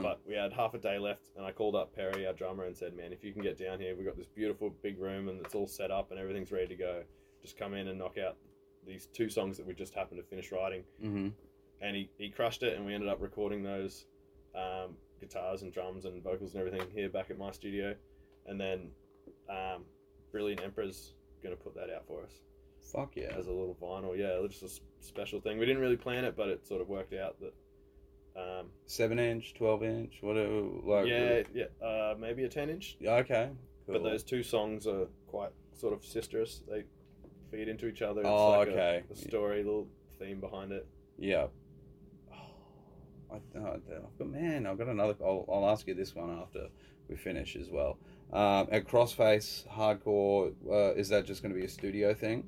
But 0.00 0.20
we 0.24 0.34
had 0.34 0.52
half 0.52 0.74
a 0.74 0.78
day 0.78 0.96
left, 0.98 1.30
and 1.36 1.44
I 1.44 1.50
called 1.50 1.74
up 1.74 1.92
Perry, 1.92 2.24
our 2.24 2.32
drummer, 2.32 2.66
and 2.66 2.76
said, 2.76 2.96
"Man, 2.96 3.12
if 3.12 3.24
you 3.24 3.32
can 3.32 3.42
get 3.42 3.58
down 3.58 3.80
here, 3.80 3.96
we've 3.96 4.06
got 4.06 4.16
this 4.16 4.28
beautiful 4.28 4.70
big 4.80 5.00
room, 5.00 5.28
and 5.28 5.44
it's 5.44 5.56
all 5.56 5.66
set 5.66 5.90
up, 5.90 6.12
and 6.12 6.20
everything's 6.20 6.52
ready 6.52 6.68
to 6.68 6.76
go. 6.76 7.02
Just 7.42 7.56
come 7.56 7.74
in 7.74 7.88
and 7.88 7.98
knock 7.98 8.16
out 8.16 8.36
these 8.86 9.06
two 9.06 9.28
songs 9.28 9.56
that 9.56 9.66
we 9.66 9.74
just 9.74 9.92
happened 9.92 10.20
to 10.20 10.26
finish 10.28 10.52
writing." 10.52 10.84
hmm 11.00 11.28
And 11.80 11.96
he, 11.96 12.10
he 12.16 12.30
crushed 12.30 12.62
it, 12.62 12.76
and 12.76 12.86
we 12.86 12.94
ended 12.94 13.08
up 13.08 13.20
recording 13.20 13.64
those 13.64 14.06
um, 14.54 14.94
guitars 15.20 15.62
and 15.62 15.72
drums 15.72 16.04
and 16.04 16.22
vocals 16.22 16.54
and 16.54 16.64
everything 16.64 16.88
here 16.94 17.08
back 17.08 17.30
at 17.30 17.38
my 17.38 17.50
studio, 17.50 17.96
and 18.46 18.60
then 18.60 18.90
um, 19.50 19.82
Brilliant 20.30 20.62
Emperor's 20.62 21.14
gonna 21.42 21.56
put 21.56 21.74
that 21.74 21.90
out 21.90 22.06
for 22.06 22.22
us 22.22 22.40
Fuck 22.80 23.16
yeah. 23.16 23.34
as 23.36 23.48
a 23.48 23.52
little 23.52 23.76
vinyl. 23.80 24.16
Yeah, 24.16 24.46
just 24.48 24.62
a 24.62 25.04
special 25.04 25.40
thing. 25.40 25.58
We 25.58 25.66
didn't 25.66 25.82
really 25.82 25.96
plan 25.96 26.24
it, 26.24 26.36
but 26.36 26.48
it 26.48 26.66
sort 26.66 26.80
of 26.80 26.88
worked 26.88 27.14
out 27.14 27.38
that. 27.40 27.52
Um, 28.38 28.66
Seven 28.86 29.18
inch, 29.18 29.54
twelve 29.54 29.82
inch, 29.82 30.18
whatever. 30.20 30.60
Like 30.84 31.06
yeah, 31.06 31.42
yeah, 31.52 31.64
uh, 31.86 32.14
maybe 32.18 32.44
a 32.44 32.48
ten 32.48 32.70
inch. 32.70 32.96
Yeah, 33.00 33.14
Okay. 33.16 33.50
But 33.86 34.02
those 34.02 34.22
two 34.22 34.42
songs 34.42 34.86
are 34.86 35.06
quite 35.26 35.50
sort 35.72 35.94
of 35.94 36.02
sisterous. 36.02 36.60
They 36.68 36.84
feed 37.50 37.68
into 37.68 37.86
each 37.86 38.02
other. 38.02 38.20
It's 38.20 38.28
Oh, 38.28 38.50
like 38.50 38.68
okay. 38.68 39.02
A, 39.10 39.16
story, 39.16 39.62
little 39.64 39.88
theme 40.18 40.40
behind 40.40 40.72
it. 40.72 40.86
Yeah. 41.18 41.46
I, 43.32 43.36
oh, 43.58 43.80
but 44.18 44.26
man, 44.26 44.66
I've 44.66 44.76
got 44.78 44.88
another. 44.88 45.14
I'll, 45.22 45.44
I'll 45.50 45.68
ask 45.70 45.86
you 45.86 45.94
this 45.94 46.14
one 46.14 46.38
after 46.38 46.68
we 47.08 47.16
finish 47.16 47.56
as 47.56 47.70
well. 47.70 47.98
Um, 48.32 48.68
at 48.70 48.86
Crossface 48.86 49.66
Hardcore, 49.68 50.52
uh, 50.70 50.94
is 50.94 51.08
that 51.08 51.24
just 51.24 51.42
going 51.42 51.54
to 51.54 51.58
be 51.58 51.64
a 51.64 51.68
studio 51.68 52.12
thing? 52.14 52.44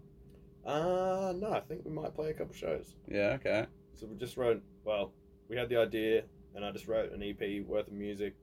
Uh 0.66 1.32
no, 1.36 1.52
I 1.54 1.60
think 1.60 1.86
we 1.86 1.90
might 1.90 2.14
play 2.14 2.30
a 2.30 2.34
couple 2.34 2.54
shows. 2.54 2.94
Yeah. 3.08 3.38
Okay. 3.40 3.64
So 3.94 4.06
we 4.06 4.16
just 4.16 4.36
wrote. 4.36 4.62
Well, 4.84 5.12
we 5.50 5.56
had 5.56 5.68
the 5.68 5.76
idea, 5.76 6.22
and 6.54 6.64
I 6.64 6.70
just 6.70 6.86
wrote 6.86 7.12
an 7.12 7.22
EP 7.22 7.66
worth 7.66 7.88
of 7.88 7.92
music, 7.92 8.34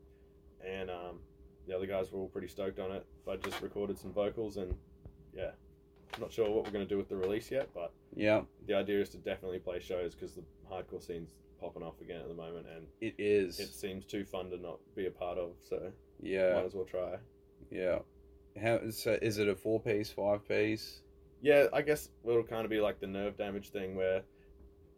and 0.63 0.91
um, 0.91 1.19
the 1.65 1.75
other 1.75 1.87
guys 1.87 2.11
were 2.11 2.19
all 2.19 2.27
pretty 2.27 2.49
stoked 2.49 2.79
on 2.79 2.91
it. 2.91 3.05
But 3.25 3.39
I 3.39 3.49
just 3.49 3.61
recorded 3.61 3.97
some 3.97 4.11
vocals, 4.11 4.57
and 4.57 4.75
yeah, 5.33 5.51
not 6.19 6.31
sure 6.31 6.49
what 6.51 6.65
we're 6.65 6.71
gonna 6.71 6.85
do 6.85 6.97
with 6.97 7.07
the 7.07 7.15
release 7.15 7.49
yet, 7.49 7.69
but 7.73 7.93
Yeah, 8.15 8.41
the 8.67 8.73
idea 8.73 8.99
is 8.99 9.09
to 9.09 9.17
definitely 9.17 9.59
play 9.59 9.79
shows 9.79 10.13
because 10.13 10.35
the 10.35 10.43
hardcore 10.69 11.01
scene's 11.01 11.33
popping 11.61 11.81
off 11.81 11.99
again 12.01 12.21
at 12.21 12.27
the 12.27 12.35
moment, 12.35 12.67
and 12.75 12.85
it 12.99 13.15
is. 13.17 13.59
it 13.59 13.69
seems 13.69 14.05
too 14.05 14.25
fun 14.25 14.49
to 14.49 14.57
not 14.57 14.79
be 14.93 15.07
a 15.07 15.11
part 15.11 15.37
of. 15.37 15.51
So 15.63 15.91
yeah. 16.21 16.53
might 16.53 16.65
as 16.65 16.75
well 16.75 16.85
try. 16.85 17.15
Yeah. 17.71 17.99
How 18.61 18.89
so? 18.89 19.17
Is 19.21 19.37
it 19.37 19.47
a 19.47 19.55
four 19.55 19.79
piece, 19.79 20.09
five 20.11 20.45
piece? 20.47 21.01
Yeah, 21.41 21.67
I 21.71 21.83
guess 21.83 22.09
it'll 22.25 22.43
kind 22.43 22.65
of 22.65 22.71
be 22.71 22.81
like 22.81 22.99
the 22.99 23.07
nerve 23.07 23.37
damage 23.37 23.69
thing 23.69 23.95
where 23.95 24.23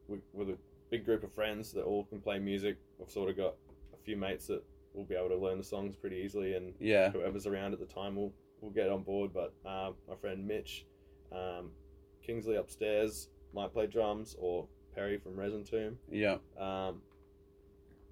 we, 0.07 0.20
with 0.34 0.57
big 0.90 1.06
group 1.06 1.24
of 1.24 1.32
friends 1.34 1.72
that 1.74 1.84
all 1.84 2.04
can 2.06 2.20
play 2.20 2.40
music, 2.40 2.78
I've 3.02 3.10
sort 3.12 3.30
of 3.30 3.38
got 3.38 3.56
a 3.94 3.98
few 4.04 4.18
mates 4.18 4.48
that 4.48 4.64
will 4.94 5.04
be 5.06 5.16
able 5.16 5.30
to 5.30 5.36
learn 5.38 5.58
the 5.58 5.64
songs 5.64 5.96
pretty 5.96 6.18
easily, 6.18 6.54
and 6.56 6.74
Yeah. 6.80 7.12
whoever's 7.12 7.46
around 7.48 7.74
at 7.74 7.80
the 7.80 7.86
time 7.86 8.16
will 8.16 8.34
will 8.62 8.72
get 8.72 8.90
on 8.90 9.04
board. 9.04 9.32
But 9.34 9.54
um, 9.66 9.96
my 10.08 10.16
friend 10.16 10.46
Mitch, 10.46 10.86
um, 11.32 11.72
Kingsley 12.22 12.58
upstairs 12.58 13.30
might 13.54 13.72
play 13.72 13.88
drums, 13.88 14.36
or 14.38 14.68
Perry 14.94 15.18
from 15.18 15.38
Resin 15.40 15.64
Tomb. 15.64 15.98
Yeah. 16.12 16.40
Um, 16.58 17.02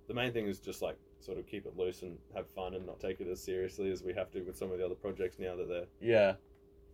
the 0.08 0.14
main 0.14 0.32
thing 0.32 0.48
is 0.48 0.60
just 0.60 0.82
like 0.82 0.96
sort 1.20 1.38
of 1.38 1.46
keep 1.48 1.66
it 1.66 1.76
loose 1.76 2.02
and 2.04 2.18
have 2.34 2.48
fun 2.52 2.76
and 2.76 2.86
not 2.86 3.00
take 3.00 3.20
it 3.20 3.28
as 3.28 3.42
seriously 3.44 3.92
as 3.92 4.04
we 4.04 4.14
have 4.14 4.32
to 4.32 4.42
with 4.44 4.56
some 4.56 4.72
of 4.72 4.78
the 4.78 4.86
other 4.86 4.96
projects 4.96 5.38
now 5.38 5.56
that 5.58 5.68
they're 5.68 5.88
Yeah. 6.00 6.36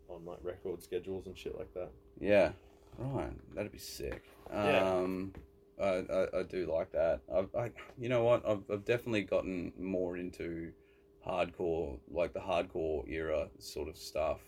on 0.10 0.26
like 0.26 0.40
record 0.44 0.82
schedules 0.82 1.28
and 1.28 1.38
shit 1.38 1.56
like 1.56 1.72
that. 1.76 1.92
Yeah. 2.20 2.54
Right. 2.98 3.34
That'd 3.54 3.72
be 3.72 3.78
sick. 3.78 4.24
Yeah. 4.50 5.06
I, 5.84 6.04
I, 6.14 6.40
I 6.40 6.44
do 6.44 6.72
like 6.74 6.92
that. 6.94 7.22
I've, 7.34 7.50
I, 7.56 7.72
you 7.98 8.10
know 8.10 8.24
what? 8.24 8.48
I've, 8.48 8.64
I've 8.72 8.86
definitely 8.86 9.24
gotten 9.24 9.74
more 9.78 10.18
into 10.18 10.72
hardcore, 11.28 12.00
like 12.12 12.34
the 12.34 12.40
hardcore 12.40 13.08
era 13.10 13.50
sort 13.60 13.90
of 13.90 13.98
stuff 13.98 14.42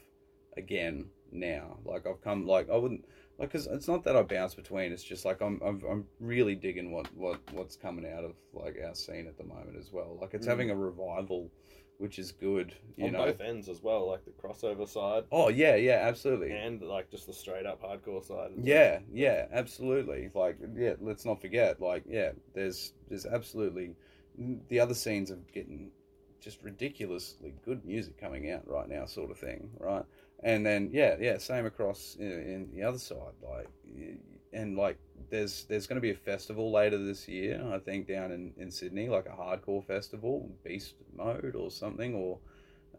again 0.57 1.07
now. 1.31 1.77
Like 1.85 2.07
I've 2.07 2.21
come, 2.21 2.45
like 2.47 2.69
I 2.69 2.77
wouldn't, 2.77 3.05
like, 3.37 3.51
cause 3.51 3.67
it's 3.71 3.87
not 3.87 4.03
that 4.05 4.15
I 4.15 4.23
bounce 4.23 4.55
between. 4.55 4.93
It's 4.93 5.03
just 5.03 5.25
like 5.25 5.41
I'm, 5.41 5.61
I'm, 5.65 5.81
I'm 5.89 6.05
really 6.19 6.55
digging 6.55 6.91
what, 6.91 7.13
what, 7.15 7.41
what's 7.51 7.75
coming 7.75 8.05
out 8.11 8.23
of 8.23 8.33
like 8.53 8.77
our 8.85 8.95
scene 8.95 9.27
at 9.27 9.37
the 9.37 9.43
moment 9.43 9.77
as 9.77 9.91
well. 9.91 10.17
Like 10.21 10.33
it's 10.33 10.47
Mm. 10.47 10.49
having 10.49 10.69
a 10.71 10.75
revival, 10.75 11.51
which 11.97 12.19
is 12.19 12.31
good. 12.31 12.73
You 12.97 13.05
on 13.07 13.11
know. 13.13 13.25
both 13.25 13.41
ends 13.41 13.69
as 13.69 13.81
well, 13.81 14.07
like 14.07 14.21
the 14.25 14.31
crossover 14.31 14.87
side 14.87 15.23
Oh 15.31 15.49
yeah, 15.49 15.75
yeah, 15.75 15.99
absolutely. 16.03 16.51
and 16.51 16.81
like 16.81 17.09
just 17.09 17.27
the 17.27 17.33
straight 17.33 17.65
up 17.65 17.81
hardcore 17.81 18.23
side. 18.23 18.51
as 18.51 18.57
well. 18.57 18.65
Yeah, 18.65 18.99
yeah, 19.11 19.45
absolutely. 19.51 20.29
Like, 20.33 20.57
yeah, 20.75 20.93
let's 21.01 21.25
not 21.25 21.41
forget. 21.41 21.81
Like, 21.81 22.03
yeah, 22.07 22.31
there's 22.53 22.93
there's 23.09 23.25
absolutely 23.25 23.95
the 24.69 24.79
other 24.79 24.93
scenes 24.93 25.31
of 25.31 25.51
getting 25.51 25.91
just 26.41 26.61
ridiculously 26.61 27.53
good 27.63 27.83
music 27.85 28.19
coming 28.19 28.51
out 28.51 28.67
right 28.67 28.87
now, 28.87 29.05
sort 29.05 29.31
of 29.31 29.37
thing, 29.39 29.69
right? 29.79 30.03
And 30.43 30.65
then 30.65 30.89
yeah, 30.91 31.15
yeah, 31.19 31.37
same 31.37 31.65
across 31.65 32.17
in, 32.19 32.27
in 32.31 32.69
the 32.73 32.83
other 32.83 32.99
side, 32.99 33.33
like, 33.41 33.69
and 34.55 34.75
like 34.77 34.97
there's 35.29 35.65
there's 35.65 35.85
going 35.87 35.95
to 35.97 36.01
be 36.01 36.11
a 36.11 36.15
festival 36.15 36.71
later 36.71 36.97
this 36.97 37.27
year, 37.27 37.63
I 37.71 37.79
think, 37.79 38.07
down 38.07 38.31
in 38.31 38.53
in 38.57 38.71
Sydney, 38.71 39.09
like 39.09 39.25
a 39.27 39.29
hardcore 39.29 39.85
festival, 39.85 40.49
Beast 40.63 40.95
Mode 41.15 41.55
or 41.55 41.69
something, 41.69 42.15
or 42.15 42.39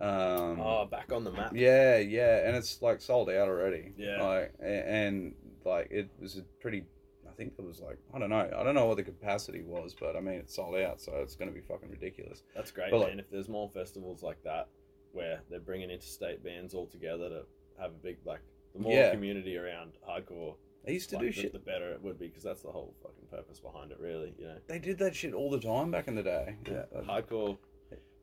um, 0.00 0.60
Oh, 0.60 0.86
back 0.90 1.10
on 1.12 1.24
the 1.24 1.32
map. 1.32 1.52
yeah, 1.54 1.96
yeah, 1.98 2.46
and 2.46 2.54
it's 2.56 2.82
like 2.82 3.00
sold 3.00 3.30
out 3.30 3.48
already. 3.48 3.92
Yeah. 3.96 4.22
like 4.22 4.54
and 4.62 5.34
like 5.64 5.88
it 5.90 6.08
was 6.20 6.36
a 6.36 6.42
pretty. 6.60 6.84
I 7.28 7.32
think 7.36 7.52
it 7.58 7.64
was 7.64 7.80
like 7.80 7.98
I 8.14 8.18
don't 8.18 8.30
know. 8.30 8.48
I 8.56 8.62
don't 8.62 8.74
know 8.74 8.86
what 8.86 8.96
the 8.96 9.02
capacity 9.02 9.62
was, 9.62 9.94
but 9.98 10.16
I 10.16 10.20
mean 10.20 10.36
it's 10.36 10.54
sold 10.54 10.76
out, 10.76 11.00
so 11.00 11.12
it's 11.16 11.34
going 11.36 11.48
to 11.50 11.54
be 11.54 11.60
fucking 11.66 11.90
ridiculous. 11.90 12.42
That's 12.54 12.70
great, 12.70 12.90
But, 12.90 12.98
like- 13.00 13.18
If 13.18 13.30
there's 13.30 13.48
more 13.48 13.68
festivals 13.74 14.22
like 14.22 14.42
that 14.44 14.68
where 15.12 15.40
they're 15.50 15.60
bringing 15.60 15.90
interstate 15.90 16.42
bands 16.44 16.74
all 16.74 16.86
together 16.86 17.28
to 17.30 17.42
have 17.80 17.90
a 17.90 18.02
big 18.02 18.16
like 18.24 18.40
the 18.74 18.80
more 18.80 18.92
Yeah. 18.92 19.10
community 19.12 19.56
around 19.56 19.92
hardcore, 20.08 20.54
They 20.86 20.92
used 20.92 21.10
to 21.10 21.16
like, 21.16 21.26
do 21.26 21.32
the, 21.32 21.40
shit. 21.42 21.52
the 21.52 21.58
better 21.58 21.90
it 21.92 22.00
would 22.02 22.18
be 22.18 22.28
because 22.28 22.44
that's 22.44 22.62
the 22.62 22.70
whole 22.70 22.94
fucking 23.02 23.26
purpose 23.30 23.58
behind 23.60 23.90
it, 23.90 23.98
really. 24.00 24.32
You 24.38 24.46
know, 24.46 24.56
They 24.68 24.78
did 24.78 24.98
that 24.98 25.14
shit 25.16 25.34
all 25.34 25.50
the 25.50 25.60
time 25.60 25.90
back 25.90 26.06
in 26.08 26.14
the 26.14 26.22
day. 26.22 26.56
yeah, 26.70 26.84
Uh, 26.96 27.02
hardcore. 27.02 27.58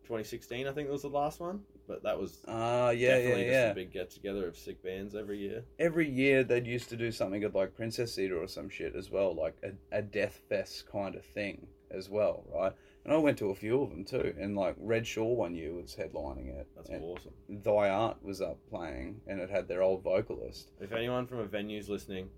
2016, 0.06 0.68
I 0.68 0.72
think 0.74 0.90
was 0.90 1.02
the 1.04 1.08
last 1.08 1.40
one, 1.40 1.62
but 1.88 2.04
that 2.04 2.20
was 2.20 2.42
Ah, 2.48 2.90
yeah, 2.90 3.10
yeah, 3.10 3.18
definitely 3.20 3.46
yeah. 3.46 3.52
just 3.68 3.72
a 3.72 3.76
big 3.76 3.92
get 3.94 4.10
together 4.10 4.48
of 4.50 4.58
sick 4.58 4.84
bands 4.84 5.16
every 5.16 5.38
year. 5.40 5.64
Every 5.80 6.10
year 6.10 6.44
they'd 6.44 6.68
used 6.68 6.90
to 6.90 6.98
do 6.98 7.10
something 7.12 7.42
at 7.46 7.56
like 7.56 7.74
Princess 7.74 8.14
Theatre 8.16 8.38
or 8.42 8.48
some 8.48 8.68
shit 8.70 8.96
as 8.98 9.10
well, 9.10 9.34
like 9.34 9.56
a, 9.64 9.98
a 9.98 10.02
death 10.02 10.42
fest 10.50 10.90
kind 10.92 11.16
of 11.16 11.24
thing 11.24 11.68
as 11.90 12.10
well, 12.10 12.44
right? 12.54 12.74
And 13.06 13.14
I 13.14 13.18
went 13.18 13.38
to 13.40 13.50
a 13.52 13.56
few 13.56 13.82
of 13.82 13.92
them 13.92 14.04
too, 14.04 14.34
and 14.38 14.56
like 14.58 14.76
Red 14.78 15.08
Shore 15.08 15.38
one 15.38 15.56
year 15.56 15.74
was 15.74 15.96
headlining 15.96 16.50
it. 16.50 16.68
That's 16.76 16.90
awesome. 16.90 17.32
Thy 17.50 17.90
Art 17.90 18.18
was 18.24 18.42
up 18.42 18.58
playing, 18.70 19.22
and 19.28 19.40
it 19.40 19.50
had 19.50 19.70
their 19.70 19.82
old 19.84 20.04
vocalist. 20.04 20.72
If 20.82 20.92
anyone 20.92 21.28
from 21.28 21.40
a 21.40 21.46
venue's 21.46 21.88
listening, 21.90 22.30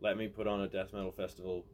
let 0.00 0.16
me 0.16 0.28
put 0.28 0.46
on 0.46 0.60
a 0.60 0.68
death 0.68 0.92
metal 0.92 1.12
festival, 1.12 1.64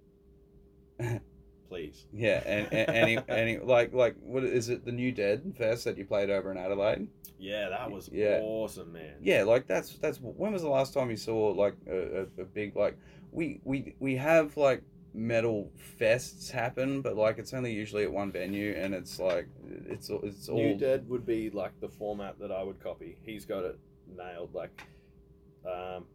please. 1.68 2.07
Yeah, 2.12 2.43
and 2.47 2.72
and, 2.72 3.25
and 3.29 3.49
he, 3.51 3.59
like 3.59 3.93
like 3.93 4.16
what 4.20 4.45
is 4.45 4.68
it? 4.68 4.85
The 4.85 4.93
New 4.93 5.12
Dead 5.12 5.55
Fest 5.57 5.85
that 5.85 5.99
you 5.99 6.05
played 6.05 6.31
over 6.31 6.51
in 6.53 6.59
Adelaide. 6.59 7.09
Yeah, 7.39 7.68
that 7.68 7.91
was 7.91 8.09
Yeah. 8.12 8.41
awesome, 8.43 8.93
man. 8.93 9.14
Yeah, 9.20 9.43
like 9.43 9.66
that's 9.66 9.97
that's 9.99 10.18
when 10.18 10.53
was 10.53 10.62
the 10.62 10.68
last 10.68 10.95
time 10.95 11.11
you 11.11 11.16
saw 11.16 11.49
like 11.49 11.75
a, 11.89 12.20
a, 12.20 12.43
a 12.43 12.45
big 12.45 12.77
like 12.77 12.97
we 13.33 13.61
we 13.64 13.95
we 13.99 14.16
have 14.16 14.57
like 14.57 14.83
metal 15.12 15.70
fests 16.01 16.51
happen, 16.51 17.01
but 17.03 17.16
like 17.16 17.39
it's 17.39 17.53
only 17.55 17.72
usually 17.72 18.05
at 18.05 18.12
one 18.12 18.33
venue, 18.33 18.72
and 18.77 18.95
it's 18.95 19.18
like 19.18 19.49
it's 19.89 20.11
it's 20.11 20.49
all 20.49 20.57
New 20.57 20.77
Dead 20.77 21.09
would 21.09 21.27
be 21.27 21.51
like 21.51 21.79
the 21.81 21.89
format 21.89 22.39
that 22.39 22.51
I 22.53 22.62
would 22.62 22.81
copy. 22.83 23.16
He's 23.22 23.45
got 23.45 23.64
it 23.64 23.79
nailed. 24.16 24.55
Like, 24.55 24.83
um, 25.66 26.07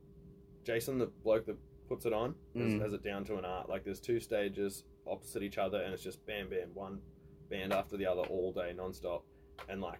Jason, 0.63 0.97
the 0.97 1.07
bloke 1.23 1.45
that 1.45 1.57
puts 1.89 2.05
it 2.05 2.13
on, 2.13 2.35
Mm. 2.55 2.71
has, 2.73 2.81
has 2.81 2.93
it 2.93 3.03
down 3.03 3.25
to 3.25 3.35
an 3.37 3.43
art. 3.45 3.67
Like 3.67 3.83
there's 3.83 3.99
two 3.99 4.19
stages 4.19 4.83
opposite 5.07 5.43
each 5.43 5.57
other, 5.57 5.81
and 5.81 5.93
it's 5.93 6.03
just 6.03 6.23
bam, 6.25 6.49
bam, 6.49 6.69
one 6.73 7.01
band 7.49 7.73
after 7.73 7.97
the 7.97 8.05
other 8.05 8.21
all 8.21 8.53
day, 8.53 8.71
non-stop. 8.77 9.25
And 9.67 9.81
like 9.81 9.99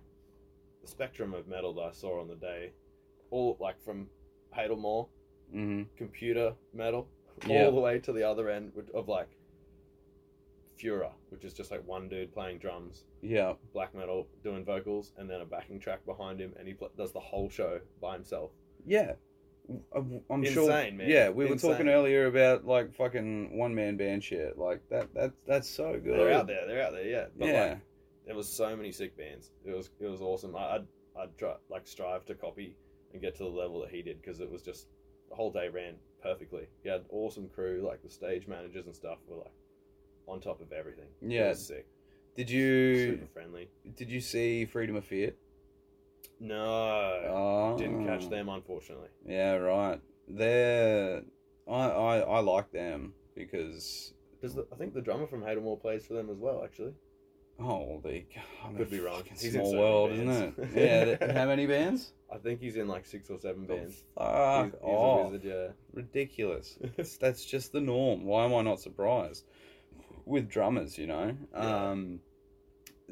the 0.81 0.87
spectrum 0.87 1.33
of 1.33 1.47
metal 1.47 1.73
that 1.73 1.81
I 1.81 1.91
saw 1.91 2.21
on 2.21 2.27
the 2.27 2.35
day, 2.35 2.71
all 3.31 3.57
like 3.59 3.81
from 3.81 4.07
Hadal 4.55 4.77
Maw 4.79 5.05
Mm-hmm. 5.53 5.83
computer 5.97 6.53
metal 6.73 7.07
Yeah. 7.47 7.65
all 7.65 7.71
the 7.71 7.81
way 7.81 7.97
to 7.99 8.13
the 8.13 8.21
other 8.23 8.49
end 8.49 8.71
of 8.93 9.07
like 9.09 9.29
Fura, 10.77 11.11
which 11.29 11.43
is 11.43 11.53
just 11.53 11.71
like 11.71 11.85
one 11.87 12.07
dude 12.07 12.31
playing 12.31 12.59
drums, 12.59 13.05
Yeah. 13.21 13.53
black 13.73 13.93
metal 13.95 14.27
doing 14.43 14.63
vocals, 14.63 15.11
and 15.17 15.29
then 15.29 15.41
a 15.41 15.45
backing 15.45 15.79
track 15.79 16.05
behind 16.05 16.39
him, 16.39 16.53
and 16.57 16.67
he 16.67 16.73
pl- 16.75 16.91
does 16.95 17.11
the 17.11 17.19
whole 17.19 17.49
show 17.49 17.81
by 17.99 18.13
himself. 18.13 18.51
Yeah. 18.85 19.15
I'm 19.95 20.21
I'm 20.29 20.43
sure. 20.43 20.63
Insane, 20.63 20.97
man. 20.97 21.09
Yeah, 21.09 21.29
we 21.29 21.45
were 21.45 21.55
talking 21.55 21.89
earlier 21.89 22.25
about 22.25 22.65
like 22.65 22.95
fucking 22.95 23.57
one 23.57 23.75
man 23.75 23.97
band 23.97 24.23
shit. 24.23 24.57
Like 24.57 24.81
that. 24.89 25.13
That 25.13 25.33
that's 25.47 25.69
so 25.69 25.99
good. 26.03 26.19
They're 26.19 26.33
out 26.33 26.47
there, 26.47 26.65
they're 26.67 26.85
out 26.85 26.93
there, 26.93 27.05
yeah. 27.05 27.25
But 27.37 27.47
yeah. 27.47 27.63
like, 27.63 27.79
there 28.25 28.35
was 28.35 28.47
so 28.47 28.75
many 28.75 28.91
sick 28.91 29.17
bands. 29.17 29.51
It 29.65 29.75
was 29.75 29.89
it 29.99 30.07
was 30.07 30.21
awesome. 30.21 30.55
I, 30.55 30.75
I'd 30.75 30.87
I'd 31.19 31.37
try, 31.37 31.55
like 31.69 31.87
strive 31.87 32.25
to 32.25 32.35
copy 32.35 32.75
and 33.13 33.21
get 33.21 33.35
to 33.37 33.43
the 33.43 33.49
level 33.49 33.81
that 33.81 33.89
he 33.89 34.01
did 34.01 34.21
because 34.21 34.39
it 34.39 34.49
was 34.49 34.61
just 34.61 34.87
the 35.29 35.35
whole 35.35 35.51
day 35.51 35.69
ran 35.69 35.95
perfectly. 36.21 36.67
He 36.83 36.89
had 36.89 37.05
awesome 37.09 37.49
crew, 37.49 37.83
like 37.85 38.01
the 38.03 38.09
stage 38.09 38.47
managers 38.47 38.85
and 38.85 38.95
stuff 38.95 39.19
were 39.27 39.37
like 39.37 39.53
on 40.27 40.39
top 40.39 40.61
of 40.61 40.71
everything. 40.71 41.07
Yeah. 41.21 41.53
sick, 41.53 41.87
Did 42.35 42.49
you 42.49 43.11
super 43.11 43.27
friendly. 43.33 43.69
did 43.95 44.09
you 44.09 44.21
see 44.21 44.65
Freedom 44.65 44.95
of 44.95 45.05
Fear? 45.05 45.33
No, 46.39 47.25
Oh, 47.27 47.75
didn't 47.77 48.05
catch 48.05 48.29
them 48.29 48.49
unfortunately. 48.49 49.09
Yeah, 49.27 49.53
right. 49.55 49.99
They're 50.27 51.21
I 51.67 51.73
I 51.89 52.17
I 52.19 52.39
like 52.39 52.71
them 52.71 53.13
because 53.35 54.13
because 54.39 54.55
the, 54.55 54.65
I 54.71 54.75
think 54.75 54.93
the 54.93 55.01
drummer 55.01 55.27
from 55.27 55.41
Hadal 55.41 55.63
Maw 55.63 55.75
plays 55.75 56.05
for 56.05 56.13
them 56.13 56.29
as 56.29 56.37
well? 56.37 56.63
Actually, 56.63 56.93
oh, 57.59 57.99
they 58.03 58.25
I 58.65 58.71
Could 58.77 58.89
be 58.89 58.99
wrong. 58.99 59.23
He's 59.25 59.43
in 59.45 59.51
small 59.65 59.71
so 59.71 59.75
many 59.75 59.83
world, 59.83 60.11
isn't 60.11 60.59
it? 60.59 60.69
Yeah. 60.75 61.05
th- 61.17 61.31
how 61.31 61.45
many 61.45 61.67
bands? 61.67 62.13
I 62.33 62.37
think 62.37 62.61
he's 62.61 62.75
in 62.77 62.87
like 62.87 63.05
six 63.05 63.29
or 63.29 63.39
seven 63.39 63.65
bands. 63.65 64.03
Fuck 64.15 64.65
he's, 64.65 64.73
he's 64.73 64.81
off. 64.83 65.31
wizard, 65.31 65.43
yeah. 65.43 65.67
ridiculous. 65.93 66.77
That's, 66.95 67.17
that's 67.17 67.43
just 67.43 67.71
the 67.73 67.81
norm. 67.81 68.23
Why 68.23 68.45
am 68.45 68.53
I 68.53 68.61
not 68.61 68.79
surprised? 68.79 69.45
With 70.25 70.47
drummers, 70.47 70.95
you 70.97 71.07
know, 71.07 71.35
Yeah. 71.53 71.89
um, 71.89 72.19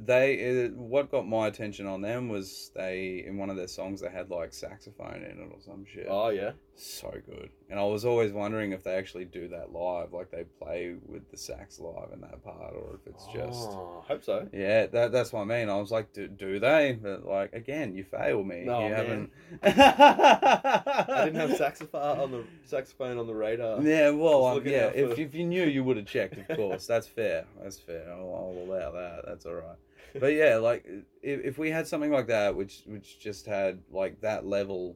they 0.05 0.65
uh, 0.65 0.69
what 0.75 1.11
got 1.11 1.27
my 1.27 1.47
attention 1.47 1.87
on 1.87 2.01
them 2.01 2.29
was 2.29 2.71
they 2.75 3.23
in 3.25 3.37
one 3.37 3.49
of 3.49 3.55
their 3.55 3.67
songs 3.67 4.01
they 4.01 4.09
had 4.09 4.29
like 4.29 4.53
saxophone 4.53 5.23
in 5.23 5.39
it 5.39 5.51
or 5.51 5.59
some 5.59 5.85
shit. 5.85 6.07
Oh 6.09 6.29
yeah, 6.29 6.51
So 6.79 7.11
good, 7.25 7.49
and 7.71 7.79
I 7.79 7.83
was 7.85 8.05
always 8.05 8.31
wondering 8.31 8.71
if 8.71 8.83
they 8.83 8.93
actually 8.93 9.25
do 9.25 9.47
that 9.47 9.73
live, 9.73 10.13
like 10.13 10.29
they 10.29 10.43
play 10.61 10.93
with 11.07 11.27
the 11.31 11.35
sax 11.35 11.79
live 11.79 12.11
in 12.13 12.21
that 12.21 12.43
part, 12.43 12.75
or 12.75 12.99
if 13.01 13.07
it's 13.11 13.25
just. 13.33 13.69
Oh, 13.71 14.03
hope 14.07 14.23
so. 14.23 14.47
Yeah, 14.53 14.85
that, 14.85 15.11
that's 15.11 15.33
what 15.33 15.41
I 15.41 15.45
mean. 15.45 15.69
I 15.69 15.77
was 15.77 15.89
like, 15.89 16.13
do, 16.13 16.27
do 16.27 16.59
they? 16.59 16.99
But 17.01 17.25
like, 17.25 17.53
again, 17.53 17.95
you 17.95 18.03
fail 18.03 18.43
me. 18.43 18.63
No, 18.63 18.83
you 18.83 18.93
man. 18.93 18.95
haven't. 18.95 19.31
I 19.63 21.25
didn't 21.25 21.39
have 21.39 21.57
saxophone 21.57 22.19
on 22.19 22.31
the 22.31 22.43
saxophone 22.63 23.17
on 23.17 23.25
the 23.25 23.33
radar. 23.33 23.81
Yeah, 23.81 24.11
well, 24.11 24.45
um, 24.45 24.61
yeah. 24.63 24.85
out 24.85 24.95
If, 24.95 25.17
if 25.17 25.33
you 25.33 25.45
knew, 25.45 25.65
you 25.65 25.83
would 25.83 25.97
have 25.97 26.05
checked. 26.05 26.37
Of 26.37 26.57
course, 26.57 26.85
that's 26.87 27.07
fair. 27.07 27.45
That's 27.59 27.79
fair. 27.79 28.07
I'll, 28.11 28.19
I'll 28.19 28.65
allow 28.69 28.91
that. 28.91 29.23
That's 29.25 29.47
all 29.47 29.55
right. 29.55 29.77
But 30.13 30.33
yeah, 30.33 30.57
like 30.57 30.85
if, 31.23 31.43
if 31.43 31.57
we 31.57 31.71
had 31.71 31.87
something 31.87 32.11
like 32.11 32.27
that, 32.27 32.55
which 32.55 32.83
which 32.85 33.19
just 33.19 33.47
had 33.47 33.79
like 33.91 34.21
that 34.21 34.45
level 34.45 34.95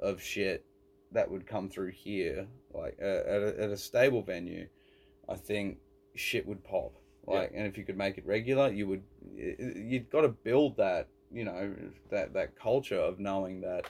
of 0.00 0.20
shit 0.20 0.66
that 1.14 1.30
would 1.30 1.46
come 1.46 1.68
through 1.70 1.92
here, 1.92 2.46
like 2.74 2.98
uh, 3.00 3.04
at 3.04 3.42
a, 3.42 3.54
at 3.62 3.70
a 3.70 3.76
stable 3.76 4.22
venue, 4.22 4.66
I 5.28 5.36
think 5.36 5.78
shit 6.14 6.46
would 6.46 6.62
pop. 6.62 6.92
Like, 7.26 7.52
and 7.54 7.66
if 7.66 7.78
you 7.78 7.84
could 7.84 7.96
make 7.96 8.18
it 8.18 8.26
regular, 8.26 8.70
you 8.70 8.86
would. 8.88 9.02
You'd 9.34 10.10
got 10.10 10.22
to 10.22 10.28
build 10.28 10.76
that. 10.76 11.08
You 11.32 11.44
know 11.44 11.74
that 12.10 12.34
that 12.34 12.54
culture 12.54 12.98
of 12.98 13.18
knowing 13.18 13.62
that 13.62 13.86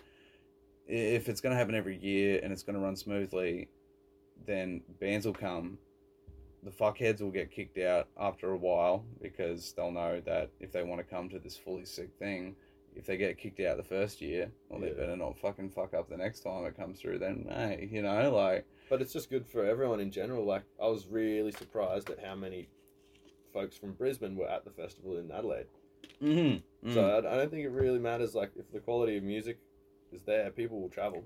if 0.87 1.29
it's 1.29 1.41
going 1.41 1.53
to 1.53 1.59
happen 1.59 1.75
every 1.75 1.99
year 1.99 2.41
and 2.43 2.53
it's 2.53 2.62
going 2.62 2.77
to 2.77 2.81
run 2.81 2.97
smoothly, 2.97 3.68
then 4.47 4.83
bands 5.01 5.27
will 5.27 5.35
come. 5.35 5.79
The 6.62 6.70
fuckheads 6.70 7.20
will 7.20 7.31
get 7.31 7.51
kicked 7.51 7.79
out 7.79 8.09
after 8.18 8.53
a 8.53 8.57
while 8.57 9.05
because 9.20 9.72
they'll 9.72 9.91
know 9.91 10.22
that 10.25 10.51
if 10.61 10.72
they 10.72 10.83
want 10.83 11.01
to 11.01 11.05
come 11.05 11.29
to 11.31 11.39
this 11.39 11.57
fully 11.57 11.85
sick 11.85 12.11
thing, 12.18 12.57
if 12.97 13.07
they 13.07 13.17
get 13.17 13.39
kicked 13.39 13.61
out 13.61 13.77
the 13.77 13.83
first 13.83 14.21
year, 14.21 14.51
well, 14.69 14.81
they 14.81 14.91
better 14.91 15.17
not 15.17 15.39
fucking 15.39 15.71
fuck 15.71 15.95
up 15.95 16.09
the 16.09 16.17
next 16.17 16.41
time 16.41 16.65
it 16.65 16.77
comes 16.77 17.01
through. 17.01 17.19
Then, 17.19 17.47
hey, 17.49 17.89
you 17.91 18.03
know, 18.03 18.31
like, 18.31 18.67
But 18.89 19.03
it's 19.03 19.13
just 19.13 19.31
good 19.31 19.47
for 19.47 19.65
everyone 19.65 20.01
in 20.01 20.11
general. 20.11 20.45
Like 20.45 20.63
I 20.83 20.87
was 20.87 21.07
really 21.07 21.53
surprised 21.53 22.11
at 22.11 22.25
how 22.25 22.35
many 22.35 22.69
folks 23.53 23.77
from 23.77 23.93
Brisbane 23.93 24.37
were 24.37 24.49
at 24.49 24.65
the 24.65 24.71
festival 24.71 25.17
in 25.17 25.31
Adelaide. 25.31 25.67
mm-hmm. 26.23 26.93
So 26.93 27.11
I, 27.11 27.19
I 27.19 27.37
don't 27.37 27.51
think 27.51 27.65
it 27.65 27.71
really 27.71 27.99
matters. 27.99 28.35
Like 28.35 28.53
if 28.57 28.71
the 28.73 28.81
quality 28.81 29.17
of 29.17 29.23
music 29.25 29.59
is 30.13 30.23
there, 30.23 30.51
people 30.51 30.81
will 30.81 30.89
travel. 30.91 31.25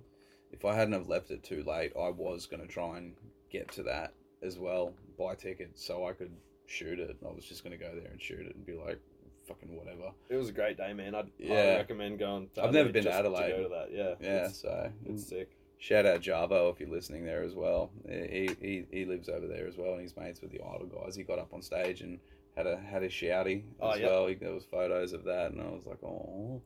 if 0.52 0.64
I 0.64 0.74
hadn't 0.74 0.94
have 0.94 1.08
left 1.08 1.30
it 1.30 1.42
too 1.42 1.62
late, 1.66 1.92
I 1.96 2.08
was 2.10 2.46
going 2.46 2.62
to 2.62 2.68
try 2.68 2.98
and 2.98 3.14
get 3.50 3.70
to 3.72 3.82
that 3.84 4.12
as 4.42 4.58
well, 4.58 4.94
buy 5.18 5.34
tickets 5.34 5.84
so 5.84 6.06
I 6.06 6.12
could 6.12 6.32
shoot 6.66 6.98
it. 6.98 7.16
I 7.26 7.32
was 7.32 7.44
just 7.44 7.64
going 7.64 7.76
to 7.76 7.82
go 7.84 7.92
there 7.94 8.10
and 8.10 8.20
shoot 8.20 8.46
it 8.46 8.54
and 8.54 8.64
be 8.64 8.74
like, 8.74 9.00
fucking 9.48 9.74
whatever. 9.76 10.12
It 10.28 10.36
was 10.36 10.48
a 10.50 10.52
great 10.52 10.76
day, 10.76 10.92
man. 10.92 11.14
I'd 11.14 11.30
Yeah. 11.38 11.76
recommend 11.76 12.18
going. 12.18 12.48
To 12.54 12.64
I've 12.64 12.72
never 12.72 12.90
been 12.90 13.04
to 13.04 13.12
Adelaide. 13.12 13.50
go 13.56 13.62
to 13.64 13.68
that. 13.70 13.88
Yeah, 13.92 14.14
Yeah, 14.20 14.46
it's, 14.46 14.60
so 14.60 14.92
it's 15.06 15.26
sick. 15.28 15.50
shout 15.78 16.06
out 16.06 16.20
Jarvo 16.20 16.70
if 16.72 16.80
you're 16.80 16.90
listening 16.90 17.24
there 17.24 17.42
as 17.42 17.54
well. 17.54 17.90
He, 18.08 18.50
he 18.60 18.84
he 18.90 19.04
lives 19.04 19.28
over 19.28 19.46
there 19.46 19.66
as 19.66 19.76
well, 19.76 19.92
and 19.92 20.00
he's 20.02 20.16
mates 20.16 20.40
with 20.40 20.50
the 20.52 20.60
Idol 20.60 20.86
guys. 20.86 21.16
He 21.16 21.22
got 21.22 21.38
up 21.38 21.52
on 21.54 21.62
stage 21.62 22.00
and 22.02 22.18
had 22.56 22.66
a 22.66 22.76
had 22.76 23.02
a 23.02 23.08
shouty 23.08 23.64
Oh, 23.80 23.90
as 23.90 24.00
well. 24.00 24.26
He, 24.26 24.34
there 24.34 24.52
was 24.52 24.64
photos 24.64 25.12
of 25.12 25.24
that, 25.24 25.52
and 25.52 25.60
I 25.60 25.68
was 25.70 25.86
like, 25.86 26.02
oh, 26.02 26.60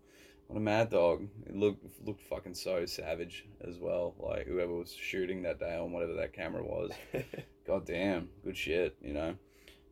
what 0.49 0.57
a 0.57 0.61
mad 0.61 0.91
dog! 0.91 1.27
It 1.47 1.55
looked 1.55 1.85
looked 2.05 2.23
fucking 2.23 2.55
so 2.55 2.85
savage 2.87 3.47
as 3.67 3.79
well. 3.79 4.15
Like 4.19 4.47
whoever 4.47 4.75
was 4.75 4.93
shooting 4.93 5.43
that 5.43 5.59
day 5.61 5.77
on 5.77 5.93
whatever 5.93 6.15
that 6.15 6.33
camera 6.33 6.63
was. 6.65 6.91
God 7.67 7.87
damn, 7.87 8.29
good 8.45 8.57
shit, 8.57 8.97
you 9.03 9.13
know. 9.13 9.35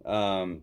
Um, 0.05 0.62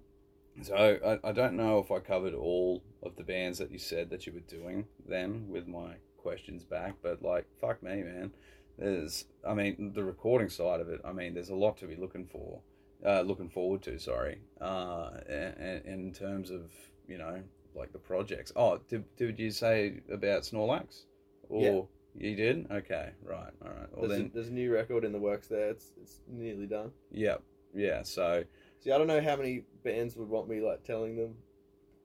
so 0.61 1.19
I, 1.23 1.29
I 1.29 1.31
don't 1.31 1.55
know 1.55 1.79
if 1.79 1.91
I 1.91 1.99
covered 1.99 2.33
all 2.33 2.83
of 3.03 3.15
the 3.15 3.23
bands 3.23 3.57
that 3.59 3.71
you 3.71 3.79
said 3.79 4.09
that 4.09 4.25
you 4.25 4.33
were 4.33 4.39
doing 4.41 4.85
then 5.07 5.47
with 5.49 5.67
my 5.67 5.95
questions 6.17 6.63
back, 6.63 6.95
but 7.01 7.21
like, 7.21 7.45
fuck 7.61 7.81
me, 7.83 8.03
man. 8.03 8.31
There's, 8.77 9.25
I 9.47 9.53
mean, 9.53 9.91
the 9.95 10.03
recording 10.03 10.49
side 10.49 10.81
of 10.81 10.89
it. 10.89 11.01
I 11.03 11.11
mean, 11.11 11.33
there's 11.33 11.49
a 11.49 11.55
lot 11.55 11.77
to 11.77 11.87
be 11.87 11.95
looking 11.95 12.25
for, 12.27 12.61
uh, 13.05 13.21
looking 13.21 13.49
forward 13.49 13.81
to. 13.83 13.97
Sorry, 13.97 14.39
uh, 14.61 15.09
in, 15.27 15.81
in 15.85 16.13
terms 16.13 16.51
of 16.51 16.71
you 17.07 17.17
know, 17.17 17.41
like 17.75 17.91
the 17.93 17.99
projects. 17.99 18.51
Oh, 18.55 18.79
did, 18.89 19.03
did 19.15 19.39
you 19.39 19.49
say 19.51 20.01
about 20.11 20.43
Snorlax? 20.43 21.03
Or 21.49 21.87
Yeah. 22.15 22.29
you 22.29 22.35
did? 22.35 22.67
Okay, 22.69 23.09
right, 23.23 23.53
all 23.63 23.71
right. 23.71 23.87
Well 23.93 24.07
there's, 24.09 24.19
then, 24.19 24.29
a, 24.31 24.33
there's 24.35 24.47
a 24.49 24.53
new 24.53 24.73
record 24.73 25.03
in 25.05 25.11
the 25.11 25.19
works 25.19 25.47
there. 25.47 25.69
It's 25.69 25.91
it's 26.01 26.19
nearly 26.27 26.67
done. 26.67 26.91
yeah, 27.11 27.37
yeah. 27.73 28.03
So 28.03 28.43
See, 28.87 28.93
I 28.93 28.97
don't 28.97 29.07
know 29.07 29.19
how 29.19 29.35
many 29.35 29.65
bands 29.83 30.15
would 30.15 30.29
want 30.29 30.47
me 30.47 30.61
like 30.61 30.81
telling 30.85 31.17
them 31.17 31.35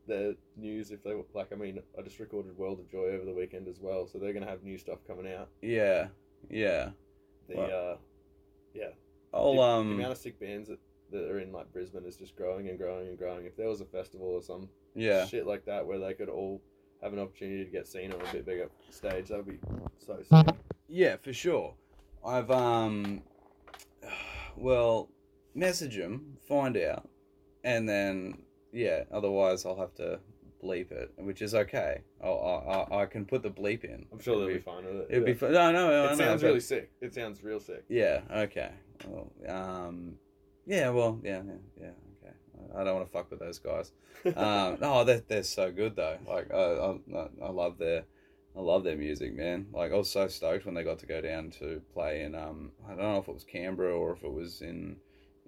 their 0.09 0.35
news 0.57 0.91
if 0.91 1.05
they 1.05 1.15
like. 1.33 1.53
I 1.53 1.55
mean, 1.55 1.79
I 1.97 2.03
just 2.03 2.19
recorded 2.19 2.59
World 2.59 2.81
of 2.81 2.91
Joy 2.91 3.11
over 3.15 3.25
the 3.25 3.33
weekend 3.33 3.69
as 3.69 3.79
well, 3.79 4.09
so 4.09 4.19
they're 4.19 4.33
gonna 4.33 4.51
have 4.51 4.65
new 4.65 4.77
stuff 4.77 4.99
coming 5.07 5.33
out. 5.33 5.49
yeah, 5.61 6.09
yeah. 6.51 6.91
The 7.49 7.55
Right. 7.55 7.71
uh, 7.71 7.97
yeah, 8.75 8.89
I'll 9.33 9.53
the, 9.53 9.59
the 9.59 9.63
um 9.63 9.93
amount 9.93 10.11
of 10.11 10.19
sick 10.19 10.41
bands 10.41 10.71
that, 10.71 10.81
that 11.13 11.31
are 11.31 11.39
in 11.39 11.53
like 11.53 11.73
Brisbane 11.73 12.05
is 12.05 12.17
just 12.17 12.35
growing 12.35 12.69
and 12.69 12.77
growing 12.77 13.07
and 13.07 13.17
growing. 13.17 13.47
If 13.47 13.57
there 13.57 13.69
was 13.69 13.81
a 13.81 13.85
festival 13.85 14.27
or 14.27 14.43
some 14.43 14.69
yeah 14.97 15.25
shit 15.27 15.47
like 15.47 15.65
that 15.67 15.87
where 15.87 16.01
they 16.01 16.15
could 16.15 16.29
all 16.29 16.61
have 17.01 17.13
an 17.13 17.21
opportunity 17.21 17.65
to 17.65 17.71
get 17.71 17.87
seen 17.87 18.13
on 18.13 18.21
a 18.21 18.33
bit 18.33 18.45
bigger 18.45 18.69
stage, 18.91 19.29
that 19.29 19.37
would 19.37 19.47
be 19.47 19.61
so 19.99 20.19
sick. 20.21 20.57
yeah 20.89 21.15
for 21.15 21.33
sure. 21.33 21.75
I've 22.27 22.51
um 22.51 23.23
well 24.57 25.12
message 25.55 25.97
them, 25.97 26.37
find 26.49 26.77
out, 26.77 27.09
and 27.65 27.89
then 27.89 28.39
yeah. 28.73 29.05
Otherwise, 29.11 29.65
I'll 29.67 29.77
have 29.77 29.95
to 29.97 30.21
bleep 30.63 30.93
it, 30.93 31.13
which 31.17 31.43
is 31.43 31.55
okay. 31.55 32.03
I 32.23 32.27
I 32.29 33.03
I 33.03 33.07
can 33.07 33.25
put 33.25 33.43
the 33.43 33.51
bleep 33.51 33.85
in. 33.85 34.07
I'm 34.13 34.21
sure 34.21 34.37
they'll 34.39 34.49
It'd 34.49 34.65
be 34.65 34.71
fine 34.71 34.85
with 34.85 34.95
it. 34.97 35.07
It'd 35.11 35.25
be 35.25 35.35
fine. 35.35 35.53
No, 35.53 35.73
no, 35.73 36.05
It 36.07 36.17
sounds 36.17 36.41
but- 36.43 36.47
really 36.49 36.61
sick. 36.61 36.91
It 37.01 37.15
sounds 37.15 37.43
real 37.43 37.61
sick. 37.61 37.85
Yeah. 37.89 38.21
Okay. 38.31 38.71
Well, 39.07 39.33
um. 39.49 40.15
Yeah. 40.67 40.91
Well. 40.91 41.21
Yeah. 41.25 41.43
Yeah. 41.47 41.53
Yeah. 41.81 41.91
Okay. 42.25 42.35
I- 42.77 42.85
don't 42.85 42.95
want 42.95 43.07
to 43.07 43.13
fuck 43.13 43.31
with 43.31 43.41
those 43.41 43.59
guys. 43.59 43.93
um, 44.37 44.79
no, 44.81 45.03
they're, 45.05 45.23
they're 45.27 45.43
so 45.43 45.73
good 45.73 45.97
though. 45.97 46.17
Like 46.29 46.53
I, 46.55 46.57
I, 46.57 47.27
I 47.45 47.51
love 47.51 47.77
their, 47.79 48.05
I 48.57 48.61
love 48.61 48.85
their 48.85 48.97
music, 48.97 49.35
man. 49.35 49.67
Like 49.73 49.91
I 49.93 49.97
was 49.97 50.09
so 50.11 50.29
stoked 50.29 50.65
when 50.65 50.75
they 50.77 50.85
got 50.85 51.01
to 51.01 51.07
go 51.07 51.21
down 51.21 51.51
to 51.59 51.83
play 51.93 52.23
in, 52.23 52.35
um, 52.37 52.71
I 52.87 52.91
don't 52.91 52.99
know 53.01 53.19
if 53.19 53.27
it 53.27 53.35
was 53.35 53.43
Canberra 53.45 53.99
or 53.99 54.13
if 54.13 54.23
it 54.23 54.33
was 54.33 54.63
in 54.63 54.97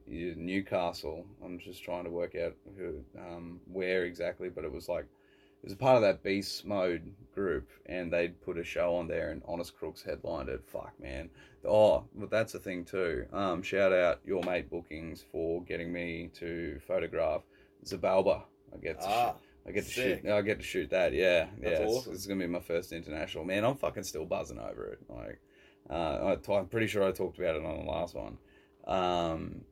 Newcastle. 0.06 1.24
I'm 1.44 1.58
just 1.58 1.82
trying 1.82 2.04
to 2.04 2.10
work 2.10 2.34
out 2.36 2.54
who, 2.76 3.00
um, 3.18 3.60
where 3.66 4.04
exactly, 4.04 4.48
but 4.48 4.64
it 4.64 4.72
was 4.72 4.88
like, 4.88 5.04
it 5.04 5.64
was 5.68 5.72
a 5.72 5.76
part 5.76 5.96
of 5.96 6.02
that 6.02 6.22
Beast 6.22 6.66
Mode 6.66 7.14
group, 7.34 7.70
and 7.86 8.12
they'd 8.12 8.40
put 8.42 8.58
a 8.58 8.64
show 8.64 8.96
on 8.96 9.08
there, 9.08 9.30
and 9.30 9.42
Honest 9.48 9.76
Crooks 9.78 10.02
headlined 10.02 10.48
it. 10.50 10.62
Fuck, 10.66 10.92
man. 11.00 11.30
Oh, 11.66 12.04
but 12.14 12.30
that's 12.30 12.52
the 12.52 12.58
thing 12.58 12.84
too. 12.84 13.24
Um, 13.32 13.62
shout 13.62 13.92
out 13.92 14.20
your 14.26 14.42
mate 14.44 14.68
bookings 14.68 15.24
for 15.32 15.62
getting 15.62 15.90
me 15.92 16.30
to 16.34 16.78
photograph 16.86 17.42
Zabalba. 17.84 18.42
I 18.74 18.76
get 18.78 19.00
to 19.00 19.06
Ah, 19.08 19.32
shoot, 19.32 19.68
I 19.68 19.72
get 19.72 19.84
to 19.86 19.90
shoot. 19.90 20.26
I 20.28 20.42
get 20.42 20.58
to 20.58 20.64
shoot 20.64 20.90
that. 20.90 21.14
Yeah, 21.14 21.46
That's 21.62 21.80
yeah. 21.80 21.86
awesome. 21.86 22.12
This 22.12 22.20
is 22.22 22.26
gonna 22.26 22.40
be 22.40 22.46
my 22.46 22.60
first 22.60 22.92
international. 22.92 23.44
Man, 23.44 23.64
I'm 23.64 23.76
fucking 23.76 24.02
still 24.04 24.26
buzzing 24.26 24.58
over 24.58 24.84
it. 24.92 24.98
Like, 25.08 25.40
uh, 25.88 26.32
I 26.32 26.36
t- 26.36 26.52
I'm 26.54 26.66
pretty 26.66 26.86
sure 26.88 27.04
I 27.04 27.12
talked 27.12 27.38
about 27.38 27.56
it 27.56 27.64
on 27.64 27.84
the 27.84 27.90
last 27.90 28.14
one. 28.14 28.36
Um, 28.86 29.62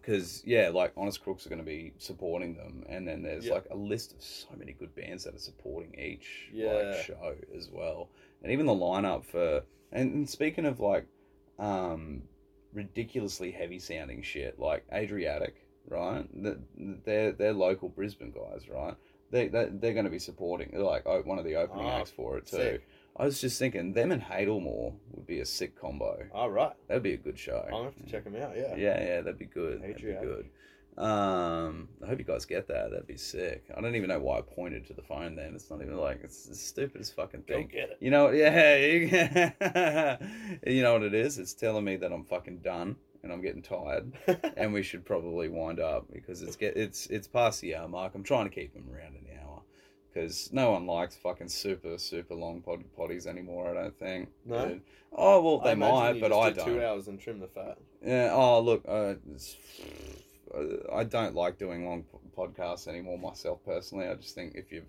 because 0.00 0.42
yeah, 0.46 0.70
like 0.70 0.92
Honest 0.96 1.22
Crooks 1.22 1.46
are 1.46 1.48
going 1.50 1.60
to 1.60 1.64
be 1.64 1.92
supporting 1.98 2.54
them, 2.56 2.84
and 2.88 3.06
then 3.06 3.22
there's 3.22 3.46
like 3.48 3.66
a 3.70 3.76
list 3.76 4.12
of 4.14 4.22
so 4.22 4.48
many 4.56 4.72
good 4.72 4.94
bands 4.94 5.24
that 5.24 5.34
are 5.34 5.38
supporting 5.38 5.94
each 5.98 6.50
Yeah. 6.52 6.72
like 6.72 7.04
show 7.04 7.34
as 7.56 7.68
well, 7.70 8.08
and 8.42 8.52
even 8.52 8.66
the 8.66 8.72
lineup 8.72 9.24
for. 9.24 9.62
And, 9.92 10.14
and 10.14 10.30
speaking 10.30 10.66
of 10.66 10.78
like, 10.78 11.06
um, 11.58 12.22
ridiculously 12.72 13.50
heavy 13.50 13.78
sounding 13.78 14.22
shit 14.22 14.58
like 14.58 14.84
Adriatic, 14.92 15.54
right? 15.88 16.26
The- 16.42 16.60
They're 17.04 17.32
they're 17.32 17.52
local 17.52 17.88
Brisbane 17.88 18.30
guys, 18.32 18.68
right? 18.68 18.94
They 19.30 19.48
they 19.48 19.68
they're 19.70 19.92
going 19.94 20.04
to 20.04 20.10
be 20.10 20.18
supporting 20.18 20.70
like 20.74 21.02
oh, 21.06 21.20
one 21.22 21.38
of 21.38 21.44
the 21.44 21.56
opening 21.56 21.86
Ah, 21.86 21.98
acts 22.00 22.10
for 22.10 22.38
it 22.38 22.46
too. 22.46 22.56
sick. 22.56 22.88
I 23.16 23.24
was 23.24 23.40
just 23.40 23.58
thinking 23.58 23.92
them 23.92 24.12
and 24.12 24.22
Hadal 24.22 24.62
Maw 24.62 24.92
would 25.12 25.26
be 25.26 25.40
a 25.40 25.46
sick 25.46 25.78
combo. 25.78 26.26
All 26.32 26.50
right. 26.50 26.72
That'd 26.88 27.02
be 27.02 27.14
a 27.14 27.18
good 27.18 27.38
show. 27.38 27.66
I'll 27.72 27.84
have 27.84 27.96
to 27.96 28.06
check 28.06 28.24
them 28.24 28.36
out. 28.36 28.56
Yeah. 28.56 28.74
Yeah, 28.76 29.02
yeah, 29.02 29.20
that'd 29.20 29.38
be 29.38 29.46
good. 29.46 29.82
That'd 29.82 29.96
be 29.96 30.02
good. 30.02 30.48
Um, 30.96 31.88
I 32.02 32.08
hope 32.08 32.18
you 32.18 32.24
guys 32.24 32.44
get 32.44 32.68
that. 32.68 32.90
That'd 32.90 33.06
be 33.06 33.16
sick. 33.16 33.64
I 33.74 33.80
don't 33.80 33.94
even 33.94 34.08
know 34.08 34.18
why 34.18 34.38
I 34.38 34.42
pointed 34.42 34.86
to 34.88 34.94
the 34.94 35.02
phone 35.02 35.34
then. 35.34 35.54
It's 35.54 35.70
not 35.70 35.80
even 35.80 35.96
like 35.96 36.20
it's 36.22 36.46
the 36.46 36.54
stupidest 36.54 37.14
fucking 37.14 37.42
thing. 37.42 37.68
get 37.68 37.90
it. 37.90 37.98
You 38.00 38.10
know, 38.10 38.24
what? 38.24 38.34
yeah, 38.36 38.76
you, 38.76 39.00
you 40.66 40.82
know 40.82 40.92
what 40.92 41.02
it 41.02 41.14
is. 41.14 41.38
It's 41.38 41.54
telling 41.54 41.84
me 41.84 41.96
that 41.96 42.12
I'm 42.12 42.24
fucking 42.24 42.58
done 42.58 42.96
and 43.22 43.32
I'm 43.32 43.40
getting 43.42 43.62
tired, 43.62 44.12
and 44.56 44.72
we 44.72 44.82
should 44.82 45.04
probably 45.04 45.48
wind 45.48 45.80
up 45.80 46.06
because 46.12 46.42
it's 46.42 46.56
get 46.56 46.76
it's 46.76 47.06
it's 47.06 47.28
past 47.28 47.60
the 47.60 47.76
hour 47.76 47.88
mark. 47.88 48.14
I'm 48.14 48.22
trying 48.22 48.48
to 48.48 48.54
keep 48.54 48.74
them 48.74 48.88
around 48.92 49.14
an 49.14 49.26
hour 49.42 49.49
because 50.12 50.52
no 50.52 50.72
one 50.72 50.86
likes 50.86 51.16
fucking 51.16 51.48
super 51.48 51.98
super 51.98 52.34
long 52.34 52.60
pod 52.60 52.84
potties 52.98 53.26
anymore. 53.26 53.70
I 53.70 53.74
don't 53.82 53.98
think. 53.98 54.28
No? 54.44 54.80
Oh 55.12 55.42
well, 55.42 55.58
they 55.60 55.74
might, 55.74 56.20
but 56.20 56.32
I 56.32 56.50
do 56.50 56.56
don't. 56.56 56.66
Two 56.66 56.84
hours 56.84 57.08
and 57.08 57.18
trim 57.20 57.40
the 57.40 57.48
fat. 57.48 57.78
Yeah. 58.04 58.30
Oh, 58.32 58.60
look. 58.60 58.82
Uh, 58.88 59.14
uh, 60.54 60.62
I 60.92 61.04
don't 61.04 61.34
like 61.34 61.58
doing 61.58 61.84
long 61.86 62.04
podcasts 62.36 62.88
anymore 62.88 63.18
myself 63.18 63.60
personally. 63.64 64.08
I 64.08 64.14
just 64.14 64.34
think 64.34 64.54
if 64.54 64.72
you 64.72 64.82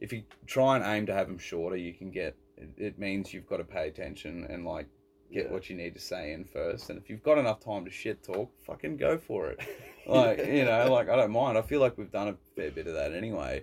if 0.00 0.12
you 0.12 0.22
try 0.46 0.76
and 0.76 0.84
aim 0.84 1.06
to 1.06 1.14
have 1.14 1.26
them 1.28 1.38
shorter, 1.38 1.76
you 1.76 1.92
can 1.94 2.10
get. 2.10 2.36
It, 2.56 2.70
it 2.76 2.98
means 2.98 3.32
you've 3.32 3.48
got 3.48 3.56
to 3.58 3.64
pay 3.64 3.88
attention 3.88 4.46
and 4.50 4.64
like 4.64 4.86
get 5.32 5.46
Yeah. 5.46 5.52
what 5.52 5.70
you 5.70 5.76
need 5.76 5.94
to 5.94 6.00
say 6.00 6.32
in 6.32 6.44
first. 6.44 6.90
And 6.90 6.98
if 6.98 7.08
you've 7.08 7.22
got 7.22 7.38
enough 7.38 7.60
time 7.60 7.84
to 7.84 7.90
shit 7.90 8.22
talk, 8.22 8.50
fucking 8.66 8.96
go 8.96 9.18
for 9.18 9.50
it. 9.50 9.60
Like 10.06 10.38
you 10.38 10.64
know, 10.64 10.90
like 10.90 11.10
I 11.10 11.14
don't 11.14 11.30
mind. 11.30 11.58
I 11.58 11.62
feel 11.62 11.78
like 11.78 11.96
we've 11.98 12.10
done 12.10 12.28
a 12.28 12.34
fair 12.56 12.70
bit 12.70 12.86
of 12.86 12.94
that 12.94 13.12
anyway. 13.12 13.62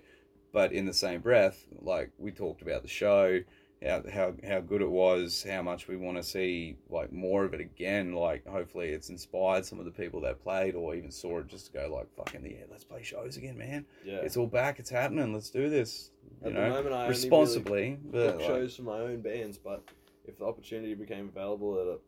But 0.57 0.73
in 0.73 0.87
the 0.87 0.93
same 0.93 1.21
breath, 1.21 1.67
like 1.83 2.09
we 2.17 2.31
talked 2.31 2.63
about 2.63 2.81
the 2.81 2.87
show, 2.87 3.41
how 3.85 4.01
how 4.11 4.33
how 4.43 4.59
good 4.59 4.81
it 4.81 4.89
was, 4.89 5.45
how 5.47 5.61
much 5.61 5.87
we 5.87 5.97
want 5.97 6.17
to 6.17 6.23
see 6.23 6.77
like 6.89 7.13
more 7.13 7.45
of 7.45 7.53
it 7.53 7.61
again. 7.61 8.13
Like 8.13 8.43
hopefully 8.47 8.87
it's 8.89 9.09
inspired 9.09 9.67
some 9.67 9.77
of 9.77 9.85
the 9.85 9.91
people 9.91 10.19
that 10.21 10.41
played 10.41 10.73
or 10.73 10.95
even 10.95 11.11
saw 11.11 11.41
it 11.41 11.47
just 11.47 11.67
to 11.67 11.71
go 11.73 11.93
like 11.93 12.07
fucking 12.15 12.43
yeah, 12.43 12.65
let's 12.71 12.83
play 12.83 13.03
shows 13.03 13.37
again, 13.37 13.55
man. 13.55 13.85
Yeah. 14.03 14.15
It's 14.15 14.35
all 14.35 14.47
back, 14.47 14.79
it's 14.79 14.89
happening. 14.89 15.31
Let's 15.31 15.51
do 15.51 15.69
this. 15.69 16.09
You 16.41 16.47
At 16.47 16.55
the 16.55 16.69
moment, 16.69 16.95
I 16.95 17.07
responsibly, 17.07 17.99
book 18.01 18.11
but 18.11 18.37
like, 18.37 18.47
shows 18.47 18.75
for 18.77 18.81
my 18.81 18.97
own 18.97 19.21
bands, 19.21 19.59
but 19.59 19.83
if 20.25 20.39
the 20.39 20.45
opportunity 20.45 20.95
became 20.95 21.29
available 21.29 21.79
at 21.79 21.85
a 21.85 21.99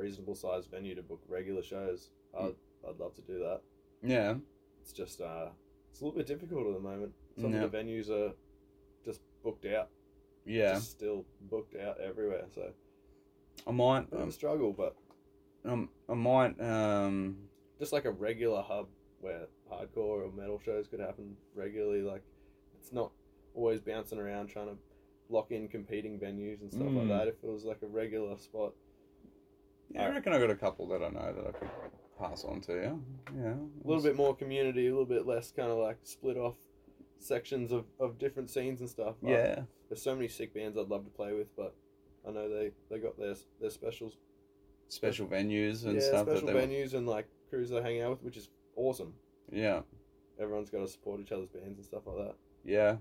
reasonable 0.00 0.36
sized 0.36 0.70
venue 0.70 0.94
to 0.94 1.02
book 1.02 1.22
regular 1.28 1.60
shows, 1.60 2.10
I'd, 2.38 2.54
I'd 2.88 3.00
love 3.00 3.16
to 3.16 3.22
do 3.22 3.40
that. 3.40 3.62
yeah, 4.00 4.34
It's 4.80 4.92
just 4.92 5.20
uh, 5.20 5.48
it's 5.90 6.02
a 6.02 6.04
little 6.04 6.16
bit 6.16 6.28
difficult 6.28 6.68
at 6.68 6.74
the 6.74 6.88
moment. 6.88 7.12
Some 7.40 7.54
of 7.54 7.70
the 7.70 7.76
venues 7.78 8.10
are 8.10 8.32
just 9.04 9.20
booked 9.44 9.66
out, 9.66 9.88
yeah. 10.46 10.74
just 10.74 10.90
still 10.90 11.24
booked 11.50 11.76
out 11.76 12.00
everywhere. 12.00 12.44
So 12.54 12.70
I 13.66 13.70
might, 13.72 14.10
bit 14.10 14.14
of 14.16 14.20
a 14.20 14.24
um, 14.24 14.30
struggle, 14.30 14.72
but 14.72 14.96
um, 15.64 15.88
I 16.08 16.14
might, 16.14 16.60
um, 16.60 17.36
just 17.78 17.92
like 17.92 18.04
a 18.06 18.10
regular 18.10 18.62
hub 18.62 18.88
where 19.20 19.46
hardcore 19.70 20.24
or 20.26 20.32
metal 20.36 20.60
shows 20.64 20.86
could 20.88 21.00
happen 21.00 21.36
regularly. 21.54 22.02
Like 22.02 22.22
it's 22.78 22.92
not 22.92 23.10
always 23.54 23.80
bouncing 23.80 24.18
around 24.18 24.48
trying 24.48 24.68
to 24.68 24.76
lock 25.28 25.50
in 25.50 25.68
competing 25.68 26.18
venues 26.18 26.60
and 26.60 26.72
stuff 26.72 26.86
like 26.86 27.04
Mm. 27.04 27.08
that. 27.08 27.28
If 27.28 27.34
it 27.42 27.50
was 27.50 27.64
like 27.64 27.82
a 27.82 27.86
regular 27.86 28.36
spot, 28.38 28.72
yeah, 29.90 30.04
I 30.06 30.10
reckon 30.10 30.32
I 30.32 30.38
got 30.38 30.50
a 30.50 30.54
couple 30.56 30.86
that 30.88 31.02
I 31.02 31.08
know 31.08 31.32
that 31.34 31.46
I 31.46 31.50
could 31.52 31.68
pass 32.18 32.44
on 32.44 32.60
to 32.62 32.72
you. 32.72 33.02
Yeah, 33.36 33.54
a 33.54 33.86
little 33.86 34.02
bit 34.02 34.16
more 34.16 34.34
community, 34.34 34.86
a 34.86 34.90
little 34.90 35.04
bit 35.06 35.26
less 35.26 35.52
kind 35.52 35.70
of 35.70 35.78
like 35.78 35.98
split 36.02 36.36
off 36.36 36.56
sections 37.18 37.72
of, 37.72 37.84
of 38.00 38.18
different 38.18 38.50
scenes 38.50 38.80
and 38.80 38.88
stuff. 38.90 39.14
Yeah, 39.22 39.62
there's 39.88 40.02
so 40.02 40.14
many 40.14 40.28
sick 40.28 40.54
bands 40.54 40.76
I'd 40.78 40.88
love 40.88 41.04
to 41.04 41.10
play 41.10 41.32
with, 41.32 41.54
but 41.56 41.74
I 42.26 42.30
know 42.30 42.48
they 42.48 42.70
they 42.90 42.98
got 42.98 43.18
their 43.18 43.34
their 43.60 43.70
specials, 43.70 44.16
special 44.88 45.26
venues 45.26 45.84
and 45.84 45.94
yeah, 45.94 46.00
stuff 46.00 46.26
special 46.28 46.48
venues 46.48 46.94
and 46.94 47.06
like 47.08 47.26
crews 47.50 47.70
they 47.70 47.82
hang 47.82 48.00
out 48.02 48.10
with, 48.10 48.22
which 48.22 48.36
is 48.36 48.48
awesome. 48.76 49.12
Yeah, 49.52 49.80
Everyone's 50.40 50.70
got 50.70 50.80
to 50.80 50.88
support 50.88 51.20
each 51.20 51.32
other's 51.32 51.48
bands 51.48 51.78
and 51.78 51.84
stuff 51.84 52.02
like 52.06 52.16
that. 52.26 52.34
yeah. 52.64 52.96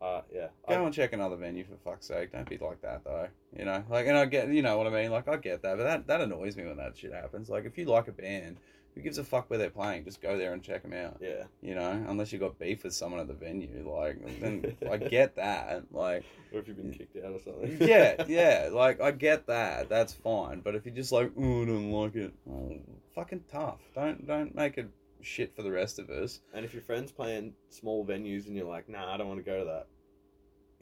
Uh, 0.00 0.20
yeah, 0.34 0.48
Go 0.68 0.74
I- 0.82 0.84
and 0.86 0.92
check 0.92 1.12
another 1.12 1.36
venue 1.36 1.62
for 1.62 1.76
fuck's 1.88 2.08
sake. 2.08 2.32
Don't 2.32 2.48
be 2.50 2.58
like 2.58 2.82
that 2.82 3.04
though. 3.04 3.28
You 3.56 3.64
know, 3.64 3.84
like, 3.88 4.08
and 4.08 4.18
I 4.18 4.24
get, 4.24 4.48
you 4.48 4.60
know 4.60 4.76
what 4.76 4.88
I 4.88 4.90
mean. 4.90 5.12
Like, 5.12 5.28
I 5.28 5.36
get 5.36 5.62
that, 5.62 5.76
but 5.76 5.84
that 5.84 6.06
that 6.08 6.20
annoys 6.20 6.56
me 6.56 6.64
when 6.66 6.76
that 6.78 6.96
shit 6.98 7.12
happens. 7.12 7.48
Like, 7.48 7.66
if 7.66 7.78
you 7.78 7.84
like 7.84 8.08
a 8.08 8.12
band, 8.12 8.56
who 8.94 9.00
gives 9.00 9.18
a 9.18 9.24
fuck 9.24 9.48
where 9.48 9.58
they're 9.58 9.70
playing? 9.70 10.04
Just 10.04 10.20
go 10.20 10.36
there 10.36 10.52
and 10.52 10.62
check 10.62 10.82
them 10.82 10.92
out. 10.92 11.16
yeah. 11.20 11.44
You 11.62 11.74
know, 11.74 12.04
unless 12.08 12.32
you 12.32 12.38
got 12.38 12.58
beef 12.58 12.84
with 12.84 12.92
someone 12.94 13.20
at 13.20 13.26
the 13.28 13.34
venue, 13.34 13.90
like, 13.90 14.40
then 14.40 14.76
I 14.90 14.96
get 14.98 15.36
that. 15.36 15.84
Like, 15.92 16.24
Or 16.52 16.58
if 16.60 16.68
you've 16.68 16.76
been 16.76 16.92
kicked 16.92 17.16
out 17.16 17.32
or 17.32 17.40
something. 17.40 17.78
yeah, 17.80 18.24
yeah, 18.28 18.68
like 18.72 19.00
I 19.00 19.10
get 19.12 19.46
that. 19.46 19.88
That's 19.88 20.12
fine. 20.12 20.60
But 20.60 20.74
if 20.74 20.84
you're 20.84 20.94
just 20.94 21.12
like, 21.12 21.30
oh, 21.38 21.62
I 21.62 21.64
don't 21.64 21.90
like 21.90 22.14
it, 22.16 22.32
oh, 22.50 22.76
fucking 23.14 23.44
tough. 23.50 23.80
Don't 23.94 24.26
don't 24.26 24.54
make 24.54 24.76
it 24.78 24.88
shit 25.22 25.54
for 25.56 25.62
the 25.62 25.70
rest 25.72 25.98
of 25.98 26.10
us. 26.10 26.40
And 26.52 26.64
if 26.64 26.74
your 26.74 26.82
friend's 26.82 27.12
playing 27.12 27.54
small 27.70 28.04
venues 28.04 28.46
and 28.46 28.56
you're 28.56 28.66
like, 28.66 28.88
nah, 28.88 29.12
I 29.14 29.16
don't 29.16 29.28
want 29.28 29.38
to 29.38 29.48
go 29.50 29.60
to 29.60 29.64
that, 29.64 29.86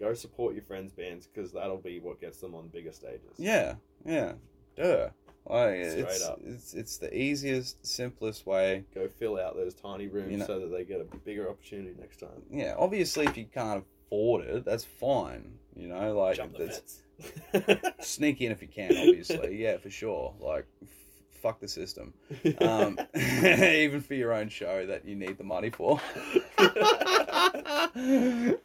go 0.00 0.14
support 0.14 0.54
your 0.54 0.64
friends' 0.64 0.92
bands 0.92 1.26
because 1.28 1.52
that'll 1.52 1.76
be 1.78 2.00
what 2.00 2.20
gets 2.20 2.38
them 2.38 2.54
on 2.54 2.68
bigger 2.68 2.90
stages. 2.92 3.34
Yeah, 3.36 3.74
yeah, 4.04 4.32
duh. 4.76 5.10
Like 5.50 5.84
Straight 5.84 5.98
it's, 6.04 6.24
up. 6.26 6.40
it's 6.44 6.74
it's 6.74 6.96
the 6.98 7.14
easiest, 7.16 7.84
simplest 7.86 8.46
way. 8.46 8.84
Go 8.94 9.08
fill 9.08 9.38
out 9.38 9.56
those 9.56 9.74
tiny 9.74 10.06
rooms 10.08 10.30
You 10.30 10.38
know- 10.38 10.46
so 10.46 10.60
that 10.60 10.70
they 10.70 10.84
get 10.84 11.00
a 11.00 11.16
bigger 11.18 11.48
opportunity 11.50 11.94
next 11.98 12.18
time. 12.20 12.42
Yeah, 12.50 12.74
obviously, 12.78 13.26
if 13.26 13.36
you 13.36 13.46
can't 13.52 13.84
afford 14.06 14.44
it, 14.46 14.64
that's 14.64 14.84
fine. 14.84 15.52
You 15.76 15.88
know, 15.88 16.16
like 16.16 16.36
Jump 16.36 16.56
the 16.56 16.64
that's- 16.66 17.00
fence. 17.52 17.94
sneak 18.00 18.40
in 18.40 18.50
if 18.52 18.62
you 18.62 18.68
can. 18.68 18.90
Obviously, 18.96 19.56
yeah, 19.62 19.76
for 19.78 19.90
sure. 19.90 20.34
Like, 20.40 20.66
f- 20.82 20.88
fuck 21.42 21.60
the 21.60 21.68
system. 21.68 22.14
Um, 22.60 22.98
even 23.14 24.00
for 24.00 24.14
your 24.14 24.32
own 24.32 24.48
show 24.48 24.86
that 24.86 25.04
you 25.04 25.16
need 25.16 25.36
the 25.38 25.44
money 25.44 25.70
for. 25.70 26.00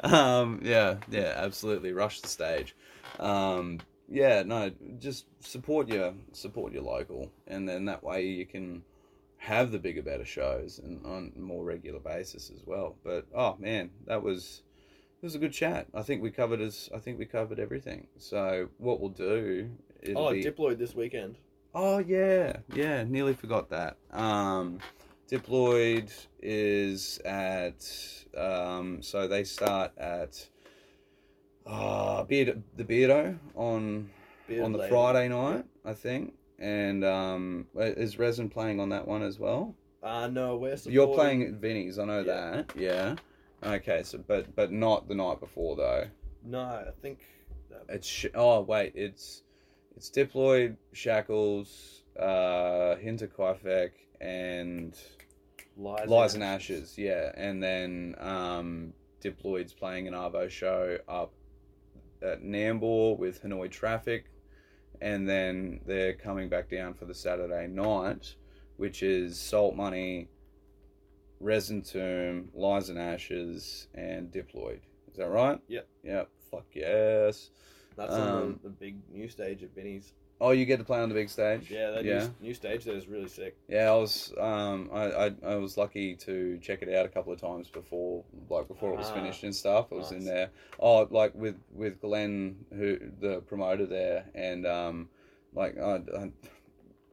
um, 0.02 0.60
yeah, 0.64 0.96
yeah, 1.10 1.34
absolutely. 1.36 1.92
Rush 1.94 2.22
the 2.22 2.28
stage. 2.28 2.76
Um, 3.20 3.80
yeah, 4.10 4.44
no, 4.44 4.72
just 5.00 5.26
support 5.40 5.88
your 5.88 6.14
support 6.32 6.74
your 6.74 6.84
local, 6.84 7.32
and 7.48 7.68
then 7.68 7.86
that 7.86 8.04
way 8.04 8.26
you 8.26 8.46
can 8.46 8.84
have 9.38 9.72
the 9.72 9.80
bigger, 9.80 10.02
better 10.02 10.26
shows 10.26 10.80
and 10.80 11.06
on 11.06 11.32
a 11.36 11.40
more 11.40 11.64
regular 11.64 12.00
basis 12.00 12.52
as 12.54 12.62
well. 12.66 12.96
But 13.04 13.26
oh 13.36 13.56
man, 13.60 13.92
that 14.06 14.22
was 14.22 14.62
it 15.22 15.26
was 15.26 15.36
a 15.36 15.40
good 15.40 15.54
chat. 15.54 15.88
I 15.94 16.02
think 16.02 16.22
we 16.22 16.32
covered 16.32 16.62
as 16.62 16.90
I 16.94 17.00
think 17.00 17.20
we 17.20 17.26
covered 17.26 17.60
everything. 17.60 18.08
So 18.18 18.70
what 18.78 19.00
we'll 19.00 19.10
do. 19.10 19.70
Oh, 20.16 20.32
be, 20.32 20.44
Diploid 20.44 20.78
this 20.78 20.94
weekend. 20.96 21.38
Oh 21.74 22.00
yeah, 22.00 22.58
yeah. 22.74 23.04
Nearly 23.04 23.34
forgot 23.34 23.70
that. 23.70 23.98
Um, 24.12 24.80
Diploid 25.30 26.12
is 26.42 27.20
at 27.26 27.86
um, 28.38 29.02
so 29.02 29.28
they 29.28 29.44
start 29.44 29.92
at 29.98 30.48
uh, 31.66 32.24
Beard, 32.24 32.62
the 32.76 32.84
Beardo 32.84 33.38
on 33.56 34.10
Beard 34.48 34.64
on 34.64 34.72
the 34.72 34.78
Lady. 34.80 34.90
Friday 34.90 35.28
night, 35.30 35.66
I 35.84 35.94
think. 35.94 36.34
And 36.60 37.04
um, 37.04 37.68
is 37.76 38.18
Resin 38.18 38.50
playing 38.50 38.80
on 38.80 38.90
that 38.90 39.08
one 39.08 39.22
as 39.24 39.40
well? 39.40 39.76
Uh, 40.02 40.28
no, 40.28 40.56
we're 40.56 40.78
supporting... 40.78 40.94
You're 40.94 41.14
playing 41.16 41.44
at 41.44 41.52
Vinny's, 41.54 42.00
I 42.00 42.06
know 42.06 42.20
Yeah. 42.20 42.24
that. 42.24 42.72
Yeah. 42.78 43.16
Okay, 43.64 44.04
so 44.04 44.20
but 44.26 44.56
but 44.56 44.72
not 44.72 45.08
the 45.08 45.16
night 45.16 45.40
before 45.40 45.76
though. 45.76 46.06
No, 46.44 46.62
I 46.62 46.92
think... 47.02 47.20
that- 47.70 47.86
It's 47.90 48.08
sh- 48.08 48.28
oh 48.36 48.62
wait, 48.62 48.94
it's 48.96 49.42
it's 49.98 50.10
Diploid, 50.12 50.76
Shackles, 50.94 52.04
uh, 52.20 52.96
Hinterkaifeck, 53.04 53.92
and 54.22 54.96
Lies, 55.78 56.08
Lies 56.08 56.34
and 56.36 56.44
Ashes. 56.44 56.98
Yeah, 56.98 57.32
and 57.36 57.64
then 57.64 58.16
um, 58.20 58.94
Diploid's 59.24 59.74
playing 59.74 60.08
an 60.08 60.14
Arvo 60.14 60.50
show 60.50 60.98
up 61.08 61.32
at 62.26 62.44
Nambour 62.44 63.18
with 63.18 63.44
Hanoi 63.44 63.70
Traffic, 63.72 64.26
and 65.02 65.28
then 65.28 65.80
they're 65.86 66.14
coming 66.14 66.50
back 66.50 66.70
down 66.70 66.94
for 66.94 67.06
the 67.06 67.14
Saturday 67.14 67.68
night, 67.68 68.36
which 68.78 69.04
is 69.04 69.40
Salt 69.40 69.76
Money, 69.76 70.28
Resin 71.40 71.82
Tomb, 71.82 72.50
Lies 72.54 72.90
and 72.90 73.00
Ashes, 73.00 73.88
and 73.94 74.32
Diploid. 74.32 74.80
Is 75.12 75.18
that 75.18 75.30
right? 75.30 75.60
Yep. 75.68 75.88
Yep. 76.04 76.30
Fuck 76.52 76.66
yes. 76.74 77.52
That's 77.96 78.14
Um, 78.14 78.20
on 78.22 78.60
the, 78.64 78.70
the 78.70 78.76
big 78.76 78.98
new 79.12 79.28
stage 79.30 79.64
at 79.64 79.74
Vinny's. 79.76 80.14
Oh, 80.42 80.52
you 80.52 80.66
get 80.66 80.78
to 80.78 80.84
play 80.84 81.00
on 81.00 81.10
the 81.10 81.16
big 81.16 81.30
stage. 81.30 81.70
Yeah, 81.72 81.92
that 81.92 82.06
yeah. 82.06 82.28
New, 82.42 82.48
new 82.48 82.54
stage 82.54 82.84
there 82.84 82.96
is 82.96 83.08
really 83.08 83.30
sick. 83.30 83.56
Yeah, 83.70 83.92
I 83.92 83.96
was 83.96 84.34
um 84.40 84.90
I, 84.94 85.04
I 85.12 85.32
I 85.48 85.56
was 85.56 85.78
lucky 85.78 86.16
to 86.18 86.60
check 86.62 86.82
it 86.82 86.94
out 86.94 87.06
a 87.06 87.10
couple 87.10 87.32
of 87.34 87.40
times 87.40 87.70
before 87.70 88.24
like 88.50 88.68
before 88.68 88.94
it 88.94 88.98
was 88.98 89.10
Ah, 89.10 89.14
finished 89.14 89.44
and 89.44 89.56
stuff. 89.56 89.88
I 89.92 89.96
was 89.96 90.12
in 90.12 90.26
there. 90.26 90.50
Oh, 90.80 91.08
like 91.10 91.34
with 91.36 91.56
with 91.74 92.00
Glenn 92.02 92.58
who 92.74 93.00
the 93.20 93.42
promoter 93.42 93.86
there 93.86 94.26
and 94.36 94.68
um 94.68 95.10
like 95.54 95.78
I, 95.80 96.02
I, 96.16 96.32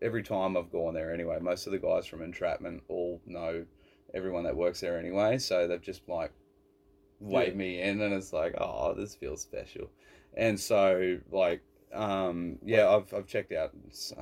every 0.02 0.22
time 0.22 0.56
I've 0.56 0.72
gone 0.72 0.94
there 0.94 1.14
anyway, 1.14 1.38
most 1.40 1.66
of 1.66 1.72
the 1.72 1.78
guys 1.78 2.06
from 2.06 2.22
Entrapment 2.22 2.82
all 2.88 3.20
know 3.24 3.64
everyone 4.12 4.44
that 4.44 4.56
works 4.56 4.80
there 4.80 4.98
anyway, 4.98 5.38
so 5.38 5.66
they've 5.68 5.80
just 5.80 6.06
like 6.08 6.32
waved 7.20 7.52
Yeah. 7.54 7.58
me 7.58 7.80
in 7.80 8.00
and 8.00 8.12
it's 8.12 8.32
like, 8.32 8.54
"Oh, 8.58 8.94
this 8.94 9.14
feels 9.14 9.40
special." 9.40 9.88
And 10.36 10.58
so 10.58 11.18
like 11.30 11.62
um 11.92 12.58
yeah 12.64 12.88
I've, 12.88 13.12
I've 13.12 13.26
checked 13.26 13.52
out 13.52 13.72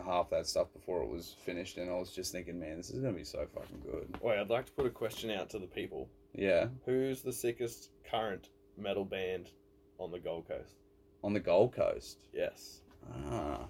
half 0.04 0.30
that 0.30 0.46
stuff 0.46 0.72
before 0.72 1.02
it 1.02 1.08
was 1.08 1.36
finished 1.44 1.76
and 1.78 1.88
i 1.88 1.94
was 1.94 2.10
just 2.10 2.32
thinking 2.32 2.58
man 2.58 2.78
this 2.78 2.90
is 2.90 2.98
gonna 2.98 3.12
be 3.12 3.22
so 3.24 3.46
fucking 3.54 3.80
good 3.84 4.08
Wait, 4.20 4.38
I'd 4.38 4.50
like 4.50 4.66
to 4.66 4.72
put 4.72 4.86
a 4.86 4.90
question 4.90 5.30
out 5.30 5.48
to 5.50 5.58
the 5.60 5.66
people. 5.68 6.08
yeah 6.34 6.66
Who's 6.84 7.22
the 7.22 7.32
sickest 7.32 7.90
current 8.10 8.48
metal 8.76 9.04
band 9.04 9.50
on 9.98 10.10
the 10.10 10.18
Gold 10.18 10.48
Coast? 10.48 10.74
on 11.22 11.32
the 11.32 11.40
gold 11.40 11.72
coast 11.74 12.18
Yes. 12.32 12.80
ah 13.12 13.66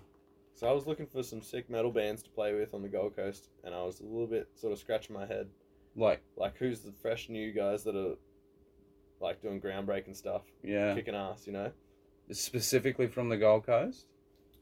So 0.54 0.66
I 0.68 0.72
was 0.72 0.86
looking 0.86 1.06
for 1.06 1.22
some 1.22 1.42
sick 1.42 1.68
metal 1.68 1.90
bands 1.92 2.22
to 2.22 2.30
play 2.30 2.54
with 2.54 2.72
on 2.74 2.82
the 2.82 2.88
Gold 2.88 3.16
Coast, 3.16 3.48
and 3.64 3.74
I 3.74 3.82
was 3.82 4.00
a 4.00 4.04
little 4.04 4.26
bit 4.26 4.48
sort 4.54 4.72
of 4.72 4.78
scratching 4.78 5.14
my 5.14 5.26
head. 5.26 5.48
like 5.96 6.22
Like, 6.36 6.56
who's 6.56 6.80
the 6.80 6.92
fresh 7.02 7.28
new 7.28 7.52
guys 7.52 7.82
that 7.84 7.96
are 7.96 8.14
like 9.20 9.42
doing 9.42 9.60
groundbreaking 9.60 10.16
stuff, 10.16 10.42
yeah 10.62 10.94
kicking 10.94 11.14
ass, 11.14 11.46
you 11.46 11.52
know? 11.52 11.70
Specifically 12.32 13.06
from 13.06 13.28
the 13.28 13.36
gold 13.36 13.64
coast 13.66 14.06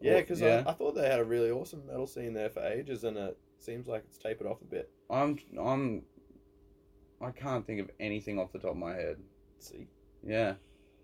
Yeah, 0.01 0.17
because 0.21 0.41
yeah 0.41 0.63
I, 0.67 0.71
I 0.71 0.75
thought 0.75 0.95
they 0.95 1.09
had 1.09 1.21
a 1.21 1.25
really 1.25 1.51
awesome 1.51 1.87
metal 1.87 2.07
scene 2.07 2.33
there 2.35 2.51
for 2.51 2.63
ages, 2.65 3.05
and 3.05 3.17
it 3.17 3.39
seems 3.59 3.87
like 3.87 4.05
it's 4.07 4.19
tapered 4.19 4.47
off 4.47 4.61
a 4.61 4.65
bit. 4.65 4.91
i'm 5.11 5.39
i'm 5.61 6.03
i 7.21 7.31
can't 7.31 7.67
think 7.67 7.81
of 7.81 7.91
anything 7.99 8.39
off 8.39 8.53
the 8.53 8.59
top 8.59 8.71
of 8.73 8.77
my 8.77 8.95
head 8.95 9.17
see, 9.59 9.87
yeah 10.25 10.55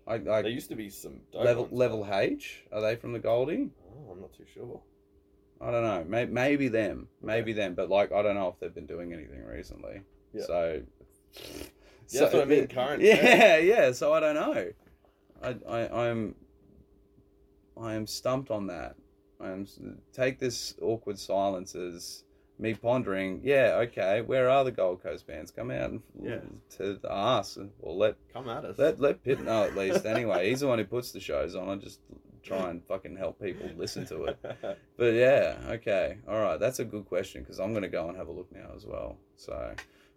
i 0.07 0.17
there 0.17 0.33
i 0.33 0.39
used 0.47 0.69
to 0.69 0.75
be 0.75 0.89
some 0.89 1.19
level 1.33 1.63
ones, 1.63 1.73
level 1.73 2.07
h 2.11 2.63
are 2.71 2.81
they 2.81 2.95
from 2.95 3.11
the 3.13 3.19
goldie 3.19 3.69
Oh, 3.97 4.11
I'm 4.11 4.19
not 4.21 4.33
too 4.33 4.43
sure. 4.53 4.81
I 5.61 5.71
don't 5.71 5.83
know. 5.83 6.05
Maybe, 6.07 6.31
maybe 6.31 6.67
them. 6.67 7.07
Maybe 7.21 7.53
them. 7.53 7.75
But 7.75 7.89
like, 7.89 8.11
I 8.11 8.21
don't 8.21 8.35
know 8.35 8.49
if 8.49 8.59
they've 8.59 8.75
been 8.75 8.85
doing 8.85 9.13
anything 9.13 9.41
recently. 9.43 10.01
Yeah. 10.33 10.43
So. 10.45 10.81
Yeah, 12.09 12.19
that's 12.19 12.33
what 12.33 12.43
I 12.43 12.45
mean, 12.45 12.67
current, 12.67 13.01
Yeah, 13.01 13.57
yeah. 13.57 13.91
So 13.93 14.13
I 14.13 14.19
don't 14.19 14.35
know. 14.35 14.71
I, 15.41 15.55
I, 15.67 16.07
I'm. 16.09 16.35
I 17.81 17.93
am 17.93 18.07
stumped 18.07 18.51
on 18.51 18.67
that. 18.67 18.95
I 19.39 19.49
am. 19.49 19.67
Take 20.13 20.39
this 20.39 20.75
awkward 20.81 21.19
silence 21.19 21.75
as 21.75 22.23
me 22.57 22.73
pondering. 22.73 23.41
Yeah, 23.43 23.75
okay. 23.87 24.21
Where 24.21 24.49
are 24.49 24.63
the 24.63 24.71
Gold 24.71 25.03
Coast 25.03 25.27
bands? 25.27 25.51
Come 25.51 25.71
out 25.71 25.89
and 25.89 26.01
Yeah. 26.21 26.39
to 26.77 26.99
us, 27.09 27.57
or 27.81 27.93
let 27.93 28.15
Come 28.31 28.47
at 28.49 28.63
us. 28.63 28.77
let 28.77 28.99
let 28.99 29.23
Pip 29.23 29.39
know 29.41 29.63
at 29.63 29.75
least. 29.77 30.05
Anyway, 30.05 30.49
he's 30.49 30.61
the 30.61 30.67
one 30.67 30.79
who 30.79 30.85
puts 30.85 31.11
the 31.11 31.19
shows 31.19 31.53
on. 31.55 31.67
I 31.69 31.75
just 31.75 31.99
try 32.43 32.69
and 32.69 32.81
fucking 32.85 33.17
help 33.17 33.41
people 33.41 33.69
listen 33.75 34.05
to 34.05 34.25
it. 34.25 34.37
But 34.97 35.13
yeah, 35.13 35.57
okay, 35.71 36.19
all 36.27 36.39
right, 36.39 36.57
that's 36.57 36.79
a 36.79 36.85
good 36.85 37.05
question 37.05 37.41
because 37.41 37.59
I'm 37.59 37.73
gonna 37.73 37.89
go 37.89 38.07
and 38.07 38.15
have 38.17 38.29
a 38.29 38.31
look 38.31 38.49
now 38.53 38.69
as 38.73 38.85
well. 38.85 39.17
So, 39.35 39.73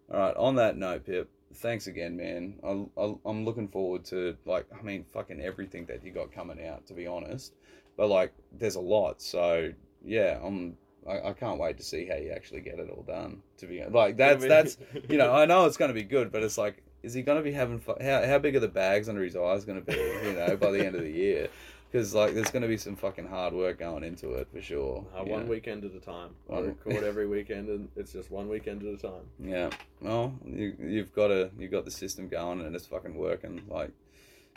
all 0.09 0.17
right, 0.19 0.35
on 0.37 0.55
that 0.55 0.77
note, 0.77 1.05
Pip, 1.05 1.29
thanks 1.55 1.87
again, 1.87 2.15
man. 2.15 2.55
I'll, 2.63 2.89
I'll, 2.97 3.21
I'm 3.25 3.45
looking 3.45 3.67
forward 3.67 4.05
to 4.05 4.35
like, 4.45 4.65
I 4.77 4.81
mean, 4.81 5.05
fucking 5.13 5.41
everything 5.41 5.85
that 5.87 6.03
you 6.03 6.11
got 6.11 6.31
coming 6.31 6.65
out, 6.65 6.85
to 6.87 6.93
be 6.93 7.07
honest. 7.07 7.53
But 7.97 8.07
like, 8.07 8.33
there's 8.57 8.75
a 8.75 8.81
lot, 8.81 9.21
so 9.21 9.71
yeah, 10.03 10.39
I'm. 10.43 10.77
I, 11.07 11.29
I 11.29 11.33
can't 11.33 11.59
wait 11.59 11.77
to 11.77 11.83
see 11.83 12.05
how 12.05 12.15
you 12.15 12.31
actually 12.31 12.59
get 12.59 12.77
it 12.77 12.89
all 12.89 13.03
done. 13.03 13.41
To 13.57 13.65
be 13.65 13.83
like, 13.89 14.17
that's 14.17 14.45
that's 14.45 14.77
you 15.09 15.17
know, 15.17 15.33
I 15.33 15.45
know 15.47 15.65
it's 15.65 15.77
going 15.77 15.89
to 15.89 15.95
be 15.95 16.03
good, 16.03 16.31
but 16.31 16.43
it's 16.43 16.57
like, 16.57 16.83
is 17.03 17.13
he 17.13 17.21
going 17.21 17.37
to 17.37 17.43
be 17.43 17.51
having 17.51 17.79
fun? 17.79 17.97
How, 18.01 18.25
how 18.25 18.37
big 18.39 18.55
are 18.55 18.59
the 18.59 18.67
bags 18.67 19.09
under 19.09 19.23
his 19.23 19.35
eyes 19.35 19.65
going 19.65 19.83
to 19.83 19.85
be, 19.85 19.97
you 19.97 20.33
know, 20.33 20.57
by 20.57 20.71
the 20.71 20.85
end 20.85 20.95
of 20.95 21.01
the 21.01 21.11
year? 21.11 21.49
Because, 21.91 22.13
like, 22.13 22.35
there's 22.35 22.51
going 22.51 22.61
to 22.61 22.67
be 22.67 22.77
some 22.77 22.95
fucking 22.95 23.27
hard 23.27 23.53
work 23.53 23.79
going 23.79 24.03
into 24.03 24.33
it 24.33 24.47
for 24.51 24.61
sure. 24.61 25.05
Uh, 25.17 25.23
you 25.23 25.31
one 25.31 25.47
weekend 25.47 25.83
at 25.85 25.93
a 25.93 25.99
time. 25.99 26.35
I 26.47 26.53
One- 26.53 26.67
record 26.67 27.03
every 27.03 27.27
weekend, 27.27 27.67
and 27.69 27.89
it's 27.95 28.13
just 28.13 28.29
one 28.29 28.47
weekend 28.47 28.83
at 28.83 28.93
a 28.93 28.97
time. 28.97 29.23
Yeah. 29.39 29.71
Well, 29.99 30.35
you, 30.45 30.75
you've 30.79 31.13
got 31.13 31.31
a, 31.31 31.49
you've 31.57 31.71
got 31.71 31.85
the 31.85 31.91
system 31.91 32.27
going 32.27 32.61
and 32.61 32.75
it's 32.75 32.85
fucking 32.85 33.15
working. 33.15 33.63
Like, 33.67 33.91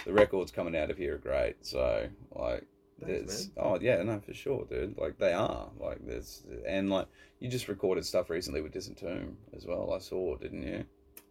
the 0.04 0.12
records 0.12 0.52
coming 0.52 0.76
out 0.76 0.90
of 0.90 0.98
here 0.98 1.14
are 1.14 1.18
great. 1.18 1.56
So, 1.64 2.08
like, 2.32 2.66
Thanks, 3.00 3.26
there's, 3.26 3.50
oh, 3.56 3.78
yeah, 3.80 4.02
no, 4.02 4.20
for 4.20 4.34
sure, 4.34 4.66
dude. 4.68 4.98
Like, 4.98 5.18
they 5.18 5.32
are. 5.32 5.70
Like, 5.80 6.06
there's, 6.06 6.42
and, 6.68 6.90
like, 6.90 7.06
you 7.40 7.48
just 7.48 7.66
recorded 7.68 8.04
stuff 8.04 8.28
recently 8.28 8.60
with 8.60 8.72
Distant 8.72 8.98
Tomb 8.98 9.38
as 9.56 9.64
well. 9.64 9.94
I 9.94 9.98
saw, 10.00 10.36
didn't 10.36 10.64
you? 10.64 10.84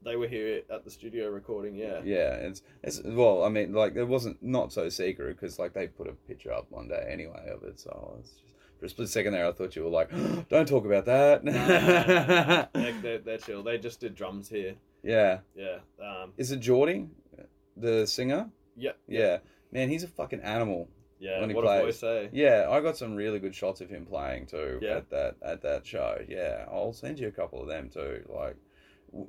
They 0.04 0.16
were 0.16 0.28
here 0.28 0.62
at 0.74 0.84
the 0.84 0.90
studio 0.92 1.30
recording. 1.30 1.76
Yeah. 1.76 2.02
Yeah, 2.04 2.34
it's, 2.36 2.64
it's 2.84 3.02
well, 3.04 3.44
I 3.44 3.50
mean, 3.50 3.74
like 3.74 3.96
it 3.96 4.04
wasn't 4.06 4.42
not 4.42 4.74
so 4.74 4.90
secret 4.90 5.36
because 5.40 5.60
like 5.60 5.74
they 5.74 5.88
put 5.88 6.08
a 6.08 6.14
picture 6.14 6.52
up 6.52 6.66
one 6.72 6.88
day 6.88 7.08
anyway 7.10 7.50
of 7.54 7.64
it, 7.64 7.80
so 7.80 8.16
it's 8.20 8.32
just 8.32 8.42
for 8.80 8.86
a 8.86 8.90
split 8.90 9.10
second 9.10 9.34
there, 9.34 9.46
I 9.48 9.52
thought 9.52 9.76
you 9.76 9.84
were 9.84 9.90
like, 9.92 10.10
"Don't 10.50 10.68
talk 10.68 10.86
about 10.86 11.06
that." 11.06 11.46
they're, 12.74 12.94
they're, 13.02 13.18
they're 13.20 13.38
chill. 13.38 13.64
They 13.64 13.78
just 13.78 14.00
did 14.00 14.16
drums 14.16 14.50
here. 14.50 14.76
yeah, 15.04 15.40
Yeah. 15.56 15.78
Um. 16.02 16.34
is 16.38 16.52
it 16.52 16.60
Geordie, 16.62 17.08
the 17.78 18.06
singer? 18.08 18.50
Yep. 18.78 18.98
Yeah, 19.08 19.38
man, 19.72 19.90
he's 19.90 20.04
a 20.04 20.08
fucking 20.08 20.42
animal. 20.42 20.90
Yeah. 21.20 21.40
When 21.42 21.50
he 21.50 21.56
what 21.56 21.66
plays. 21.66 21.82
a 21.82 21.86
voice, 21.86 22.00
say. 22.00 22.30
Yeah, 22.34 22.68
I 22.72 22.82
got 22.82 22.98
some 22.98 23.14
really 23.14 23.38
good 23.38 23.54
shots 23.54 23.80
of 23.82 23.90
him 23.92 24.08
playing 24.08 24.48
too 24.48 24.80
Yeah. 24.82 24.98
at 24.98 25.10
that 25.12 25.36
at 25.44 25.62
that 25.62 25.86
show. 25.86 26.18
Yeah, 26.28 26.66
I'll 26.72 26.94
send 26.94 27.20
you 27.20 27.28
a 27.28 27.32
couple 27.32 27.62
of 27.62 27.68
them 27.68 27.90
too. 27.94 28.24
Like, 28.28 28.56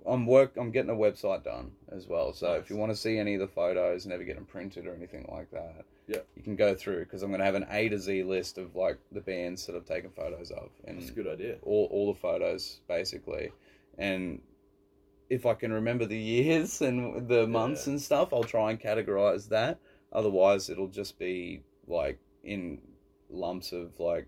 I'm 0.07 0.27
work. 0.27 0.53
I'm 0.57 0.71
getting 0.71 0.91
a 0.91 0.95
website 0.95 1.43
done 1.45 1.73
as 1.91 2.07
well. 2.07 2.33
So 2.33 2.53
if 2.55 2.71
you 2.71 2.77
want 2.77 2.93
to 2.93 2.97
see 2.97 3.19
any 3.19 3.35
of 3.35 3.41
the 3.41 3.49
photos, 3.49 4.07
never 4.07 4.23
get 4.23 4.37
them 4.37 4.45
printed 4.45 4.87
or 4.87 4.95
anything 4.95 5.27
like 5.31 5.51
that. 5.51 5.85
Yeah. 6.09 6.19
you 6.37 6.43
can 6.43 6.57
go 6.57 6.75
through 6.75 7.01
because 7.05 7.23
I'm 7.23 7.31
going 7.31 7.39
to 7.41 7.45
have 7.45 7.55
an 7.55 7.67
A 7.71 7.89
to 7.89 7.99
Z 7.99 8.25
list 8.25 8.59
of 8.59 8.75
like 8.77 8.99
the 9.13 9.21
bands 9.21 9.67
that 9.67 9.77
I've 9.77 9.85
taken 9.87 10.11
photos 10.11 10.51
of 10.51 10.71
and 10.85 10.99
That's 10.99 11.11
a 11.11 11.15
good 11.15 11.27
idea. 11.29 11.57
all 11.63 11.89
all 11.93 12.13
the 12.13 12.19
photos 12.19 12.81
basically, 12.89 13.53
and 13.99 14.41
if 15.31 15.47
I 15.47 15.55
can 15.55 15.73
remember 15.73 16.05
the 16.05 16.19
years 16.37 16.81
and 16.83 17.29
the 17.29 17.47
months 17.47 17.87
Yeah. 17.87 17.93
and 17.93 18.03
stuff, 18.03 18.33
I'll 18.33 18.43
try 18.45 18.71
and 18.71 18.81
categorize 18.81 19.49
that. 19.49 19.79
Otherwise, 20.13 20.69
it'll 20.71 20.89
just 20.89 21.19
be 21.19 21.63
like 21.87 22.19
in 22.45 22.81
lumps 23.31 23.73
of 23.73 23.99
like 23.99 24.27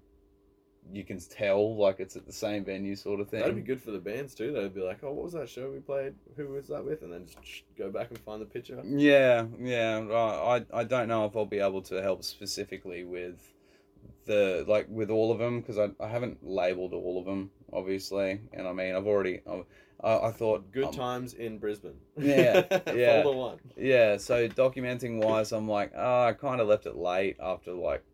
you 0.93 1.05
can 1.05 1.19
tell 1.19 1.77
like 1.77 2.01
it's 2.01 2.17
at 2.17 2.27
the 2.27 2.33
same 2.33 2.65
venue 2.65 2.97
sort 2.97 3.21
of 3.21 3.29
thing. 3.29 3.41
That'd 3.41 3.57
be 3.57 3.63
good 3.63 3.83
for 3.83 3.91
the 3.91 3.99
bands 3.99 4.35
too. 4.35 4.53
They'd 4.53 4.75
be 4.75 4.83
like, 4.83 4.99
"Oh, 5.03 5.13
what 5.13 5.25
was 5.25 5.33
that 5.33 5.49
show 5.49 5.71
we 5.71 5.81
played? 5.81 6.15
Who 6.37 6.49
was 6.49 6.69
that 6.69 6.85
with?" 6.85 7.03
And 7.03 7.13
then 7.13 7.27
just 7.27 7.65
go 7.77 7.91
back 7.91 8.11
and 8.11 8.19
find 8.19 8.41
the 8.41 8.47
picture. 8.47 8.81
Yeah, 8.85 9.47
yeah. 9.59 10.07
I 10.11 10.57
I 10.57 10.65
I 10.81 10.85
don't 10.85 11.09
know 11.09 11.25
if 11.25 11.37
I'll 11.37 11.47
be 11.47 11.61
able 11.61 11.83
to 11.83 12.03
help 12.03 12.23
specifically 12.25 13.05
with 13.05 13.39
the 14.27 14.65
like 14.69 14.87
with 14.89 15.11
all 15.11 15.33
of 15.33 15.39
them 15.39 15.61
because 15.61 15.79
I, 15.79 15.91
I 16.03 16.09
haven't 16.09 16.39
labeled 16.43 16.93
all 16.93 17.19
of 17.19 17.27
them 17.27 17.51
obviously, 17.73 18.41
and 18.53 18.67
I 18.67 18.73
mean 18.73 18.95
I've 18.95 19.07
already 19.07 19.41
I, 20.03 20.29
I 20.29 20.31
thought 20.33 20.71
Good 20.73 20.87
um, 20.87 20.93
times 20.93 21.35
in 21.35 21.59
Brisbane. 21.59 21.97
Yeah, 22.19 22.65
yeah. 22.95 23.23
Folder 23.23 23.39
one. 23.39 23.59
Yeah, 23.77 24.17
so 24.19 24.49
documenting 24.49 25.23
wise, 25.23 25.53
I'm 25.53 25.69
like, 25.69 25.93
oh, 25.97 26.25
I 26.25 26.33
kind 26.33 26.61
of 26.61 26.69
left 26.69 26.87
it 26.87 26.97
late 26.97 27.37
after 27.41 27.73
like 27.73 28.05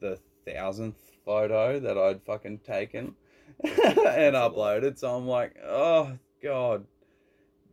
the 0.00 0.18
thousandth 0.46 1.07
photo 1.28 1.78
that 1.78 1.98
I'd 1.98 2.22
fucking 2.22 2.60
taken 2.60 3.14
and 3.62 4.34
uploaded. 4.34 4.98
So 4.98 5.14
I'm 5.14 5.26
like, 5.26 5.56
oh 5.62 6.16
god, 6.42 6.86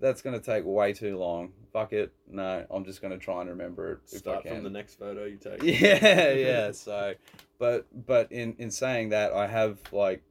that's 0.01 0.21
gonna 0.21 0.41
take 0.41 0.65
way 0.65 0.91
too 0.91 1.17
long. 1.17 1.53
Fuck 1.71 1.93
it, 1.93 2.11
no, 2.29 2.65
I'm 2.69 2.83
just 2.83 3.01
gonna 3.01 3.17
try 3.17 3.39
and 3.39 3.49
remember 3.49 3.93
it 3.93 3.99
if 4.11 4.19
Start 4.19 4.39
I 4.39 4.41
can. 4.41 4.55
from 4.55 4.63
the 4.65 4.69
next 4.69 4.99
photo 4.99 5.23
you 5.23 5.37
take. 5.37 5.63
Yeah, 5.63 6.31
yeah. 6.31 6.71
So, 6.73 7.13
but 7.57 7.85
but 8.05 8.29
in 8.29 8.55
in 8.59 8.71
saying 8.71 9.09
that, 9.09 9.31
I 9.31 9.47
have 9.47 9.79
like 9.93 10.21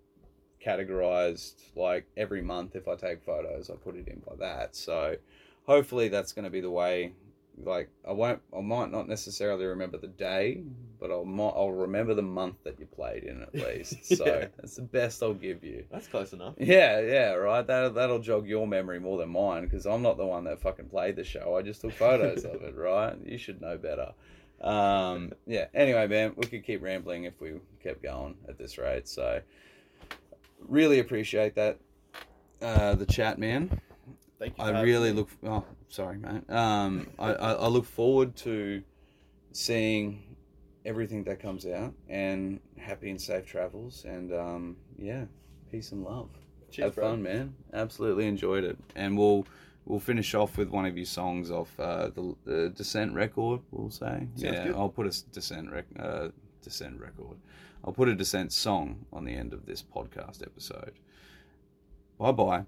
categorized 0.62 1.54
like 1.74 2.06
every 2.18 2.42
month 2.42 2.76
if 2.76 2.86
I 2.88 2.94
take 2.94 3.24
photos, 3.24 3.70
I 3.70 3.74
put 3.76 3.96
it 3.96 4.06
in 4.06 4.20
by 4.20 4.36
that. 4.40 4.76
So, 4.76 5.16
hopefully 5.64 6.08
that's 6.08 6.32
going 6.32 6.44
to 6.44 6.50
be 6.50 6.60
the 6.60 6.70
way 6.70 7.12
like 7.62 7.88
I 8.06 8.12
won't, 8.12 8.40
I 8.56 8.60
might 8.60 8.90
not 8.90 9.08
necessarily 9.08 9.64
remember 9.64 9.96
the 9.98 10.08
day, 10.08 10.62
but 11.00 11.10
I'll 11.10 11.24
I'll 11.56 11.72
remember 11.72 12.14
the 12.14 12.22
month 12.22 12.56
that 12.64 12.78
you 12.80 12.86
played 12.86 13.24
in 13.24 13.42
at 13.42 13.54
least. 13.76 14.04
So 14.16 14.24
Yeah. 14.26 14.46
that's 14.56 14.76
the 14.76 14.82
best 14.82 15.22
I'll 15.22 15.34
give 15.34 15.62
you. 15.62 15.84
That's 15.90 16.06
close 16.08 16.32
enough. 16.32 16.54
Yeah, 16.58 17.00
yeah, 17.00 17.32
right. 17.34 17.66
That 17.66 17.94
that'll 17.94 18.18
jog 18.18 18.46
your 18.48 18.66
memory 18.66 18.98
more 18.98 19.18
than 19.18 19.28
mine 19.30 19.64
because 19.64 19.86
I'm 19.86 20.02
not 20.02 20.16
the 20.16 20.26
one 20.26 20.44
that 20.44 20.60
fucking 20.60 20.88
played 20.88 21.16
the 21.16 21.24
show. 21.24 21.56
I 21.56 21.62
just 21.62 21.80
took 21.80 21.92
photos 21.92 22.44
of 22.44 22.62
it, 22.62 22.74
right? 22.76 23.16
You 23.24 23.38
should 23.38 23.60
know 23.60 23.76
better. 23.78 24.12
Um, 24.60 25.32
yeah. 25.46 25.66
Anyway, 25.74 26.06
man, 26.06 26.32
we 26.36 26.46
could 26.46 26.64
keep 26.64 26.82
rambling 26.82 27.24
if 27.24 27.40
we 27.40 27.54
kept 27.82 28.02
going 28.02 28.36
at 28.48 28.56
this 28.58 28.78
rate. 28.78 29.06
So, 29.08 29.40
really 30.60 30.98
appreciate 31.00 31.54
that. 31.56 31.78
Uh, 32.62 32.94
the 32.94 33.04
chat, 33.06 33.38
man. 33.38 33.80
Thank 34.38 34.56
you. 34.56 34.64
I 34.64 34.80
really 34.82 35.10
me. 35.10 35.18
look. 35.18 35.28
Oh, 35.46 35.64
sorry, 35.94 36.18
mate. 36.18 36.48
Um, 36.50 37.06
I, 37.18 37.32
I, 37.32 37.52
I 37.52 37.66
look 37.68 37.84
forward 37.84 38.34
to 38.36 38.82
seeing 39.52 40.36
everything 40.84 41.24
that 41.24 41.40
comes 41.40 41.66
out, 41.66 41.94
and 42.08 42.60
happy 42.76 43.10
and 43.10 43.20
safe 43.20 43.46
travels, 43.46 44.04
and 44.04 44.32
um, 44.34 44.76
yeah, 44.98 45.24
peace 45.70 45.92
and 45.92 46.04
love. 46.04 46.30
Cheers, 46.70 46.86
Have 46.86 46.94
bro. 46.96 47.10
fun, 47.10 47.22
man. 47.22 47.54
Absolutely 47.72 48.26
enjoyed 48.26 48.64
it, 48.64 48.76
and 48.96 49.16
we'll 49.16 49.46
we'll 49.86 50.00
finish 50.00 50.34
off 50.34 50.56
with 50.58 50.68
one 50.70 50.86
of 50.86 50.96
your 50.96 51.06
songs 51.06 51.50
off 51.50 51.78
uh, 51.78 52.08
the, 52.08 52.34
the 52.44 52.68
Descent 52.70 53.14
record. 53.14 53.60
We'll 53.70 53.90
say, 53.90 54.26
yeah. 54.36 54.64
good. 54.64 54.74
I'll 54.76 54.88
put 54.88 55.06
a 55.06 55.24
Descent 55.32 55.70
rec- 55.70 55.86
uh, 55.98 56.28
Descent 56.62 57.00
record. 57.00 57.36
I'll 57.84 57.92
put 57.92 58.08
a 58.08 58.14
Descent 58.14 58.52
song 58.52 59.04
on 59.12 59.24
the 59.24 59.34
end 59.34 59.52
of 59.52 59.66
this 59.66 59.82
podcast 59.82 60.42
episode. 60.42 60.92
Bye 62.18 62.32
bye. 62.32 62.64